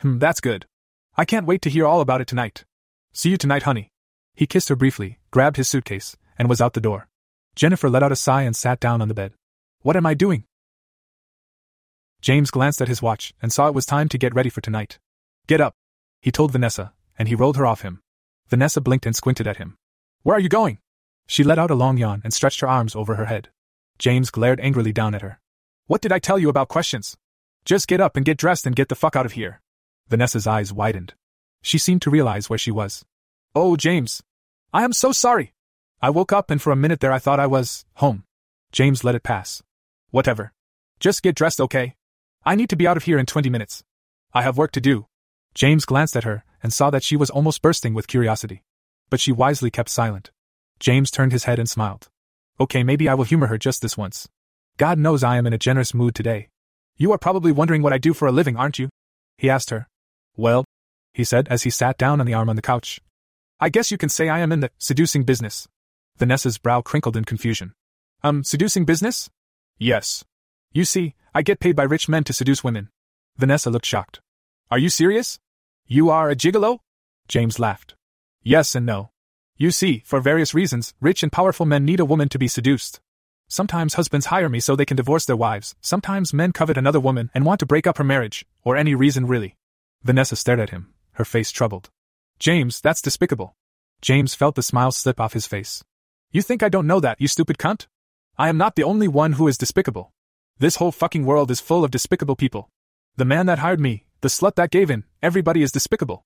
Hmm, 0.01 0.19
that's 0.19 0.41
good. 0.41 0.67
I 1.17 1.25
can't 1.25 1.47
wait 1.47 1.63
to 1.63 1.71
hear 1.71 1.87
all 1.87 2.01
about 2.01 2.21
it 2.21 2.27
tonight. 2.27 2.65
See 3.13 3.31
you 3.31 3.37
tonight, 3.37 3.65
honey. 3.65 3.91
He 4.35 4.47
kissed 4.47 4.69
her 4.69 4.77
briefly, 4.77 5.19
grabbed 5.31 5.57
his 5.57 5.69
suitcase, 5.69 6.17
and 6.39 6.49
was 6.49 6.61
out 6.61 6.75
the 6.75 6.81
door. 6.81 7.09
Jennifer 7.57 7.91
let 7.91 8.03
out 8.03 8.13
a 8.13 8.17
sigh 8.17 8.43
and 8.43 8.55
sat 8.55 8.81
down 8.81 9.03
on 9.03 9.09
the 9.09 9.15
bed. 9.15 9.33
What 9.83 9.97
am 9.97 10.07
I 10.07 10.15
doing? 10.15 10.45
James 12.21 12.51
glanced 12.51 12.81
at 12.81 12.89
his 12.89 13.03
watch 13.03 13.35
and 13.43 13.53
saw 13.53 13.67
it 13.67 13.75
was 13.75 13.87
time 13.87 14.09
to 14.09 14.19
get 14.19 14.35
ready 14.35 14.51
for 14.51 14.61
tonight. 14.61 14.99
Get 15.47 15.61
up, 15.61 15.75
he 16.21 16.31
told 16.31 16.53
Vanessa, 16.53 16.93
and 17.19 17.29
he 17.29 17.35
rolled 17.35 17.57
her 17.57 17.67
off 17.67 17.81
him. 17.81 18.01
Vanessa 18.49 18.81
blinked 18.81 19.07
and 19.07 19.17
squinted 19.17 19.47
at 19.47 19.57
him. 19.57 19.77
Where 20.23 20.37
are 20.37 20.41
you 20.41 20.49
going? 20.49 20.79
She 21.27 21.45
let 21.45 21.59
out 21.59 21.71
a 21.71 21.75
long 21.75 21.97
yawn 21.97 22.21
and 22.25 22.33
stretched 22.33 22.61
her 22.61 22.69
arms 22.69 22.95
over 22.95 23.15
her 23.15 23.27
head. 23.27 23.49
James 23.99 24.31
glared 24.31 24.61
angrily 24.61 24.93
down 24.93 25.15
at 25.15 25.23
her. 25.23 25.41
What 25.87 26.01
did 26.01 26.13
I 26.13 26.19
tell 26.19 26.39
you 26.39 26.49
about 26.49 26.69
questions? 26.69 27.17
Just 27.65 27.89
get 27.89 28.01
up 28.01 28.17
and 28.17 28.25
get 28.25 28.39
dressed 28.39 28.67
and 28.67 28.77
get 28.77 28.89
the 28.89 28.95
fuck 28.95 29.17
out 29.17 29.27
of 29.27 29.33
here. 29.33 29.61
Vanessa's 30.09 30.47
eyes 30.47 30.73
widened. 30.73 31.15
She 31.63 31.79
seemed 31.79 32.03
to 32.03 32.11
realize 32.11 32.49
where 32.49 32.59
she 32.59 32.71
was. 32.71 33.05
Oh, 33.55 33.77
James. 33.77 34.23
I 34.73 34.85
am 34.85 34.93
so 34.93 35.13
sorry. 35.13 35.53
I 36.01 36.11
woke 36.11 36.33
up 36.33 36.51
and 36.51 36.61
for 36.63 36.73
a 36.73 36.77
minute 36.77 37.01
there 37.01 37.13
I 37.13 37.19
thought 37.19 37.41
I 37.41 37.47
was 37.47 37.85
home. 37.95 38.25
James 38.73 39.05
let 39.05 39.15
it 39.15 39.23
pass. 39.23 39.63
Whatever. 40.11 40.53
Just 40.99 41.23
get 41.23 41.35
dressed, 41.35 41.61
okay? 41.61 41.95
I 42.45 42.55
need 42.55 42.71
to 42.71 42.77
be 42.77 42.87
out 42.87 42.97
of 42.97 43.05
here 43.05 43.19
in 43.19 43.27
20 43.27 43.51
minutes. 43.51 43.83
I 44.33 44.43
have 44.43 44.57
work 44.57 44.73
to 44.73 44.81
do. 44.81 45.07
James 45.55 45.85
glanced 45.85 46.17
at 46.17 46.25
her 46.25 46.45
and 46.63 46.73
saw 46.73 46.91
that 46.91 47.03
she 47.03 47.17
was 47.17 47.31
almost 47.31 47.63
bursting 47.63 47.95
with 47.95 48.07
curiosity. 48.07 48.63
But 49.11 49.21
she 49.21 49.33
wisely 49.33 49.71
kept 49.71 49.89
silent. 49.89 50.31
James 50.79 51.11
turned 51.11 51.33
his 51.33 51.45
head 51.45 51.59
and 51.59 51.69
smiled. 51.69 52.09
Okay, 52.59 52.83
maybe 52.83 53.09
I 53.09 53.15
will 53.15 53.25
humor 53.25 53.49
her 53.49 53.59
just 53.59 53.83
this 53.83 53.97
once. 53.97 54.29
God 54.77 54.99
knows 54.99 55.23
I 55.25 55.37
am 55.37 55.47
in 55.47 55.53
a 55.53 55.59
generous 55.59 55.93
mood 55.93 56.15
today. 56.15 56.49
You 56.97 57.13
are 57.13 57.19
probably 57.19 57.53
wondering 57.53 57.83
what 57.83 57.93
I 57.93 57.99
do 57.99 58.15
for 58.15 58.29
a 58.29 58.33
living, 58.33 58.57
aren't 58.57 58.79
you? 58.79 58.89
He 59.37 59.51
asked 59.51 59.71
her. 59.71 59.89
Well, 60.37 60.65
he 61.13 61.25
said 61.25 61.49
as 61.49 61.63
he 61.63 61.71
sat 61.71 61.99
down 61.99 62.21
on 62.21 62.27
the 62.27 62.35
arm 62.35 62.49
on 62.49 62.57
the 62.57 62.63
couch. 62.63 63.01
I 63.59 63.69
guess 63.69 63.91
you 63.91 63.99
can 63.99 64.09
say 64.09 64.29
I 64.29 64.39
am 64.41 64.53
in 64.53 64.61
the 64.61 64.71
seducing 64.79 65.25
business. 65.25 65.69
Vanessa's 66.17 66.59
brow 66.59 66.81
crinkled 66.81 67.17
in 67.17 67.25
confusion. 67.25 67.73
Um, 68.23 68.45
seducing 68.45 68.85
business? 68.85 69.31
Yes. 69.79 70.25
You 70.73 70.85
see, 70.85 71.15
I 71.35 71.43
get 71.43 71.61
paid 71.61 71.77
by 71.77 71.83
rich 71.83 72.09
men 72.09 72.25
to 72.25 72.33
seduce 72.33 72.63
women. 72.63 72.91
Vanessa 73.37 73.71
looked 73.71 73.87
shocked. 73.87 74.21
Are 74.71 74.79
you 74.79 74.89
serious? 74.89 75.39
You 75.87 76.11
are 76.11 76.31
a 76.31 76.37
gigolo? 76.37 76.79
James 77.29 77.59
laughed. 77.59 77.95
Yes 78.43 78.75
and 78.75 78.87
no. 78.87 79.11
You 79.57 79.71
see, 79.71 80.03
for 80.07 80.21
various 80.21 80.55
reasons, 80.55 80.95
rich 81.01 81.23
and 81.23 81.33
powerful 81.33 81.67
men 81.67 81.85
need 81.85 82.01
a 82.01 82.05
woman 82.05 82.29
to 82.31 82.39
be 82.39 82.49
seduced. 82.49 83.01
Sometimes 83.49 83.95
husbands 83.95 84.27
hire 84.27 84.49
me 84.49 84.61
so 84.61 84.77
they 84.77 84.85
can 84.85 84.97
divorce 84.97 85.25
their 85.25 85.37
wives, 85.37 85.75
sometimes 85.81 86.33
men 86.33 86.53
covet 86.53 86.79
another 86.79 87.01
woman 87.01 87.31
and 87.35 87.45
want 87.45 87.59
to 87.61 87.67
break 87.67 87.87
up 87.87 87.99
her 87.99 88.05
marriage, 88.05 88.47
or 88.63 88.77
any 88.77 88.95
reason 88.95 89.27
really. 89.27 89.57
Vanessa 90.03 90.37
stared 90.37 90.61
at 90.61 90.71
him, 90.71 90.95
her 91.13 91.25
face 91.25 91.51
troubled. 91.51 91.91
James, 92.39 92.81
that's 92.81 93.03
despicable. 93.03 93.55
James 94.01 94.35
felt 94.35 94.55
the 94.55 94.63
smile 94.63 94.93
slip 94.93 95.21
off 95.21 95.35
his 95.35 95.47
face. 95.47 95.85
You 96.33 96.43
think 96.43 96.63
I 96.63 96.69
don't 96.69 96.87
know 96.87 97.01
that, 97.01 97.21
you 97.21 97.29
stupid 97.29 97.59
cunt? 97.59 97.87
I 98.39 98.49
am 98.49 98.57
not 98.57 98.77
the 98.77 98.85
only 98.85 99.09
one 99.09 99.33
who 99.33 99.49
is 99.49 99.59
despicable. 99.59 100.13
This 100.59 100.77
whole 100.77 100.93
fucking 100.93 101.27
world 101.27 101.51
is 101.51 101.61
full 101.61 101.85
of 101.85 101.91
despicable 101.91 102.37
people. 102.37 102.71
The 103.17 103.25
man 103.25 103.47
that 103.47 103.59
hired 103.59 103.81
me, 103.81 104.05
the 104.21 104.29
slut 104.29 104.55
that 104.55 104.71
gave 104.71 104.91
in, 104.91 105.05
everybody 105.23 105.63
is 105.63 105.73
despicable. 105.73 106.25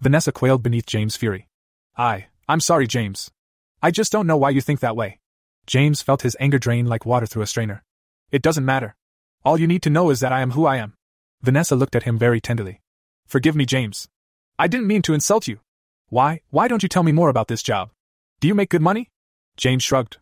Vanessa 0.00 0.32
quailed 0.32 0.62
beneath 0.62 0.86
James' 0.86 1.16
fury. 1.16 1.48
I, 1.96 2.26
I'm 2.48 2.60
sorry, 2.60 2.86
James. 2.86 3.30
I 3.82 3.90
just 3.90 4.12
don't 4.12 4.26
know 4.26 4.36
why 4.36 4.50
you 4.50 4.60
think 4.60 4.80
that 4.80 4.96
way. 4.96 5.18
James 5.66 6.02
felt 6.02 6.22
his 6.22 6.36
anger 6.40 6.58
drain 6.58 6.86
like 6.86 7.06
water 7.06 7.26
through 7.26 7.42
a 7.42 7.46
strainer. 7.46 7.82
It 8.30 8.42
doesn't 8.42 8.64
matter. 8.64 8.96
All 9.44 9.58
you 9.58 9.66
need 9.66 9.82
to 9.82 9.90
know 9.90 10.10
is 10.10 10.20
that 10.20 10.32
I 10.32 10.40
am 10.40 10.52
who 10.52 10.66
I 10.66 10.76
am. 10.76 10.94
Vanessa 11.42 11.74
looked 11.76 11.96
at 11.96 12.04
him 12.04 12.18
very 12.18 12.40
tenderly. 12.40 12.80
Forgive 13.26 13.56
me, 13.56 13.66
James. 13.66 14.08
I 14.62 14.68
didn't 14.68 14.86
mean 14.86 15.02
to 15.02 15.12
insult 15.12 15.48
you. 15.48 15.58
Why, 16.08 16.42
why 16.50 16.68
don't 16.68 16.84
you 16.84 16.88
tell 16.88 17.02
me 17.02 17.10
more 17.10 17.28
about 17.28 17.48
this 17.48 17.64
job? 17.64 17.90
Do 18.38 18.46
you 18.46 18.54
make 18.54 18.70
good 18.70 18.80
money? 18.80 19.10
James 19.56 19.82
shrugged. 19.82 20.18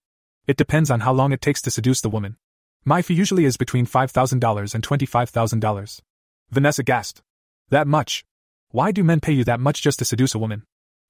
It 0.47 0.57
depends 0.57 0.91
on 0.91 1.01
how 1.01 1.13
long 1.13 1.33
it 1.33 1.43
takes 1.43 1.61
to 1.61 1.71
seduce 1.71 2.01
the 2.01 2.09
woman. 2.09 2.39
My 2.83 3.03
fee 3.03 3.13
usually 3.13 3.45
is 3.45 3.59
between 3.59 3.85
$5,000 3.85 4.75
and 4.75 4.83
$25,000. 4.83 6.01
Vanessa 6.49 6.83
gasped. 6.83 7.21
That 7.69 7.87
much? 7.87 8.25
Why 8.71 8.93
do 8.93 9.05
men 9.05 9.21
pay 9.21 9.33
you 9.33 9.45
that 9.45 9.61
much 9.61 9.83
just 9.83 9.99
to 9.99 10.07
seduce 10.07 10.35
a 10.35 10.39
woman? 10.39 10.63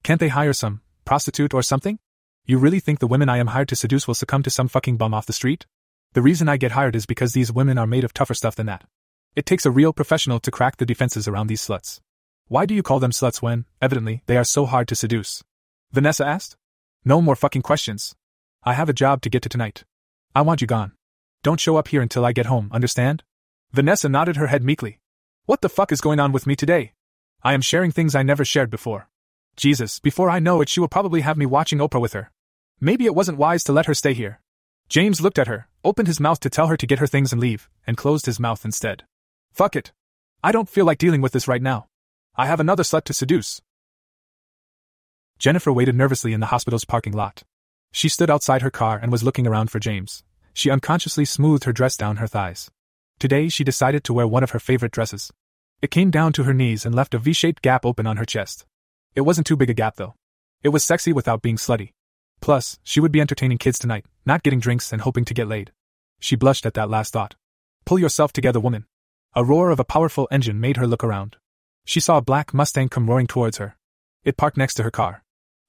Can't 0.02 0.18
they 0.18 0.26
hire 0.26 0.52
some 0.52 0.80
prostitute 1.04 1.54
or 1.54 1.62
something? 1.62 2.00
You 2.46 2.58
really 2.58 2.80
think 2.80 2.98
the 2.98 3.06
women 3.06 3.28
I 3.28 3.38
am 3.38 3.54
hired 3.54 3.68
to 3.68 3.76
seduce 3.76 4.08
will 4.08 4.14
succumb 4.14 4.42
to 4.42 4.50
some 4.50 4.66
fucking 4.66 4.96
bum 4.96 5.14
off 5.14 5.26
the 5.26 5.32
street? 5.32 5.66
The 6.14 6.22
reason 6.22 6.48
I 6.48 6.56
get 6.56 6.72
hired 6.72 6.96
is 6.96 7.06
because 7.06 7.32
these 7.32 7.52
women 7.52 7.78
are 7.78 7.86
made 7.86 8.02
of 8.02 8.12
tougher 8.12 8.34
stuff 8.34 8.56
than 8.56 8.66
that. 8.66 8.88
It 9.36 9.46
takes 9.46 9.66
a 9.66 9.70
real 9.70 9.92
professional 9.92 10.40
to 10.40 10.50
crack 10.50 10.78
the 10.78 10.84
defenses 10.84 11.28
around 11.28 11.46
these 11.46 11.64
sluts. 11.64 12.00
Why 12.50 12.66
do 12.66 12.74
you 12.74 12.82
call 12.82 12.98
them 12.98 13.12
sluts 13.12 13.40
when, 13.40 13.64
evidently, 13.80 14.24
they 14.26 14.36
are 14.36 14.42
so 14.42 14.66
hard 14.66 14.88
to 14.88 14.96
seduce? 14.96 15.44
Vanessa 15.92 16.26
asked. 16.26 16.56
No 17.04 17.22
more 17.22 17.36
fucking 17.36 17.62
questions. 17.62 18.16
I 18.64 18.72
have 18.72 18.88
a 18.88 18.92
job 18.92 19.22
to 19.22 19.30
get 19.30 19.42
to 19.42 19.48
tonight. 19.48 19.84
I 20.34 20.42
want 20.42 20.60
you 20.60 20.66
gone. 20.66 20.90
Don't 21.44 21.60
show 21.60 21.76
up 21.76 21.86
here 21.86 22.02
until 22.02 22.24
I 22.24 22.32
get 22.32 22.46
home, 22.46 22.68
understand? 22.72 23.22
Vanessa 23.70 24.08
nodded 24.08 24.34
her 24.34 24.48
head 24.48 24.64
meekly. 24.64 24.98
What 25.46 25.60
the 25.60 25.68
fuck 25.68 25.92
is 25.92 26.00
going 26.00 26.18
on 26.18 26.32
with 26.32 26.44
me 26.44 26.56
today? 26.56 26.94
I 27.44 27.54
am 27.54 27.60
sharing 27.60 27.92
things 27.92 28.16
I 28.16 28.24
never 28.24 28.44
shared 28.44 28.68
before. 28.68 29.08
Jesus, 29.54 30.00
before 30.00 30.28
I 30.28 30.40
know 30.40 30.60
it, 30.60 30.68
she 30.68 30.80
will 30.80 30.88
probably 30.88 31.20
have 31.20 31.36
me 31.36 31.46
watching 31.46 31.78
Oprah 31.78 32.00
with 32.00 32.14
her. 32.14 32.32
Maybe 32.80 33.06
it 33.06 33.14
wasn't 33.14 33.38
wise 33.38 33.62
to 33.62 33.72
let 33.72 33.86
her 33.86 33.94
stay 33.94 34.12
here. 34.12 34.40
James 34.88 35.20
looked 35.20 35.38
at 35.38 35.46
her, 35.46 35.68
opened 35.84 36.08
his 36.08 36.18
mouth 36.18 36.40
to 36.40 36.50
tell 36.50 36.66
her 36.66 36.76
to 36.76 36.86
get 36.88 36.98
her 36.98 37.06
things 37.06 37.30
and 37.30 37.40
leave, 37.40 37.68
and 37.86 37.96
closed 37.96 38.26
his 38.26 38.40
mouth 38.40 38.64
instead. 38.64 39.04
Fuck 39.52 39.76
it. 39.76 39.92
I 40.42 40.50
don't 40.50 40.68
feel 40.68 40.84
like 40.84 40.98
dealing 40.98 41.20
with 41.20 41.30
this 41.30 41.46
right 41.46 41.62
now. 41.62 41.86
I 42.40 42.46
have 42.46 42.60
another 42.60 42.82
slut 42.82 43.04
to 43.04 43.12
seduce. 43.12 43.60
Jennifer 45.38 45.72
waited 45.72 45.94
nervously 45.94 46.32
in 46.32 46.40
the 46.40 46.52
hospital's 46.54 46.84
parking 46.84 47.12
lot. 47.12 47.42
She 47.92 48.08
stood 48.08 48.30
outside 48.30 48.62
her 48.62 48.70
car 48.70 48.98
and 49.00 49.12
was 49.12 49.22
looking 49.22 49.46
around 49.46 49.70
for 49.70 49.78
James 49.78 50.22
she 50.60 50.70
unconsciously 50.70 51.24
smoothed 51.24 51.64
her 51.64 51.72
dress 51.72 51.96
down 51.96 52.16
her 52.16 52.26
thighs. 52.26 52.70
Today 53.18 53.48
she 53.48 53.64
decided 53.64 54.04
to 54.04 54.12
wear 54.12 54.26
one 54.26 54.42
of 54.42 54.50
her 54.50 54.58
favorite 54.58 54.92
dresses. 54.92 55.32
It 55.82 55.90
came 55.90 56.10
down 56.10 56.32
to 56.34 56.44
her 56.44 56.54
knees 56.54 56.84
and 56.84 56.94
left 56.94 57.14
a 57.14 57.18
V 57.18 57.32
shaped 57.32 57.62
gap 57.62 57.86
open 57.86 58.06
on 58.06 58.16
her 58.16 58.24
chest. 58.24 58.66
It 59.14 59.22
wasn't 59.22 59.46
too 59.46 59.56
big 59.56 59.70
a 59.70 59.74
gap, 59.74 59.96
though. 59.96 60.14
It 60.62 60.68
was 60.68 60.84
sexy 60.84 61.12
without 61.12 61.42
being 61.42 61.56
slutty. 61.56 61.92
Plus, 62.40 62.78
she 62.82 63.00
would 63.00 63.12
be 63.12 63.20
entertaining 63.20 63.58
kids 63.58 63.78
tonight, 63.78 64.04
not 64.26 64.42
getting 64.42 64.60
drinks 64.60 64.92
and 64.92 65.02
hoping 65.02 65.24
to 65.24 65.34
get 65.34 65.48
laid. 65.48 65.72
She 66.18 66.36
blushed 66.36 66.66
at 66.66 66.74
that 66.74 66.90
last 66.90 67.12
thought. 67.12 67.36
Pull 67.84 67.98
yourself 67.98 68.32
together, 68.32 68.60
woman. 68.60 68.86
A 69.34 69.44
roar 69.44 69.70
of 69.70 69.80
a 69.80 69.84
powerful 69.84 70.28
engine 70.30 70.60
made 70.60 70.76
her 70.76 70.86
look 70.86 71.02
around. 71.02 71.36
She 71.84 72.00
saw 72.00 72.18
a 72.18 72.22
black 72.22 72.54
Mustang 72.54 72.88
come 72.88 73.08
roaring 73.08 73.26
towards 73.26 73.58
her. 73.58 73.76
It 74.24 74.36
parked 74.36 74.56
next 74.56 74.74
to 74.74 74.82
her 74.82 74.90
car. 74.90 75.22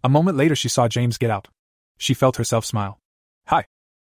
A 0.03 0.09
moment 0.09 0.38
later, 0.38 0.55
she 0.55 0.70
saw 0.70 0.88
James 0.88 1.18
get 1.18 1.30
out. 1.30 1.47
She 1.97 2.14
felt 2.14 2.38
herself 2.38 2.66
smile. 2.66 2.99
Hi, 3.47 3.66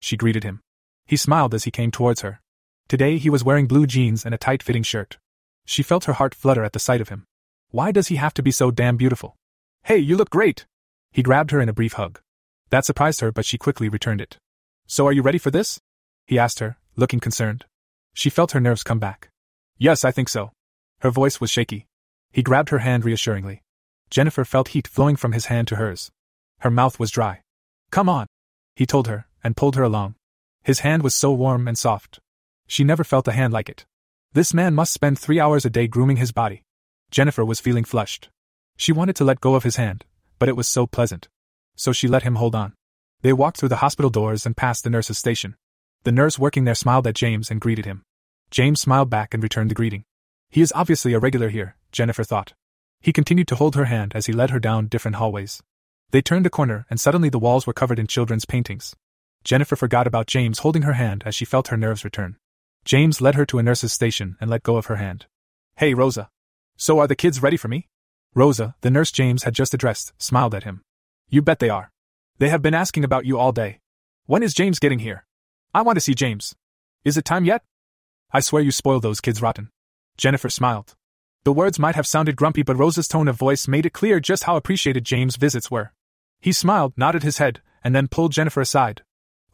she 0.01 0.16
greeted 0.16 0.44
him. 0.44 0.61
He 1.07 1.16
smiled 1.16 1.55
as 1.55 1.64
he 1.64 1.70
came 1.70 1.90
towards 1.90 2.22
her. 2.22 2.40
Today 2.88 3.18
he 3.18 3.30
was 3.30 3.44
wearing 3.44 3.66
blue 3.66 3.86
jeans 3.86 4.24
and 4.24 4.34
a 4.34 4.38
tight 4.38 4.62
fitting 4.62 4.82
shirt. 4.82 5.18
She 5.64 5.82
felt 5.82 6.05
her 6.05 6.14
heart 6.14 6.34
flutter 6.34 6.64
at 6.64 6.72
the 6.72 6.78
sight 6.78 7.01
of 7.01 7.09
him. 7.09 7.24
Why 7.70 7.92
does 7.92 8.09
he 8.09 8.16
have 8.16 8.34
to 8.34 8.42
be 8.42 8.51
so 8.51 8.70
damn 8.70 8.97
beautiful? 8.97 9.36
Hey, 9.84 9.99
you 9.99 10.16
look 10.16 10.30
great! 10.30 10.66
He 11.12 11.22
grabbed 11.22 11.51
her 11.51 11.61
in 11.61 11.68
a 11.68 11.72
brief 11.72 11.94
hug. 11.94 12.20
That 12.70 12.84
surprised 12.84 13.20
her, 13.20 13.32
but 13.32 13.44
she 13.44 13.59
quickly 13.59 13.88
returned 13.88 14.20
it. 14.20 14.38
So 14.86 15.07
are 15.07 15.12
you 15.12 15.22
ready 15.22 15.38
for 15.38 15.51
this? 15.51 15.80
He 16.26 16.38
asked 16.38 16.59
her, 16.59 16.78
looking 16.97 17.20
concerned. 17.20 17.64
She 18.14 18.30
felt 18.30 18.53
her 18.53 18.61
nerves 18.61 18.82
come 18.82 18.99
back. 18.99 19.28
Yes, 19.78 20.05
I 20.05 20.11
think 20.11 20.28
so. 20.28 20.53
Her 21.07 21.13
voice 21.13 21.41
was 21.41 21.53
shaky. 21.53 21.87
He 22.33 22.43
grabbed 22.43 22.71
her 22.71 22.81
hand 22.81 23.05
reassuringly. 23.05 23.63
Jennifer 24.11 24.45
felt 24.45 24.71
heat 24.75 24.89
flowing 24.89 25.15
from 25.15 25.31
his 25.31 25.47
hand 25.47 25.69
to 25.69 25.77
hers. 25.77 26.11
Her 26.63 26.71
mouth 26.71 26.99
was 26.99 27.13
dry. 27.13 27.43
Come 27.93 28.09
on, 28.09 28.27
he 28.75 28.87
told 28.87 29.07
her, 29.07 29.29
and 29.45 29.57
pulled 29.57 29.77
her 29.77 29.85
along. 29.85 30.17
His 30.65 30.81
hand 30.81 31.05
was 31.05 31.15
so 31.15 31.31
warm 31.31 31.69
and 31.69 31.79
soft. 31.79 32.19
She 32.67 32.83
never 32.83 33.05
felt 33.05 33.29
a 33.29 33.39
hand 33.39 33.53
like 33.53 33.69
it. 33.69 33.87
This 34.33 34.53
man 34.53 34.75
must 34.75 34.93
spend 34.93 35.17
three 35.17 35.39
hours 35.39 35.65
a 35.65 35.71
day 35.71 35.87
grooming 35.87 36.17
his 36.17 36.33
body. 36.33 36.65
Jennifer 37.13 37.45
was 37.45 37.61
feeling 37.61 37.85
flushed. 37.85 38.29
She 38.77 38.91
wanted 38.91 39.15
to 39.15 39.25
let 39.25 39.41
go 39.41 39.55
of 39.55 39.63
his 39.63 39.77
hand, 39.77 40.05
but 40.41 40.49
it 40.49 40.57
was 40.57 40.67
so 40.67 40.89
pleasant. 40.89 41.29
So 41.77 41.93
she 41.93 42.09
let 42.09 42.25
him 42.25 42.35
hold 42.35 42.57
on. 42.57 42.73
They 43.23 43.33
walked 43.33 43.59
through 43.59 43.69
the 43.69 43.77
hospital 43.77 44.11
doors 44.11 44.45
and 44.45 44.57
past 44.57 44.83
the 44.83 44.91
nurse's 44.91 45.19
station. 45.19 45.55
The 46.03 46.11
nurse 46.11 46.37
working 46.37 46.65
there 46.65 46.75
smiled 46.75 47.07
at 47.07 47.15
James 47.15 47.49
and 47.49 47.61
greeted 47.61 47.85
him. 47.85 48.03
James 48.51 48.81
smiled 48.81 49.09
back 49.09 49.35
and 49.35 49.41
returned 49.41 49.71
the 49.71 49.77
greeting. 49.77 50.03
He 50.57 50.63
is 50.63 50.73
obviously 50.75 51.13
a 51.13 51.19
regular 51.19 51.51
here, 51.51 51.77
Jennifer 51.93 52.25
thought. 52.25 52.55
He 53.03 53.13
continued 53.13 53.47
to 53.49 53.57
hold 53.57 53.75
her 53.75 53.85
hand 53.85 54.13
as 54.15 54.25
he 54.25 54.33
led 54.33 54.49
her 54.49 54.59
down 54.59 54.87
different 54.87 55.17
hallways. 55.19 55.63
They 56.13 56.23
turned 56.23 56.47
a 56.47 56.57
corner 56.59 56.87
and 56.89 56.99
suddenly 56.99 57.29
the 57.29 57.39
walls 57.39 57.67
were 57.67 57.75
covered 57.75 57.99
in 57.99 58.07
children's 58.07 58.47
paintings. 58.47 58.97
Jennifer 59.45 59.77
forgot 59.77 60.07
about 60.07 60.27
James 60.27 60.61
holding 60.61 60.81
her 60.81 60.95
hand 60.95 61.23
as 61.27 61.35
she 61.35 61.45
felt 61.45 61.69
her 61.69 61.77
nerves 61.77 62.07
return. 62.07 62.37
James 62.87 63.21
led 63.21 63.35
her 63.35 63.45
to 63.45 63.59
a 63.59 63.63
nurse's 63.63 63.93
station 63.93 64.39
and 64.41 64.49
let 64.49 64.63
go 64.63 64.79
of 64.79 64.87
her 64.87 64.97
hand. 64.97 65.27
Hey, 65.77 65.93
Rosa. 65.93 66.31
So 66.79 67.01
are 67.01 67.07
the 67.07 67.15
kids 67.15 67.43
ready 67.43 67.59
for 67.59 67.69
me? 67.69 67.89
Rosa, 68.35 68.77
the 68.81 68.91
nurse 68.91 69.13
James 69.13 69.43
had 69.43 69.53
just 69.53 69.75
addressed, 69.75 70.15
smiled 70.17 70.55
at 70.55 70.65
him. 70.65 70.81
You 71.29 71.43
bet 71.43 71.59
they 71.59 71.69
are. 71.69 71.93
They 72.39 72.49
have 72.49 72.63
been 72.63 72.73
asking 72.73 73.05
about 73.05 73.27
you 73.27 73.39
all 73.39 73.53
day. 73.53 73.81
When 74.25 74.43
is 74.43 74.55
James 74.55 74.79
getting 74.79 75.01
here? 75.01 75.27
I 75.75 75.83
want 75.83 75.97
to 75.97 76.01
see 76.01 76.15
James. 76.15 76.55
Is 77.05 77.19
it 77.19 77.27
time 77.27 77.45
yet? 77.45 77.63
I 78.33 78.41
swear 78.41 78.63
you 78.63 78.71
spoil 78.71 79.01
those 79.01 79.21
kids 79.21 79.43
rotten. 79.43 79.69
Jennifer 80.17 80.51
smiled. 80.51 80.95
The 81.45 81.53
words 81.53 81.79
might 81.79 81.95
have 81.95 82.07
sounded 82.07 82.37
grumpy, 82.37 82.62
but 82.62 82.77
Rosa's 82.77 83.09
tone 83.09 83.29
of 83.29 83.37
voice 83.37 83.69
made 83.69 83.87
it 83.87 83.93
clear 83.93 84.19
just 84.19 84.45
how 84.45 84.57
appreciated 84.57 85.05
James' 85.05 85.37
visits 85.37 85.71
were. 85.71 85.93
He 86.41 86.53
smiled, 86.53 86.95
nodded 86.97 87.23
his 87.23 87.39
head, 87.39 87.61
and 87.85 87.95
then 87.95 88.09
pulled 88.09 88.33
Jennifer 88.33 88.61
aside, 88.61 89.03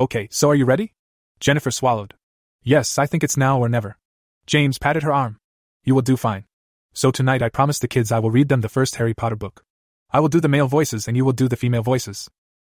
Okay, 0.01 0.27
so 0.31 0.51
are 0.51 0.55
you 0.55 0.65
ready? 0.65 0.95
Jennifer 1.39 1.71
swallowed. 1.71 2.15
Yes, 2.63 2.99
I 2.99 3.07
think 3.07 3.23
it's 3.23 3.37
now 3.37 3.61
or 3.61 3.69
never. 3.69 3.99
James 4.47 4.79
patted 4.79 5.03
her 5.03 5.13
arm. 5.13 5.39
You 5.85 5.95
will 5.95 6.03
do 6.03 6.17
fine. 6.17 6.45
So 6.93 7.11
tonight 7.11 7.43
I 7.43 7.49
promise 7.49 7.79
the 7.79 7.89
kids 7.89 8.11
I 8.11 8.19
will 8.19 8.31
read 8.31 8.49
them 8.49 8.61
the 8.61 8.69
first 8.69 8.97
Harry 8.97 9.15
Potter 9.15 9.37
book. 9.37 9.65
I 10.11 10.21
will 10.21 10.29
do 10.29 10.41
the 10.41 10.49
male 10.49 10.67
voices 10.67 11.07
and 11.07 11.17
you 11.17 11.25
will 11.25 11.33
do 11.33 11.49
the 11.49 11.57
female 11.57 11.83
voices. 11.83 12.29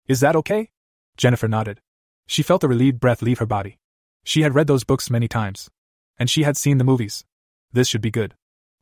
Is 0.07 0.19
that 0.19 0.35
okay? 0.35 0.71
Jennifer 1.15 1.47
nodded. 1.47 1.79
She 2.27 2.43
felt 2.43 2.63
a 2.63 2.67
relieved 2.67 2.99
breath 2.99 3.21
leave 3.21 3.39
her 3.39 3.45
body. 3.45 3.79
She 4.23 4.41
had 4.41 4.55
read 4.55 4.67
those 4.67 4.83
books 4.83 5.09
many 5.09 5.27
times. 5.27 5.69
And 6.19 6.29
she 6.29 6.43
had 6.43 6.57
seen 6.57 6.77
the 6.79 6.83
movies. 6.83 7.23
This 7.73 7.87
should 7.87 8.01
be 8.01 8.11
good. 8.11 8.35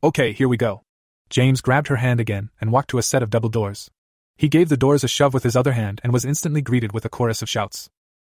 Okay, 0.04 0.32
here 0.32 0.48
we 0.48 0.58
go. 0.58 0.84
James 1.30 1.62
grabbed 1.62 1.88
her 1.88 1.98
hand 1.98 2.20
again 2.20 2.50
and 2.60 2.72
walked 2.72 2.90
to 2.90 2.98
a 2.98 3.04
set 3.04 3.22
of 3.22 3.30
double 3.30 3.50
doors. 3.50 3.92
He 4.36 4.50
gave 4.50 4.70
the 4.70 4.78
doors 4.78 5.04
a 5.04 5.08
shove 5.08 5.34
with 5.34 5.44
his 5.44 5.56
other 5.56 5.74
hand 5.74 6.02
and 6.04 6.14
was 6.14 6.26
instantly 6.26 6.62
greeted 6.62 6.92
with 6.94 7.06
a 7.06 7.10
chorus 7.10 7.42
of 7.42 7.50
shouts. 7.50 7.90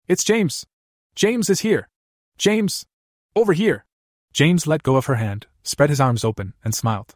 It's 0.08 0.24
James! 0.24 0.66
James 1.14 1.50
is 1.50 1.60
here! 1.60 1.88
James! 2.38 2.86
Over 3.36 3.52
here! 3.52 3.84
James 4.32 4.66
let 4.66 4.82
go 4.82 4.96
of 4.96 5.06
her 5.06 5.16
hand, 5.16 5.46
spread 5.62 5.90
his 5.90 6.00
arms 6.00 6.24
open, 6.24 6.54
and 6.64 6.74
smiled. 6.74 7.14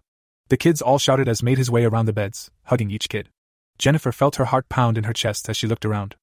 The 0.49 0.57
kids 0.57 0.83
all 0.83 0.99
shouted 0.99 1.29
as 1.29 1.43
made 1.43 1.59
his 1.59 1.71
way 1.71 1.85
around 1.85 2.07
the 2.07 2.13
beds, 2.13 2.51
hugging 2.65 2.91
each 2.91 3.09
kid. 3.09 3.31
Jennifer 3.79 4.13
felt 4.13 4.37
her 4.37 4.45
heart 4.47 4.69
pound 4.69 4.99
in 4.99 5.05
her 5.05 5.13
chest 5.13 5.49
as 5.49 5.57
she 5.57 5.67
looked 5.67 5.85
around. 5.85 6.17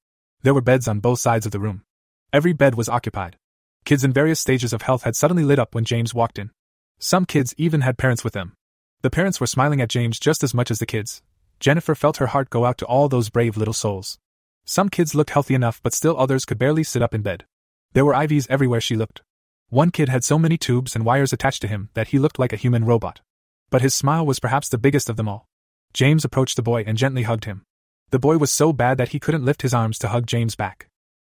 There 0.43 0.53
were 0.53 0.61
beds 0.61 0.87
on 0.87 0.99
both 0.99 1.19
sides 1.19 1.45
of 1.45 1.51
the 1.51 1.59
room. 1.59 1.83
Every 2.31 2.53
bed 2.53 2.75
was 2.75 2.87
occupied. 2.87 3.37
Kids 3.83 4.03
in 4.03 4.13
various 4.13 4.39
stages 4.39 4.73
of 4.73 4.83
health 4.83 5.03
had 5.03 5.15
suddenly 5.15 5.43
lit 5.43 5.59
up 5.59 5.73
when 5.73 5.85
James 5.85 6.13
walked 6.13 6.37
in. 6.37 6.51
Some 6.99 7.25
kids 7.25 7.55
even 7.57 7.81
had 7.81 7.97
parents 7.97 8.25
with 8.25 8.33
them. 8.33 8.53
The 9.03 9.09
parents 9.09 9.39
were 9.39 9.47
smiling 9.47 9.79
at 9.79 9.87
James 9.87 10.19
just 10.19 10.43
as 10.43 10.53
much 10.53 10.69
as 10.69 10.79
the 10.79 10.85
kids. 10.85 11.21
Jennifer 11.61 11.95
felt 11.95 12.17
her 12.17 12.27
heart 12.27 12.49
go 12.49 12.65
out 12.65 12.77
to 12.79 12.85
all 12.85 13.07
those 13.07 13.29
brave 13.29 13.55
little 13.55 13.73
souls. 13.73 14.19
Some 14.65 14.89
kids 14.89 15.15
looked 15.15 15.29
healthy 15.29 15.55
enough, 15.55 15.81
but 15.81 15.93
still 15.93 16.19
others 16.19 16.43
could 16.43 16.59
barely 16.59 16.83
sit 16.83 17.01
up 17.01 17.13
in 17.15 17.21
bed. 17.21 17.45
There 17.93 18.03
were 18.03 18.13
IVs 18.13 18.47
everywhere 18.49 18.81
she 18.81 18.97
looked. 18.97 19.21
One 19.69 19.91
kid 19.91 20.09
had 20.09 20.25
so 20.25 20.37
many 20.37 20.57
tubes 20.57 20.93
and 20.93 21.05
wires 21.05 21.31
attached 21.31 21.61
to 21.61 21.69
him 21.69 21.89
that 21.93 22.09
he 22.09 22.19
looked 22.19 22.37
like 22.37 22.51
a 22.51 22.57
human 22.57 22.83
robot. 22.83 23.21
But 23.69 23.81
his 23.81 23.93
smile 23.93 24.25
was 24.25 24.39
perhaps 24.39 24.67
the 24.67 24.77
biggest 24.77 25.09
of 25.09 25.15
them 25.15 25.29
all. 25.29 25.47
James 25.93 26.25
approached 26.25 26.57
the 26.57 26.61
boy 26.61 26.83
and 26.85 26.97
gently 26.97 27.23
hugged 27.23 27.45
him. 27.45 27.63
The 28.09 28.19
boy 28.19 28.37
was 28.37 28.51
so 28.51 28.73
bad 28.73 28.97
that 28.97 29.09
he 29.09 29.19
couldn't 29.19 29.45
lift 29.45 29.61
his 29.61 29.73
arms 29.73 29.99
to 29.99 30.09
hug 30.09 30.27
James 30.27 30.55
back. 30.55 30.87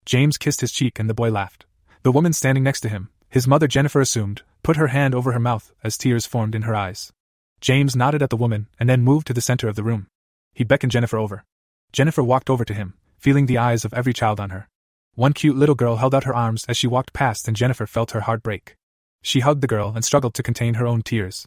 James 0.06 0.38
kissed 0.38 0.62
his 0.62 0.72
cheek 0.72 0.98
and 0.98 1.10
the 1.10 1.14
boy 1.14 1.30
laughed. 1.30 1.66
The 2.04 2.12
woman 2.12 2.32
standing 2.32 2.64
next 2.64 2.80
to 2.80 2.88
him, 2.88 3.10
his 3.28 3.46
mother 3.46 3.66
Jennifer 3.66 4.00
assumed, 4.00 4.42
put 4.62 4.76
her 4.76 4.88
hand 4.88 5.14
over 5.14 5.32
her 5.32 5.40
mouth 5.40 5.72
as 5.82 5.96
tears 5.96 6.26
formed 6.26 6.54
in 6.54 6.62
her 6.62 6.74
eyes. 6.74 7.12
James 7.60 7.96
nodded 7.96 8.22
at 8.22 8.30
the 8.30 8.36
woman 8.36 8.68
and 8.78 8.88
then 8.88 9.02
moved 9.02 9.26
to 9.26 9.34
the 9.34 9.40
center 9.40 9.68
of 9.68 9.76
the 9.76 9.82
room. 9.82 10.06
He 10.54 10.64
beckoned 10.64 10.92
Jennifer 10.92 11.18
over. 11.18 11.44
Jennifer 11.92 12.22
walked 12.22 12.50
over 12.50 12.64
to 12.64 12.74
him, 12.74 12.94
feeling 13.18 13.46
the 13.46 13.58
eyes 13.58 13.84
of 13.84 13.94
every 13.94 14.12
child 14.12 14.38
on 14.40 14.50
her. 14.50 14.68
One 15.14 15.32
cute 15.32 15.56
little 15.56 15.74
girl 15.74 15.96
held 15.96 16.14
out 16.14 16.24
her 16.24 16.34
arms 16.34 16.64
as 16.68 16.76
she 16.76 16.86
walked 16.86 17.12
past, 17.12 17.48
and 17.48 17.56
Jennifer 17.56 17.86
felt 17.86 18.12
her 18.12 18.20
heart 18.20 18.42
break. 18.42 18.76
She 19.22 19.40
hugged 19.40 19.62
the 19.62 19.66
girl 19.66 19.92
and 19.94 20.04
struggled 20.04 20.34
to 20.34 20.42
contain 20.42 20.74
her 20.74 20.86
own 20.86 21.02
tears. 21.02 21.46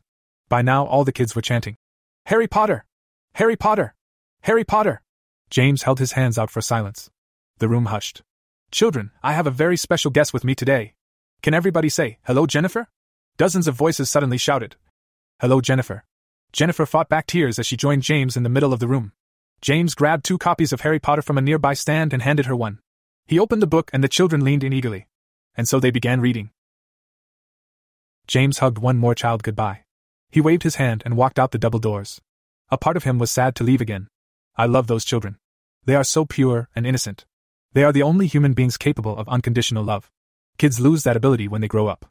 By 0.50 0.62
now, 0.62 0.86
all 0.86 1.06
the 1.06 1.14
kids 1.14 1.36
were 1.36 1.42
chanting, 1.42 1.78
Harry 2.26 2.48
Potter! 2.48 2.86
Harry 3.36 3.56
Potter! 3.56 3.96
Harry 4.42 4.64
Potter! 4.64 5.02
James 5.50 5.84
held 5.84 6.00
his 6.00 6.14
hands 6.14 6.38
out 6.38 6.50
for 6.50 6.62
silence. 6.62 7.10
The 7.60 7.70
room 7.70 7.86
hushed. 7.86 8.22
Children, 8.72 9.12
I 9.22 9.34
have 9.34 9.48
a 9.48 9.52
very 9.52 9.78
special 9.78 10.12
guest 10.12 10.34
with 10.34 10.44
me 10.44 10.56
today. 10.56 10.94
Can 11.42 11.54
everybody 11.54 11.90
say, 11.90 12.20
Hello, 12.26 12.46
Jennifer? 12.46 12.88
Dozens 13.38 13.68
of 13.68 13.76
voices 13.76 14.10
suddenly 14.10 14.38
shouted, 14.38 14.76
Hello, 15.40 15.62
Jennifer. 15.62 16.04
Jennifer 16.52 16.86
fought 16.86 17.10
back 17.10 17.28
tears 17.28 17.58
as 17.58 17.66
she 17.66 17.78
joined 17.78 18.04
James 18.04 18.38
in 18.38 18.44
the 18.44 18.50
middle 18.50 18.74
of 18.74 18.80
the 18.80 18.88
room. 18.88 19.14
James 19.62 19.96
grabbed 19.96 20.26
two 20.26 20.38
copies 20.38 20.74
of 20.74 20.82
Harry 20.82 21.00
Potter 21.00 21.22
from 21.22 21.38
a 21.38 21.42
nearby 21.42 21.74
stand 21.74 22.14
and 22.14 22.22
handed 22.22 22.46
her 22.46 22.56
one. 22.56 22.80
He 23.26 23.40
opened 23.40 23.62
the 23.62 23.68
book 23.68 23.90
and 23.94 24.04
the 24.04 24.10
children 24.10 24.44
leaned 24.44 24.64
in 24.64 24.74
eagerly. 24.74 25.08
And 25.56 25.68
so 25.68 25.80
they 25.80 25.92
began 25.92 26.22
reading. 26.22 26.50
James 28.28 28.60
hugged 28.60 28.78
one 28.78 28.98
more 28.98 29.16
child 29.16 29.44
goodbye. 29.44 29.84
He 30.30 30.42
waved 30.42 30.64
his 30.64 30.76
hand 30.76 31.04
and 31.06 31.18
walked 31.18 31.40
out 31.40 31.52
the 31.52 31.58
double 31.58 31.80
doors. 31.80 32.22
A 32.70 32.78
part 32.78 32.98
of 32.98 33.04
him 33.04 33.20
was 33.20 33.32
sad 33.32 33.56
to 33.56 33.64
leave 33.64 33.82
again. 33.82 34.08
I 34.56 34.66
love 34.66 34.88
those 34.88 35.06
children. 35.06 35.38
They 35.86 35.96
are 35.96 36.04
so 36.04 36.26
pure 36.26 36.70
and 36.76 36.86
innocent. 36.86 37.26
They 37.74 37.84
are 37.84 37.92
the 37.92 38.04
only 38.04 38.28
human 38.28 38.54
beings 38.54 38.78
capable 38.78 39.18
of 39.18 39.28
unconditional 39.30 39.84
love. 39.84 40.12
Kids 40.58 40.80
lose 40.80 41.04
that 41.04 41.18
ability 41.18 41.48
when 41.48 41.62
they 41.62 41.68
grow 41.68 41.88
up. 41.88 42.11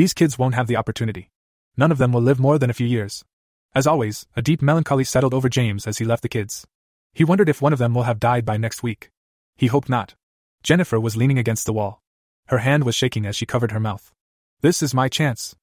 These 0.00 0.14
kids 0.14 0.38
won't 0.38 0.54
have 0.54 0.66
the 0.66 0.78
opportunity. 0.78 1.28
None 1.76 1.92
of 1.92 1.98
them 1.98 2.10
will 2.10 2.22
live 2.22 2.40
more 2.40 2.58
than 2.58 2.70
a 2.70 2.72
few 2.72 2.86
years. 2.86 3.22
As 3.74 3.86
always, 3.86 4.24
a 4.34 4.40
deep 4.40 4.62
melancholy 4.62 5.04
settled 5.04 5.34
over 5.34 5.50
James 5.50 5.86
as 5.86 5.98
he 5.98 6.06
left 6.06 6.22
the 6.22 6.28
kids. 6.30 6.66
He 7.12 7.22
wondered 7.22 7.50
if 7.50 7.60
one 7.60 7.74
of 7.74 7.78
them 7.78 7.92
will 7.92 8.04
have 8.04 8.18
died 8.18 8.46
by 8.46 8.56
next 8.56 8.82
week. 8.82 9.10
He 9.58 9.66
hoped 9.66 9.90
not. 9.90 10.14
Jennifer 10.62 10.98
was 10.98 11.18
leaning 11.18 11.38
against 11.38 11.66
the 11.66 11.74
wall. 11.74 12.00
Her 12.46 12.64
hand 12.64 12.84
was 12.84 12.94
shaking 12.94 13.26
as 13.26 13.36
she 13.36 13.44
covered 13.44 13.72
her 13.72 13.78
mouth. 13.78 14.10
This 14.62 14.82
is 14.82 14.94
my 14.94 15.10
chance. 15.10 15.54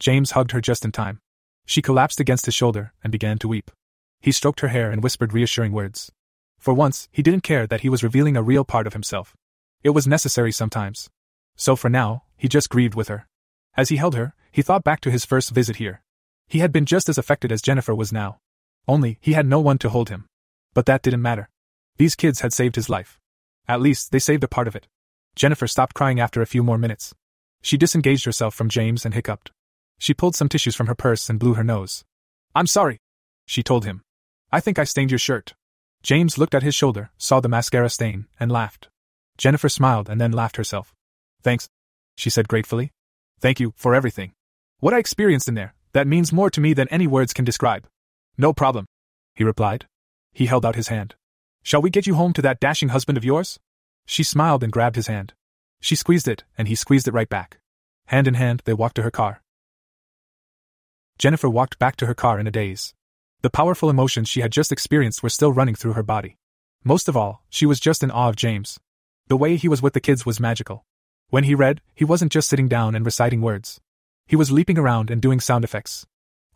James 0.00 0.32
hugged 0.32 0.50
her 0.50 0.60
just 0.60 0.84
in 0.84 0.90
time. 0.90 1.20
She 1.64 1.80
collapsed 1.80 2.18
against 2.18 2.46
his 2.46 2.54
shoulder 2.56 2.94
and 3.04 3.12
began 3.12 3.38
to 3.38 3.46
weep. 3.46 3.70
He 4.20 4.32
stroked 4.32 4.58
her 4.58 4.74
hair 4.74 4.90
and 4.90 5.04
whispered 5.04 5.32
reassuring 5.32 5.70
words. 5.70 6.10
For 6.58 6.74
once, 6.74 7.08
he 7.12 7.22
didn't 7.22 7.44
care 7.44 7.68
that 7.68 7.82
he 7.82 7.88
was 7.88 8.02
revealing 8.02 8.36
a 8.36 8.42
real 8.42 8.64
part 8.64 8.88
of 8.88 8.92
himself. 8.92 9.36
It 9.84 9.90
was 9.90 10.08
necessary 10.08 10.50
sometimes. 10.50 11.10
So 11.54 11.76
for 11.76 11.88
now, 11.88 12.24
he 12.36 12.48
just 12.48 12.70
grieved 12.70 12.96
with 12.96 13.06
her. 13.06 13.28
As 13.76 13.88
he 13.88 13.96
held 13.96 14.14
her, 14.14 14.34
he 14.52 14.62
thought 14.62 14.84
back 14.84 15.00
to 15.00 15.10
his 15.10 15.24
first 15.24 15.50
visit 15.50 15.76
here. 15.76 16.02
He 16.46 16.60
had 16.60 16.72
been 16.72 16.86
just 16.86 17.08
as 17.08 17.18
affected 17.18 17.50
as 17.50 17.62
Jennifer 17.62 17.94
was 17.94 18.12
now. 18.12 18.38
Only, 18.86 19.18
he 19.20 19.32
had 19.32 19.46
no 19.46 19.60
one 19.60 19.78
to 19.78 19.88
hold 19.88 20.10
him. 20.10 20.26
But 20.74 20.86
that 20.86 21.02
didn't 21.02 21.22
matter. 21.22 21.48
These 21.96 22.14
kids 22.14 22.40
had 22.40 22.52
saved 22.52 22.76
his 22.76 22.88
life. 22.88 23.18
At 23.66 23.80
least, 23.80 24.12
they 24.12 24.18
saved 24.18 24.44
a 24.44 24.48
part 24.48 24.68
of 24.68 24.76
it. 24.76 24.86
Jennifer 25.34 25.66
stopped 25.66 25.94
crying 25.94 26.20
after 26.20 26.42
a 26.42 26.46
few 26.46 26.62
more 26.62 26.78
minutes. 26.78 27.14
She 27.62 27.76
disengaged 27.76 28.24
herself 28.24 28.54
from 28.54 28.68
James 28.68 29.04
and 29.04 29.14
hiccuped. 29.14 29.50
She 29.98 30.14
pulled 30.14 30.36
some 30.36 30.48
tissues 30.48 30.76
from 30.76 30.86
her 30.86 30.94
purse 30.94 31.30
and 31.30 31.38
blew 31.38 31.54
her 31.54 31.64
nose. 31.64 32.04
I'm 32.54 32.66
sorry, 32.66 32.98
she 33.46 33.62
told 33.62 33.84
him. 33.84 34.02
I 34.52 34.60
think 34.60 34.78
I 34.78 34.84
stained 34.84 35.10
your 35.10 35.18
shirt. 35.18 35.54
James 36.02 36.36
looked 36.36 36.54
at 36.54 36.62
his 36.62 36.74
shoulder, 36.74 37.10
saw 37.16 37.40
the 37.40 37.48
mascara 37.48 37.88
stain, 37.88 38.26
and 38.38 38.52
laughed. 38.52 38.88
Jennifer 39.38 39.68
smiled 39.68 40.08
and 40.08 40.20
then 40.20 40.32
laughed 40.32 40.56
herself. 40.56 40.94
Thanks, 41.42 41.68
she 42.16 42.30
said 42.30 42.46
gratefully. 42.46 42.92
Thank 43.40 43.60
you 43.60 43.72
for 43.76 43.94
everything. 43.94 44.32
What 44.80 44.94
I 44.94 44.98
experienced 44.98 45.48
in 45.48 45.54
there, 45.54 45.74
that 45.92 46.06
means 46.06 46.32
more 46.32 46.50
to 46.50 46.60
me 46.60 46.74
than 46.74 46.88
any 46.88 47.06
words 47.06 47.32
can 47.32 47.44
describe. 47.44 47.86
No 48.36 48.52
problem, 48.52 48.86
he 49.34 49.44
replied. 49.44 49.86
He 50.32 50.46
held 50.46 50.66
out 50.66 50.76
his 50.76 50.88
hand. 50.88 51.14
Shall 51.62 51.82
we 51.82 51.90
get 51.90 52.06
you 52.06 52.14
home 52.14 52.32
to 52.34 52.42
that 52.42 52.60
dashing 52.60 52.90
husband 52.90 53.16
of 53.16 53.24
yours? 53.24 53.58
She 54.06 54.22
smiled 54.22 54.62
and 54.62 54.72
grabbed 54.72 54.96
his 54.96 55.06
hand. 55.06 55.32
She 55.80 55.94
squeezed 55.94 56.28
it, 56.28 56.44
and 56.58 56.68
he 56.68 56.74
squeezed 56.74 57.08
it 57.08 57.14
right 57.14 57.28
back. 57.28 57.58
Hand 58.06 58.26
in 58.26 58.34
hand, 58.34 58.62
they 58.64 58.74
walked 58.74 58.96
to 58.96 59.02
her 59.02 59.10
car. 59.10 59.42
Jennifer 61.18 61.48
walked 61.48 61.78
back 61.78 61.96
to 61.96 62.06
her 62.06 62.14
car 62.14 62.38
in 62.38 62.46
a 62.46 62.50
daze. 62.50 62.94
The 63.42 63.50
powerful 63.50 63.90
emotions 63.90 64.28
she 64.28 64.40
had 64.40 64.52
just 64.52 64.72
experienced 64.72 65.22
were 65.22 65.28
still 65.28 65.52
running 65.52 65.74
through 65.74 65.92
her 65.92 66.02
body. 66.02 66.38
Most 66.82 67.08
of 67.08 67.16
all, 67.16 67.42
she 67.48 67.66
was 67.66 67.80
just 67.80 68.02
in 68.02 68.10
awe 68.10 68.28
of 68.28 68.36
James. 68.36 68.78
The 69.28 69.36
way 69.36 69.56
he 69.56 69.68
was 69.68 69.80
with 69.80 69.94
the 69.94 70.00
kids 70.00 70.26
was 70.26 70.40
magical. 70.40 70.84
When 71.30 71.44
he 71.44 71.54
read, 71.54 71.80
he 71.94 72.04
wasn't 72.04 72.32
just 72.32 72.48
sitting 72.48 72.68
down 72.68 72.94
and 72.94 73.04
reciting 73.04 73.40
words. 73.40 73.80
He 74.26 74.36
was 74.36 74.52
leaping 74.52 74.78
around 74.78 75.10
and 75.10 75.20
doing 75.20 75.40
sound 75.40 75.64
effects. 75.64 76.06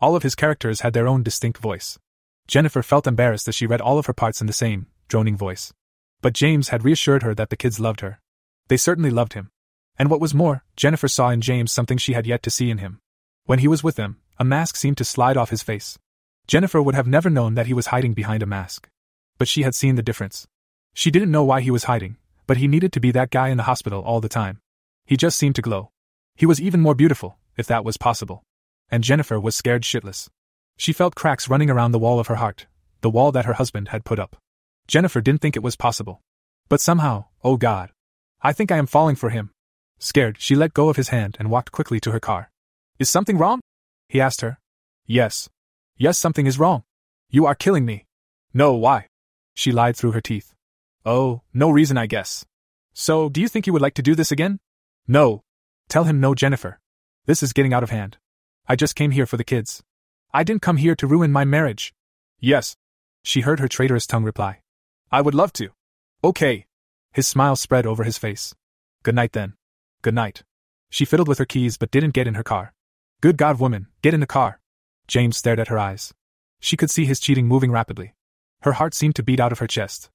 All 0.01 0.15
of 0.15 0.23
his 0.23 0.35
characters 0.35 0.81
had 0.81 0.93
their 0.93 1.07
own 1.07 1.23
distinct 1.23 1.59
voice. 1.59 1.99
Jennifer 2.47 2.81
felt 2.81 3.05
embarrassed 3.05 3.47
as 3.47 3.55
she 3.55 3.67
read 3.67 3.81
all 3.81 3.97
of 3.99 4.05
her 4.07 4.13
parts 4.13 4.41
in 4.41 4.47
the 4.47 4.53
same, 4.53 4.87
droning 5.07 5.37
voice. 5.37 5.73
But 6.21 6.33
James 6.33 6.69
had 6.69 6.83
reassured 6.83 7.23
her 7.23 7.35
that 7.35 7.49
the 7.49 7.57
kids 7.57 7.79
loved 7.79 8.01
her. 8.01 8.19
They 8.67 8.77
certainly 8.77 9.11
loved 9.11 9.33
him. 9.33 9.51
And 9.97 10.09
what 10.09 10.21
was 10.21 10.33
more, 10.33 10.63
Jennifer 10.75 11.07
saw 11.07 11.29
in 11.29 11.41
James 11.41 11.71
something 11.71 11.97
she 11.97 12.13
had 12.13 12.25
yet 12.25 12.41
to 12.43 12.49
see 12.49 12.69
in 12.69 12.77
him. 12.77 13.01
When 13.45 13.59
he 13.59 13.67
was 13.67 13.83
with 13.83 13.95
them, 13.95 14.17
a 14.37 14.45
mask 14.45 14.75
seemed 14.75 14.97
to 14.97 15.03
slide 15.03 15.37
off 15.37 15.49
his 15.49 15.63
face. 15.63 15.99
Jennifer 16.47 16.81
would 16.81 16.95
have 16.95 17.07
never 17.07 17.29
known 17.29 17.55
that 17.55 17.67
he 17.67 17.73
was 17.73 17.87
hiding 17.87 18.13
behind 18.13 18.41
a 18.41 18.47
mask. 18.47 18.89
But 19.37 19.47
she 19.47 19.63
had 19.63 19.75
seen 19.75 19.95
the 19.95 20.01
difference. 20.01 20.47
She 20.93 21.11
didn't 21.11 21.31
know 21.31 21.43
why 21.43 21.61
he 21.61 21.71
was 21.71 21.83
hiding, 21.83 22.17
but 22.49 22.57
he 22.57 22.67
needed 22.67 22.91
to 22.91 22.99
be 22.99 23.11
that 23.11 23.29
guy 23.29 23.49
in 23.49 23.57
the 23.57 23.69
hospital 23.69 24.01
all 24.01 24.19
the 24.19 24.27
time. 24.27 24.59
He 25.05 25.15
just 25.15 25.37
seemed 25.37 25.53
to 25.53 25.61
glow. 25.61 25.91
He 26.35 26.47
was 26.47 26.59
even 26.59 26.81
more 26.81 26.95
beautiful, 26.95 27.37
if 27.55 27.67
that 27.67 27.85
was 27.85 27.95
possible. 27.95 28.41
And 28.89 29.03
Jennifer 29.03 29.39
was 29.39 29.55
scared 29.55 29.83
shitless. 29.83 30.29
She 30.75 30.91
felt 30.91 31.13
cracks 31.13 31.47
running 31.47 31.69
around 31.69 31.91
the 31.91 31.99
wall 31.99 32.19
of 32.19 32.25
her 32.25 32.37
heart, 32.37 32.65
the 33.01 33.09
wall 33.11 33.31
that 33.33 33.45
her 33.45 33.53
husband 33.53 33.89
had 33.89 34.03
put 34.03 34.17
up. 34.17 34.35
Jennifer 34.87 35.21
didn't 35.21 35.41
think 35.41 35.55
it 35.55 35.61
was 35.61 35.75
possible. 35.75 36.23
But 36.69 36.81
somehow, 36.81 37.25
oh 37.43 37.55
God. 37.55 37.91
I 38.41 38.51
think 38.51 38.71
I 38.71 38.77
am 38.77 38.87
falling 38.87 39.15
for 39.15 39.29
him. 39.29 39.51
Scared, 39.99 40.37
she 40.39 40.55
let 40.55 40.73
go 40.73 40.89
of 40.89 40.95
his 40.95 41.09
hand 41.09 41.37
and 41.37 41.51
walked 41.51 41.71
quickly 41.71 41.99
to 41.99 42.11
her 42.13 42.19
car. 42.19 42.49
Is 42.97 43.11
something 43.11 43.37
wrong? 43.37 43.59
He 44.07 44.19
asked 44.19 44.41
her. 44.41 44.57
Yes. 45.05 45.49
Yes, 45.97 46.17
something 46.17 46.47
is 46.47 46.57
wrong. 46.57 46.81
You 47.29 47.45
are 47.45 47.53
killing 47.53 47.85
me. 47.85 48.07
No, 48.55 48.73
why? 48.73 49.05
She 49.53 49.71
lied 49.71 49.95
through 49.95 50.13
her 50.13 50.21
teeth. 50.21 50.55
Oh, 51.05 51.41
no 51.53 51.69
reason, 51.69 51.97
I 51.97 52.07
guess. 52.07 52.45
So, 52.93 53.29
do 53.29 53.39
you 53.41 53.47
think 53.47 53.65
you 53.65 53.73
would 53.73 53.81
like 53.81 53.93
to 53.95 54.01
do 54.01 54.15
this 54.15 54.31
again? 54.31 54.59
No. 55.07 55.43
Tell 55.87 56.03
him 56.03 56.19
no, 56.19 56.35
Jennifer. 56.35 56.79
This 57.25 57.41
is 57.41 57.53
getting 57.53 57.73
out 57.73 57.83
of 57.83 57.89
hand. 57.89 58.17
I 58.67 58.75
just 58.75 58.95
came 58.95 59.11
here 59.11 59.25
for 59.25 59.37
the 59.37 59.43
kids. 59.43 59.81
I 60.33 60.43
didn't 60.43 60.61
come 60.61 60.77
here 60.77 60.95
to 60.95 61.07
ruin 61.07 61.31
my 61.31 61.45
marriage. 61.45 61.93
Yes. 62.39 62.75
She 63.23 63.41
heard 63.41 63.59
her 63.59 63.67
traitorous 63.67 64.05
tongue 64.05 64.23
reply. 64.23 64.59
I 65.11 65.21
would 65.21 65.33
love 65.33 65.53
to. 65.53 65.69
Okay. 66.23 66.65
His 67.13 67.27
smile 67.27 67.55
spread 67.55 67.85
over 67.85 68.03
his 68.03 68.17
face. 68.17 68.53
Good 69.03 69.15
night 69.15 69.31
then. 69.31 69.53
Good 70.01 70.13
night. 70.13 70.43
She 70.89 71.05
fiddled 71.05 71.27
with 71.27 71.39
her 71.39 71.45
keys 71.45 71.77
but 71.77 71.91
didn't 71.91 72.13
get 72.13 72.27
in 72.27 72.35
her 72.35 72.43
car. 72.43 72.73
Good 73.21 73.37
God, 73.37 73.59
woman, 73.59 73.87
get 74.01 74.13
in 74.13 74.19
the 74.19 74.27
car. 74.27 74.59
James 75.07 75.37
stared 75.37 75.59
at 75.59 75.67
her 75.67 75.79
eyes. 75.79 76.13
She 76.59 76.77
could 76.77 76.91
see 76.91 77.05
his 77.05 77.19
cheating 77.19 77.47
moving 77.47 77.71
rapidly. 77.71 78.13
Her 78.61 78.73
heart 78.73 78.93
seemed 78.93 79.15
to 79.15 79.23
beat 79.23 79.39
out 79.39 79.51
of 79.51 79.59
her 79.59 79.67
chest. 79.67 80.09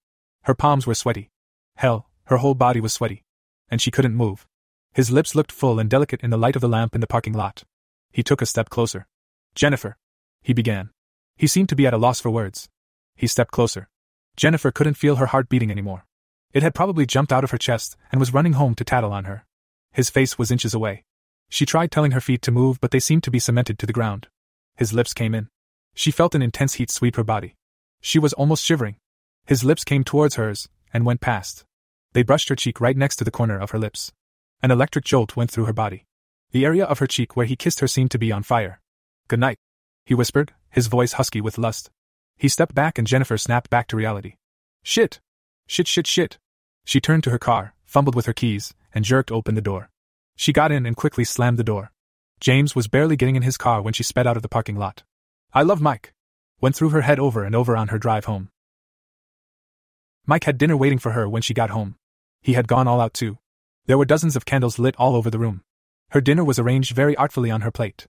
Her 0.44 0.54
palms 0.54 0.86
were 0.86 0.94
sweaty. 0.94 1.30
Hell, 1.76 2.08
her 2.24 2.38
whole 2.38 2.54
body 2.54 2.80
was 2.80 2.92
sweaty. 2.92 3.24
And 3.68 3.80
she 3.80 3.90
couldn't 3.90 4.14
move. 4.14 4.46
His 4.92 5.10
lips 5.10 5.34
looked 5.34 5.50
full 5.52 5.78
and 5.78 5.90
delicate 5.90 6.20
in 6.22 6.30
the 6.30 6.38
light 6.38 6.54
of 6.54 6.62
the 6.62 6.68
lamp 6.68 6.94
in 6.94 7.00
the 7.00 7.06
parking 7.06 7.32
lot. 7.32 7.64
He 8.12 8.22
took 8.22 8.40
a 8.40 8.46
step 8.46 8.70
closer. 8.70 9.06
Jennifer. 9.54 9.96
He 10.42 10.52
began. 10.52 10.90
He 11.36 11.46
seemed 11.46 11.68
to 11.70 11.76
be 11.76 11.86
at 11.86 11.94
a 11.94 11.98
loss 11.98 12.20
for 12.20 12.30
words. 12.30 12.68
He 13.16 13.26
stepped 13.26 13.50
closer. 13.50 13.88
Jennifer 14.36 14.70
couldn't 14.70 14.94
feel 14.94 15.16
her 15.16 15.26
heart 15.26 15.48
beating 15.48 15.70
anymore. 15.70 16.04
It 16.52 16.62
had 16.62 16.74
probably 16.74 17.06
jumped 17.06 17.32
out 17.32 17.42
of 17.42 17.50
her 17.50 17.58
chest 17.58 17.96
and 18.12 18.20
was 18.20 18.32
running 18.32 18.52
home 18.52 18.74
to 18.76 18.84
tattle 18.84 19.12
on 19.12 19.24
her. 19.24 19.44
His 19.92 20.10
face 20.10 20.38
was 20.38 20.50
inches 20.50 20.74
away. 20.74 21.04
She 21.48 21.66
tried 21.66 21.90
telling 21.90 22.12
her 22.12 22.20
feet 22.20 22.42
to 22.42 22.52
move, 22.52 22.80
but 22.80 22.90
they 22.90 23.00
seemed 23.00 23.24
to 23.24 23.30
be 23.30 23.38
cemented 23.38 23.78
to 23.78 23.86
the 23.86 23.92
ground. 23.92 24.28
His 24.76 24.92
lips 24.92 25.14
came 25.14 25.34
in. 25.34 25.48
She 25.94 26.10
felt 26.10 26.34
an 26.34 26.42
intense 26.42 26.74
heat 26.74 26.90
sweep 26.90 27.16
her 27.16 27.24
body. 27.24 27.54
She 28.00 28.18
was 28.18 28.32
almost 28.32 28.64
shivering. 28.64 28.96
His 29.46 29.64
lips 29.64 29.84
came 29.84 30.04
towards 30.04 30.36
hers 30.36 30.68
and 30.92 31.04
went 31.04 31.20
past. 31.20 31.64
They 32.12 32.22
brushed 32.22 32.48
her 32.48 32.56
cheek 32.56 32.80
right 32.80 32.96
next 32.96 33.16
to 33.16 33.24
the 33.24 33.30
corner 33.30 33.58
of 33.58 33.72
her 33.72 33.78
lips. 33.78 34.12
An 34.62 34.70
electric 34.70 35.04
jolt 35.04 35.36
went 35.36 35.50
through 35.50 35.66
her 35.66 35.72
body. 35.72 36.06
The 36.52 36.64
area 36.64 36.84
of 36.84 37.00
her 37.00 37.06
cheek 37.06 37.36
where 37.36 37.46
he 37.46 37.56
kissed 37.56 37.80
her 37.80 37.88
seemed 37.88 38.10
to 38.12 38.18
be 38.18 38.32
on 38.32 38.42
fire. 38.42 38.80
Good 39.28 39.40
night, 39.40 39.58
he 40.06 40.14
whispered, 40.14 40.52
his 40.70 40.86
voice 40.86 41.14
husky 41.14 41.40
with 41.40 41.58
lust. 41.58 41.90
He 42.36 42.48
stepped 42.48 42.74
back 42.74 42.98
and 42.98 43.06
Jennifer 43.06 43.36
snapped 43.36 43.70
back 43.70 43.88
to 43.88 43.96
reality. 43.96 44.34
Shit! 44.82 45.20
Shit, 45.66 45.88
shit, 45.88 46.06
shit! 46.06 46.38
She 46.84 47.00
turned 47.00 47.24
to 47.24 47.30
her 47.30 47.38
car, 47.38 47.74
fumbled 47.84 48.14
with 48.14 48.26
her 48.26 48.32
keys, 48.32 48.74
and 48.94 49.04
jerked 49.04 49.32
open 49.32 49.54
the 49.54 49.60
door. 49.60 49.90
She 50.36 50.52
got 50.52 50.72
in 50.72 50.86
and 50.86 50.96
quickly 50.96 51.24
slammed 51.24 51.58
the 51.58 51.64
door. 51.64 51.90
James 52.40 52.74
was 52.74 52.88
barely 52.88 53.16
getting 53.16 53.36
in 53.36 53.42
his 53.42 53.56
car 53.56 53.80
when 53.80 53.94
she 53.94 54.02
sped 54.02 54.26
out 54.26 54.36
of 54.36 54.42
the 54.42 54.48
parking 54.48 54.76
lot. 54.76 55.02
I 55.52 55.62
love 55.62 55.80
Mike. 55.80 56.12
Went 56.60 56.76
through 56.76 56.90
her 56.90 57.02
head 57.02 57.18
over 57.18 57.44
and 57.44 57.54
over 57.54 57.76
on 57.76 57.88
her 57.88 57.98
drive 57.98 58.24
home. 58.24 58.50
Mike 60.26 60.44
had 60.44 60.58
dinner 60.58 60.76
waiting 60.76 60.98
for 60.98 61.12
her 61.12 61.28
when 61.28 61.42
she 61.42 61.52
got 61.54 61.70
home. 61.70 61.96
He 62.40 62.54
had 62.54 62.68
gone 62.68 62.88
all 62.88 63.00
out 63.00 63.14
too. 63.14 63.38
There 63.86 63.98
were 63.98 64.04
dozens 64.04 64.36
of 64.36 64.46
candles 64.46 64.78
lit 64.78 64.96
all 64.96 65.14
over 65.14 65.30
the 65.30 65.38
room. 65.38 65.62
Her 66.10 66.20
dinner 66.20 66.44
was 66.44 66.58
arranged 66.58 66.94
very 66.94 67.14
artfully 67.16 67.50
on 67.50 67.60
her 67.60 67.70
plate. 67.70 68.06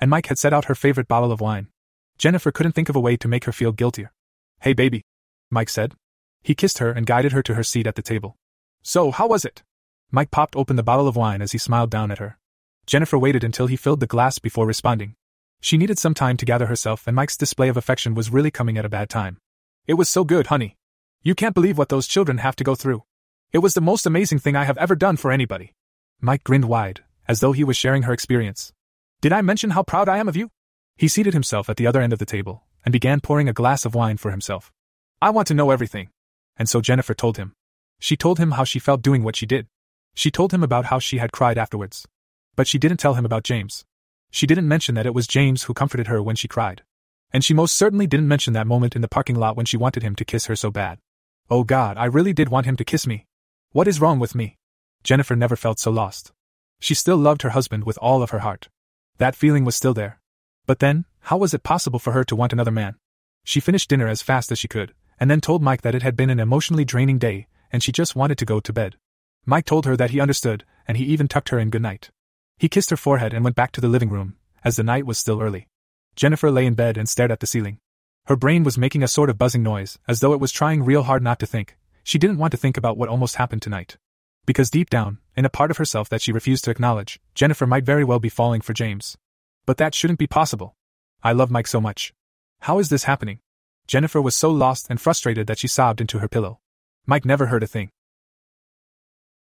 And 0.00 0.10
Mike 0.10 0.26
had 0.26 0.38
set 0.38 0.52
out 0.52 0.66
her 0.66 0.74
favorite 0.74 1.08
bottle 1.08 1.32
of 1.32 1.40
wine. 1.40 1.68
Jennifer 2.16 2.50
couldn't 2.50 2.72
think 2.72 2.88
of 2.88 2.96
a 2.96 3.00
way 3.00 3.16
to 3.16 3.28
make 3.28 3.44
her 3.44 3.52
feel 3.52 3.72
guiltier. 3.72 4.12
Hey 4.60 4.72
baby, 4.72 5.04
Mike 5.50 5.68
said. 5.68 5.94
He 6.42 6.54
kissed 6.54 6.78
her 6.78 6.90
and 6.90 7.06
guided 7.06 7.32
her 7.32 7.42
to 7.42 7.54
her 7.54 7.62
seat 7.62 7.86
at 7.86 7.96
the 7.96 8.02
table. 8.02 8.36
So, 8.82 9.10
how 9.10 9.26
was 9.26 9.44
it? 9.44 9.62
Mike 10.10 10.30
popped 10.30 10.56
open 10.56 10.76
the 10.76 10.82
bottle 10.82 11.06
of 11.06 11.16
wine 11.16 11.42
as 11.42 11.52
he 11.52 11.58
smiled 11.58 11.90
down 11.90 12.10
at 12.10 12.18
her. 12.18 12.38
Jennifer 12.86 13.18
waited 13.18 13.44
until 13.44 13.66
he 13.66 13.76
filled 13.76 14.00
the 14.00 14.06
glass 14.06 14.38
before 14.38 14.66
responding. 14.66 15.14
She 15.60 15.76
needed 15.76 15.98
some 15.98 16.14
time 16.14 16.38
to 16.38 16.46
gather 16.46 16.66
herself, 16.66 17.06
and 17.06 17.14
Mike's 17.14 17.36
display 17.36 17.68
of 17.68 17.76
affection 17.76 18.14
was 18.14 18.30
really 18.30 18.50
coming 18.50 18.78
at 18.78 18.86
a 18.86 18.88
bad 18.88 19.10
time. 19.10 19.36
It 19.86 19.94
was 19.94 20.08
so 20.08 20.24
good, 20.24 20.46
honey. 20.46 20.77
You 21.22 21.34
can't 21.34 21.54
believe 21.54 21.76
what 21.76 21.88
those 21.88 22.06
children 22.06 22.38
have 22.38 22.56
to 22.56 22.64
go 22.64 22.74
through. 22.74 23.02
It 23.52 23.58
was 23.58 23.74
the 23.74 23.80
most 23.80 24.06
amazing 24.06 24.38
thing 24.38 24.54
I 24.54 24.64
have 24.64 24.78
ever 24.78 24.94
done 24.94 25.16
for 25.16 25.32
anybody. 25.32 25.74
Mike 26.20 26.44
grinned 26.44 26.66
wide, 26.66 27.02
as 27.26 27.40
though 27.40 27.52
he 27.52 27.64
was 27.64 27.76
sharing 27.76 28.02
her 28.02 28.12
experience. 28.12 28.72
Did 29.20 29.32
I 29.32 29.42
mention 29.42 29.70
how 29.70 29.82
proud 29.82 30.08
I 30.08 30.18
am 30.18 30.28
of 30.28 30.36
you? 30.36 30.50
He 30.96 31.08
seated 31.08 31.34
himself 31.34 31.68
at 31.68 31.76
the 31.76 31.86
other 31.86 32.00
end 32.00 32.12
of 32.12 32.18
the 32.18 32.26
table 32.26 32.64
and 32.84 32.92
began 32.92 33.20
pouring 33.20 33.48
a 33.48 33.52
glass 33.52 33.84
of 33.84 33.94
wine 33.94 34.16
for 34.16 34.30
himself. 34.30 34.72
I 35.20 35.30
want 35.30 35.48
to 35.48 35.54
know 35.54 35.70
everything. 35.70 36.10
And 36.56 36.68
so 36.68 36.80
Jennifer 36.80 37.14
told 37.14 37.36
him. 37.36 37.54
She 37.98 38.16
told 38.16 38.38
him 38.38 38.52
how 38.52 38.64
she 38.64 38.78
felt 38.78 39.02
doing 39.02 39.24
what 39.24 39.36
she 39.36 39.46
did. 39.46 39.66
She 40.14 40.30
told 40.30 40.52
him 40.52 40.62
about 40.62 40.86
how 40.86 40.98
she 40.98 41.18
had 41.18 41.32
cried 41.32 41.58
afterwards. 41.58 42.06
But 42.54 42.68
she 42.68 42.78
didn't 42.78 42.98
tell 42.98 43.14
him 43.14 43.24
about 43.24 43.44
James. 43.44 43.84
She 44.30 44.46
didn't 44.46 44.68
mention 44.68 44.94
that 44.94 45.06
it 45.06 45.14
was 45.14 45.26
James 45.26 45.64
who 45.64 45.74
comforted 45.74 46.06
her 46.06 46.22
when 46.22 46.36
she 46.36 46.48
cried. 46.48 46.82
And 47.32 47.44
she 47.44 47.54
most 47.54 47.76
certainly 47.76 48.06
didn't 48.06 48.28
mention 48.28 48.52
that 48.54 48.66
moment 48.66 48.94
in 48.96 49.02
the 49.02 49.08
parking 49.08 49.36
lot 49.36 49.56
when 49.56 49.66
she 49.66 49.76
wanted 49.76 50.02
him 50.02 50.14
to 50.16 50.24
kiss 50.24 50.46
her 50.46 50.56
so 50.56 50.70
bad. 50.70 50.98
Oh 51.50 51.64
God, 51.64 51.96
I 51.96 52.04
really 52.04 52.34
did 52.34 52.50
want 52.50 52.66
him 52.66 52.76
to 52.76 52.84
kiss 52.84 53.06
me. 53.06 53.26
What 53.72 53.88
is 53.88 54.00
wrong 54.00 54.18
with 54.18 54.34
me? 54.34 54.58
Jennifer 55.02 55.34
never 55.34 55.56
felt 55.56 55.78
so 55.78 55.90
lost. 55.90 56.32
She 56.78 56.94
still 56.94 57.16
loved 57.16 57.40
her 57.42 57.50
husband 57.50 57.84
with 57.84 57.98
all 58.02 58.22
of 58.22 58.30
her 58.30 58.40
heart. 58.40 58.68
That 59.16 59.34
feeling 59.34 59.64
was 59.64 59.74
still 59.74 59.94
there. 59.94 60.20
But 60.66 60.80
then, 60.80 61.06
how 61.20 61.38
was 61.38 61.54
it 61.54 61.62
possible 61.62 61.98
for 61.98 62.12
her 62.12 62.22
to 62.24 62.36
want 62.36 62.52
another 62.52 62.70
man? 62.70 62.96
She 63.44 63.60
finished 63.60 63.88
dinner 63.88 64.06
as 64.06 64.20
fast 64.20 64.52
as 64.52 64.58
she 64.58 64.68
could, 64.68 64.92
and 65.18 65.30
then 65.30 65.40
told 65.40 65.62
Mike 65.62 65.80
that 65.82 65.94
it 65.94 66.02
had 66.02 66.16
been 66.16 66.28
an 66.28 66.38
emotionally 66.38 66.84
draining 66.84 67.18
day, 67.18 67.46
and 67.72 67.82
she 67.82 67.92
just 67.92 68.14
wanted 68.14 68.36
to 68.38 68.44
go 68.44 68.60
to 68.60 68.72
bed. 68.72 68.96
Mike 69.46 69.64
told 69.64 69.86
her 69.86 69.96
that 69.96 70.10
he 70.10 70.20
understood, 70.20 70.66
and 70.86 70.98
he 70.98 71.04
even 71.04 71.28
tucked 71.28 71.48
her 71.48 71.58
in 71.58 71.70
good 71.70 71.80
night. 71.80 72.10
He 72.58 72.68
kissed 72.68 72.90
her 72.90 72.96
forehead 72.96 73.32
and 73.32 73.42
went 73.42 73.56
back 73.56 73.72
to 73.72 73.80
the 73.80 73.88
living 73.88 74.10
room, 74.10 74.36
as 74.62 74.76
the 74.76 74.82
night 74.82 75.06
was 75.06 75.18
still 75.18 75.40
early. 75.40 75.66
Jennifer 76.14 76.50
lay 76.50 76.66
in 76.66 76.74
bed 76.74 76.98
and 76.98 77.08
stared 77.08 77.32
at 77.32 77.40
the 77.40 77.46
ceiling. 77.46 77.78
Her 78.28 78.36
brain 78.36 78.62
was 78.62 78.76
making 78.76 79.02
a 79.02 79.08
sort 79.08 79.30
of 79.30 79.38
buzzing 79.38 79.62
noise, 79.62 79.98
as 80.06 80.20
though 80.20 80.34
it 80.34 80.38
was 80.38 80.52
trying 80.52 80.82
real 80.82 81.04
hard 81.04 81.22
not 81.22 81.38
to 81.38 81.46
think. 81.46 81.78
She 82.04 82.18
didn't 82.18 82.36
want 82.36 82.50
to 82.50 82.58
think 82.58 82.76
about 82.76 82.98
what 82.98 83.08
almost 83.08 83.36
happened 83.36 83.62
tonight. 83.62 83.96
Because 84.44 84.68
deep 84.68 84.90
down, 84.90 85.16
in 85.34 85.46
a 85.46 85.48
part 85.48 85.70
of 85.70 85.78
herself 85.78 86.10
that 86.10 86.20
she 86.20 86.30
refused 86.30 86.64
to 86.64 86.70
acknowledge, 86.70 87.18
Jennifer 87.34 87.66
might 87.66 87.86
very 87.86 88.04
well 88.04 88.18
be 88.18 88.28
falling 88.28 88.60
for 88.60 88.74
James. 88.74 89.16
But 89.64 89.78
that 89.78 89.94
shouldn't 89.94 90.18
be 90.18 90.26
possible. 90.26 90.76
I 91.22 91.32
love 91.32 91.50
Mike 91.50 91.66
so 91.66 91.80
much. 91.80 92.12
How 92.60 92.78
is 92.78 92.90
this 92.90 93.04
happening? 93.04 93.40
Jennifer 93.86 94.20
was 94.20 94.34
so 94.34 94.50
lost 94.50 94.88
and 94.90 95.00
frustrated 95.00 95.46
that 95.46 95.58
she 95.58 95.66
sobbed 95.66 96.02
into 96.02 96.18
her 96.18 96.28
pillow. 96.28 96.60
Mike 97.06 97.24
never 97.24 97.46
heard 97.46 97.62
a 97.62 97.66
thing. 97.66 97.88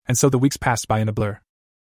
And 0.06 0.18
so 0.18 0.28
the 0.28 0.36
weeks 0.36 0.58
passed 0.58 0.86
by 0.86 0.98
in 0.98 1.08
a 1.08 1.12
blur. 1.14 1.40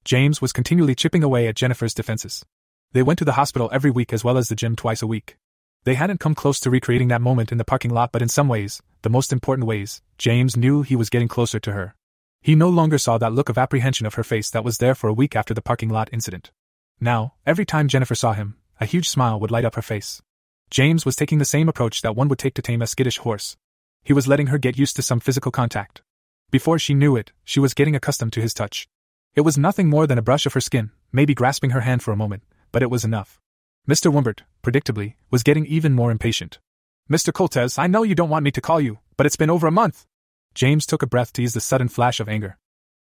James 0.05 0.43
was 0.43 0.53
continually 0.53 0.97
chipping 0.97 1.23
away 1.23 1.47
at 1.47 1.55
Jennifer's 1.55 1.95
defenses. 1.95 2.45
They 2.91 3.05
went 3.05 3.21
to 3.21 3.25
the 3.25 3.35
hospital 3.35 3.71
every 3.73 3.93
week 3.93 4.13
as 4.13 4.25
well 4.25 4.37
as 4.37 4.49
the 4.49 4.57
gym 4.57 4.75
twice 4.75 5.01
a 5.01 5.07
week. 5.07 5.37
They 5.85 5.95
hadn't 5.95 6.21
come 6.21 6.37
close 6.37 6.61
to 6.61 6.71
recreating 6.71 7.09
that 7.09 7.21
moment 7.21 7.51
in 7.51 7.59
the 7.59 7.65
parking 7.65 7.91
lot, 7.91 8.13
but 8.13 8.23
in 8.23 8.29
some 8.29 8.49
ways, 8.49 8.81
the 9.03 9.11
most 9.11 9.33
important 9.33 9.67
ways, 9.67 10.01
James 10.17 10.57
knew 10.57 10.83
he 10.83 10.95
was 10.95 11.11
getting 11.11 11.27
closer 11.27 11.59
to 11.59 11.73
her. 11.73 11.97
He 12.41 12.55
no 12.55 12.69
longer 12.69 12.99
saw 12.99 13.19
that 13.19 13.33
look 13.33 13.49
of 13.49 13.59
apprehension 13.59 14.07
of 14.07 14.15
her 14.15 14.23
face 14.23 14.49
that 14.51 14.65
was 14.65 14.79
there 14.79 14.95
for 14.95 15.09
a 15.09 15.13
week 15.13 15.35
after 15.35 15.55
the 15.55 15.63
parking 15.63 15.89
lot 15.89 16.09
incident. 16.13 16.53
Now, 17.01 17.35
every 17.45 17.65
time 17.65 17.89
Jennifer 17.89 18.15
saw 18.15 18.33
him, 18.33 18.57
a 18.81 18.85
huge 18.85 19.09
smile 19.09 19.41
would 19.41 19.51
light 19.51 19.65
up 19.65 19.75
her 19.75 19.83
face. 19.83 20.23
James 20.71 21.05
was 21.05 21.17
taking 21.17 21.39
the 21.39 21.45
same 21.45 21.69
approach 21.69 22.01
that 22.03 22.15
one 22.15 22.29
would 22.29 22.39
take 22.39 22.55
to 22.55 22.63
tame 22.63 22.81
a 22.81 22.87
skittish 22.87 23.19
horse. 23.19 23.57
He 24.05 24.13
was 24.13 24.29
letting 24.29 24.49
her 24.49 24.59
get 24.59 24.79
used 24.79 24.95
to 24.97 25.03
some 25.03 25.19
physical 25.19 25.51
contact. 25.51 26.03
Before 26.53 26.79
she 26.79 26.95
knew 26.95 27.17
it, 27.17 27.33
she 27.45 27.59
was 27.59 27.75
getting 27.75 27.97
accustomed 27.97 28.33
to 28.35 28.41
his 28.41 28.55
touch. 28.55 28.89
It 29.35 29.41
was 29.41 29.59
nothing 29.59 29.89
more 29.89 30.07
than 30.07 30.19
a 30.19 30.23
brush 30.23 30.47
of 30.47 30.53
her 30.55 30.61
skin, 30.61 30.93
maybe 31.11 31.35
grasping 31.35 31.71
her 31.71 31.81
hand 31.81 32.05
for 32.05 32.13
a 32.13 32.17
moment, 32.17 32.45
but 32.71 32.83
it 32.83 32.91
was 32.91 33.05
enough. 33.05 33.41
Mr. 33.89 34.13
Wimbert, 34.13 34.43
predictably, 34.63 35.15
was 35.33 35.43
getting 35.43 35.67
even 35.67 35.93
more 35.93 36.13
impatient. 36.13 36.61
Mr. 37.11 37.33
Coltes, 37.33 37.79
I 37.79 37.89
know 37.89 38.05
you 38.05 38.15
don't 38.15 38.31
want 38.31 38.45
me 38.45 38.53
to 38.53 38.61
call 38.61 38.81
you, 38.81 39.01
but 39.17 39.27
it's 39.27 39.35
been 39.35 39.51
over 39.51 39.67
a 39.67 39.73
month. 39.73 40.07
James 40.55 40.87
took 40.87 41.03
a 41.03 41.07
breath 41.07 41.33
to 41.33 41.43
ease 41.43 41.55
the 41.55 41.61
sudden 41.61 41.89
flash 41.89 42.21
of 42.21 42.29
anger. 42.29 42.59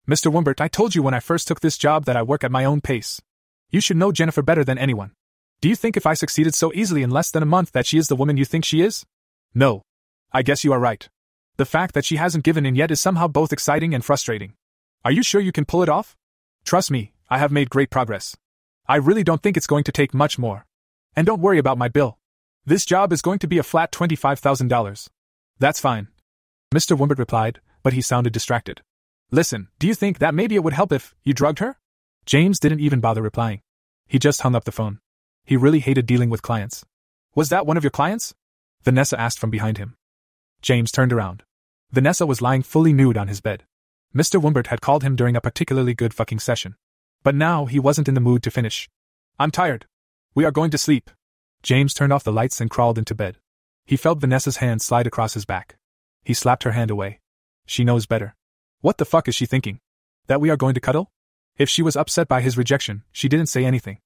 Mr. 0.08 0.32
Wimbert, 0.32 0.60
I 0.60 0.66
told 0.66 0.96
you 0.96 1.02
when 1.04 1.14
I 1.14 1.20
first 1.20 1.46
took 1.46 1.60
this 1.60 1.78
job 1.78 2.04
that 2.06 2.16
I 2.16 2.24
work 2.24 2.42
at 2.42 2.50
my 2.50 2.64
own 2.64 2.80
pace. 2.80 3.22
You 3.70 3.80
should 3.80 3.96
know 3.96 4.10
Jennifer 4.10 4.42
better 4.42 4.64
than 4.64 4.76
anyone. 4.76 5.12
Do 5.60 5.68
you 5.68 5.76
think 5.76 5.96
if 5.96 6.04
I 6.04 6.14
succeeded 6.14 6.56
so 6.56 6.72
easily 6.74 7.04
in 7.04 7.10
less 7.10 7.30
than 7.30 7.44
a 7.44 7.46
month 7.46 7.70
that 7.70 7.86
she 7.86 7.96
is 7.96 8.08
the 8.08 8.16
woman 8.16 8.36
you 8.36 8.44
think 8.44 8.64
she 8.64 8.82
is? 8.82 9.06
No. 9.54 9.82
I 10.32 10.42
guess 10.42 10.64
you 10.64 10.72
are 10.72 10.80
right. 10.80 11.08
The 11.58 11.64
fact 11.64 11.94
that 11.94 12.04
she 12.04 12.16
hasn't 12.16 12.42
given 12.42 12.66
in 12.66 12.74
yet 12.74 12.90
is 12.90 13.00
somehow 13.00 13.28
both 13.28 13.52
exciting 13.52 13.94
and 13.94 14.04
frustrating. 14.04 14.54
Are 15.04 15.12
you 15.12 15.22
sure 15.22 15.40
you 15.40 15.52
can 15.52 15.64
pull 15.64 15.84
it 15.84 15.88
off? 15.88 16.16
Trust 16.64 16.90
me, 16.90 17.12
I 17.30 17.38
have 17.38 17.52
made 17.52 17.70
great 17.70 17.90
progress. 17.90 18.36
I 18.88 18.96
really 18.96 19.22
don't 19.22 19.40
think 19.40 19.56
it's 19.56 19.68
going 19.68 19.84
to 19.84 19.92
take 19.92 20.12
much 20.12 20.40
more. 20.40 20.66
And 21.14 21.26
don't 21.26 21.40
worry 21.40 21.58
about 21.58 21.78
my 21.78 21.88
bill. 21.88 22.18
This 22.64 22.84
job 22.84 23.12
is 23.12 23.22
going 23.22 23.38
to 23.40 23.46
be 23.46 23.58
a 23.58 23.62
flat 23.62 23.92
$25,000. 23.92 25.08
That's 25.58 25.80
fine. 25.80 26.08
Mr. 26.72 26.96
Wimbert 26.96 27.18
replied, 27.18 27.60
but 27.82 27.92
he 27.92 28.00
sounded 28.00 28.32
distracted. 28.32 28.82
Listen, 29.30 29.68
do 29.78 29.86
you 29.86 29.94
think 29.94 30.18
that 30.18 30.34
maybe 30.34 30.54
it 30.54 30.62
would 30.64 30.72
help 30.72 30.92
if 30.92 31.14
you 31.24 31.34
drugged 31.34 31.58
her? 31.58 31.76
James 32.24 32.60
didn't 32.60 32.80
even 32.80 33.00
bother 33.00 33.22
replying. 33.22 33.60
He 34.06 34.18
just 34.18 34.42
hung 34.42 34.54
up 34.54 34.64
the 34.64 34.72
phone. 34.72 35.00
He 35.44 35.56
really 35.56 35.80
hated 35.80 36.06
dealing 36.06 36.30
with 36.30 36.42
clients. 36.42 36.84
Was 37.34 37.48
that 37.48 37.66
one 37.66 37.76
of 37.76 37.82
your 37.82 37.90
clients? 37.90 38.34
Vanessa 38.82 39.18
asked 39.18 39.38
from 39.38 39.50
behind 39.50 39.78
him. 39.78 39.96
James 40.60 40.92
turned 40.92 41.12
around. 41.12 41.42
Vanessa 41.90 42.26
was 42.26 42.42
lying 42.42 42.62
fully 42.62 42.92
nude 42.92 43.18
on 43.18 43.28
his 43.28 43.40
bed. 43.40 43.64
Mr. 44.14 44.40
Wimbert 44.40 44.68
had 44.68 44.80
called 44.80 45.02
him 45.02 45.16
during 45.16 45.34
a 45.34 45.40
particularly 45.40 45.94
good 45.94 46.14
fucking 46.14 46.38
session. 46.38 46.76
But 47.22 47.34
now 47.34 47.66
he 47.66 47.78
wasn't 47.78 48.08
in 48.08 48.14
the 48.14 48.20
mood 48.20 48.42
to 48.44 48.50
finish. 48.50 48.88
I'm 49.38 49.50
tired. 49.50 49.86
We 50.34 50.46
are 50.46 50.50
going 50.50 50.70
to 50.70 50.78
sleep. 50.78 51.10
James 51.62 51.92
turned 51.92 52.12
off 52.12 52.24
the 52.24 52.32
lights 52.32 52.58
and 52.60 52.70
crawled 52.70 52.96
into 52.96 53.14
bed. 53.14 53.36
He 53.84 53.98
felt 53.98 54.20
Vanessa's 54.20 54.56
hand 54.56 54.80
slide 54.80 55.06
across 55.06 55.34
his 55.34 55.44
back. 55.44 55.76
He 56.24 56.32
slapped 56.32 56.62
her 56.62 56.72
hand 56.72 56.90
away. 56.90 57.20
She 57.66 57.84
knows 57.84 58.06
better. 58.06 58.34
What 58.80 58.96
the 58.96 59.04
fuck 59.04 59.28
is 59.28 59.34
she 59.34 59.44
thinking? 59.44 59.80
That 60.28 60.40
we 60.40 60.48
are 60.48 60.56
going 60.56 60.74
to 60.74 60.80
cuddle? 60.80 61.10
If 61.58 61.68
she 61.68 61.82
was 61.82 61.96
upset 61.96 62.28
by 62.28 62.40
his 62.40 62.56
rejection, 62.56 63.02
she 63.12 63.28
didn't 63.28 63.50
say 63.50 63.64
anything. 63.64 63.98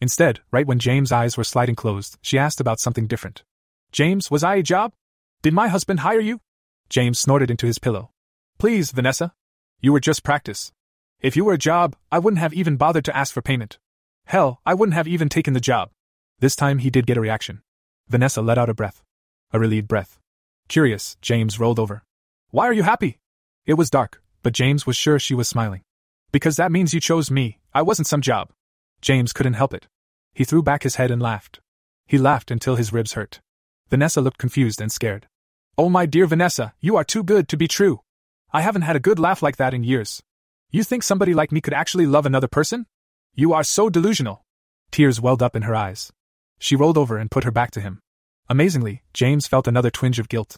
Instead, 0.00 0.40
right 0.50 0.66
when 0.66 0.78
James' 0.78 1.12
eyes 1.12 1.36
were 1.36 1.44
sliding 1.44 1.74
closed, 1.74 2.16
she 2.22 2.38
asked 2.38 2.60
about 2.60 2.80
something 2.80 3.06
different. 3.06 3.44
James, 3.92 4.30
was 4.30 4.42
I 4.42 4.56
a 4.56 4.62
job? 4.62 4.94
Did 5.42 5.52
my 5.52 5.68
husband 5.68 6.00
hire 6.00 6.20
you? 6.20 6.40
James 6.88 7.18
snorted 7.18 7.50
into 7.50 7.66
his 7.66 7.78
pillow. 7.78 8.10
Please, 8.58 8.90
Vanessa. 8.90 9.34
You 9.80 9.92
were 9.92 10.00
just 10.00 10.24
practice. 10.24 10.72
If 11.20 11.36
you 11.36 11.44
were 11.44 11.52
a 11.52 11.58
job, 11.58 11.94
I 12.10 12.20
wouldn't 12.20 12.40
have 12.40 12.54
even 12.54 12.76
bothered 12.76 13.04
to 13.04 13.16
ask 13.16 13.34
for 13.34 13.42
payment. 13.42 13.78
Hell, 14.26 14.60
I 14.64 14.74
wouldn't 14.74 14.94
have 14.94 15.08
even 15.08 15.28
taken 15.28 15.54
the 15.54 15.60
job. 15.60 15.90
This 16.38 16.56
time 16.56 16.78
he 16.78 16.90
did 16.90 17.06
get 17.06 17.16
a 17.16 17.20
reaction. 17.20 17.62
Vanessa 18.08 18.42
let 18.42 18.58
out 18.58 18.70
a 18.70 18.74
breath. 18.74 19.02
A 19.52 19.58
relieved 19.58 19.88
breath. 19.88 20.18
Curious, 20.68 21.16
James 21.20 21.60
rolled 21.60 21.78
over. 21.78 22.02
Why 22.50 22.66
are 22.66 22.72
you 22.72 22.82
happy? 22.82 23.18
It 23.66 23.74
was 23.74 23.90
dark, 23.90 24.22
but 24.42 24.52
James 24.52 24.86
was 24.86 24.96
sure 24.96 25.18
she 25.18 25.34
was 25.34 25.48
smiling. 25.48 25.82
Because 26.32 26.56
that 26.56 26.72
means 26.72 26.92
you 26.92 27.00
chose 27.00 27.30
me, 27.30 27.58
I 27.72 27.82
wasn't 27.82 28.08
some 28.08 28.20
job. 28.20 28.50
James 29.00 29.32
couldn't 29.32 29.54
help 29.54 29.74
it. 29.74 29.86
He 30.32 30.44
threw 30.44 30.62
back 30.62 30.82
his 30.82 30.96
head 30.96 31.10
and 31.10 31.22
laughed. 31.22 31.60
He 32.06 32.18
laughed 32.18 32.50
until 32.50 32.76
his 32.76 32.92
ribs 32.92 33.12
hurt. 33.12 33.40
Vanessa 33.90 34.20
looked 34.20 34.38
confused 34.38 34.80
and 34.80 34.90
scared. 34.90 35.26
Oh, 35.76 35.88
my 35.88 36.06
dear 36.06 36.26
Vanessa, 36.26 36.72
you 36.80 36.96
are 36.96 37.04
too 37.04 37.22
good 37.22 37.48
to 37.48 37.56
be 37.56 37.68
true. 37.68 38.00
I 38.52 38.62
haven't 38.62 38.82
had 38.82 38.96
a 38.96 39.00
good 39.00 39.18
laugh 39.18 39.42
like 39.42 39.56
that 39.56 39.74
in 39.74 39.84
years. 39.84 40.22
You 40.70 40.82
think 40.82 41.02
somebody 41.02 41.34
like 41.34 41.52
me 41.52 41.60
could 41.60 41.74
actually 41.74 42.06
love 42.06 42.26
another 42.26 42.48
person? 42.48 42.86
You 43.36 43.52
are 43.52 43.64
so 43.64 43.90
delusional. 43.90 44.44
Tears 44.92 45.20
welled 45.20 45.42
up 45.42 45.56
in 45.56 45.62
her 45.62 45.74
eyes. 45.74 46.12
She 46.60 46.76
rolled 46.76 46.96
over 46.96 47.18
and 47.18 47.30
put 47.30 47.42
her 47.42 47.50
back 47.50 47.72
to 47.72 47.80
him. 47.80 47.98
Amazingly, 48.48 49.02
James 49.12 49.48
felt 49.48 49.66
another 49.66 49.90
twinge 49.90 50.20
of 50.20 50.28
guilt. 50.28 50.56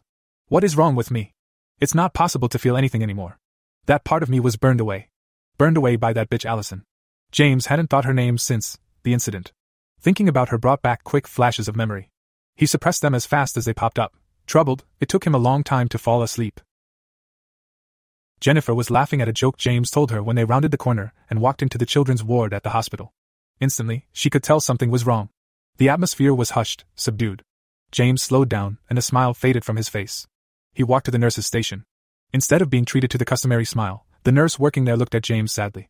What 0.49 0.63
is 0.63 0.77
wrong 0.77 0.95
with 0.95 1.11
me? 1.11 1.33
It's 1.81 1.95
not 1.95 2.13
possible 2.13 2.51
to 2.51 2.59
feel 2.59 2.77
anything 2.77 3.03
anymore. 3.03 3.39
That 3.87 4.05
part 4.05 4.23
of 4.23 4.29
me 4.29 4.41
was 4.41 4.57
burned 4.57 4.81
away. 4.81 5.09
Burned 5.57 5.79
away 5.79 5.97
by 5.97 6.13
that 6.13 6.29
bitch 6.29 6.45
Allison. 6.45 6.85
James 7.33 7.67
hadn't 7.67 7.89
thought 7.89 8.05
her 8.05 8.13
name 8.13 8.37
since 8.37 8.77
the 9.05 9.15
incident. 9.15 9.53
Thinking 9.99 10.29
about 10.29 10.51
her 10.51 10.59
brought 10.59 10.83
back 10.83 11.03
quick 11.03 11.27
flashes 11.27 11.69
of 11.69 11.77
memory. 11.77 12.11
He 12.57 12.67
suppressed 12.67 13.01
them 13.01 13.15
as 13.15 13.25
fast 13.25 13.57
as 13.57 13.65
they 13.65 13.73
popped 13.73 13.99
up. 13.99 14.15
Troubled, 14.47 14.85
it 15.01 15.09
took 15.09 15.27
him 15.27 15.35
a 15.35 15.39
long 15.39 15.65
time 15.65 15.89
to 15.89 15.99
fall 15.99 16.23
asleep. 16.23 16.61
Jennifer 18.41 18.75
was 18.75 18.91
laughing 18.91 19.21
at 19.21 19.29
a 19.29 19.33
joke 19.33 19.57
James 19.57 19.91
told 19.91 20.11
her 20.11 20.23
when 20.23 20.37
they 20.37 20.45
rounded 20.45 20.71
the 20.71 20.77
corner 20.77 21.13
and 21.31 21.41
walked 21.41 21.63
into 21.63 21.79
the 21.79 21.87
children's 21.87 22.23
ward 22.23 22.53
at 22.53 22.63
the 22.63 22.71
hospital. 22.71 23.13
Instantly, 23.61 24.07
she 24.13 24.31
could 24.31 24.43
tell 24.43 24.61
something 24.61 24.91
was 24.91 25.07
wrong. 25.07 25.31
The 25.79 25.89
atmosphere 25.89 26.35
was 26.35 26.51
hushed, 26.51 26.85
subdued. 26.95 27.43
James 27.91 28.23
slowed 28.23 28.49
down, 28.49 28.79
and 28.91 28.99
a 28.99 29.03
smile 29.03 29.33
faded 29.33 29.65
from 29.65 29.77
his 29.77 29.89
face. 29.89 30.27
He 30.75 30.83
walked 30.83 31.07
to 31.07 31.11
the 31.11 31.19
nurse's 31.19 31.47
station. 31.47 31.85
Instead 32.33 32.61
of 32.61 32.71
being 32.71 32.85
treated 32.85 33.11
to 33.11 33.19
the 33.19 33.25
customary 33.25 33.65
smile, 33.65 34.05
the 34.25 34.33
nurse 34.33 34.59
working 34.59 34.85
there 34.85 34.97
looked 34.97 35.15
at 35.15 35.23
James 35.23 35.53
sadly. 35.53 35.89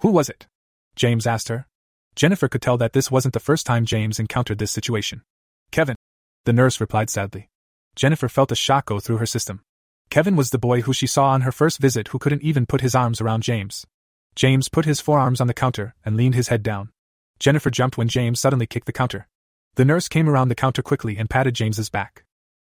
Who 0.00 0.10
was 0.10 0.28
it? 0.28 0.46
James 0.94 1.26
asked 1.26 1.48
her. 1.48 1.66
Jennifer 2.14 2.48
could 2.48 2.62
tell 2.62 2.76
that 2.78 2.92
this 2.92 3.10
wasn't 3.10 3.34
the 3.34 3.40
first 3.40 3.66
time 3.66 3.84
James 3.84 4.18
encountered 4.18 4.58
this 4.58 4.70
situation. 4.70 5.22
Kevin. 5.70 5.96
The 6.44 6.52
nurse 6.52 6.80
replied 6.80 7.10
sadly. 7.10 7.48
Jennifer 7.96 8.28
felt 8.28 8.52
a 8.52 8.56
shock 8.56 8.86
go 8.86 9.00
through 9.00 9.16
her 9.16 9.26
system. 9.26 9.62
Kevin 10.10 10.36
was 10.36 10.50
the 10.50 10.58
boy 10.58 10.80
who 10.82 10.92
she 10.94 11.06
saw 11.06 11.28
on 11.30 11.42
her 11.42 11.52
first 11.52 11.78
visit 11.78 12.08
who 12.08 12.18
couldn't 12.18 12.42
even 12.42 12.64
put 12.64 12.80
his 12.80 12.94
arms 12.94 13.20
around 13.20 13.42
James. 13.42 13.86
James 14.34 14.68
put 14.68 14.86
his 14.86 15.00
forearms 15.00 15.40
on 15.40 15.48
the 15.48 15.54
counter 15.54 15.94
and 16.04 16.16
leaned 16.16 16.34
his 16.34 16.48
head 16.48 16.62
down. 16.62 16.90
Jennifer 17.38 17.70
jumped 17.70 17.98
when 17.98 18.08
James 18.08 18.40
suddenly 18.40 18.66
kicked 18.66 18.86
the 18.86 18.92
counter. 18.92 19.28
The 19.74 19.84
nurse 19.84 20.08
came 20.08 20.28
around 20.28 20.48
the 20.48 20.54
counter 20.54 20.82
quickly 20.82 21.18
and 21.18 21.28
patted 21.28 21.54
James's 21.54 21.90
back. 21.90 22.24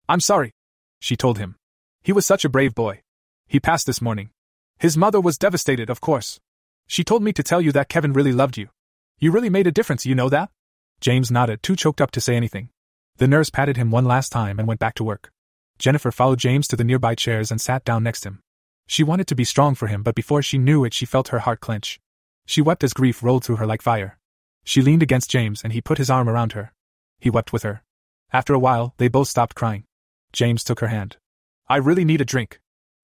I'm 0.08 0.20
sorry, 0.20 0.52
she 1.00 1.16
told 1.16 1.38
him. 1.38 1.56
He 2.02 2.12
was 2.12 2.24
such 2.24 2.44
a 2.44 2.48
brave 2.48 2.74
boy. 2.74 3.02
He 3.48 3.58
passed 3.58 3.86
this 3.86 4.00
morning. 4.00 4.30
His 4.78 4.96
mother 4.96 5.20
was 5.20 5.36
devastated, 5.36 5.90
of 5.90 6.00
course. 6.00 6.38
She 6.86 7.02
told 7.02 7.24
me 7.24 7.32
to 7.32 7.42
tell 7.42 7.60
you 7.60 7.72
that 7.72 7.88
Kevin 7.88 8.12
really 8.12 8.32
loved 8.32 8.56
you. 8.56 8.68
You 9.18 9.32
really 9.32 9.50
made 9.50 9.66
a 9.66 9.72
difference, 9.72 10.06
you 10.06 10.14
know 10.14 10.28
that? 10.28 10.50
James 11.00 11.30
nodded, 11.30 11.62
too 11.62 11.74
choked 11.74 12.00
up 12.00 12.12
to 12.12 12.20
say 12.20 12.36
anything. 12.36 12.68
The 13.16 13.26
nurse 13.26 13.50
patted 13.50 13.76
him 13.76 13.90
one 13.90 14.04
last 14.04 14.30
time 14.30 14.60
and 14.60 14.68
went 14.68 14.80
back 14.80 14.94
to 14.94 15.04
work. 15.04 15.31
Jennifer 15.82 16.12
followed 16.12 16.38
James 16.38 16.68
to 16.68 16.76
the 16.76 16.84
nearby 16.84 17.16
chairs 17.16 17.50
and 17.50 17.60
sat 17.60 17.84
down 17.84 18.04
next 18.04 18.20
to 18.20 18.28
him. 18.28 18.42
She 18.86 19.02
wanted 19.02 19.26
to 19.26 19.34
be 19.34 19.42
strong 19.42 19.74
for 19.74 19.88
him, 19.88 20.04
but 20.04 20.14
before 20.14 20.40
she 20.40 20.56
knew 20.56 20.84
it, 20.84 20.94
she 20.94 21.04
felt 21.04 21.28
her 21.28 21.40
heart 21.40 21.58
clench. 21.58 21.98
She 22.46 22.62
wept 22.62 22.84
as 22.84 22.92
grief 22.92 23.20
rolled 23.20 23.44
through 23.44 23.56
her 23.56 23.66
like 23.66 23.82
fire. 23.82 24.16
She 24.62 24.80
leaned 24.80 25.02
against 25.02 25.28
James 25.28 25.64
and 25.64 25.72
he 25.72 25.80
put 25.80 25.98
his 25.98 26.08
arm 26.08 26.28
around 26.28 26.52
her. 26.52 26.72
He 27.18 27.30
wept 27.30 27.52
with 27.52 27.64
her. 27.64 27.82
After 28.32 28.54
a 28.54 28.60
while, 28.60 28.94
they 28.98 29.08
both 29.08 29.26
stopped 29.26 29.56
crying. 29.56 29.82
James 30.32 30.62
took 30.62 30.78
her 30.78 30.86
hand. 30.86 31.16
I 31.68 31.78
really 31.78 32.04
need 32.04 32.20
a 32.20 32.24
drink. 32.24 32.60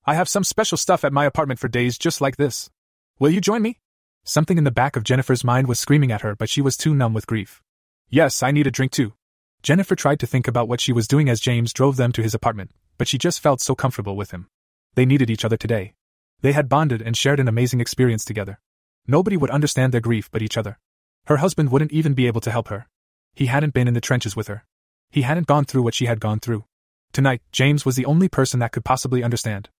I 0.06 0.14
have 0.14 0.28
some 0.28 0.44
special 0.44 0.78
stuff 0.78 1.04
at 1.04 1.12
my 1.12 1.24
apartment 1.24 1.58
for 1.58 1.66
days 1.66 1.98
just 1.98 2.20
like 2.20 2.36
this. 2.36 2.70
Will 3.18 3.30
you 3.30 3.40
join 3.40 3.60
me? 3.60 3.80
Something 4.22 4.56
in 4.56 4.62
the 4.62 4.70
back 4.70 4.94
of 4.94 5.02
Jennifer's 5.02 5.42
mind 5.42 5.66
was 5.66 5.80
screaming 5.80 6.12
at 6.12 6.20
her, 6.20 6.36
but 6.36 6.48
she 6.48 6.62
was 6.62 6.76
too 6.76 6.94
numb 6.94 7.12
with 7.12 7.26
grief. 7.26 7.60
Yes, 8.08 8.40
I 8.40 8.52
need 8.52 8.68
a 8.68 8.70
drink 8.70 8.92
too. 8.92 9.14
Jennifer 9.62 9.96
tried 9.96 10.20
to 10.20 10.26
think 10.26 10.46
about 10.46 10.68
what 10.68 10.80
she 10.80 10.92
was 10.92 11.08
doing 11.08 11.28
as 11.28 11.40
James 11.40 11.72
drove 11.72 11.96
them 11.96 12.12
to 12.12 12.22
his 12.22 12.34
apartment, 12.34 12.70
but 12.96 13.08
she 13.08 13.18
just 13.18 13.40
felt 13.40 13.60
so 13.60 13.74
comfortable 13.74 14.16
with 14.16 14.30
him. 14.30 14.48
They 14.94 15.04
needed 15.04 15.30
each 15.30 15.44
other 15.44 15.56
today. 15.56 15.94
They 16.40 16.52
had 16.52 16.68
bonded 16.68 17.02
and 17.02 17.16
shared 17.16 17.40
an 17.40 17.48
amazing 17.48 17.80
experience 17.80 18.24
together. 18.24 18.60
Nobody 19.06 19.36
would 19.36 19.50
understand 19.50 19.92
their 19.92 20.00
grief 20.00 20.30
but 20.30 20.42
each 20.42 20.56
other. 20.56 20.78
Her 21.26 21.38
husband 21.38 21.70
wouldn't 21.70 21.92
even 21.92 22.14
be 22.14 22.26
able 22.26 22.40
to 22.42 22.50
help 22.50 22.68
her. 22.68 22.86
He 23.34 23.46
hadn't 23.46 23.74
been 23.74 23.88
in 23.88 23.94
the 23.94 24.00
trenches 24.00 24.36
with 24.36 24.48
her. 24.48 24.64
He 25.10 25.22
hadn't 25.22 25.46
gone 25.46 25.64
through 25.64 25.82
what 25.82 25.94
she 25.94 26.06
had 26.06 26.20
gone 26.20 26.40
through. 26.40 26.64
Tonight, 27.12 27.42
James 27.52 27.84
was 27.84 27.96
the 27.96 28.06
only 28.06 28.28
person 28.28 28.60
that 28.60 28.72
could 28.72 28.84
possibly 28.84 29.22
understand. 29.22 29.70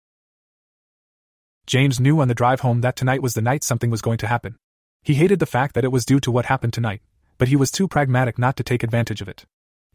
James 1.67 2.01
knew 2.01 2.21
on 2.21 2.29
the 2.29 2.35
drive 2.35 2.61
home 2.61 2.81
that 2.81 2.97
tonight 2.97 3.23
was 3.23 3.35
the 3.35 3.43
night 3.43 3.63
something 3.63 3.91
was 3.91 4.01
going 4.01 4.19
to 4.19 4.27
happen. 4.27 4.57
He 5.03 5.15
hated 5.15 5.39
the 5.39 5.47
fact 5.47 5.75
that 5.75 5.85
it 5.85 5.93
was 5.93 6.07
due 6.07 6.21
to 6.21 6.31
what 6.31 6.47
happened 6.47 6.73
tonight, 6.73 7.03
but 7.37 7.49
he 7.49 7.57
was 7.57 7.71
too 7.71 7.87
pragmatic 7.87 8.39
not 8.39 8.57
to 8.57 8.65
take 8.65 8.83
advantage 8.83 9.21
of 9.21 9.29
it. 9.29 9.45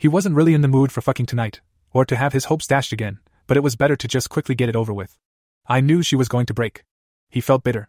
He 0.03 0.09
wasn't 0.09 0.35
really 0.35 0.53
in 0.53 0.59
the 0.59 0.67
mood 0.67 0.91
for 0.91 0.99
fucking 0.99 1.27
tonight, 1.27 1.61
or 1.93 2.03
to 2.03 2.17
have 2.17 2.33
his 2.33 2.43
hopes 2.51 2.67
dashed 2.67 2.91
again, 2.91 3.19
but 3.47 3.55
it 3.55 3.63
was 3.63 3.77
better 3.77 3.95
to 3.95 4.05
just 4.05 4.29
quickly 4.29 4.53
get 4.53 4.67
it 4.67 4.75
over 4.75 4.93
with. 4.93 5.17
I 5.65 5.79
knew 5.79 6.03
she 6.03 6.17
was 6.17 6.27
going 6.27 6.45
to 6.47 6.53
break. 6.53 6.83
He 7.29 7.39
felt 7.39 7.63
bitter. 7.63 7.87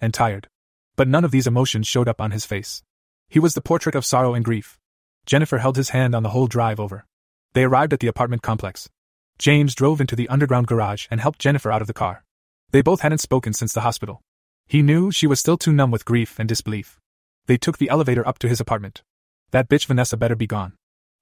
And 0.00 0.14
tired. 0.14 0.48
But 0.94 1.08
none 1.08 1.24
of 1.24 1.32
these 1.32 1.48
emotions 1.48 1.88
showed 1.88 2.06
up 2.06 2.20
on 2.20 2.30
his 2.30 2.46
face. 2.46 2.84
He 3.28 3.40
was 3.40 3.54
the 3.54 3.60
portrait 3.60 3.96
of 3.96 4.06
sorrow 4.06 4.32
and 4.32 4.44
grief. 4.44 4.78
Jennifer 5.24 5.58
held 5.58 5.76
his 5.76 5.88
hand 5.88 6.14
on 6.14 6.22
the 6.22 6.28
whole 6.28 6.46
drive 6.46 6.78
over. 6.78 7.04
They 7.52 7.64
arrived 7.64 7.92
at 7.92 7.98
the 7.98 8.06
apartment 8.06 8.42
complex. 8.42 8.88
James 9.36 9.74
drove 9.74 10.00
into 10.00 10.14
the 10.14 10.28
underground 10.28 10.68
garage 10.68 11.08
and 11.10 11.20
helped 11.20 11.40
Jennifer 11.40 11.72
out 11.72 11.80
of 11.80 11.88
the 11.88 11.92
car. 11.92 12.22
They 12.70 12.80
both 12.80 13.00
hadn't 13.00 13.18
spoken 13.18 13.52
since 13.54 13.72
the 13.72 13.80
hospital. 13.80 14.22
He 14.68 14.82
knew 14.82 15.10
she 15.10 15.26
was 15.26 15.40
still 15.40 15.56
too 15.58 15.72
numb 15.72 15.90
with 15.90 16.04
grief 16.04 16.38
and 16.38 16.48
disbelief. 16.48 17.00
They 17.46 17.56
took 17.56 17.78
the 17.78 17.90
elevator 17.90 18.24
up 18.24 18.38
to 18.38 18.48
his 18.48 18.60
apartment. 18.60 19.02
That 19.50 19.68
bitch 19.68 19.86
Vanessa 19.86 20.16
better 20.16 20.36
be 20.36 20.46
gone. 20.46 20.74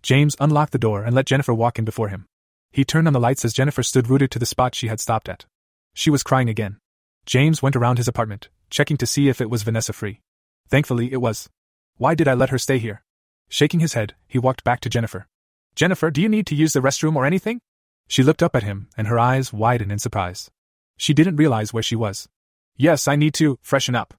James 0.04 0.36
unlocked 0.38 0.72
the 0.72 0.78
door 0.78 1.02
and 1.02 1.14
let 1.14 1.24
Jennifer 1.24 1.54
walk 1.54 1.78
in 1.78 1.84
before 1.86 2.08
him. 2.08 2.26
He 2.70 2.84
turned 2.84 3.06
on 3.06 3.14
the 3.14 3.20
lights 3.20 3.42
as 3.42 3.54
Jennifer 3.54 3.82
stood 3.82 4.10
rooted 4.10 4.30
to 4.32 4.38
the 4.38 4.44
spot 4.44 4.74
she 4.74 4.88
had 4.88 5.00
stopped 5.00 5.30
at. 5.30 5.46
She 5.94 6.10
was 6.10 6.22
crying 6.22 6.50
again. 6.50 6.76
James 7.24 7.62
went 7.62 7.74
around 7.74 7.96
his 7.96 8.06
apartment, 8.06 8.50
checking 8.68 8.98
to 8.98 9.06
see 9.06 9.30
if 9.30 9.40
it 9.40 9.48
was 9.48 9.62
Vanessa 9.62 9.94
free. 9.94 10.20
Thankfully, 10.68 11.10
it 11.10 11.22
was. 11.22 11.48
Why 11.96 12.14
did 12.14 12.28
I 12.28 12.34
let 12.34 12.50
her 12.50 12.58
stay 12.58 12.76
here? 12.76 13.02
Shaking 13.48 13.80
his 13.80 13.94
head, 13.94 14.14
he 14.28 14.38
walked 14.38 14.62
back 14.62 14.80
to 14.80 14.90
Jennifer. 14.90 15.26
Jennifer, 15.74 16.10
do 16.10 16.20
you 16.20 16.28
need 16.28 16.46
to 16.48 16.54
use 16.54 16.74
the 16.74 16.80
restroom 16.80 17.16
or 17.16 17.24
anything? 17.24 17.62
She 18.06 18.22
looked 18.22 18.42
up 18.42 18.54
at 18.54 18.62
him, 18.62 18.88
and 18.98 19.06
her 19.06 19.18
eyes 19.18 19.54
widened 19.54 19.90
in 19.90 19.98
surprise. 19.98 20.50
She 20.98 21.14
didn't 21.14 21.36
realize 21.36 21.72
where 21.72 21.82
she 21.82 21.96
was. 21.96 22.28
Yes, 22.76 23.08
I 23.08 23.16
need 23.16 23.32
to 23.34 23.58
freshen 23.62 23.94
up. 23.94 24.12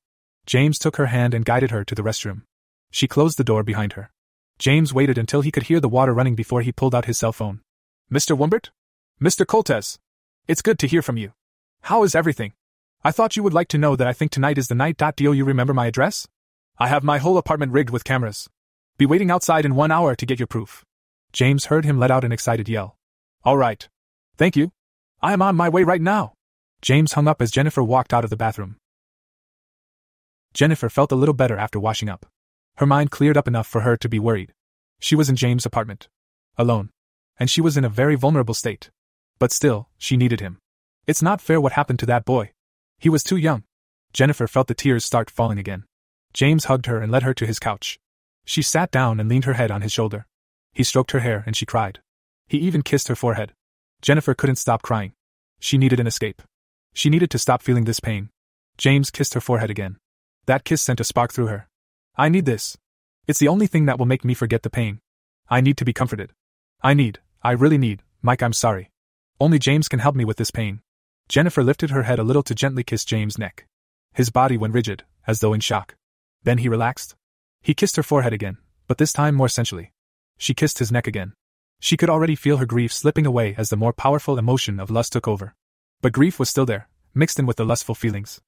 James 0.48 0.80
took 0.80 0.95
her 0.95 1.07
hand 1.07 1.36
and 1.36 1.45
guided 1.45 1.70
her 1.70 1.84
to 1.84 1.94
the 1.94 2.02
restroom. 2.02 2.41
She 2.90 3.07
closed 3.07 3.38
the 3.38 3.44
door 3.44 3.62
behind 3.62 3.94
her. 3.94 4.10
James 4.57 4.94
waited 4.94 5.18
until 5.18 5.41
he 5.41 5.52
could 5.52 5.64
hear 5.64 5.80
the 5.80 5.90
water 5.90 6.14
running 6.14 6.36
before 6.36 6.61
he 6.61 6.72
pulled 6.72 6.95
out 6.95 7.06
his 7.06 7.18
cell 7.18 7.34
phone. 7.34 7.61
Mr. 8.11 8.38
Wimbert? 8.38 8.69
Mr. 9.22 9.45
Coltes. 9.45 9.99
It's 10.48 10.61
good 10.61 10.80
to 10.80 10.88
hear 10.88 11.02
from 11.02 11.18
you. 11.18 11.34
How 11.82 12.03
is 12.03 12.15
everything? 12.15 12.53
I 13.03 13.11
thought 13.11 13.36
you 13.36 13.44
would 13.44 13.53
like 13.53 13.68
to 13.69 13.77
know 13.77 13.95
that 13.95 14.07
I 14.07 14.14
think 14.14 14.32
tonight 14.32 14.57
is 14.57 14.68
the 14.68 14.76
night. 14.76 15.02
Do 15.15 15.34
you 15.34 15.45
remember 15.45 15.73
my 15.73 15.88
address? 15.88 16.27
I 16.77 16.88
have 16.88 17.03
my 17.03 17.18
whole 17.18 17.38
apartment 17.38 17.72
rigged 17.72 17.90
with 17.90 18.03
cameras. 18.03 18.49
Be 18.98 19.06
waiting 19.06 19.30
outside 19.30 19.65
in 19.65 19.76
one 19.76 19.91
hour 19.91 20.15
to 20.15 20.26
get 20.26 20.40
your 20.40 20.48
proof. 20.48 20.84
James 21.34 21.65
heard 21.65 21.86
him 21.86 21.99
let 21.99 22.11
out 22.11 22.23
an 22.23 22.32
excited 22.32 22.69
yell. 22.69 22.98
All 23.44 23.57
right. 23.57 23.88
Thank 24.38 24.56
you. 24.56 24.72
I 25.22 25.34
am 25.34 25.41
on 25.41 25.56
my 25.56 25.69
way 25.69 25.84
right 25.84 26.02
now. 26.02 26.34
James 26.82 27.14
hung 27.14 27.27
up 27.27 27.41
as 27.41 27.52
Jennifer 27.52 27.84
walked 27.84 28.14
out 28.14 28.23
of 28.23 28.30
the 28.30 28.38
bathroom. 28.38 28.77
Jennifer 30.53 30.90
felt 30.90 31.11
a 31.11 31.15
little 31.15 31.34
better 31.34 31.57
after 31.57 31.80
washing 31.80 32.10
up. 32.10 32.26
Her 32.78 32.86
mind 32.86 33.12
cleared 33.12 33.38
up 33.38 33.48
enough 33.48 33.68
for 33.68 33.82
her 33.82 33.96
to 33.98 34.10
be 34.10 34.20
worried. 34.20 34.54
She 35.00 35.16
was 35.16 35.30
in 35.30 35.36
James' 35.36 35.66
apartment. 35.66 36.08
Alone. 36.58 36.90
And 37.38 37.50
she 37.50 37.62
was 37.62 37.78
in 37.78 37.86
a 37.86 37.90
very 37.90 38.16
vulnerable 38.16 38.54
state. 38.54 38.90
But 39.40 39.52
still, 39.52 39.90
she 39.98 40.18
needed 40.18 40.40
him. 40.40 40.60
It's 41.08 41.22
not 41.22 41.42
fair 41.42 41.62
what 41.62 41.74
happened 41.74 42.00
to 42.00 42.06
that 42.08 42.26
boy. 42.26 42.52
He 42.98 43.10
was 43.10 43.24
too 43.24 43.38
young. 43.38 43.64
Jennifer 44.14 44.48
felt 44.48 44.68
the 44.68 44.74
tears 44.74 45.06
start 45.06 45.30
falling 45.30 45.60
again. 45.60 45.84
James 46.34 46.66
hugged 46.66 46.86
her 46.86 47.00
and 47.00 47.12
led 47.12 47.24
her 47.24 47.34
to 47.34 47.46
his 47.46 47.60
couch. 47.60 48.00
She 48.46 48.62
sat 48.62 48.92
down 48.92 49.20
and 49.20 49.30
leaned 49.30 49.46
her 49.46 49.54
head 49.54 49.72
on 49.72 49.82
his 49.82 49.92
shoulder. 49.92 50.26
He 50.74 50.84
stroked 50.84 51.12
her 51.12 51.20
hair 51.20 51.44
and 51.46 51.56
she 51.56 51.66
cried. 51.66 52.00
He 52.48 52.58
even 52.58 52.82
kissed 52.82 53.08
her 53.08 53.16
forehead. 53.16 53.54
Jennifer 54.02 54.34
couldn't 54.34 54.58
stop 54.58 54.82
crying. 54.82 55.14
She 55.60 55.78
needed 55.78 56.00
an 56.00 56.08
escape. 56.08 56.42
She 56.94 57.10
needed 57.10 57.32
to 57.32 57.40
stop 57.40 57.62
feeling 57.62 57.86
this 57.86 58.00
pain. 58.00 58.30
James 58.78 59.10
kissed 59.10 59.34
her 59.34 59.42
forehead 59.42 59.70
again. 59.70 59.98
That 60.46 60.64
kiss 60.64 60.82
sent 60.82 61.00
a 61.00 61.04
spark 61.04 61.34
through 61.34 61.48
her. 61.48 61.68
I 62.18 62.30
need 62.30 62.46
this. 62.46 62.78
It's 63.28 63.40
the 63.40 63.50
only 63.50 63.68
thing 63.68 63.86
that 63.88 64.00
will 64.00 64.06
make 64.06 64.24
me 64.24 64.34
forget 64.34 64.64
the 64.64 64.70
pain. 64.70 65.02
I 65.50 65.60
need 65.60 65.76
to 65.78 65.86
be 65.86 65.92
comforted. 65.92 66.32
I 66.82 66.94
need, 66.94 67.20
I 67.44 67.52
really 67.52 67.78
need, 67.78 68.04
Mike, 68.22 68.42
I'm 68.42 68.54
sorry. 68.54 68.90
Only 69.40 69.60
James 69.60 69.90
can 69.90 70.00
help 70.00 70.16
me 70.16 70.24
with 70.24 70.38
this 70.38 70.50
pain. 70.50 70.80
Jennifer 71.28 71.62
lifted 71.62 71.90
her 71.90 72.04
head 72.04 72.20
a 72.20 72.24
little 72.24 72.44
to 72.44 72.56
gently 72.56 72.84
kiss 72.84 73.04
James' 73.04 73.38
neck. 73.38 73.68
His 74.14 74.30
body 74.30 74.56
went 74.56 74.74
rigid, 74.74 75.04
as 75.28 75.42
though 75.42 75.54
in 75.54 75.60
shock. 75.60 75.96
Then 76.44 76.60
he 76.60 76.70
relaxed. 76.70 77.16
He 77.62 77.74
kissed 77.74 77.98
her 77.98 78.04
forehead 78.04 78.32
again, 78.32 78.60
but 78.88 78.98
this 78.98 79.12
time 79.12 79.36
more 79.36 79.50
sensually. 79.50 79.92
She 80.38 80.54
kissed 80.54 80.80
his 80.80 80.92
neck 80.92 81.08
again. 81.08 81.34
She 81.82 81.98
could 81.98 82.10
already 82.10 82.36
feel 82.36 82.58
her 82.58 82.66
grief 82.66 82.94
slipping 82.94 83.26
away 83.26 83.56
as 83.58 83.70
the 83.70 83.76
more 83.76 83.92
powerful 83.92 84.38
emotion 84.38 84.80
of 84.80 84.90
lust 84.90 85.12
took 85.12 85.28
over. 85.28 85.54
But 86.02 86.14
grief 86.14 86.40
was 86.40 86.50
still 86.50 86.66
there, 86.66 86.88
mixed 87.14 87.40
in 87.40 87.46
with 87.46 87.58
the 87.58 87.66
lustful 87.66 87.96
feelings. 87.96 88.40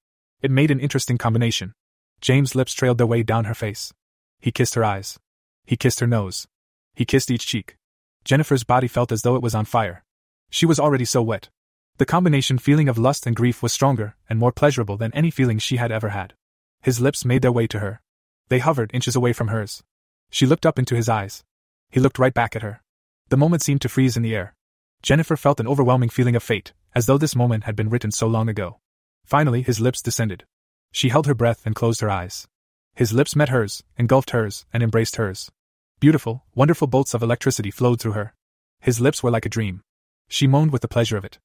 It 0.41 0.51
made 0.51 0.71
an 0.71 0.79
interesting 0.79 1.17
combination. 1.17 1.73
James' 2.21 2.55
lips 2.55 2.73
trailed 2.73 2.97
their 2.97 3.07
way 3.07 3.23
down 3.23 3.45
her 3.45 3.53
face. 3.53 3.93
He 4.39 4.51
kissed 4.51 4.75
her 4.75 4.83
eyes. 4.83 5.19
He 5.65 5.75
kissed 5.75 5.99
her 5.99 6.07
nose. 6.07 6.47
He 6.95 7.05
kissed 7.05 7.31
each 7.31 7.45
cheek. 7.45 7.77
Jennifer's 8.23 8.63
body 8.63 8.87
felt 8.87 9.11
as 9.11 9.21
though 9.21 9.35
it 9.35 9.41
was 9.41 9.55
on 9.55 9.65
fire. 9.65 10.03
She 10.49 10.65
was 10.65 10.79
already 10.79 11.05
so 11.05 11.21
wet. 11.21 11.49
The 11.97 12.05
combination 12.05 12.57
feeling 12.57 12.89
of 12.89 12.97
lust 12.97 13.25
and 13.25 13.35
grief 13.35 13.63
was 13.63 13.73
stronger 13.73 14.15
and 14.29 14.37
more 14.37 14.51
pleasurable 14.51 14.97
than 14.97 15.13
any 15.13 15.31
feeling 15.31 15.59
she 15.59 15.77
had 15.77 15.91
ever 15.91 16.09
had. 16.09 16.33
His 16.81 16.99
lips 16.99 17.25
made 17.25 17.41
their 17.41 17.51
way 17.51 17.67
to 17.67 17.79
her. 17.79 18.01
They 18.49 18.59
hovered 18.59 18.91
inches 18.93 19.15
away 19.15 19.33
from 19.33 19.47
hers. 19.47 19.83
She 20.29 20.45
looked 20.45 20.65
up 20.65 20.77
into 20.77 20.95
his 20.95 21.09
eyes. 21.09 21.43
He 21.89 21.99
looked 21.99 22.19
right 22.19 22.33
back 22.33 22.55
at 22.55 22.61
her. 22.61 22.81
The 23.29 23.37
moment 23.37 23.61
seemed 23.61 23.81
to 23.81 23.89
freeze 23.89 24.15
in 24.15 24.23
the 24.23 24.35
air. 24.35 24.53
Jennifer 25.01 25.35
felt 25.35 25.59
an 25.59 25.67
overwhelming 25.67 26.09
feeling 26.09 26.35
of 26.35 26.43
fate, 26.43 26.73
as 26.93 27.05
though 27.05 27.17
this 27.17 27.35
moment 27.35 27.63
had 27.65 27.75
been 27.75 27.89
written 27.89 28.11
so 28.11 28.27
long 28.27 28.49
ago. 28.49 28.79
Finally, 29.25 29.61
his 29.61 29.79
lips 29.79 30.01
descended. 30.01 30.45
She 30.91 31.09
held 31.09 31.27
her 31.27 31.35
breath 31.35 31.65
and 31.65 31.75
closed 31.75 32.01
her 32.01 32.09
eyes. 32.09 32.47
His 32.95 33.13
lips 33.13 33.35
met 33.35 33.49
hers, 33.49 33.83
engulfed 33.97 34.31
hers, 34.31 34.65
and 34.73 34.81
embraced 34.81 35.17
hers. 35.17 35.51
Beautiful, 35.99 36.45
wonderful 36.55 36.87
bolts 36.87 37.13
of 37.13 37.21
electricity 37.21 37.71
flowed 37.71 37.99
through 37.99 38.13
her. 38.13 38.33
His 38.79 38.99
lips 38.99 39.21
were 39.21 39.31
like 39.31 39.45
a 39.45 39.49
dream. 39.49 39.81
She 40.29 40.47
moaned 40.47 40.71
with 40.71 40.81
the 40.81 40.87
pleasure 40.87 41.17
of 41.17 41.25
it. 41.25 41.39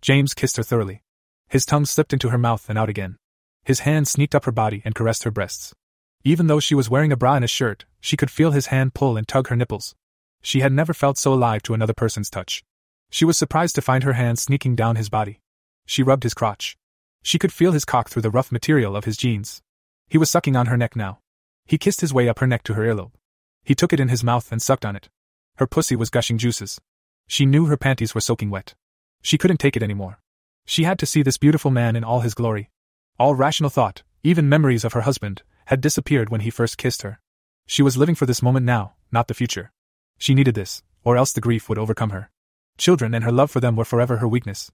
James 0.00 0.34
kissed 0.34 0.56
her 0.56 0.62
thoroughly. 0.62 1.02
His 1.48 1.66
tongue 1.66 1.86
slipped 1.86 2.12
into 2.12 2.30
her 2.30 2.38
mouth 2.38 2.68
and 2.68 2.78
out 2.78 2.88
again. 2.88 3.16
His 3.64 3.80
hand 3.80 4.08
sneaked 4.08 4.34
up 4.34 4.44
her 4.44 4.52
body 4.52 4.82
and 4.84 4.94
caressed 4.94 5.24
her 5.24 5.30
breasts. 5.30 5.74
Even 6.24 6.46
though 6.46 6.60
she 6.60 6.74
was 6.74 6.90
wearing 6.90 7.12
a 7.12 7.16
bra 7.16 7.34
and 7.34 7.44
a 7.44 7.48
shirt, 7.48 7.84
she 8.00 8.16
could 8.16 8.30
feel 8.30 8.52
his 8.52 8.66
hand 8.66 8.94
pull 8.94 9.16
and 9.16 9.26
tug 9.26 9.48
her 9.48 9.56
nipples. 9.56 9.94
She 10.40 10.60
had 10.60 10.72
never 10.72 10.92
felt 10.92 11.18
so 11.18 11.32
alive 11.32 11.62
to 11.64 11.74
another 11.74 11.94
person's 11.94 12.30
touch. 12.30 12.64
She 13.10 13.24
was 13.24 13.36
surprised 13.36 13.74
to 13.76 13.82
find 13.82 14.04
her 14.04 14.14
hand 14.14 14.38
sneaking 14.38 14.76
down 14.76 14.96
his 14.96 15.08
body. 15.08 15.40
She 15.86 16.02
rubbed 16.02 16.22
his 16.22 16.34
crotch. 16.34 16.76
She 17.22 17.38
could 17.38 17.52
feel 17.52 17.72
his 17.72 17.84
cock 17.84 18.08
through 18.08 18.22
the 18.22 18.30
rough 18.30 18.52
material 18.52 18.96
of 18.96 19.04
his 19.04 19.16
jeans. 19.16 19.62
He 20.08 20.18
was 20.18 20.30
sucking 20.30 20.56
on 20.56 20.66
her 20.66 20.76
neck 20.76 20.96
now. 20.96 21.20
He 21.64 21.78
kissed 21.78 22.00
his 22.00 22.12
way 22.12 22.28
up 22.28 22.40
her 22.40 22.46
neck 22.46 22.62
to 22.64 22.74
her 22.74 22.82
earlobe. 22.82 23.12
He 23.64 23.74
took 23.74 23.92
it 23.92 24.00
in 24.00 24.08
his 24.08 24.24
mouth 24.24 24.50
and 24.50 24.60
sucked 24.60 24.84
on 24.84 24.96
it. 24.96 25.08
Her 25.56 25.66
pussy 25.66 25.94
was 25.94 26.10
gushing 26.10 26.38
juices. 26.38 26.80
She 27.28 27.46
knew 27.46 27.66
her 27.66 27.76
panties 27.76 28.14
were 28.14 28.20
soaking 28.20 28.50
wet. 28.50 28.74
She 29.22 29.38
couldn't 29.38 29.58
take 29.58 29.76
it 29.76 29.82
anymore. 29.82 30.20
She 30.64 30.84
had 30.84 30.98
to 30.98 31.06
see 31.06 31.22
this 31.22 31.38
beautiful 31.38 31.70
man 31.70 31.96
in 31.96 32.04
all 32.04 32.20
his 32.20 32.34
glory. 32.34 32.70
All 33.18 33.34
rational 33.34 33.70
thought, 33.70 34.02
even 34.22 34.48
memories 34.48 34.84
of 34.84 34.92
her 34.92 35.02
husband, 35.02 35.42
had 35.66 35.80
disappeared 35.80 36.28
when 36.28 36.40
he 36.40 36.50
first 36.50 36.78
kissed 36.78 37.02
her. 37.02 37.20
She 37.66 37.82
was 37.82 37.96
living 37.96 38.14
for 38.14 38.26
this 38.26 38.42
moment 38.42 38.66
now, 38.66 38.94
not 39.10 39.28
the 39.28 39.34
future. 39.34 39.72
She 40.18 40.34
needed 40.34 40.54
this, 40.54 40.82
or 41.04 41.16
else 41.16 41.32
the 41.32 41.40
grief 41.40 41.68
would 41.68 41.78
overcome 41.78 42.10
her. 42.10 42.30
Children 42.78 43.14
and 43.14 43.24
her 43.24 43.32
love 43.32 43.50
for 43.50 43.60
them 43.60 43.76
were 43.76 43.84
forever 43.84 44.18
her 44.18 44.28
weakness. 44.28 44.70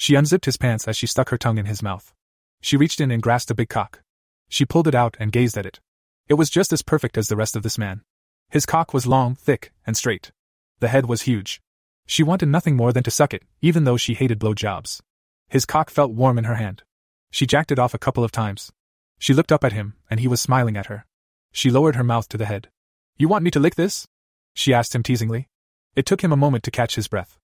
She 0.00 0.14
unzipped 0.14 0.46
his 0.46 0.56
pants 0.56 0.88
as 0.88 0.96
she 0.96 1.06
stuck 1.06 1.28
her 1.28 1.36
tongue 1.36 1.58
in 1.58 1.66
his 1.66 1.82
mouth. 1.82 2.14
She 2.62 2.78
reached 2.78 3.02
in 3.02 3.10
and 3.10 3.22
grasped 3.22 3.50
a 3.50 3.54
big 3.54 3.68
cock. 3.68 4.00
She 4.48 4.64
pulled 4.64 4.88
it 4.88 4.94
out 4.94 5.14
and 5.20 5.30
gazed 5.30 5.58
at 5.58 5.66
it. 5.66 5.78
It 6.26 6.34
was 6.34 6.48
just 6.48 6.72
as 6.72 6.80
perfect 6.80 7.18
as 7.18 7.28
the 7.28 7.36
rest 7.36 7.54
of 7.54 7.62
this 7.62 7.76
man. 7.76 8.00
His 8.48 8.64
cock 8.64 8.94
was 8.94 9.06
long, 9.06 9.34
thick, 9.34 9.74
and 9.86 9.94
straight. 9.94 10.32
The 10.78 10.88
head 10.88 11.04
was 11.04 11.22
huge. 11.22 11.60
She 12.06 12.22
wanted 12.22 12.48
nothing 12.48 12.76
more 12.76 12.94
than 12.94 13.02
to 13.02 13.10
suck 13.10 13.34
it, 13.34 13.42
even 13.60 13.84
though 13.84 13.98
she 13.98 14.14
hated 14.14 14.38
blowjobs. 14.38 15.02
His 15.50 15.66
cock 15.66 15.90
felt 15.90 16.12
warm 16.12 16.38
in 16.38 16.44
her 16.44 16.54
hand. 16.54 16.82
She 17.30 17.44
jacked 17.44 17.70
it 17.70 17.78
off 17.78 17.92
a 17.92 17.98
couple 17.98 18.24
of 18.24 18.32
times. 18.32 18.72
She 19.18 19.34
looked 19.34 19.52
up 19.52 19.64
at 19.64 19.74
him, 19.74 19.96
and 20.08 20.18
he 20.18 20.28
was 20.28 20.40
smiling 20.40 20.78
at 20.78 20.86
her. 20.86 21.04
She 21.52 21.70
lowered 21.70 21.96
her 21.96 22.04
mouth 22.04 22.26
to 22.30 22.38
the 22.38 22.46
head. 22.46 22.70
You 23.18 23.28
want 23.28 23.44
me 23.44 23.50
to 23.50 23.60
lick 23.60 23.74
this? 23.74 24.06
She 24.54 24.72
asked 24.72 24.94
him 24.94 25.02
teasingly. 25.02 25.48
It 25.94 26.06
took 26.06 26.24
him 26.24 26.32
a 26.32 26.38
moment 26.38 26.64
to 26.64 26.70
catch 26.70 26.94
his 26.94 27.06
breath. 27.06 27.38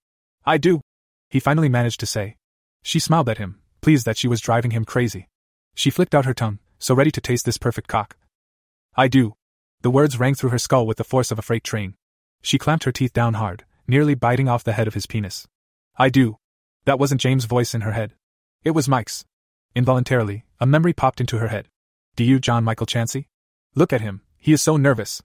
I 0.46 0.56
do. 0.56 0.80
He 1.28 1.38
finally 1.38 1.68
managed 1.68 2.00
to 2.00 2.06
say. 2.06 2.35
She 2.86 3.00
smiled 3.00 3.28
at 3.28 3.38
him, 3.38 3.58
pleased 3.80 4.06
that 4.06 4.16
she 4.16 4.28
was 4.28 4.40
driving 4.40 4.70
him 4.70 4.84
crazy. 4.84 5.28
She 5.74 5.90
flicked 5.90 6.14
out 6.14 6.24
her 6.24 6.32
tongue, 6.32 6.60
so 6.78 6.94
ready 6.94 7.10
to 7.10 7.20
taste 7.20 7.44
this 7.44 7.58
perfect 7.58 7.88
cock. 7.88 8.16
I 8.94 9.08
do. 9.08 9.34
The 9.80 9.90
words 9.90 10.20
rang 10.20 10.36
through 10.36 10.50
her 10.50 10.58
skull 10.58 10.86
with 10.86 10.96
the 10.96 11.02
force 11.02 11.32
of 11.32 11.38
a 11.40 11.42
freight 11.42 11.64
train. 11.64 11.96
She 12.42 12.58
clamped 12.58 12.84
her 12.84 12.92
teeth 12.92 13.12
down 13.12 13.34
hard, 13.34 13.64
nearly 13.88 14.14
biting 14.14 14.48
off 14.48 14.62
the 14.62 14.74
head 14.74 14.86
of 14.86 14.94
his 14.94 15.04
penis. 15.04 15.48
I 15.98 16.10
do. 16.10 16.36
That 16.84 17.00
wasn't 17.00 17.20
James' 17.20 17.44
voice 17.44 17.74
in 17.74 17.80
her 17.80 17.90
head. 17.90 18.14
It 18.62 18.70
was 18.70 18.88
Mike's. 18.88 19.24
Involuntarily, 19.74 20.44
a 20.60 20.64
memory 20.64 20.92
popped 20.92 21.20
into 21.20 21.38
her 21.38 21.48
head. 21.48 21.66
Do 22.14 22.22
you, 22.22 22.38
John 22.38 22.62
Michael 22.62 22.86
Chansey? 22.86 23.26
Look 23.74 23.92
at 23.92 24.00
him, 24.00 24.22
he 24.38 24.52
is 24.52 24.62
so 24.62 24.76
nervous. 24.76 25.20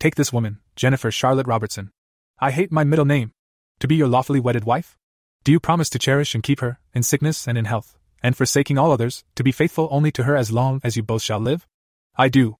Take 0.00 0.16
this 0.16 0.32
woman, 0.32 0.58
Jennifer 0.74 1.12
Charlotte 1.12 1.46
Robertson. 1.46 1.92
I 2.40 2.50
hate 2.50 2.72
my 2.72 2.82
middle 2.82 3.04
name. 3.04 3.30
To 3.78 3.86
be 3.86 3.94
your 3.94 4.08
lawfully 4.08 4.40
wedded 4.40 4.64
wife? 4.64 4.98
Do 5.44 5.52
you 5.52 5.60
promise 5.60 5.90
to 5.90 5.98
cherish 5.98 6.34
and 6.34 6.42
keep 6.42 6.60
her, 6.60 6.78
in 6.94 7.02
sickness 7.02 7.46
and 7.46 7.58
in 7.58 7.66
health, 7.66 7.98
and 8.22 8.34
forsaking 8.34 8.78
all 8.78 8.90
others, 8.90 9.24
to 9.34 9.44
be 9.44 9.52
faithful 9.52 9.88
only 9.90 10.10
to 10.12 10.22
her 10.22 10.38
as 10.38 10.50
long 10.50 10.80
as 10.82 10.96
you 10.96 11.02
both 11.02 11.20
shall 11.20 11.38
live? 11.38 11.66
I 12.16 12.30
do. 12.30 12.56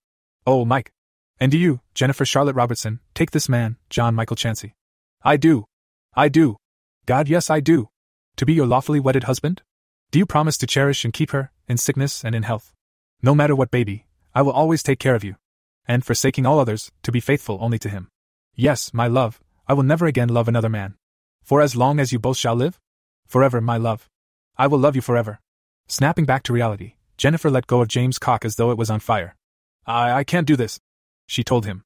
Oh, 0.47 0.67
Mike. 0.67 0.93
And 1.41 1.51
do 1.51 1.57
you, 1.57 1.81
Jennifer 1.95 2.27
Charlotte 2.27 2.55
Robertson, 2.55 3.01
take 3.15 3.31
this 3.31 3.49
man, 3.49 3.79
John 3.89 4.15
Michael 4.15 4.37
Chansey? 4.37 4.75
I 5.23 5.39
do. 5.39 5.65
I 6.15 6.29
do. 6.29 6.59
God, 7.07 7.27
yes, 7.27 7.49
I 7.49 7.61
do. 7.61 7.89
To 8.37 8.45
be 8.45 8.53
your 8.53 8.67
lawfully 8.67 9.01
wedded 9.01 9.25
husband? 9.25 9.63
Do 10.11 10.19
you 10.19 10.27
promise 10.27 10.59
to 10.59 10.67
cherish 10.67 11.07
and 11.07 11.15
keep 11.15 11.31
her, 11.31 11.53
in 11.67 11.79
sickness 11.79 12.23
and 12.23 12.35
in 12.35 12.43
health? 12.43 12.75
No 13.23 13.35
matter 13.35 13.57
what, 13.57 13.71
baby, 13.71 14.05
I 14.35 14.43
will 14.43 14.53
always 14.53 14.83
take 14.83 14.99
care 14.99 15.15
of 15.15 15.25
you. 15.25 15.37
And 15.89 16.05
forsaking 16.05 16.45
all 16.45 16.61
others, 16.61 16.93
to 17.03 17.11
be 17.11 17.21
faithful 17.21 17.57
only 17.63 17.79
to 17.79 17.89
him. 17.89 18.09
Yes, 18.55 18.93
my 18.93 19.07
love, 19.07 19.41
I 19.67 19.73
will 19.73 19.85
never 19.85 20.05
again 20.05 20.29
love 20.29 20.49
another 20.49 20.69
man. 20.69 20.97
For 21.45 21.61
as 21.61 21.77
long 21.77 22.01
as 22.01 22.11
you 22.11 22.19
both 22.19 22.39
shall 22.39 22.55
live? 22.55 22.81
Forever, 23.27 23.61
my 23.61 23.77
love. 23.77 24.09
I 24.57 24.67
will 24.67 24.79
love 24.79 24.97
you 24.97 25.03
forever. 25.03 25.41
Snapping 25.89 26.25
back 26.25 26.43
to 26.45 26.55
reality, 26.55 26.95
Jennifer 27.19 27.51
let 27.51 27.67
go 27.67 27.83
of 27.83 27.89
James' 27.89 28.19
cock 28.19 28.47
as 28.47 28.57
though 28.57 28.71
it 28.71 28.79
was 28.79 28.89
on 28.89 29.01
fire. 29.01 29.37
I, 29.87 30.13
I 30.13 30.25
can't 30.25 30.47
do 30.47 30.57
this, 30.57 30.81
she 31.27 31.45
told 31.45 31.67
him. 31.67 31.85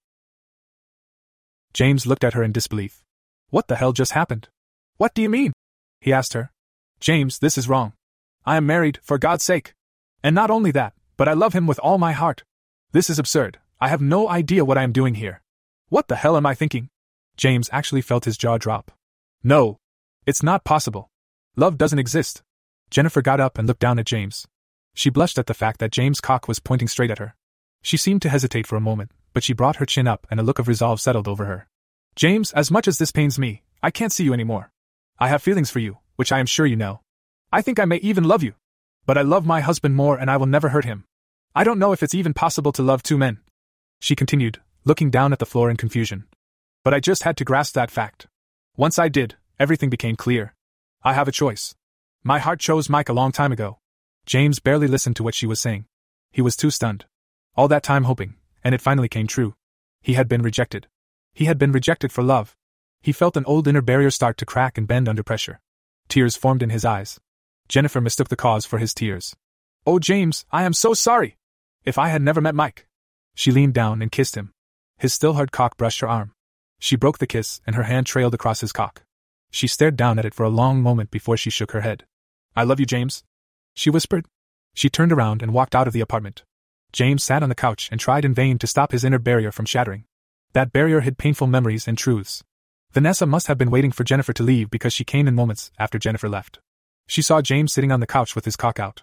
James 1.72 2.06
looked 2.06 2.22
at 2.22 2.34
her 2.34 2.44
in 2.44 2.52
disbelief. 2.52 3.02
What 3.50 3.66
the 3.66 3.74
hell 3.74 3.92
just 3.92 4.12
happened? 4.12 4.48
What 4.96 5.12
do 5.12 5.22
you 5.22 5.28
mean? 5.28 5.52
He 6.00 6.12
asked 6.12 6.34
her. 6.34 6.52
James, 7.00 7.40
this 7.40 7.58
is 7.58 7.68
wrong. 7.68 7.94
I 8.46 8.56
am 8.56 8.66
married, 8.66 9.00
for 9.02 9.18
God's 9.18 9.44
sake. 9.44 9.74
And 10.22 10.34
not 10.34 10.50
only 10.50 10.70
that, 10.70 10.94
but 11.16 11.28
I 11.28 11.32
love 11.32 11.52
him 11.52 11.66
with 11.66 11.80
all 11.80 11.98
my 11.98 12.12
heart. 12.12 12.44
This 12.92 13.10
is 13.10 13.18
absurd. 13.18 13.58
I 13.80 13.88
have 13.88 14.00
no 14.00 14.28
idea 14.28 14.64
what 14.64 14.78
I 14.78 14.84
am 14.84 14.92
doing 14.92 15.14
here. 15.14 15.42
What 15.88 16.06
the 16.06 16.16
hell 16.16 16.36
am 16.36 16.46
I 16.46 16.54
thinking? 16.54 16.90
James 17.36 17.68
actually 17.72 18.02
felt 18.02 18.24
his 18.24 18.38
jaw 18.38 18.58
drop. 18.58 18.92
No. 19.44 19.78
It's 20.26 20.42
not 20.42 20.64
possible. 20.64 21.10
Love 21.56 21.78
doesn't 21.78 21.98
exist. 21.98 22.42
Jennifer 22.90 23.22
got 23.22 23.40
up 23.40 23.58
and 23.58 23.68
looked 23.68 23.80
down 23.80 23.98
at 23.98 24.06
James. 24.06 24.46
She 24.94 25.10
blushed 25.10 25.38
at 25.38 25.46
the 25.46 25.54
fact 25.54 25.78
that 25.80 25.92
James' 25.92 26.20
cock 26.20 26.48
was 26.48 26.58
pointing 26.58 26.88
straight 26.88 27.10
at 27.10 27.18
her. 27.18 27.34
She 27.82 27.96
seemed 27.96 28.22
to 28.22 28.28
hesitate 28.28 28.66
for 28.66 28.76
a 28.76 28.80
moment, 28.80 29.12
but 29.32 29.44
she 29.44 29.52
brought 29.52 29.76
her 29.76 29.86
chin 29.86 30.08
up 30.08 30.26
and 30.30 30.40
a 30.40 30.42
look 30.42 30.58
of 30.58 30.66
resolve 30.66 31.00
settled 31.00 31.28
over 31.28 31.44
her. 31.44 31.68
James, 32.16 32.52
as 32.52 32.70
much 32.70 32.88
as 32.88 32.98
this 32.98 33.12
pains 33.12 33.38
me, 33.38 33.62
I 33.82 33.92
can't 33.92 34.12
see 34.12 34.24
you 34.24 34.32
anymore. 34.32 34.72
I 35.18 35.28
have 35.28 35.42
feelings 35.42 35.70
for 35.70 35.78
you, 35.78 35.98
which 36.16 36.32
I 36.32 36.40
am 36.40 36.46
sure 36.46 36.66
you 36.66 36.74
know. 36.76 37.00
I 37.52 37.62
think 37.62 37.78
I 37.78 37.84
may 37.84 37.98
even 37.98 38.24
love 38.24 38.42
you. 38.42 38.54
But 39.06 39.16
I 39.16 39.22
love 39.22 39.46
my 39.46 39.60
husband 39.60 39.94
more 39.94 40.18
and 40.18 40.30
I 40.30 40.36
will 40.36 40.46
never 40.46 40.70
hurt 40.70 40.84
him. 40.84 41.04
I 41.54 41.64
don't 41.64 41.78
know 41.78 41.92
if 41.92 42.02
it's 42.02 42.14
even 42.14 42.34
possible 42.34 42.72
to 42.72 42.82
love 42.82 43.02
two 43.02 43.16
men. 43.16 43.38
She 44.00 44.16
continued, 44.16 44.60
looking 44.84 45.10
down 45.10 45.32
at 45.32 45.38
the 45.38 45.46
floor 45.46 45.70
in 45.70 45.76
confusion. 45.76 46.24
But 46.84 46.92
I 46.92 47.00
just 47.00 47.22
had 47.22 47.36
to 47.38 47.44
grasp 47.44 47.74
that 47.74 47.90
fact. 47.90 48.26
Once 48.78 48.96
I 48.96 49.08
did, 49.08 49.34
everything 49.58 49.90
became 49.90 50.14
clear. 50.14 50.54
I 51.02 51.12
have 51.12 51.26
a 51.26 51.32
choice. 51.32 51.74
My 52.22 52.38
heart 52.38 52.60
chose 52.60 52.88
Mike 52.88 53.08
a 53.08 53.12
long 53.12 53.32
time 53.32 53.50
ago. 53.50 53.80
James 54.24 54.60
barely 54.60 54.86
listened 54.86 55.16
to 55.16 55.24
what 55.24 55.34
she 55.34 55.46
was 55.46 55.58
saying. 55.58 55.86
He 56.30 56.40
was 56.40 56.54
too 56.54 56.70
stunned. 56.70 57.04
All 57.56 57.66
that 57.66 57.82
time 57.82 58.04
hoping, 58.04 58.36
and 58.62 58.76
it 58.76 58.80
finally 58.80 59.08
came 59.08 59.26
true. 59.26 59.56
He 60.00 60.14
had 60.14 60.28
been 60.28 60.42
rejected. 60.42 60.86
He 61.34 61.46
had 61.46 61.58
been 61.58 61.72
rejected 61.72 62.12
for 62.12 62.22
love. 62.22 62.54
He 63.02 63.10
felt 63.10 63.36
an 63.36 63.44
old 63.46 63.66
inner 63.66 63.82
barrier 63.82 64.12
start 64.12 64.36
to 64.36 64.46
crack 64.46 64.78
and 64.78 64.86
bend 64.86 65.08
under 65.08 65.24
pressure. 65.24 65.58
Tears 66.06 66.36
formed 66.36 66.62
in 66.62 66.70
his 66.70 66.84
eyes. 66.84 67.18
Jennifer 67.68 68.00
mistook 68.00 68.28
the 68.28 68.36
cause 68.36 68.64
for 68.64 68.78
his 68.78 68.94
tears. 68.94 69.34
Oh, 69.88 69.98
James, 69.98 70.46
I 70.52 70.62
am 70.62 70.72
so 70.72 70.94
sorry! 70.94 71.36
If 71.84 71.98
I 71.98 72.10
had 72.10 72.22
never 72.22 72.40
met 72.40 72.54
Mike. 72.54 72.86
She 73.34 73.50
leaned 73.50 73.74
down 73.74 74.02
and 74.02 74.12
kissed 74.12 74.36
him. 74.36 74.52
His 74.98 75.12
still 75.12 75.32
hard 75.34 75.50
cock 75.50 75.76
brushed 75.76 75.98
her 75.98 76.08
arm. 76.08 76.30
She 76.78 76.96
broke 76.96 77.18
the 77.18 77.26
kiss, 77.26 77.60
and 77.66 77.76
her 77.76 77.84
hand 77.84 78.06
trailed 78.06 78.34
across 78.34 78.60
his 78.60 78.72
cock. 78.72 79.02
She 79.50 79.66
stared 79.66 79.96
down 79.96 80.18
at 80.18 80.24
it 80.24 80.34
for 80.34 80.44
a 80.44 80.50
long 80.50 80.82
moment 80.82 81.10
before 81.10 81.36
she 81.36 81.50
shook 81.50 81.72
her 81.72 81.80
head. 81.80 82.04
I 82.54 82.64
love 82.64 82.80
you, 82.80 82.86
James. 82.86 83.24
She 83.74 83.90
whispered. 83.90 84.26
She 84.74 84.88
turned 84.88 85.12
around 85.12 85.42
and 85.42 85.52
walked 85.52 85.74
out 85.74 85.86
of 85.86 85.92
the 85.92 86.00
apartment. 86.00 86.44
James 86.92 87.24
sat 87.24 87.42
on 87.42 87.48
the 87.48 87.54
couch 87.54 87.88
and 87.90 88.00
tried 88.00 88.24
in 88.24 88.34
vain 88.34 88.58
to 88.58 88.66
stop 88.66 88.92
his 88.92 89.04
inner 89.04 89.18
barrier 89.18 89.52
from 89.52 89.66
shattering. 89.66 90.04
That 90.52 90.72
barrier 90.72 91.00
hid 91.00 91.18
painful 91.18 91.46
memories 91.46 91.86
and 91.86 91.98
truths. 91.98 92.42
Vanessa 92.92 93.26
must 93.26 93.48
have 93.48 93.58
been 93.58 93.70
waiting 93.70 93.92
for 93.92 94.04
Jennifer 94.04 94.32
to 94.32 94.42
leave 94.42 94.70
because 94.70 94.92
she 94.92 95.04
came 95.04 95.28
in 95.28 95.34
moments 95.34 95.70
after 95.78 95.98
Jennifer 95.98 96.28
left. 96.28 96.60
She 97.06 97.22
saw 97.22 97.42
James 97.42 97.72
sitting 97.72 97.92
on 97.92 98.00
the 98.00 98.06
couch 98.06 98.34
with 98.34 98.44
his 98.44 98.56
cock 98.56 98.78
out. 98.80 99.02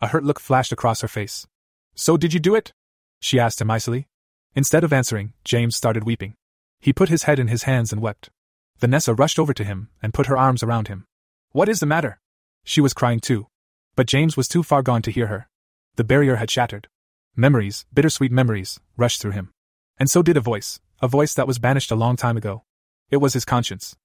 A 0.00 0.08
hurt 0.08 0.24
look 0.24 0.40
flashed 0.40 0.72
across 0.72 1.00
her 1.00 1.08
face. 1.08 1.46
So 1.94 2.16
did 2.16 2.32
you 2.32 2.40
do 2.40 2.54
it? 2.54 2.72
She 3.20 3.38
asked 3.38 3.60
him 3.60 3.70
icily. 3.70 4.08
Instead 4.54 4.84
of 4.84 4.92
answering, 4.92 5.32
James 5.44 5.76
started 5.76 6.04
weeping. 6.04 6.34
He 6.80 6.92
put 6.92 7.08
his 7.08 7.24
head 7.24 7.38
in 7.38 7.48
his 7.48 7.64
hands 7.64 7.92
and 7.92 8.00
wept. 8.00 8.30
Vanessa 8.78 9.14
rushed 9.14 9.38
over 9.38 9.54
to 9.54 9.64
him 9.64 9.88
and 10.02 10.14
put 10.14 10.26
her 10.26 10.36
arms 10.36 10.62
around 10.62 10.88
him. 10.88 11.06
What 11.52 11.68
is 11.68 11.80
the 11.80 11.86
matter? 11.86 12.20
She 12.64 12.80
was 12.80 12.92
crying 12.92 13.20
too. 13.20 13.46
But 13.94 14.06
James 14.06 14.36
was 14.36 14.48
too 14.48 14.62
far 14.62 14.82
gone 14.82 15.02
to 15.02 15.10
hear 15.10 15.28
her. 15.28 15.48
The 15.96 16.04
barrier 16.04 16.36
had 16.36 16.50
shattered. 16.50 16.88
Memories, 17.34 17.86
bittersweet 17.92 18.30
memories, 18.30 18.80
rushed 18.96 19.20
through 19.20 19.30
him. 19.32 19.52
And 19.98 20.10
so 20.10 20.22
did 20.22 20.36
a 20.36 20.40
voice, 20.40 20.80
a 21.00 21.08
voice 21.08 21.32
that 21.34 21.46
was 21.46 21.58
banished 21.58 21.90
a 21.90 21.96
long 21.96 22.16
time 22.16 22.36
ago. 22.36 22.64
It 23.10 23.18
was 23.18 23.32
his 23.32 23.44
conscience. 23.44 23.96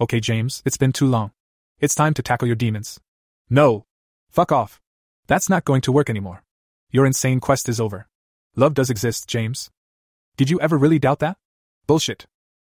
Okay, 0.00 0.20
James, 0.20 0.62
it's 0.64 0.76
been 0.76 0.92
too 0.92 1.06
long. 1.06 1.32
It's 1.80 1.94
time 1.94 2.14
to 2.14 2.22
tackle 2.22 2.46
your 2.46 2.56
demons. 2.56 3.00
No! 3.48 3.84
Fuck 4.30 4.52
off! 4.52 4.80
That's 5.26 5.48
not 5.48 5.64
going 5.64 5.80
to 5.82 5.92
work 5.92 6.08
anymore. 6.08 6.44
Your 6.90 7.06
insane 7.06 7.40
quest 7.40 7.68
is 7.68 7.80
over. 7.80 8.06
Love 8.54 8.74
does 8.74 8.90
exist, 8.90 9.28
James. 9.28 9.70
Did 10.36 10.50
you 10.50 10.60
ever 10.60 10.76
really 10.76 10.98
doubt 10.98 11.18
that? 11.20 11.36
Bullshit. 11.90 12.26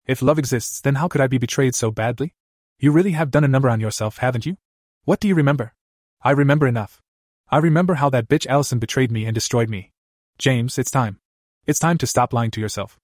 If 0.07 0.23
love 0.23 0.39
exists, 0.39 0.81
then 0.81 0.95
how 0.95 1.07
could 1.07 1.21
I 1.21 1.27
be 1.27 1.37
betrayed 1.37 1.75
so 1.75 1.91
badly? 1.91 2.33
You 2.79 2.91
really 2.91 3.11
have 3.11 3.29
done 3.29 3.43
a 3.43 3.47
number 3.47 3.69
on 3.69 3.79
yourself, 3.79 4.17
haven't 4.17 4.47
you? 4.47 4.57
What 5.03 5.19
do 5.19 5.27
you 5.27 5.35
remember? 5.35 5.75
I 6.23 6.31
remember 6.31 6.65
enough. 6.65 7.03
I 7.47 7.57
remember 7.57 7.93
how 7.93 8.09
that 8.09 8.27
bitch 8.27 8.47
Allison 8.47 8.79
betrayed 8.79 9.11
me 9.11 9.25
and 9.25 9.35
destroyed 9.35 9.69
me. 9.69 9.91
James, 10.39 10.79
it's 10.79 10.89
time. 10.89 11.19
It's 11.67 11.77
time 11.77 11.99
to 11.99 12.07
stop 12.07 12.33
lying 12.33 12.49
to 12.49 12.59
yourself. 12.59 12.97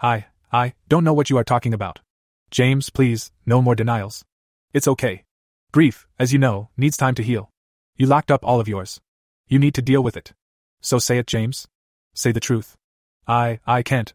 I, 0.00 0.26
I, 0.52 0.74
don't 0.88 1.02
know 1.02 1.12
what 1.12 1.28
you 1.28 1.38
are 1.38 1.42
talking 1.42 1.74
about. 1.74 1.98
James, 2.52 2.88
please, 2.88 3.32
no 3.44 3.60
more 3.60 3.74
denials. 3.74 4.24
It's 4.72 4.86
okay. 4.86 5.24
Grief, 5.72 6.06
as 6.20 6.32
you 6.32 6.38
know, 6.38 6.68
needs 6.76 6.96
time 6.96 7.16
to 7.16 7.24
heal. 7.24 7.50
You 7.96 8.06
locked 8.06 8.30
up 8.30 8.44
all 8.44 8.60
of 8.60 8.68
yours. 8.68 9.00
You 9.48 9.58
need 9.58 9.74
to 9.74 9.82
deal 9.82 10.04
with 10.04 10.16
it. 10.16 10.34
So 10.80 11.00
say 11.00 11.18
it, 11.18 11.26
James. 11.26 11.66
Say 12.14 12.30
the 12.30 12.38
truth. 12.38 12.76
I, 13.26 13.58
I 13.66 13.82
can't. 13.82 14.14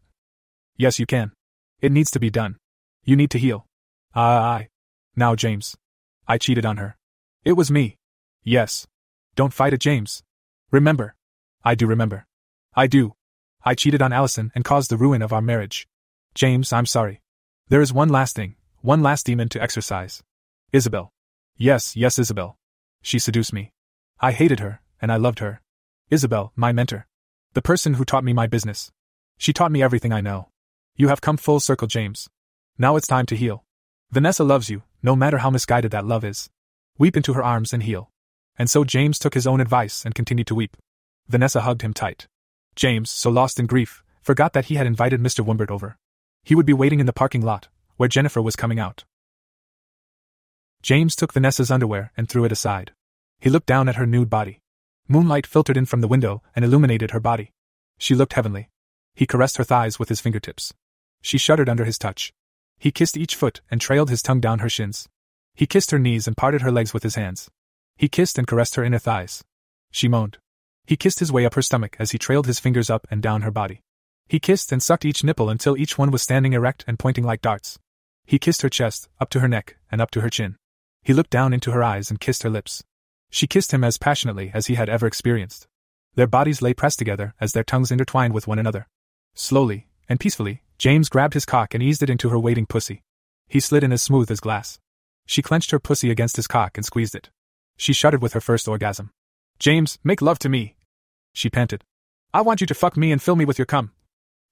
Yes, 0.78 0.98
you 0.98 1.04
can. 1.04 1.32
It 1.80 1.92
needs 1.92 2.10
to 2.12 2.20
be 2.20 2.30
done. 2.30 2.56
You 3.04 3.16
need 3.16 3.30
to 3.30 3.38
heal. 3.38 3.66
I, 4.14 4.22
I. 4.22 4.68
Now, 5.16 5.34
James. 5.34 5.76
I 6.28 6.38
cheated 6.38 6.66
on 6.66 6.76
her. 6.76 6.96
It 7.44 7.52
was 7.52 7.70
me. 7.70 7.96
Yes. 8.44 8.86
Don't 9.34 9.54
fight 9.54 9.72
it, 9.72 9.80
James. 9.80 10.22
Remember. 10.70 11.14
I 11.64 11.74
do 11.74 11.86
remember. 11.86 12.26
I 12.74 12.86
do. 12.86 13.14
I 13.64 13.74
cheated 13.74 14.02
on 14.02 14.12
Allison 14.12 14.52
and 14.54 14.64
caused 14.64 14.90
the 14.90 14.96
ruin 14.96 15.22
of 15.22 15.32
our 15.32 15.42
marriage. 15.42 15.88
James, 16.34 16.72
I'm 16.72 16.86
sorry. 16.86 17.20
There 17.68 17.80
is 17.80 17.92
one 17.92 18.08
last 18.08 18.36
thing, 18.36 18.56
one 18.80 19.02
last 19.02 19.26
demon 19.26 19.48
to 19.50 19.62
exorcise. 19.62 20.22
Isabel. 20.72 21.12
Yes, 21.56 21.96
yes, 21.96 22.18
Isabel. 22.18 22.56
She 23.02 23.18
seduced 23.18 23.52
me. 23.52 23.72
I 24.20 24.32
hated 24.32 24.60
her, 24.60 24.80
and 25.00 25.10
I 25.10 25.16
loved 25.16 25.38
her. 25.38 25.62
Isabel, 26.10 26.52
my 26.54 26.72
mentor. 26.72 27.06
The 27.54 27.62
person 27.62 27.94
who 27.94 28.04
taught 28.04 28.24
me 28.24 28.32
my 28.32 28.46
business. 28.46 28.92
She 29.38 29.52
taught 29.52 29.72
me 29.72 29.82
everything 29.82 30.12
I 30.12 30.20
know. 30.20 30.49
You 31.00 31.08
have 31.08 31.22
come 31.22 31.38
full 31.38 31.60
circle, 31.60 31.88
James. 31.88 32.28
Now 32.76 32.94
it's 32.96 33.06
time 33.06 33.24
to 33.24 33.34
heal. 33.34 33.64
Vanessa 34.10 34.44
loves 34.44 34.68
you, 34.68 34.82
no 35.02 35.16
matter 35.16 35.38
how 35.38 35.48
misguided 35.48 35.92
that 35.92 36.04
love 36.04 36.26
is. 36.26 36.50
Weep 36.98 37.16
into 37.16 37.32
her 37.32 37.42
arms 37.42 37.72
and 37.72 37.82
heal. 37.82 38.10
And 38.58 38.68
so 38.68 38.84
James 38.84 39.18
took 39.18 39.32
his 39.32 39.46
own 39.46 39.62
advice 39.62 40.04
and 40.04 40.14
continued 40.14 40.46
to 40.48 40.54
weep. 40.54 40.76
Vanessa 41.26 41.62
hugged 41.62 41.80
him 41.80 41.94
tight. 41.94 42.28
James, 42.76 43.08
so 43.08 43.30
lost 43.30 43.58
in 43.58 43.64
grief, 43.64 44.04
forgot 44.20 44.52
that 44.52 44.66
he 44.66 44.74
had 44.74 44.86
invited 44.86 45.22
Mr. 45.22 45.42
Wimbert 45.42 45.70
over. 45.70 45.96
He 46.44 46.54
would 46.54 46.66
be 46.66 46.74
waiting 46.74 47.00
in 47.00 47.06
the 47.06 47.14
parking 47.14 47.40
lot, 47.40 47.68
where 47.96 48.06
Jennifer 48.06 48.42
was 48.42 48.54
coming 48.54 48.78
out. 48.78 49.04
James 50.82 51.16
took 51.16 51.32
Vanessa's 51.32 51.70
underwear 51.70 52.12
and 52.14 52.28
threw 52.28 52.44
it 52.44 52.52
aside. 52.52 52.92
He 53.38 53.48
looked 53.48 53.68
down 53.68 53.88
at 53.88 53.96
her 53.96 54.04
nude 54.04 54.28
body. 54.28 54.60
Moonlight 55.08 55.46
filtered 55.46 55.78
in 55.78 55.86
from 55.86 56.02
the 56.02 56.08
window 56.08 56.42
and 56.54 56.62
illuminated 56.62 57.12
her 57.12 57.20
body. 57.20 57.52
She 57.96 58.14
looked 58.14 58.34
heavenly. 58.34 58.68
He 59.14 59.24
caressed 59.24 59.56
her 59.56 59.64
thighs 59.64 59.98
with 59.98 60.10
his 60.10 60.20
fingertips. 60.20 60.74
She 61.22 61.38
shuddered 61.38 61.68
under 61.68 61.84
his 61.84 61.98
touch. 61.98 62.32
He 62.78 62.90
kissed 62.90 63.16
each 63.16 63.34
foot 63.34 63.60
and 63.70 63.80
trailed 63.80 64.10
his 64.10 64.22
tongue 64.22 64.40
down 64.40 64.60
her 64.60 64.68
shins. 64.68 65.08
He 65.54 65.66
kissed 65.66 65.90
her 65.90 65.98
knees 65.98 66.26
and 66.26 66.36
parted 66.36 66.62
her 66.62 66.72
legs 66.72 66.94
with 66.94 67.02
his 67.02 67.16
hands. 67.16 67.50
He 67.96 68.08
kissed 68.08 68.38
and 68.38 68.46
caressed 68.46 68.76
her 68.76 68.84
inner 68.84 68.98
thighs. 68.98 69.44
She 69.90 70.08
moaned. 70.08 70.38
He 70.86 70.96
kissed 70.96 71.18
his 71.20 71.30
way 71.30 71.44
up 71.44 71.54
her 71.54 71.62
stomach 71.62 71.96
as 71.98 72.12
he 72.12 72.18
trailed 72.18 72.46
his 72.46 72.58
fingers 72.58 72.88
up 72.88 73.06
and 73.10 73.22
down 73.22 73.42
her 73.42 73.50
body. 73.50 73.82
He 74.26 74.40
kissed 74.40 74.72
and 74.72 74.82
sucked 74.82 75.04
each 75.04 75.22
nipple 75.22 75.50
until 75.50 75.76
each 75.76 75.98
one 75.98 76.10
was 76.10 76.22
standing 76.22 76.52
erect 76.52 76.84
and 76.86 76.98
pointing 76.98 77.24
like 77.24 77.42
darts. 77.42 77.78
He 78.24 78.38
kissed 78.38 78.62
her 78.62 78.68
chest, 78.68 79.08
up 79.20 79.28
to 79.30 79.40
her 79.40 79.48
neck, 79.48 79.76
and 79.90 80.00
up 80.00 80.10
to 80.12 80.20
her 80.20 80.30
chin. 80.30 80.56
He 81.02 81.12
looked 81.12 81.30
down 81.30 81.52
into 81.52 81.72
her 81.72 81.82
eyes 81.82 82.10
and 82.10 82.20
kissed 82.20 82.44
her 82.44 82.50
lips. 82.50 82.82
She 83.30 83.46
kissed 83.46 83.72
him 83.72 83.84
as 83.84 83.98
passionately 83.98 84.50
as 84.54 84.66
he 84.66 84.76
had 84.76 84.88
ever 84.88 85.06
experienced. 85.06 85.66
Their 86.14 86.26
bodies 86.26 86.62
lay 86.62 86.74
pressed 86.74 86.98
together 86.98 87.34
as 87.40 87.52
their 87.52 87.64
tongues 87.64 87.90
intertwined 87.90 88.32
with 88.32 88.46
one 88.46 88.58
another. 88.58 88.88
Slowly, 89.34 89.88
and 90.08 90.18
peacefully, 90.18 90.62
James 90.80 91.10
grabbed 91.10 91.34
his 91.34 91.44
cock 91.44 91.74
and 91.74 91.82
eased 91.82 92.02
it 92.02 92.08
into 92.08 92.30
her 92.30 92.38
waiting 92.38 92.64
pussy. 92.64 93.02
He 93.48 93.60
slid 93.60 93.84
in 93.84 93.92
as 93.92 94.00
smooth 94.00 94.30
as 94.30 94.40
glass. 94.40 94.78
She 95.26 95.42
clenched 95.42 95.72
her 95.72 95.78
pussy 95.78 96.10
against 96.10 96.36
his 96.36 96.46
cock 96.46 96.78
and 96.78 96.86
squeezed 96.86 97.14
it. 97.14 97.28
She 97.76 97.92
shuddered 97.92 98.22
with 98.22 98.32
her 98.32 98.40
first 98.40 98.66
orgasm. 98.66 99.10
James, 99.58 99.98
make 100.02 100.22
love 100.22 100.38
to 100.38 100.48
me. 100.48 100.76
She 101.34 101.50
panted. 101.50 101.84
I 102.32 102.40
want 102.40 102.62
you 102.62 102.66
to 102.66 102.72
fuck 102.72 102.96
me 102.96 103.12
and 103.12 103.20
fill 103.20 103.36
me 103.36 103.44
with 103.44 103.58
your 103.58 103.66
cum. 103.66 103.92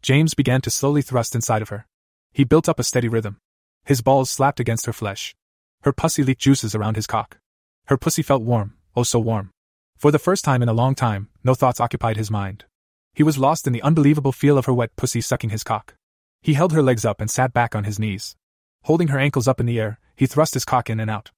James 0.03 0.35
began 0.35 0.61
to 0.61 0.71
slowly 0.71 1.01
thrust 1.01 1.35
inside 1.35 1.63
of 1.63 1.71
her. 1.71 1.87
He 2.31 2.45
built 2.45 2.69
up 2.69 2.79
a 2.79 2.85
steady 2.85 3.09
rhythm. 3.09 3.39
His 3.87 4.03
balls 4.03 4.29
slapped 4.29 4.61
against 4.61 4.85
her 4.85 4.93
flesh. 4.93 5.35
Her 5.81 5.95
pussy 5.95 6.23
leaked 6.23 6.43
juices 6.43 6.75
around 6.75 6.97
his 6.97 7.07
cock. 7.07 7.39
Her 7.87 7.97
pussy 7.97 8.21
felt 8.21 8.43
warm, 8.43 8.75
oh 8.95 9.03
so 9.03 9.19
warm. 9.19 9.51
For 9.97 10.11
the 10.11 10.19
first 10.19 10.45
time 10.45 10.61
in 10.61 10.69
a 10.69 10.75
long 10.75 10.95
time, 10.95 11.31
no 11.43 11.55
thoughts 11.55 11.81
occupied 11.81 12.19
his 12.19 12.31
mind. 12.31 12.67
He 13.15 13.23
was 13.23 13.39
lost 13.39 13.67
in 13.67 13.73
the 13.73 13.81
unbelievable 13.81 14.33
feel 14.33 14.59
of 14.59 14.67
her 14.67 14.75
wet 14.75 14.95
pussy 14.95 15.23
sucking 15.23 15.49
his 15.49 15.65
cock. 15.65 15.95
He 16.40 16.55
held 16.55 16.73
her 16.73 16.82
legs 16.82 17.05
up 17.05 17.20
and 17.20 17.31
sat 17.31 17.52
back 17.52 17.74
on 17.74 17.85
his 17.85 17.98
knees. 17.98 18.36
Holding 18.85 19.09
her 19.09 19.19
ankles 19.19 19.48
up 19.48 19.60
in 19.60 19.66
the 19.66 19.81
air, 19.81 19.98
he 20.16 20.27
thrust 20.27 20.55
his 20.55 20.65
cock 20.65 20.89
in 20.89 21.01
and 21.01 21.10
out. 21.10 21.31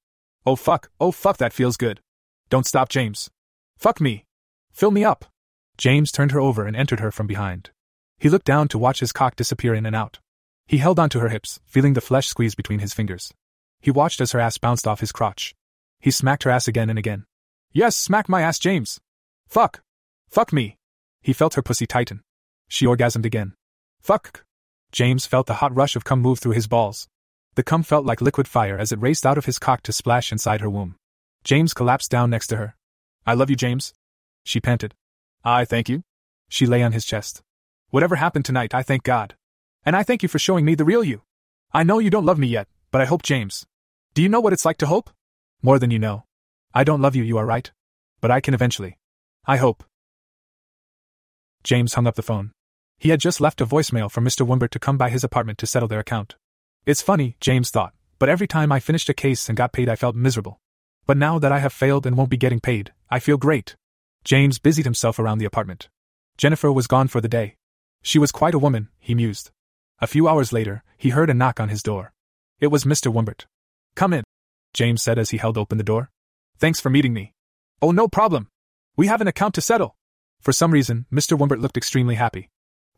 Oh 0.45 0.55
fuck, 0.55 0.89
oh 0.99 1.11
fuck, 1.11 1.37
that 1.37 1.53
feels 1.53 1.77
good. 1.77 2.01
Don't 2.49 2.65
stop, 2.65 2.89
James. 2.89 3.29
Fuck 3.77 4.01
me. 4.01 4.25
Fill 4.71 4.91
me 4.91 5.03
up. 5.03 5.25
James 5.77 6.11
turned 6.11 6.31
her 6.31 6.39
over 6.39 6.65
and 6.65 6.75
entered 6.75 6.99
her 6.99 7.11
from 7.11 7.27
behind. 7.27 7.71
He 8.19 8.29
looked 8.29 8.45
down 8.45 8.67
to 8.69 8.77
watch 8.77 8.99
his 8.99 9.11
cock 9.11 9.35
disappear 9.35 9.73
in 9.73 9.85
and 9.85 9.95
out. 9.95 10.19
He 10.67 10.77
held 10.77 10.99
onto 10.99 11.19
her 11.19 11.29
hips, 11.29 11.59
feeling 11.65 11.93
the 11.93 12.01
flesh 12.01 12.27
squeeze 12.27 12.55
between 12.55 12.79
his 12.79 12.93
fingers. 12.93 13.33
He 13.81 13.91
watched 13.91 14.21
as 14.21 14.31
her 14.31 14.39
ass 14.39 14.57
bounced 14.57 14.87
off 14.87 14.99
his 14.99 15.11
crotch. 15.11 15.55
He 15.99 16.11
smacked 16.11 16.43
her 16.43 16.51
ass 16.51 16.67
again 16.67 16.89
and 16.89 16.99
again. 16.99 17.25
Yes, 17.71 17.95
smack 17.95 18.29
my 18.29 18.41
ass, 18.41 18.59
James. 18.59 18.99
Fuck. 19.47 19.81
Fuck 20.29 20.53
me. 20.53 20.77
He 21.21 21.33
felt 21.33 21.55
her 21.55 21.61
pussy 21.61 21.85
tighten. 21.85 22.21
She 22.67 22.85
orgasmed 22.85 23.25
again. 23.25 23.53
Fuck. 24.01 24.43
James 24.91 25.25
felt 25.25 25.47
the 25.47 25.55
hot 25.55 25.75
rush 25.75 25.95
of 25.95 26.03
cum 26.03 26.21
move 26.21 26.39
through 26.39 26.51
his 26.53 26.67
balls. 26.67 27.07
The 27.55 27.63
cum 27.63 27.83
felt 27.83 28.05
like 28.05 28.21
liquid 28.21 28.47
fire 28.47 28.77
as 28.77 28.91
it 28.91 29.01
raced 29.01 29.25
out 29.25 29.37
of 29.37 29.45
his 29.45 29.59
cock 29.59 29.81
to 29.83 29.93
splash 29.93 30.31
inside 30.31 30.61
her 30.61 30.69
womb. 30.69 30.95
James 31.43 31.73
collapsed 31.73 32.11
down 32.11 32.29
next 32.29 32.47
to 32.47 32.57
her. 32.57 32.75
I 33.25 33.33
love 33.33 33.49
you, 33.49 33.55
James. 33.55 33.93
She 34.43 34.59
panted. 34.59 34.93
I 35.43 35.65
thank 35.65 35.89
you. 35.89 36.03
She 36.49 36.65
lay 36.65 36.83
on 36.83 36.91
his 36.91 37.05
chest. 37.05 37.41
Whatever 37.89 38.15
happened 38.17 38.45
tonight, 38.45 38.73
I 38.73 38.83
thank 38.83 39.03
God. 39.03 39.35
And 39.85 39.95
I 39.95 40.03
thank 40.03 40.23
you 40.23 40.29
for 40.29 40.39
showing 40.39 40.65
me 40.65 40.75
the 40.75 40.85
real 40.85 41.03
you. 41.03 41.21
I 41.73 41.83
know 41.83 41.99
you 41.99 42.09
don't 42.09 42.25
love 42.25 42.39
me 42.39 42.47
yet, 42.47 42.67
but 42.91 43.01
I 43.01 43.05
hope, 43.05 43.23
James. 43.23 43.65
Do 44.13 44.21
you 44.21 44.29
know 44.29 44.41
what 44.41 44.53
it's 44.53 44.65
like 44.65 44.77
to 44.77 44.87
hope? 44.87 45.09
More 45.61 45.79
than 45.79 45.91
you 45.91 45.99
know. 45.99 46.25
I 46.73 46.83
don't 46.83 47.01
love 47.01 47.15
you, 47.15 47.23
you 47.23 47.37
are 47.37 47.45
right. 47.45 47.71
But 48.19 48.31
I 48.31 48.41
can 48.41 48.53
eventually. 48.53 48.97
I 49.45 49.57
hope. 49.57 49.83
James 51.63 51.93
hung 51.93 52.07
up 52.07 52.15
the 52.15 52.21
phone. 52.21 52.51
He 53.01 53.09
had 53.09 53.19
just 53.19 53.41
left 53.41 53.61
a 53.61 53.65
voicemail 53.65 54.11
for 54.11 54.21
Mr. 54.21 54.45
Wimbert 54.45 54.69
to 54.69 54.79
come 54.79 54.95
by 54.95 55.09
his 55.09 55.23
apartment 55.23 55.57
to 55.57 55.65
settle 55.65 55.87
their 55.87 56.01
account. 56.01 56.35
It's 56.85 57.01
funny, 57.01 57.35
James 57.39 57.71
thought, 57.71 57.95
but 58.19 58.29
every 58.29 58.45
time 58.45 58.71
I 58.71 58.79
finished 58.79 59.09
a 59.09 59.15
case 59.15 59.49
and 59.49 59.57
got 59.57 59.73
paid, 59.73 59.89
I 59.89 59.95
felt 59.95 60.15
miserable. 60.15 60.59
But 61.07 61.17
now 61.17 61.39
that 61.39 61.51
I 61.51 61.57
have 61.57 61.73
failed 61.73 62.05
and 62.05 62.15
won't 62.15 62.29
be 62.29 62.37
getting 62.37 62.59
paid, 62.59 62.93
I 63.09 63.17
feel 63.17 63.37
great. 63.37 63.75
James 64.23 64.59
busied 64.59 64.85
himself 64.85 65.17
around 65.17 65.39
the 65.39 65.45
apartment. 65.45 65.89
Jennifer 66.37 66.71
was 66.71 66.85
gone 66.85 67.07
for 67.07 67.19
the 67.19 67.27
day. 67.27 67.55
She 68.03 68.19
was 68.19 68.31
quite 68.31 68.53
a 68.53 68.59
woman, 68.59 68.89
he 68.99 69.15
mused. 69.15 69.49
A 69.99 70.05
few 70.05 70.27
hours 70.27 70.53
later, 70.53 70.83
he 70.95 71.09
heard 71.09 71.31
a 71.31 71.33
knock 71.33 71.59
on 71.59 71.69
his 71.69 71.81
door. 71.81 72.13
It 72.59 72.67
was 72.67 72.83
Mr. 72.83 73.11
Wimbert. 73.11 73.47
Come 73.95 74.13
in, 74.13 74.23
James 74.75 75.01
said 75.01 75.17
as 75.17 75.31
he 75.31 75.37
held 75.37 75.57
open 75.57 75.79
the 75.79 75.83
door. 75.83 76.11
Thanks 76.59 76.79
for 76.79 76.91
meeting 76.91 77.13
me. 77.13 77.33
Oh, 77.81 77.89
no 77.89 78.07
problem. 78.07 78.49
We 78.95 79.07
have 79.07 79.21
an 79.21 79.27
account 79.27 79.55
to 79.55 79.61
settle. 79.61 79.95
For 80.39 80.53
some 80.53 80.69
reason, 80.69 81.07
Mr. 81.11 81.35
Wimbert 81.35 81.61
looked 81.61 81.77
extremely 81.77 82.13
happy. 82.13 82.51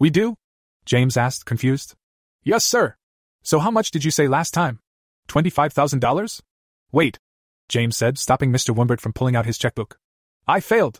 We 0.03 0.09
do? 0.09 0.35
James 0.83 1.15
asked, 1.15 1.45
confused. 1.45 1.95
Yes, 2.43 2.65
sir. 2.65 2.97
So 3.41 3.59
how 3.59 3.71
much 3.71 3.89
did 3.89 4.03
you 4.03 4.11
say 4.11 4.27
last 4.27 4.53
time? 4.53 4.79
$25,000? 5.29 6.41
Wait, 6.91 7.19
James 7.69 7.95
said, 7.95 8.17
stopping 8.17 8.51
Mr. 8.51 8.75
Wimbert 8.75 8.99
from 8.99 9.13
pulling 9.13 9.37
out 9.37 9.45
his 9.45 9.57
checkbook. 9.57 9.97
I 10.45 10.59
failed. 10.59 10.99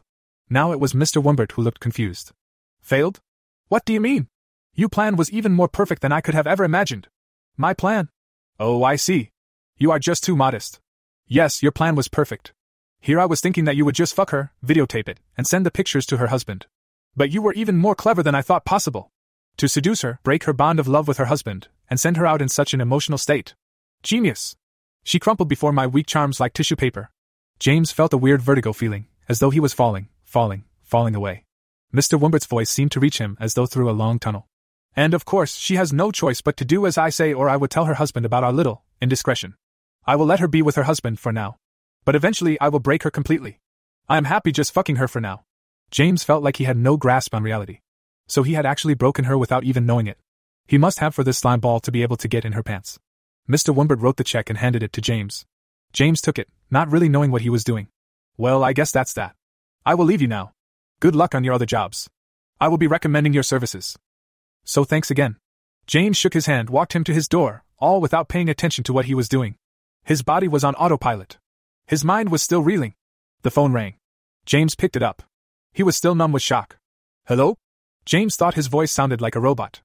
Now 0.50 0.72
it 0.72 0.80
was 0.80 0.94
Mr. 0.94 1.22
Wimbert 1.22 1.52
who 1.52 1.62
looked 1.62 1.82
confused. 1.82 2.32
Failed? 2.80 3.20
What 3.68 3.84
do 3.84 3.92
you 3.92 4.00
mean? 4.00 4.30
Your 4.74 4.88
plan 4.88 5.18
was 5.18 5.30
even 5.34 5.52
more 5.52 5.68
perfect 5.68 6.02
than 6.02 6.14
I 6.14 6.22
could 6.22 6.34
have 6.34 6.48
ever 6.48 6.64
imagined. 6.64 7.10
My 7.58 7.74
plan? 7.74 8.08
Oh, 8.58 8.86
I 8.86 8.96
see. 8.96 9.32
You 9.78 9.92
are 9.92 10.00
just 10.00 10.24
too 10.24 10.38
modest. 10.38 10.80
Yes, 11.28 11.62
your 11.62 11.74
plan 11.74 11.96
was 11.96 12.08
perfect. 12.08 12.54
Here 13.02 13.20
I 13.20 13.26
was 13.26 13.42
thinking 13.42 13.66
that 13.66 13.76
you 13.76 13.84
would 13.84 13.96
just 13.96 14.16
fuck 14.16 14.30
her, 14.30 14.54
videotape 14.66 15.10
it, 15.10 15.20
and 15.38 15.46
send 15.46 15.66
the 15.66 15.72
pictures 15.72 16.06
to 16.06 16.18
her 16.20 16.28
husband. 16.28 16.68
But 17.16 17.32
you 17.32 17.42
were 17.42 17.54
even 17.54 17.78
more 17.78 17.96
clever 17.96 18.24
than 18.24 18.36
I 18.36 18.42
thought 18.42 18.66
possible. 18.66 19.12
To 19.58 19.68
seduce 19.68 20.02
her, 20.02 20.20
break 20.24 20.46
her 20.46 20.54
bond 20.54 20.80
of 20.80 20.88
love 20.88 21.08
with 21.08 21.18
her 21.18 21.26
husband, 21.26 21.68
and 21.90 22.00
send 22.00 22.18
her 22.18 22.26
out 22.26 22.42
in 22.42 22.50
such 22.50 22.74
an 22.74 22.82
emotional 22.82 23.20
state. 23.20 23.54
Genius. 24.02 24.56
She 25.04 25.20
crumpled 25.20 25.50
before 25.50 25.72
my 25.72 25.86
weak 25.86 26.08
charms 26.08 26.40
like 26.40 26.54
tissue 26.54 26.76
paper. 26.76 27.12
James 27.60 27.92
felt 27.92 28.14
a 28.14 28.18
weird 28.18 28.42
vertigo 28.42 28.74
feeling, 28.74 29.08
as 29.30 29.40
though 29.40 29.52
he 29.52 29.60
was 29.60 29.74
falling, 29.74 30.10
falling, 30.24 30.64
falling 30.82 31.16
away. 31.16 31.46
Mr. 31.94 32.20
Wimbert's 32.20 32.48
voice 32.48 32.72
seemed 32.72 32.92
to 32.92 33.00
reach 33.00 33.20
him 33.20 33.38
as 33.40 33.54
though 33.54 33.68
through 33.68 33.90
a 33.90 33.92
long 33.92 34.18
tunnel. 34.18 34.48
And 34.96 35.14
of 35.14 35.26
course, 35.26 35.56
she 35.56 35.76
has 35.76 35.94
no 35.94 36.12
choice 36.12 36.42
but 36.42 36.58
to 36.58 36.66
do 36.66 36.88
as 36.88 36.98
I 36.98 37.10
say, 37.10 37.32
or 37.32 37.48
I 37.48 37.58
would 37.58 37.70
tell 37.70 37.86
her 37.86 37.96
husband 37.96 38.26
about 38.26 38.44
our 38.44 38.54
little 38.54 38.84
indiscretion. 39.02 39.56
I 40.06 40.16
will 40.16 40.26
let 40.26 40.40
her 40.40 40.48
be 40.48 40.62
with 40.62 40.76
her 40.76 40.84
husband 40.84 41.20
for 41.20 41.32
now. 41.32 41.58
But 42.06 42.16
eventually, 42.16 42.60
I 42.60 42.70
will 42.70 42.80
break 42.80 43.04
her 43.04 43.12
completely. 43.12 43.60
I 44.10 44.18
am 44.18 44.26
happy 44.26 44.52
just 44.52 44.74
fucking 44.74 44.98
her 44.98 45.08
for 45.08 45.22
now. 45.22 45.46
James 45.92 46.24
felt 46.24 46.44
like 46.44 46.58
he 46.58 46.64
had 46.64 46.78
no 46.78 46.98
grasp 46.98 47.36
on 47.36 47.44
reality. 47.44 47.80
So 48.28 48.44
he 48.44 48.54
had 48.54 48.66
actually 48.66 48.94
broken 48.94 49.26
her 49.26 49.38
without 49.38 49.64
even 49.64 49.86
knowing 49.86 50.08
it. 50.08 50.18
He 50.66 50.78
must 50.78 51.00
have 51.00 51.14
for 51.14 51.24
this 51.24 51.38
slime 51.38 51.60
ball 51.60 51.80
to 51.82 51.92
be 51.92 52.02
able 52.02 52.18
to 52.18 52.28
get 52.28 52.46
in 52.46 52.54
her 52.54 52.64
pants. 52.64 53.00
Mr. 53.50 53.76
Wimbert 53.76 54.02
wrote 54.02 54.18
the 54.18 54.24
check 54.24 54.50
and 54.50 54.58
handed 54.58 54.84
it 54.84 54.94
to 54.94 55.02
James. 55.02 55.46
James 55.92 56.22
took 56.22 56.40
it, 56.40 56.50
not 56.72 56.92
really 56.92 57.10
knowing 57.10 57.32
what 57.32 57.42
he 57.42 57.50
was 57.50 57.64
doing. 57.64 57.88
Well, 58.38 58.64
I 58.64 58.74
guess 58.74 58.92
that's 58.92 59.14
that. 59.14 59.36
I 59.86 59.96
will 59.96 60.06
leave 60.06 60.22
you 60.22 60.28
now. 60.28 60.54
Good 61.00 61.16
luck 61.16 61.36
on 61.36 61.44
your 61.44 61.54
other 61.54 61.66
jobs. 61.66 62.10
I 62.60 62.70
will 62.70 62.78
be 62.78 62.88
recommending 62.88 63.34
your 63.34 63.44
services. 63.44 63.98
So 64.64 64.86
thanks 64.86 65.12
again. 65.12 65.36
James 65.86 66.16
shook 66.16 66.34
his 66.34 66.46
hand, 66.46 66.70
walked 66.70 66.94
him 66.94 67.04
to 67.04 67.14
his 67.14 67.28
door, 67.28 67.64
all 67.78 68.00
without 68.00 68.30
paying 68.30 68.48
attention 68.48 68.86
to 68.86 68.94
what 68.94 69.06
he 69.06 69.14
was 69.14 69.28
doing. 69.28 69.56
His 70.06 70.22
body 70.22 70.48
was 70.48 70.64
on 70.64 70.76
autopilot. 70.76 71.38
His 71.86 72.06
mind 72.06 72.32
was 72.32 72.42
still 72.42 72.64
reeling. 72.64 72.96
The 73.42 73.52
phone 73.52 73.74
rang. 73.74 73.96
James 74.46 74.76
picked 74.76 74.96
it 74.96 75.04
up. 75.04 75.24
He 75.74 75.82
was 75.82 75.98
still 75.98 76.14
numb 76.14 76.32
with 76.32 76.44
shock. 76.44 76.78
Hello? 77.26 77.58
James 78.06 78.36
thought 78.36 78.54
his 78.54 78.68
voice 78.68 78.92
sounded 78.92 79.22
like 79.22 79.36
a 79.36 79.40
robot. 79.40 79.82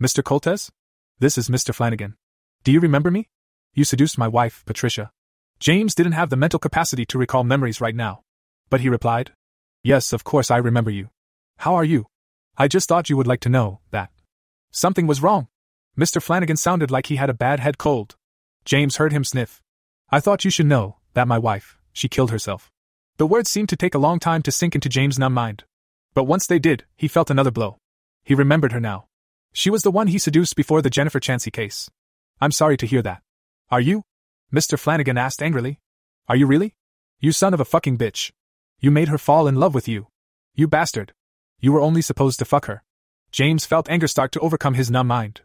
Mr. 0.00 0.22
Coltes? 0.22 0.70
This 1.18 1.36
is 1.36 1.48
Mr. 1.48 1.74
Flanagan. 1.74 2.16
Do 2.62 2.70
you 2.70 2.78
remember 2.78 3.10
me? 3.10 3.28
You 3.74 3.84
seduced 3.84 4.18
my 4.18 4.28
wife, 4.28 4.62
Patricia. 4.66 5.10
James 5.58 5.94
didn't 5.94 6.12
have 6.12 6.30
the 6.30 6.36
mental 6.36 6.58
capacity 6.58 7.04
to 7.06 7.18
recall 7.18 7.44
memories 7.44 7.80
right 7.80 7.94
now. 7.94 8.22
But 8.70 8.80
he 8.80 8.88
replied, 8.88 9.32
Yes, 9.82 10.12
of 10.12 10.24
course 10.24 10.50
I 10.50 10.56
remember 10.56 10.90
you. 10.90 11.10
How 11.58 11.74
are 11.74 11.84
you? 11.84 12.06
I 12.56 12.68
just 12.68 12.88
thought 12.88 13.10
you 13.10 13.16
would 13.16 13.26
like 13.26 13.40
to 13.40 13.48
know 13.48 13.80
that. 13.90 14.10
Something 14.70 15.06
was 15.06 15.22
wrong. 15.22 15.48
Mr. 15.96 16.22
Flanagan 16.22 16.56
sounded 16.56 16.90
like 16.90 17.06
he 17.06 17.16
had 17.16 17.30
a 17.30 17.34
bad 17.34 17.60
head 17.60 17.78
cold. 17.78 18.16
James 18.64 18.96
heard 18.96 19.12
him 19.12 19.24
sniff. 19.24 19.60
I 20.10 20.20
thought 20.20 20.44
you 20.44 20.50
should 20.50 20.66
know 20.66 20.96
that 21.14 21.28
my 21.28 21.38
wife, 21.38 21.78
she 21.92 22.08
killed 22.08 22.30
herself. 22.30 22.71
The 23.18 23.26
words 23.26 23.50
seemed 23.50 23.68
to 23.68 23.76
take 23.76 23.94
a 23.94 23.98
long 23.98 24.18
time 24.18 24.42
to 24.42 24.52
sink 24.52 24.74
into 24.74 24.88
James' 24.88 25.18
numb 25.18 25.34
mind. 25.34 25.64
But 26.14 26.24
once 26.24 26.46
they 26.46 26.58
did, 26.58 26.84
he 26.96 27.08
felt 27.08 27.30
another 27.30 27.50
blow. 27.50 27.78
He 28.24 28.34
remembered 28.34 28.72
her 28.72 28.80
now. 28.80 29.06
She 29.52 29.70
was 29.70 29.82
the 29.82 29.90
one 29.90 30.08
he 30.08 30.18
seduced 30.18 30.56
before 30.56 30.82
the 30.82 30.90
Jennifer 30.90 31.20
Chansey 31.20 31.52
case. 31.52 31.90
I'm 32.40 32.52
sorry 32.52 32.76
to 32.78 32.86
hear 32.86 33.02
that. 33.02 33.22
Are 33.70 33.80
you? 33.80 34.02
Mr. 34.52 34.78
Flanagan 34.78 35.18
asked 35.18 35.42
angrily. 35.42 35.78
Are 36.28 36.36
you 36.36 36.46
really? 36.46 36.74
You 37.20 37.32
son 37.32 37.54
of 37.54 37.60
a 37.60 37.64
fucking 37.64 37.98
bitch. 37.98 38.32
You 38.80 38.90
made 38.90 39.08
her 39.08 39.18
fall 39.18 39.46
in 39.46 39.56
love 39.56 39.74
with 39.74 39.88
you. 39.88 40.08
You 40.54 40.66
bastard. 40.68 41.12
You 41.60 41.72
were 41.72 41.80
only 41.80 42.02
supposed 42.02 42.38
to 42.40 42.44
fuck 42.44 42.66
her. 42.66 42.82
James 43.30 43.64
felt 43.64 43.88
anger 43.88 44.08
start 44.08 44.32
to 44.32 44.40
overcome 44.40 44.74
his 44.74 44.90
numb 44.90 45.06
mind. 45.06 45.42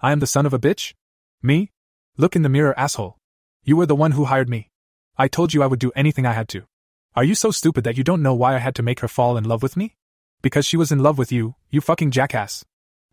I 0.00 0.12
am 0.12 0.20
the 0.20 0.26
son 0.26 0.46
of 0.46 0.52
a 0.52 0.58
bitch? 0.58 0.94
Me? 1.42 1.70
Look 2.16 2.34
in 2.34 2.42
the 2.42 2.48
mirror, 2.48 2.78
asshole. 2.78 3.16
You 3.62 3.76
were 3.76 3.86
the 3.86 3.94
one 3.94 4.12
who 4.12 4.24
hired 4.24 4.48
me. 4.48 4.70
I 5.16 5.28
told 5.28 5.54
you 5.54 5.62
I 5.62 5.66
would 5.66 5.78
do 5.78 5.92
anything 5.94 6.26
I 6.26 6.32
had 6.32 6.48
to. 6.48 6.64
Are 7.16 7.24
you 7.24 7.34
so 7.34 7.50
stupid 7.50 7.82
that 7.82 7.98
you 7.98 8.04
don't 8.04 8.22
know 8.22 8.34
why 8.34 8.54
I 8.54 8.58
had 8.58 8.76
to 8.76 8.84
make 8.84 9.00
her 9.00 9.08
fall 9.08 9.36
in 9.36 9.42
love 9.42 9.64
with 9.64 9.76
me? 9.76 9.96
Because 10.42 10.64
she 10.64 10.76
was 10.76 10.92
in 10.92 11.00
love 11.00 11.18
with 11.18 11.32
you, 11.32 11.56
you 11.68 11.80
fucking 11.80 12.12
jackass. 12.12 12.64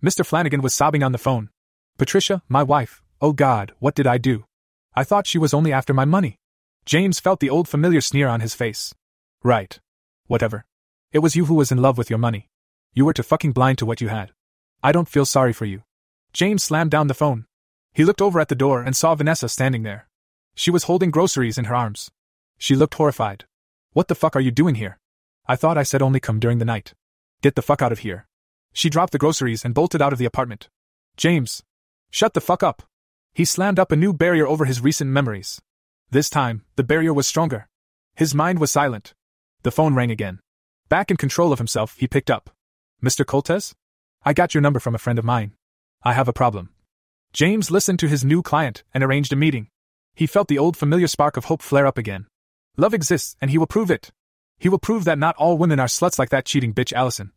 Mr. 0.04 0.24
Flanagan 0.24 0.62
was 0.62 0.76
sobbing 0.76 1.02
on 1.02 1.14
the 1.14 1.18
phone. 1.18 1.50
Patricia, 1.98 2.44
my 2.48 2.62
wife, 2.62 3.02
oh 3.22 3.34
God, 3.34 3.74
what 3.80 3.96
did 3.96 4.06
I 4.06 4.20
do? 4.20 4.46
I 4.96 5.04
thought 5.04 5.26
she 5.26 5.40
was 5.40 5.52
only 5.52 5.74
after 5.74 5.96
my 5.96 6.06
money. 6.06 6.38
James 6.86 7.20
felt 7.20 7.40
the 7.40 7.50
old 7.50 7.68
familiar 7.68 8.00
sneer 8.00 8.28
on 8.28 8.40
his 8.40 8.54
face. 8.54 8.94
Right. 9.44 9.80
Whatever. 10.28 10.66
It 11.12 11.20
was 11.20 11.36
you 11.36 11.46
who 11.46 11.56
was 11.56 11.72
in 11.72 11.82
love 11.82 11.98
with 11.98 12.12
your 12.12 12.20
money. 12.20 12.50
You 12.94 13.04
were 13.04 13.14
too 13.14 13.24
fucking 13.24 13.54
blind 13.54 13.80
to 13.80 13.86
what 13.88 14.00
you 14.00 14.10
had. 14.10 14.32
I 14.84 14.92
don't 14.92 15.10
feel 15.10 15.26
sorry 15.26 15.54
for 15.54 15.66
you. 15.66 15.82
James 16.34 16.64
slammed 16.64 16.92
down 16.92 17.08
the 17.08 17.16
phone. 17.16 17.48
He 17.94 18.06
looked 18.06 18.22
over 18.22 18.40
at 18.40 18.50
the 18.50 18.56
door 18.56 18.84
and 18.84 18.96
saw 18.96 19.16
Vanessa 19.16 19.50
standing 19.50 19.82
there. 19.82 20.08
She 20.54 20.70
was 20.70 20.84
holding 20.84 21.10
groceries 21.10 21.58
in 21.58 21.66
her 21.66 21.76
arms. 21.76 22.12
She 22.60 22.76
looked 22.76 22.94
horrified. 22.94 23.46
What 23.98 24.10
the 24.10 24.14
fuck 24.14 24.36
are 24.36 24.40
you 24.40 24.52
doing 24.52 24.76
here? 24.76 25.00
I 25.48 25.56
thought 25.56 25.76
I 25.76 25.82
said 25.82 26.04
only 26.04 26.20
come 26.20 26.40
during 26.40 26.60
the 26.60 26.66
night. 26.66 26.94
Get 27.42 27.56
the 27.56 27.64
fuck 27.64 27.82
out 27.82 27.92
of 27.92 28.06
here. 28.06 28.28
She 28.72 28.92
dropped 28.92 29.12
the 29.12 29.18
groceries 29.18 29.66
and 29.66 29.74
bolted 29.74 30.04
out 30.04 30.14
of 30.14 30.20
the 30.20 30.26
apartment. 30.26 30.70
James. 31.16 31.64
Shut 32.12 32.36
the 32.36 32.40
fuck 32.40 32.62
up. 32.62 32.84
He 33.34 33.44
slammed 33.44 33.80
up 33.80 33.92
a 33.92 33.96
new 33.96 34.14
barrier 34.14 34.46
over 34.46 34.66
his 34.66 34.82
recent 34.82 35.10
memories. 35.10 35.60
This 36.12 36.30
time, 36.30 36.64
the 36.76 36.84
barrier 36.84 37.12
was 37.12 37.26
stronger. 37.26 37.70
His 38.16 38.36
mind 38.36 38.60
was 38.60 38.70
silent. 38.70 39.16
The 39.64 39.72
phone 39.72 39.96
rang 39.96 40.12
again. 40.12 40.42
Back 40.90 41.10
in 41.10 41.18
control 41.18 41.52
of 41.52 41.58
himself, 41.58 41.96
he 41.98 42.08
picked 42.08 42.30
up. 42.30 42.52
Mr. 43.04 43.26
Coltes? 43.26 43.74
I 44.24 44.32
got 44.34 44.54
your 44.54 44.62
number 44.62 44.80
from 44.80 44.94
a 44.94 45.00
friend 45.00 45.18
of 45.18 45.26
mine. 45.26 45.56
I 46.04 46.14
have 46.14 46.28
a 46.28 46.34
problem. 46.34 46.70
James 47.34 47.72
listened 47.72 47.98
to 47.98 48.08
his 48.08 48.24
new 48.24 48.44
client 48.44 48.84
and 48.94 49.04
arranged 49.04 49.34
a 49.34 49.36
meeting. 49.36 49.70
He 50.14 50.28
felt 50.28 50.50
the 50.50 50.60
old 50.60 50.78
familiar 50.78 51.08
spark 51.08 51.36
of 51.36 51.46
hope 51.46 51.64
flare 51.64 51.88
up 51.88 51.98
again. 51.98 52.28
Love 52.78 52.94
exists, 52.94 53.36
and 53.42 53.50
he 53.50 53.58
will 53.58 53.68
prove 53.68 53.90
it. 53.90 54.12
He 54.60 54.70
will 54.70 54.80
prove 54.80 55.04
that 55.04 55.18
not 55.18 55.36
all 55.36 55.58
women 55.58 55.80
are 55.80 55.88
sluts 55.88 56.20
like 56.20 56.30
that 56.30 56.46
cheating 56.46 56.74
bitch 56.74 56.94
Allison. 56.94 57.32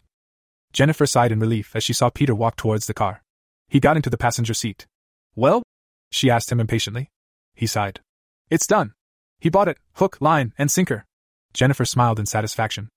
Jennifer 0.72 1.06
sighed 1.06 1.32
in 1.32 1.40
relief 1.40 1.74
as 1.74 1.82
she 1.82 1.92
saw 1.92 2.10
Peter 2.10 2.34
walk 2.34 2.56
towards 2.56 2.86
the 2.86 2.94
car. 2.94 3.22
He 3.68 3.80
got 3.80 3.96
into 3.96 4.10
the 4.10 4.18
passenger 4.18 4.54
seat. 4.54 4.86
Well? 5.34 5.62
She 6.10 6.30
asked 6.30 6.52
him 6.52 6.60
impatiently. 6.60 7.08
He 7.54 7.66
sighed. 7.66 8.00
It's 8.50 8.66
done. 8.66 8.92
He 9.38 9.48
bought 9.48 9.68
it, 9.68 9.78
hook, 9.94 10.18
line, 10.20 10.52
and 10.58 10.70
sinker. 10.70 11.04
Jennifer 11.54 11.84
smiled 11.84 12.20
in 12.20 12.26
satisfaction. 12.26 12.88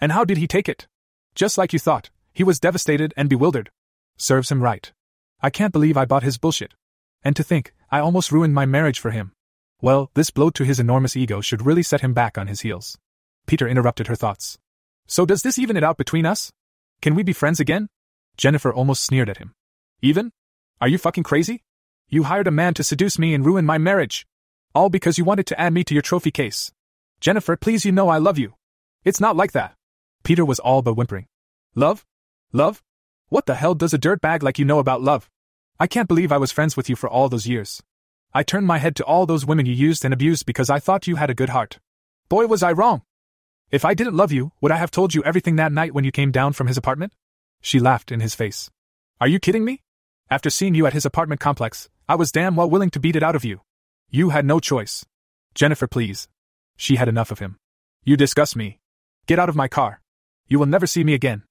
And 0.00 0.12
how 0.12 0.24
did 0.24 0.38
he 0.38 0.46
take 0.46 0.68
it? 0.68 0.86
Just 1.34 1.56
like 1.56 1.72
you 1.72 1.78
thought, 1.78 2.10
he 2.32 2.42
was 2.42 2.60
devastated 2.60 3.14
and 3.16 3.28
bewildered. 3.28 3.70
Serves 4.16 4.50
him 4.50 4.62
right. 4.62 4.92
I 5.40 5.50
can't 5.50 5.72
believe 5.72 5.96
I 5.96 6.04
bought 6.04 6.22
his 6.22 6.38
bullshit. 6.38 6.74
And 7.22 7.36
to 7.36 7.42
think, 7.42 7.72
I 7.90 8.00
almost 8.00 8.32
ruined 8.32 8.54
my 8.54 8.66
marriage 8.66 8.98
for 8.98 9.10
him. 9.10 9.32
Well, 9.82 10.12
this 10.14 10.30
blow 10.30 10.50
to 10.50 10.62
his 10.62 10.78
enormous 10.78 11.16
ego 11.16 11.40
should 11.40 11.66
really 11.66 11.82
set 11.82 12.02
him 12.02 12.14
back 12.14 12.38
on 12.38 12.46
his 12.46 12.60
heels. 12.60 12.96
Peter 13.48 13.66
interrupted 13.66 14.06
her 14.06 14.14
thoughts. 14.14 14.56
So 15.08 15.26
does 15.26 15.42
this 15.42 15.58
even 15.58 15.76
it 15.76 15.82
out 15.82 15.96
between 15.96 16.24
us? 16.24 16.52
Can 17.00 17.16
we 17.16 17.24
be 17.24 17.32
friends 17.32 17.58
again? 17.58 17.88
Jennifer 18.36 18.72
almost 18.72 19.02
sneered 19.02 19.28
at 19.28 19.38
him. 19.38 19.54
Even? 20.00 20.30
Are 20.80 20.86
you 20.86 20.98
fucking 20.98 21.24
crazy? 21.24 21.64
You 22.08 22.22
hired 22.22 22.46
a 22.46 22.52
man 22.52 22.74
to 22.74 22.84
seduce 22.84 23.18
me 23.18 23.34
and 23.34 23.44
ruin 23.44 23.66
my 23.66 23.76
marriage. 23.76 24.24
All 24.72 24.88
because 24.88 25.18
you 25.18 25.24
wanted 25.24 25.46
to 25.48 25.60
add 25.60 25.72
me 25.72 25.82
to 25.82 25.94
your 25.94 26.02
trophy 26.02 26.30
case. 26.30 26.70
Jennifer, 27.20 27.56
please, 27.56 27.84
you 27.84 27.90
know 27.90 28.08
I 28.08 28.18
love 28.18 28.38
you. 28.38 28.54
It's 29.04 29.20
not 29.20 29.34
like 29.34 29.50
that. 29.50 29.74
Peter 30.22 30.44
was 30.44 30.60
all 30.60 30.82
but 30.82 30.94
whimpering. 30.94 31.26
Love? 31.74 32.06
Love? 32.52 32.84
What 33.30 33.46
the 33.46 33.56
hell 33.56 33.74
does 33.74 33.92
a 33.92 33.98
dirtbag 33.98 34.44
like 34.44 34.60
you 34.60 34.64
know 34.64 34.78
about 34.78 35.02
love? 35.02 35.28
I 35.80 35.88
can't 35.88 36.06
believe 36.06 36.30
I 36.30 36.38
was 36.38 36.52
friends 36.52 36.76
with 36.76 36.88
you 36.88 36.94
for 36.94 37.10
all 37.10 37.28
those 37.28 37.48
years. 37.48 37.82
I 38.34 38.42
turned 38.42 38.66
my 38.66 38.78
head 38.78 38.96
to 38.96 39.04
all 39.04 39.26
those 39.26 39.44
women 39.44 39.66
you 39.66 39.74
used 39.74 40.04
and 40.04 40.14
abused 40.14 40.46
because 40.46 40.70
I 40.70 40.78
thought 40.78 41.06
you 41.06 41.16
had 41.16 41.28
a 41.28 41.34
good 41.34 41.50
heart. 41.50 41.78
Boy, 42.28 42.46
was 42.46 42.62
I 42.62 42.72
wrong. 42.72 43.02
If 43.70 43.84
I 43.84 43.92
didn't 43.92 44.16
love 44.16 44.32
you, 44.32 44.52
would 44.60 44.72
I 44.72 44.76
have 44.76 44.90
told 44.90 45.14
you 45.14 45.22
everything 45.24 45.56
that 45.56 45.72
night 45.72 45.92
when 45.92 46.04
you 46.04 46.12
came 46.12 46.30
down 46.30 46.54
from 46.54 46.66
his 46.66 46.78
apartment? 46.78 47.12
She 47.60 47.78
laughed 47.78 48.10
in 48.10 48.20
his 48.20 48.34
face. 48.34 48.70
Are 49.20 49.28
you 49.28 49.38
kidding 49.38 49.64
me? 49.64 49.82
After 50.30 50.48
seeing 50.48 50.74
you 50.74 50.86
at 50.86 50.94
his 50.94 51.04
apartment 51.04 51.40
complex, 51.40 51.90
I 52.08 52.14
was 52.14 52.32
damn 52.32 52.56
well 52.56 52.70
willing 52.70 52.90
to 52.90 53.00
beat 53.00 53.16
it 53.16 53.22
out 53.22 53.36
of 53.36 53.44
you. 53.44 53.60
You 54.08 54.30
had 54.30 54.46
no 54.46 54.60
choice. 54.60 55.04
Jennifer, 55.54 55.86
please. 55.86 56.28
She 56.76 56.96
had 56.96 57.08
enough 57.08 57.30
of 57.30 57.38
him. 57.38 57.58
You 58.02 58.16
disgust 58.16 58.56
me. 58.56 58.78
Get 59.26 59.38
out 59.38 59.48
of 59.50 59.56
my 59.56 59.68
car. 59.68 60.00
You 60.48 60.58
will 60.58 60.66
never 60.66 60.86
see 60.86 61.04
me 61.04 61.14
again. 61.14 61.44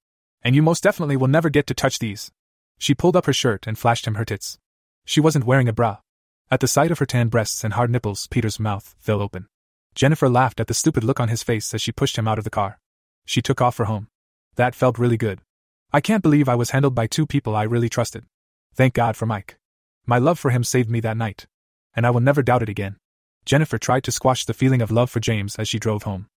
And 0.44 0.56
you 0.56 0.64
most 0.64 0.84
definitely 0.84 1.16
will 1.16 1.28
never 1.28 1.50
get 1.50 1.68
to 1.68 1.76
touch 1.76 2.00
these. 2.00 2.32
She 2.80 2.96
pulled 2.96 3.16
up 3.16 3.28
her 3.28 3.34
shirt 3.34 3.68
and 3.68 3.78
flashed 3.78 4.08
him 4.08 4.16
her 4.16 4.26
tits. 4.26 4.58
She 5.06 5.22
wasn't 5.22 5.46
wearing 5.46 5.70
a 5.70 5.74
bra. 5.74 5.98
At 6.52 6.60
the 6.60 6.68
sight 6.68 6.92
of 6.92 7.00
her 7.00 7.06
tan 7.06 7.30
breasts 7.30 7.64
and 7.64 7.76
hard 7.76 7.90
nipples, 7.90 8.28
Peter's 8.28 8.60
mouth 8.60 8.94
fell 9.00 9.22
open. 9.22 9.48
Jennifer 9.96 10.28
laughed 10.28 10.60
at 10.60 10.68
the 10.68 10.74
stupid 10.74 11.02
look 11.02 11.18
on 11.18 11.30
his 11.30 11.44
face 11.44 11.74
as 11.74 11.82
she 11.82 11.94
pushed 11.94 12.18
him 12.18 12.28
out 12.28 12.38
of 12.38 12.44
the 12.44 12.50
car. 12.50 12.78
She 13.26 13.42
took 13.42 13.62
off 13.62 13.76
for 13.76 13.86
home. 13.86 14.10
That 14.56 14.76
felt 14.76 15.00
really 15.00 15.16
good. 15.16 15.40
I 15.94 16.02
can't 16.02 16.22
believe 16.22 16.50
I 16.50 16.56
was 16.56 16.72
handled 16.72 16.94
by 16.94 17.08
two 17.08 17.26
people 17.26 17.56
I 17.56 17.64
really 17.64 17.88
trusted. 17.88 18.26
Thank 18.76 18.94
God 18.94 19.16
for 19.16 19.26
Mike. 19.26 19.60
My 20.06 20.18
love 20.18 20.38
for 20.38 20.52
him 20.52 20.66
saved 20.66 20.90
me 20.90 21.00
that 21.00 21.16
night. 21.16 21.48
And 21.96 22.06
I 22.06 22.10
will 22.10 22.20
never 22.20 22.44
doubt 22.44 22.64
it 22.64 22.70
again. 22.70 22.98
Jennifer 23.46 23.78
tried 23.78 24.04
to 24.04 24.12
squash 24.12 24.44
the 24.44 24.54
feeling 24.54 24.82
of 24.82 24.92
love 24.92 25.10
for 25.10 25.22
James 25.22 25.56
as 25.56 25.70
she 25.70 25.80
drove 25.80 26.04
home. 26.04 26.28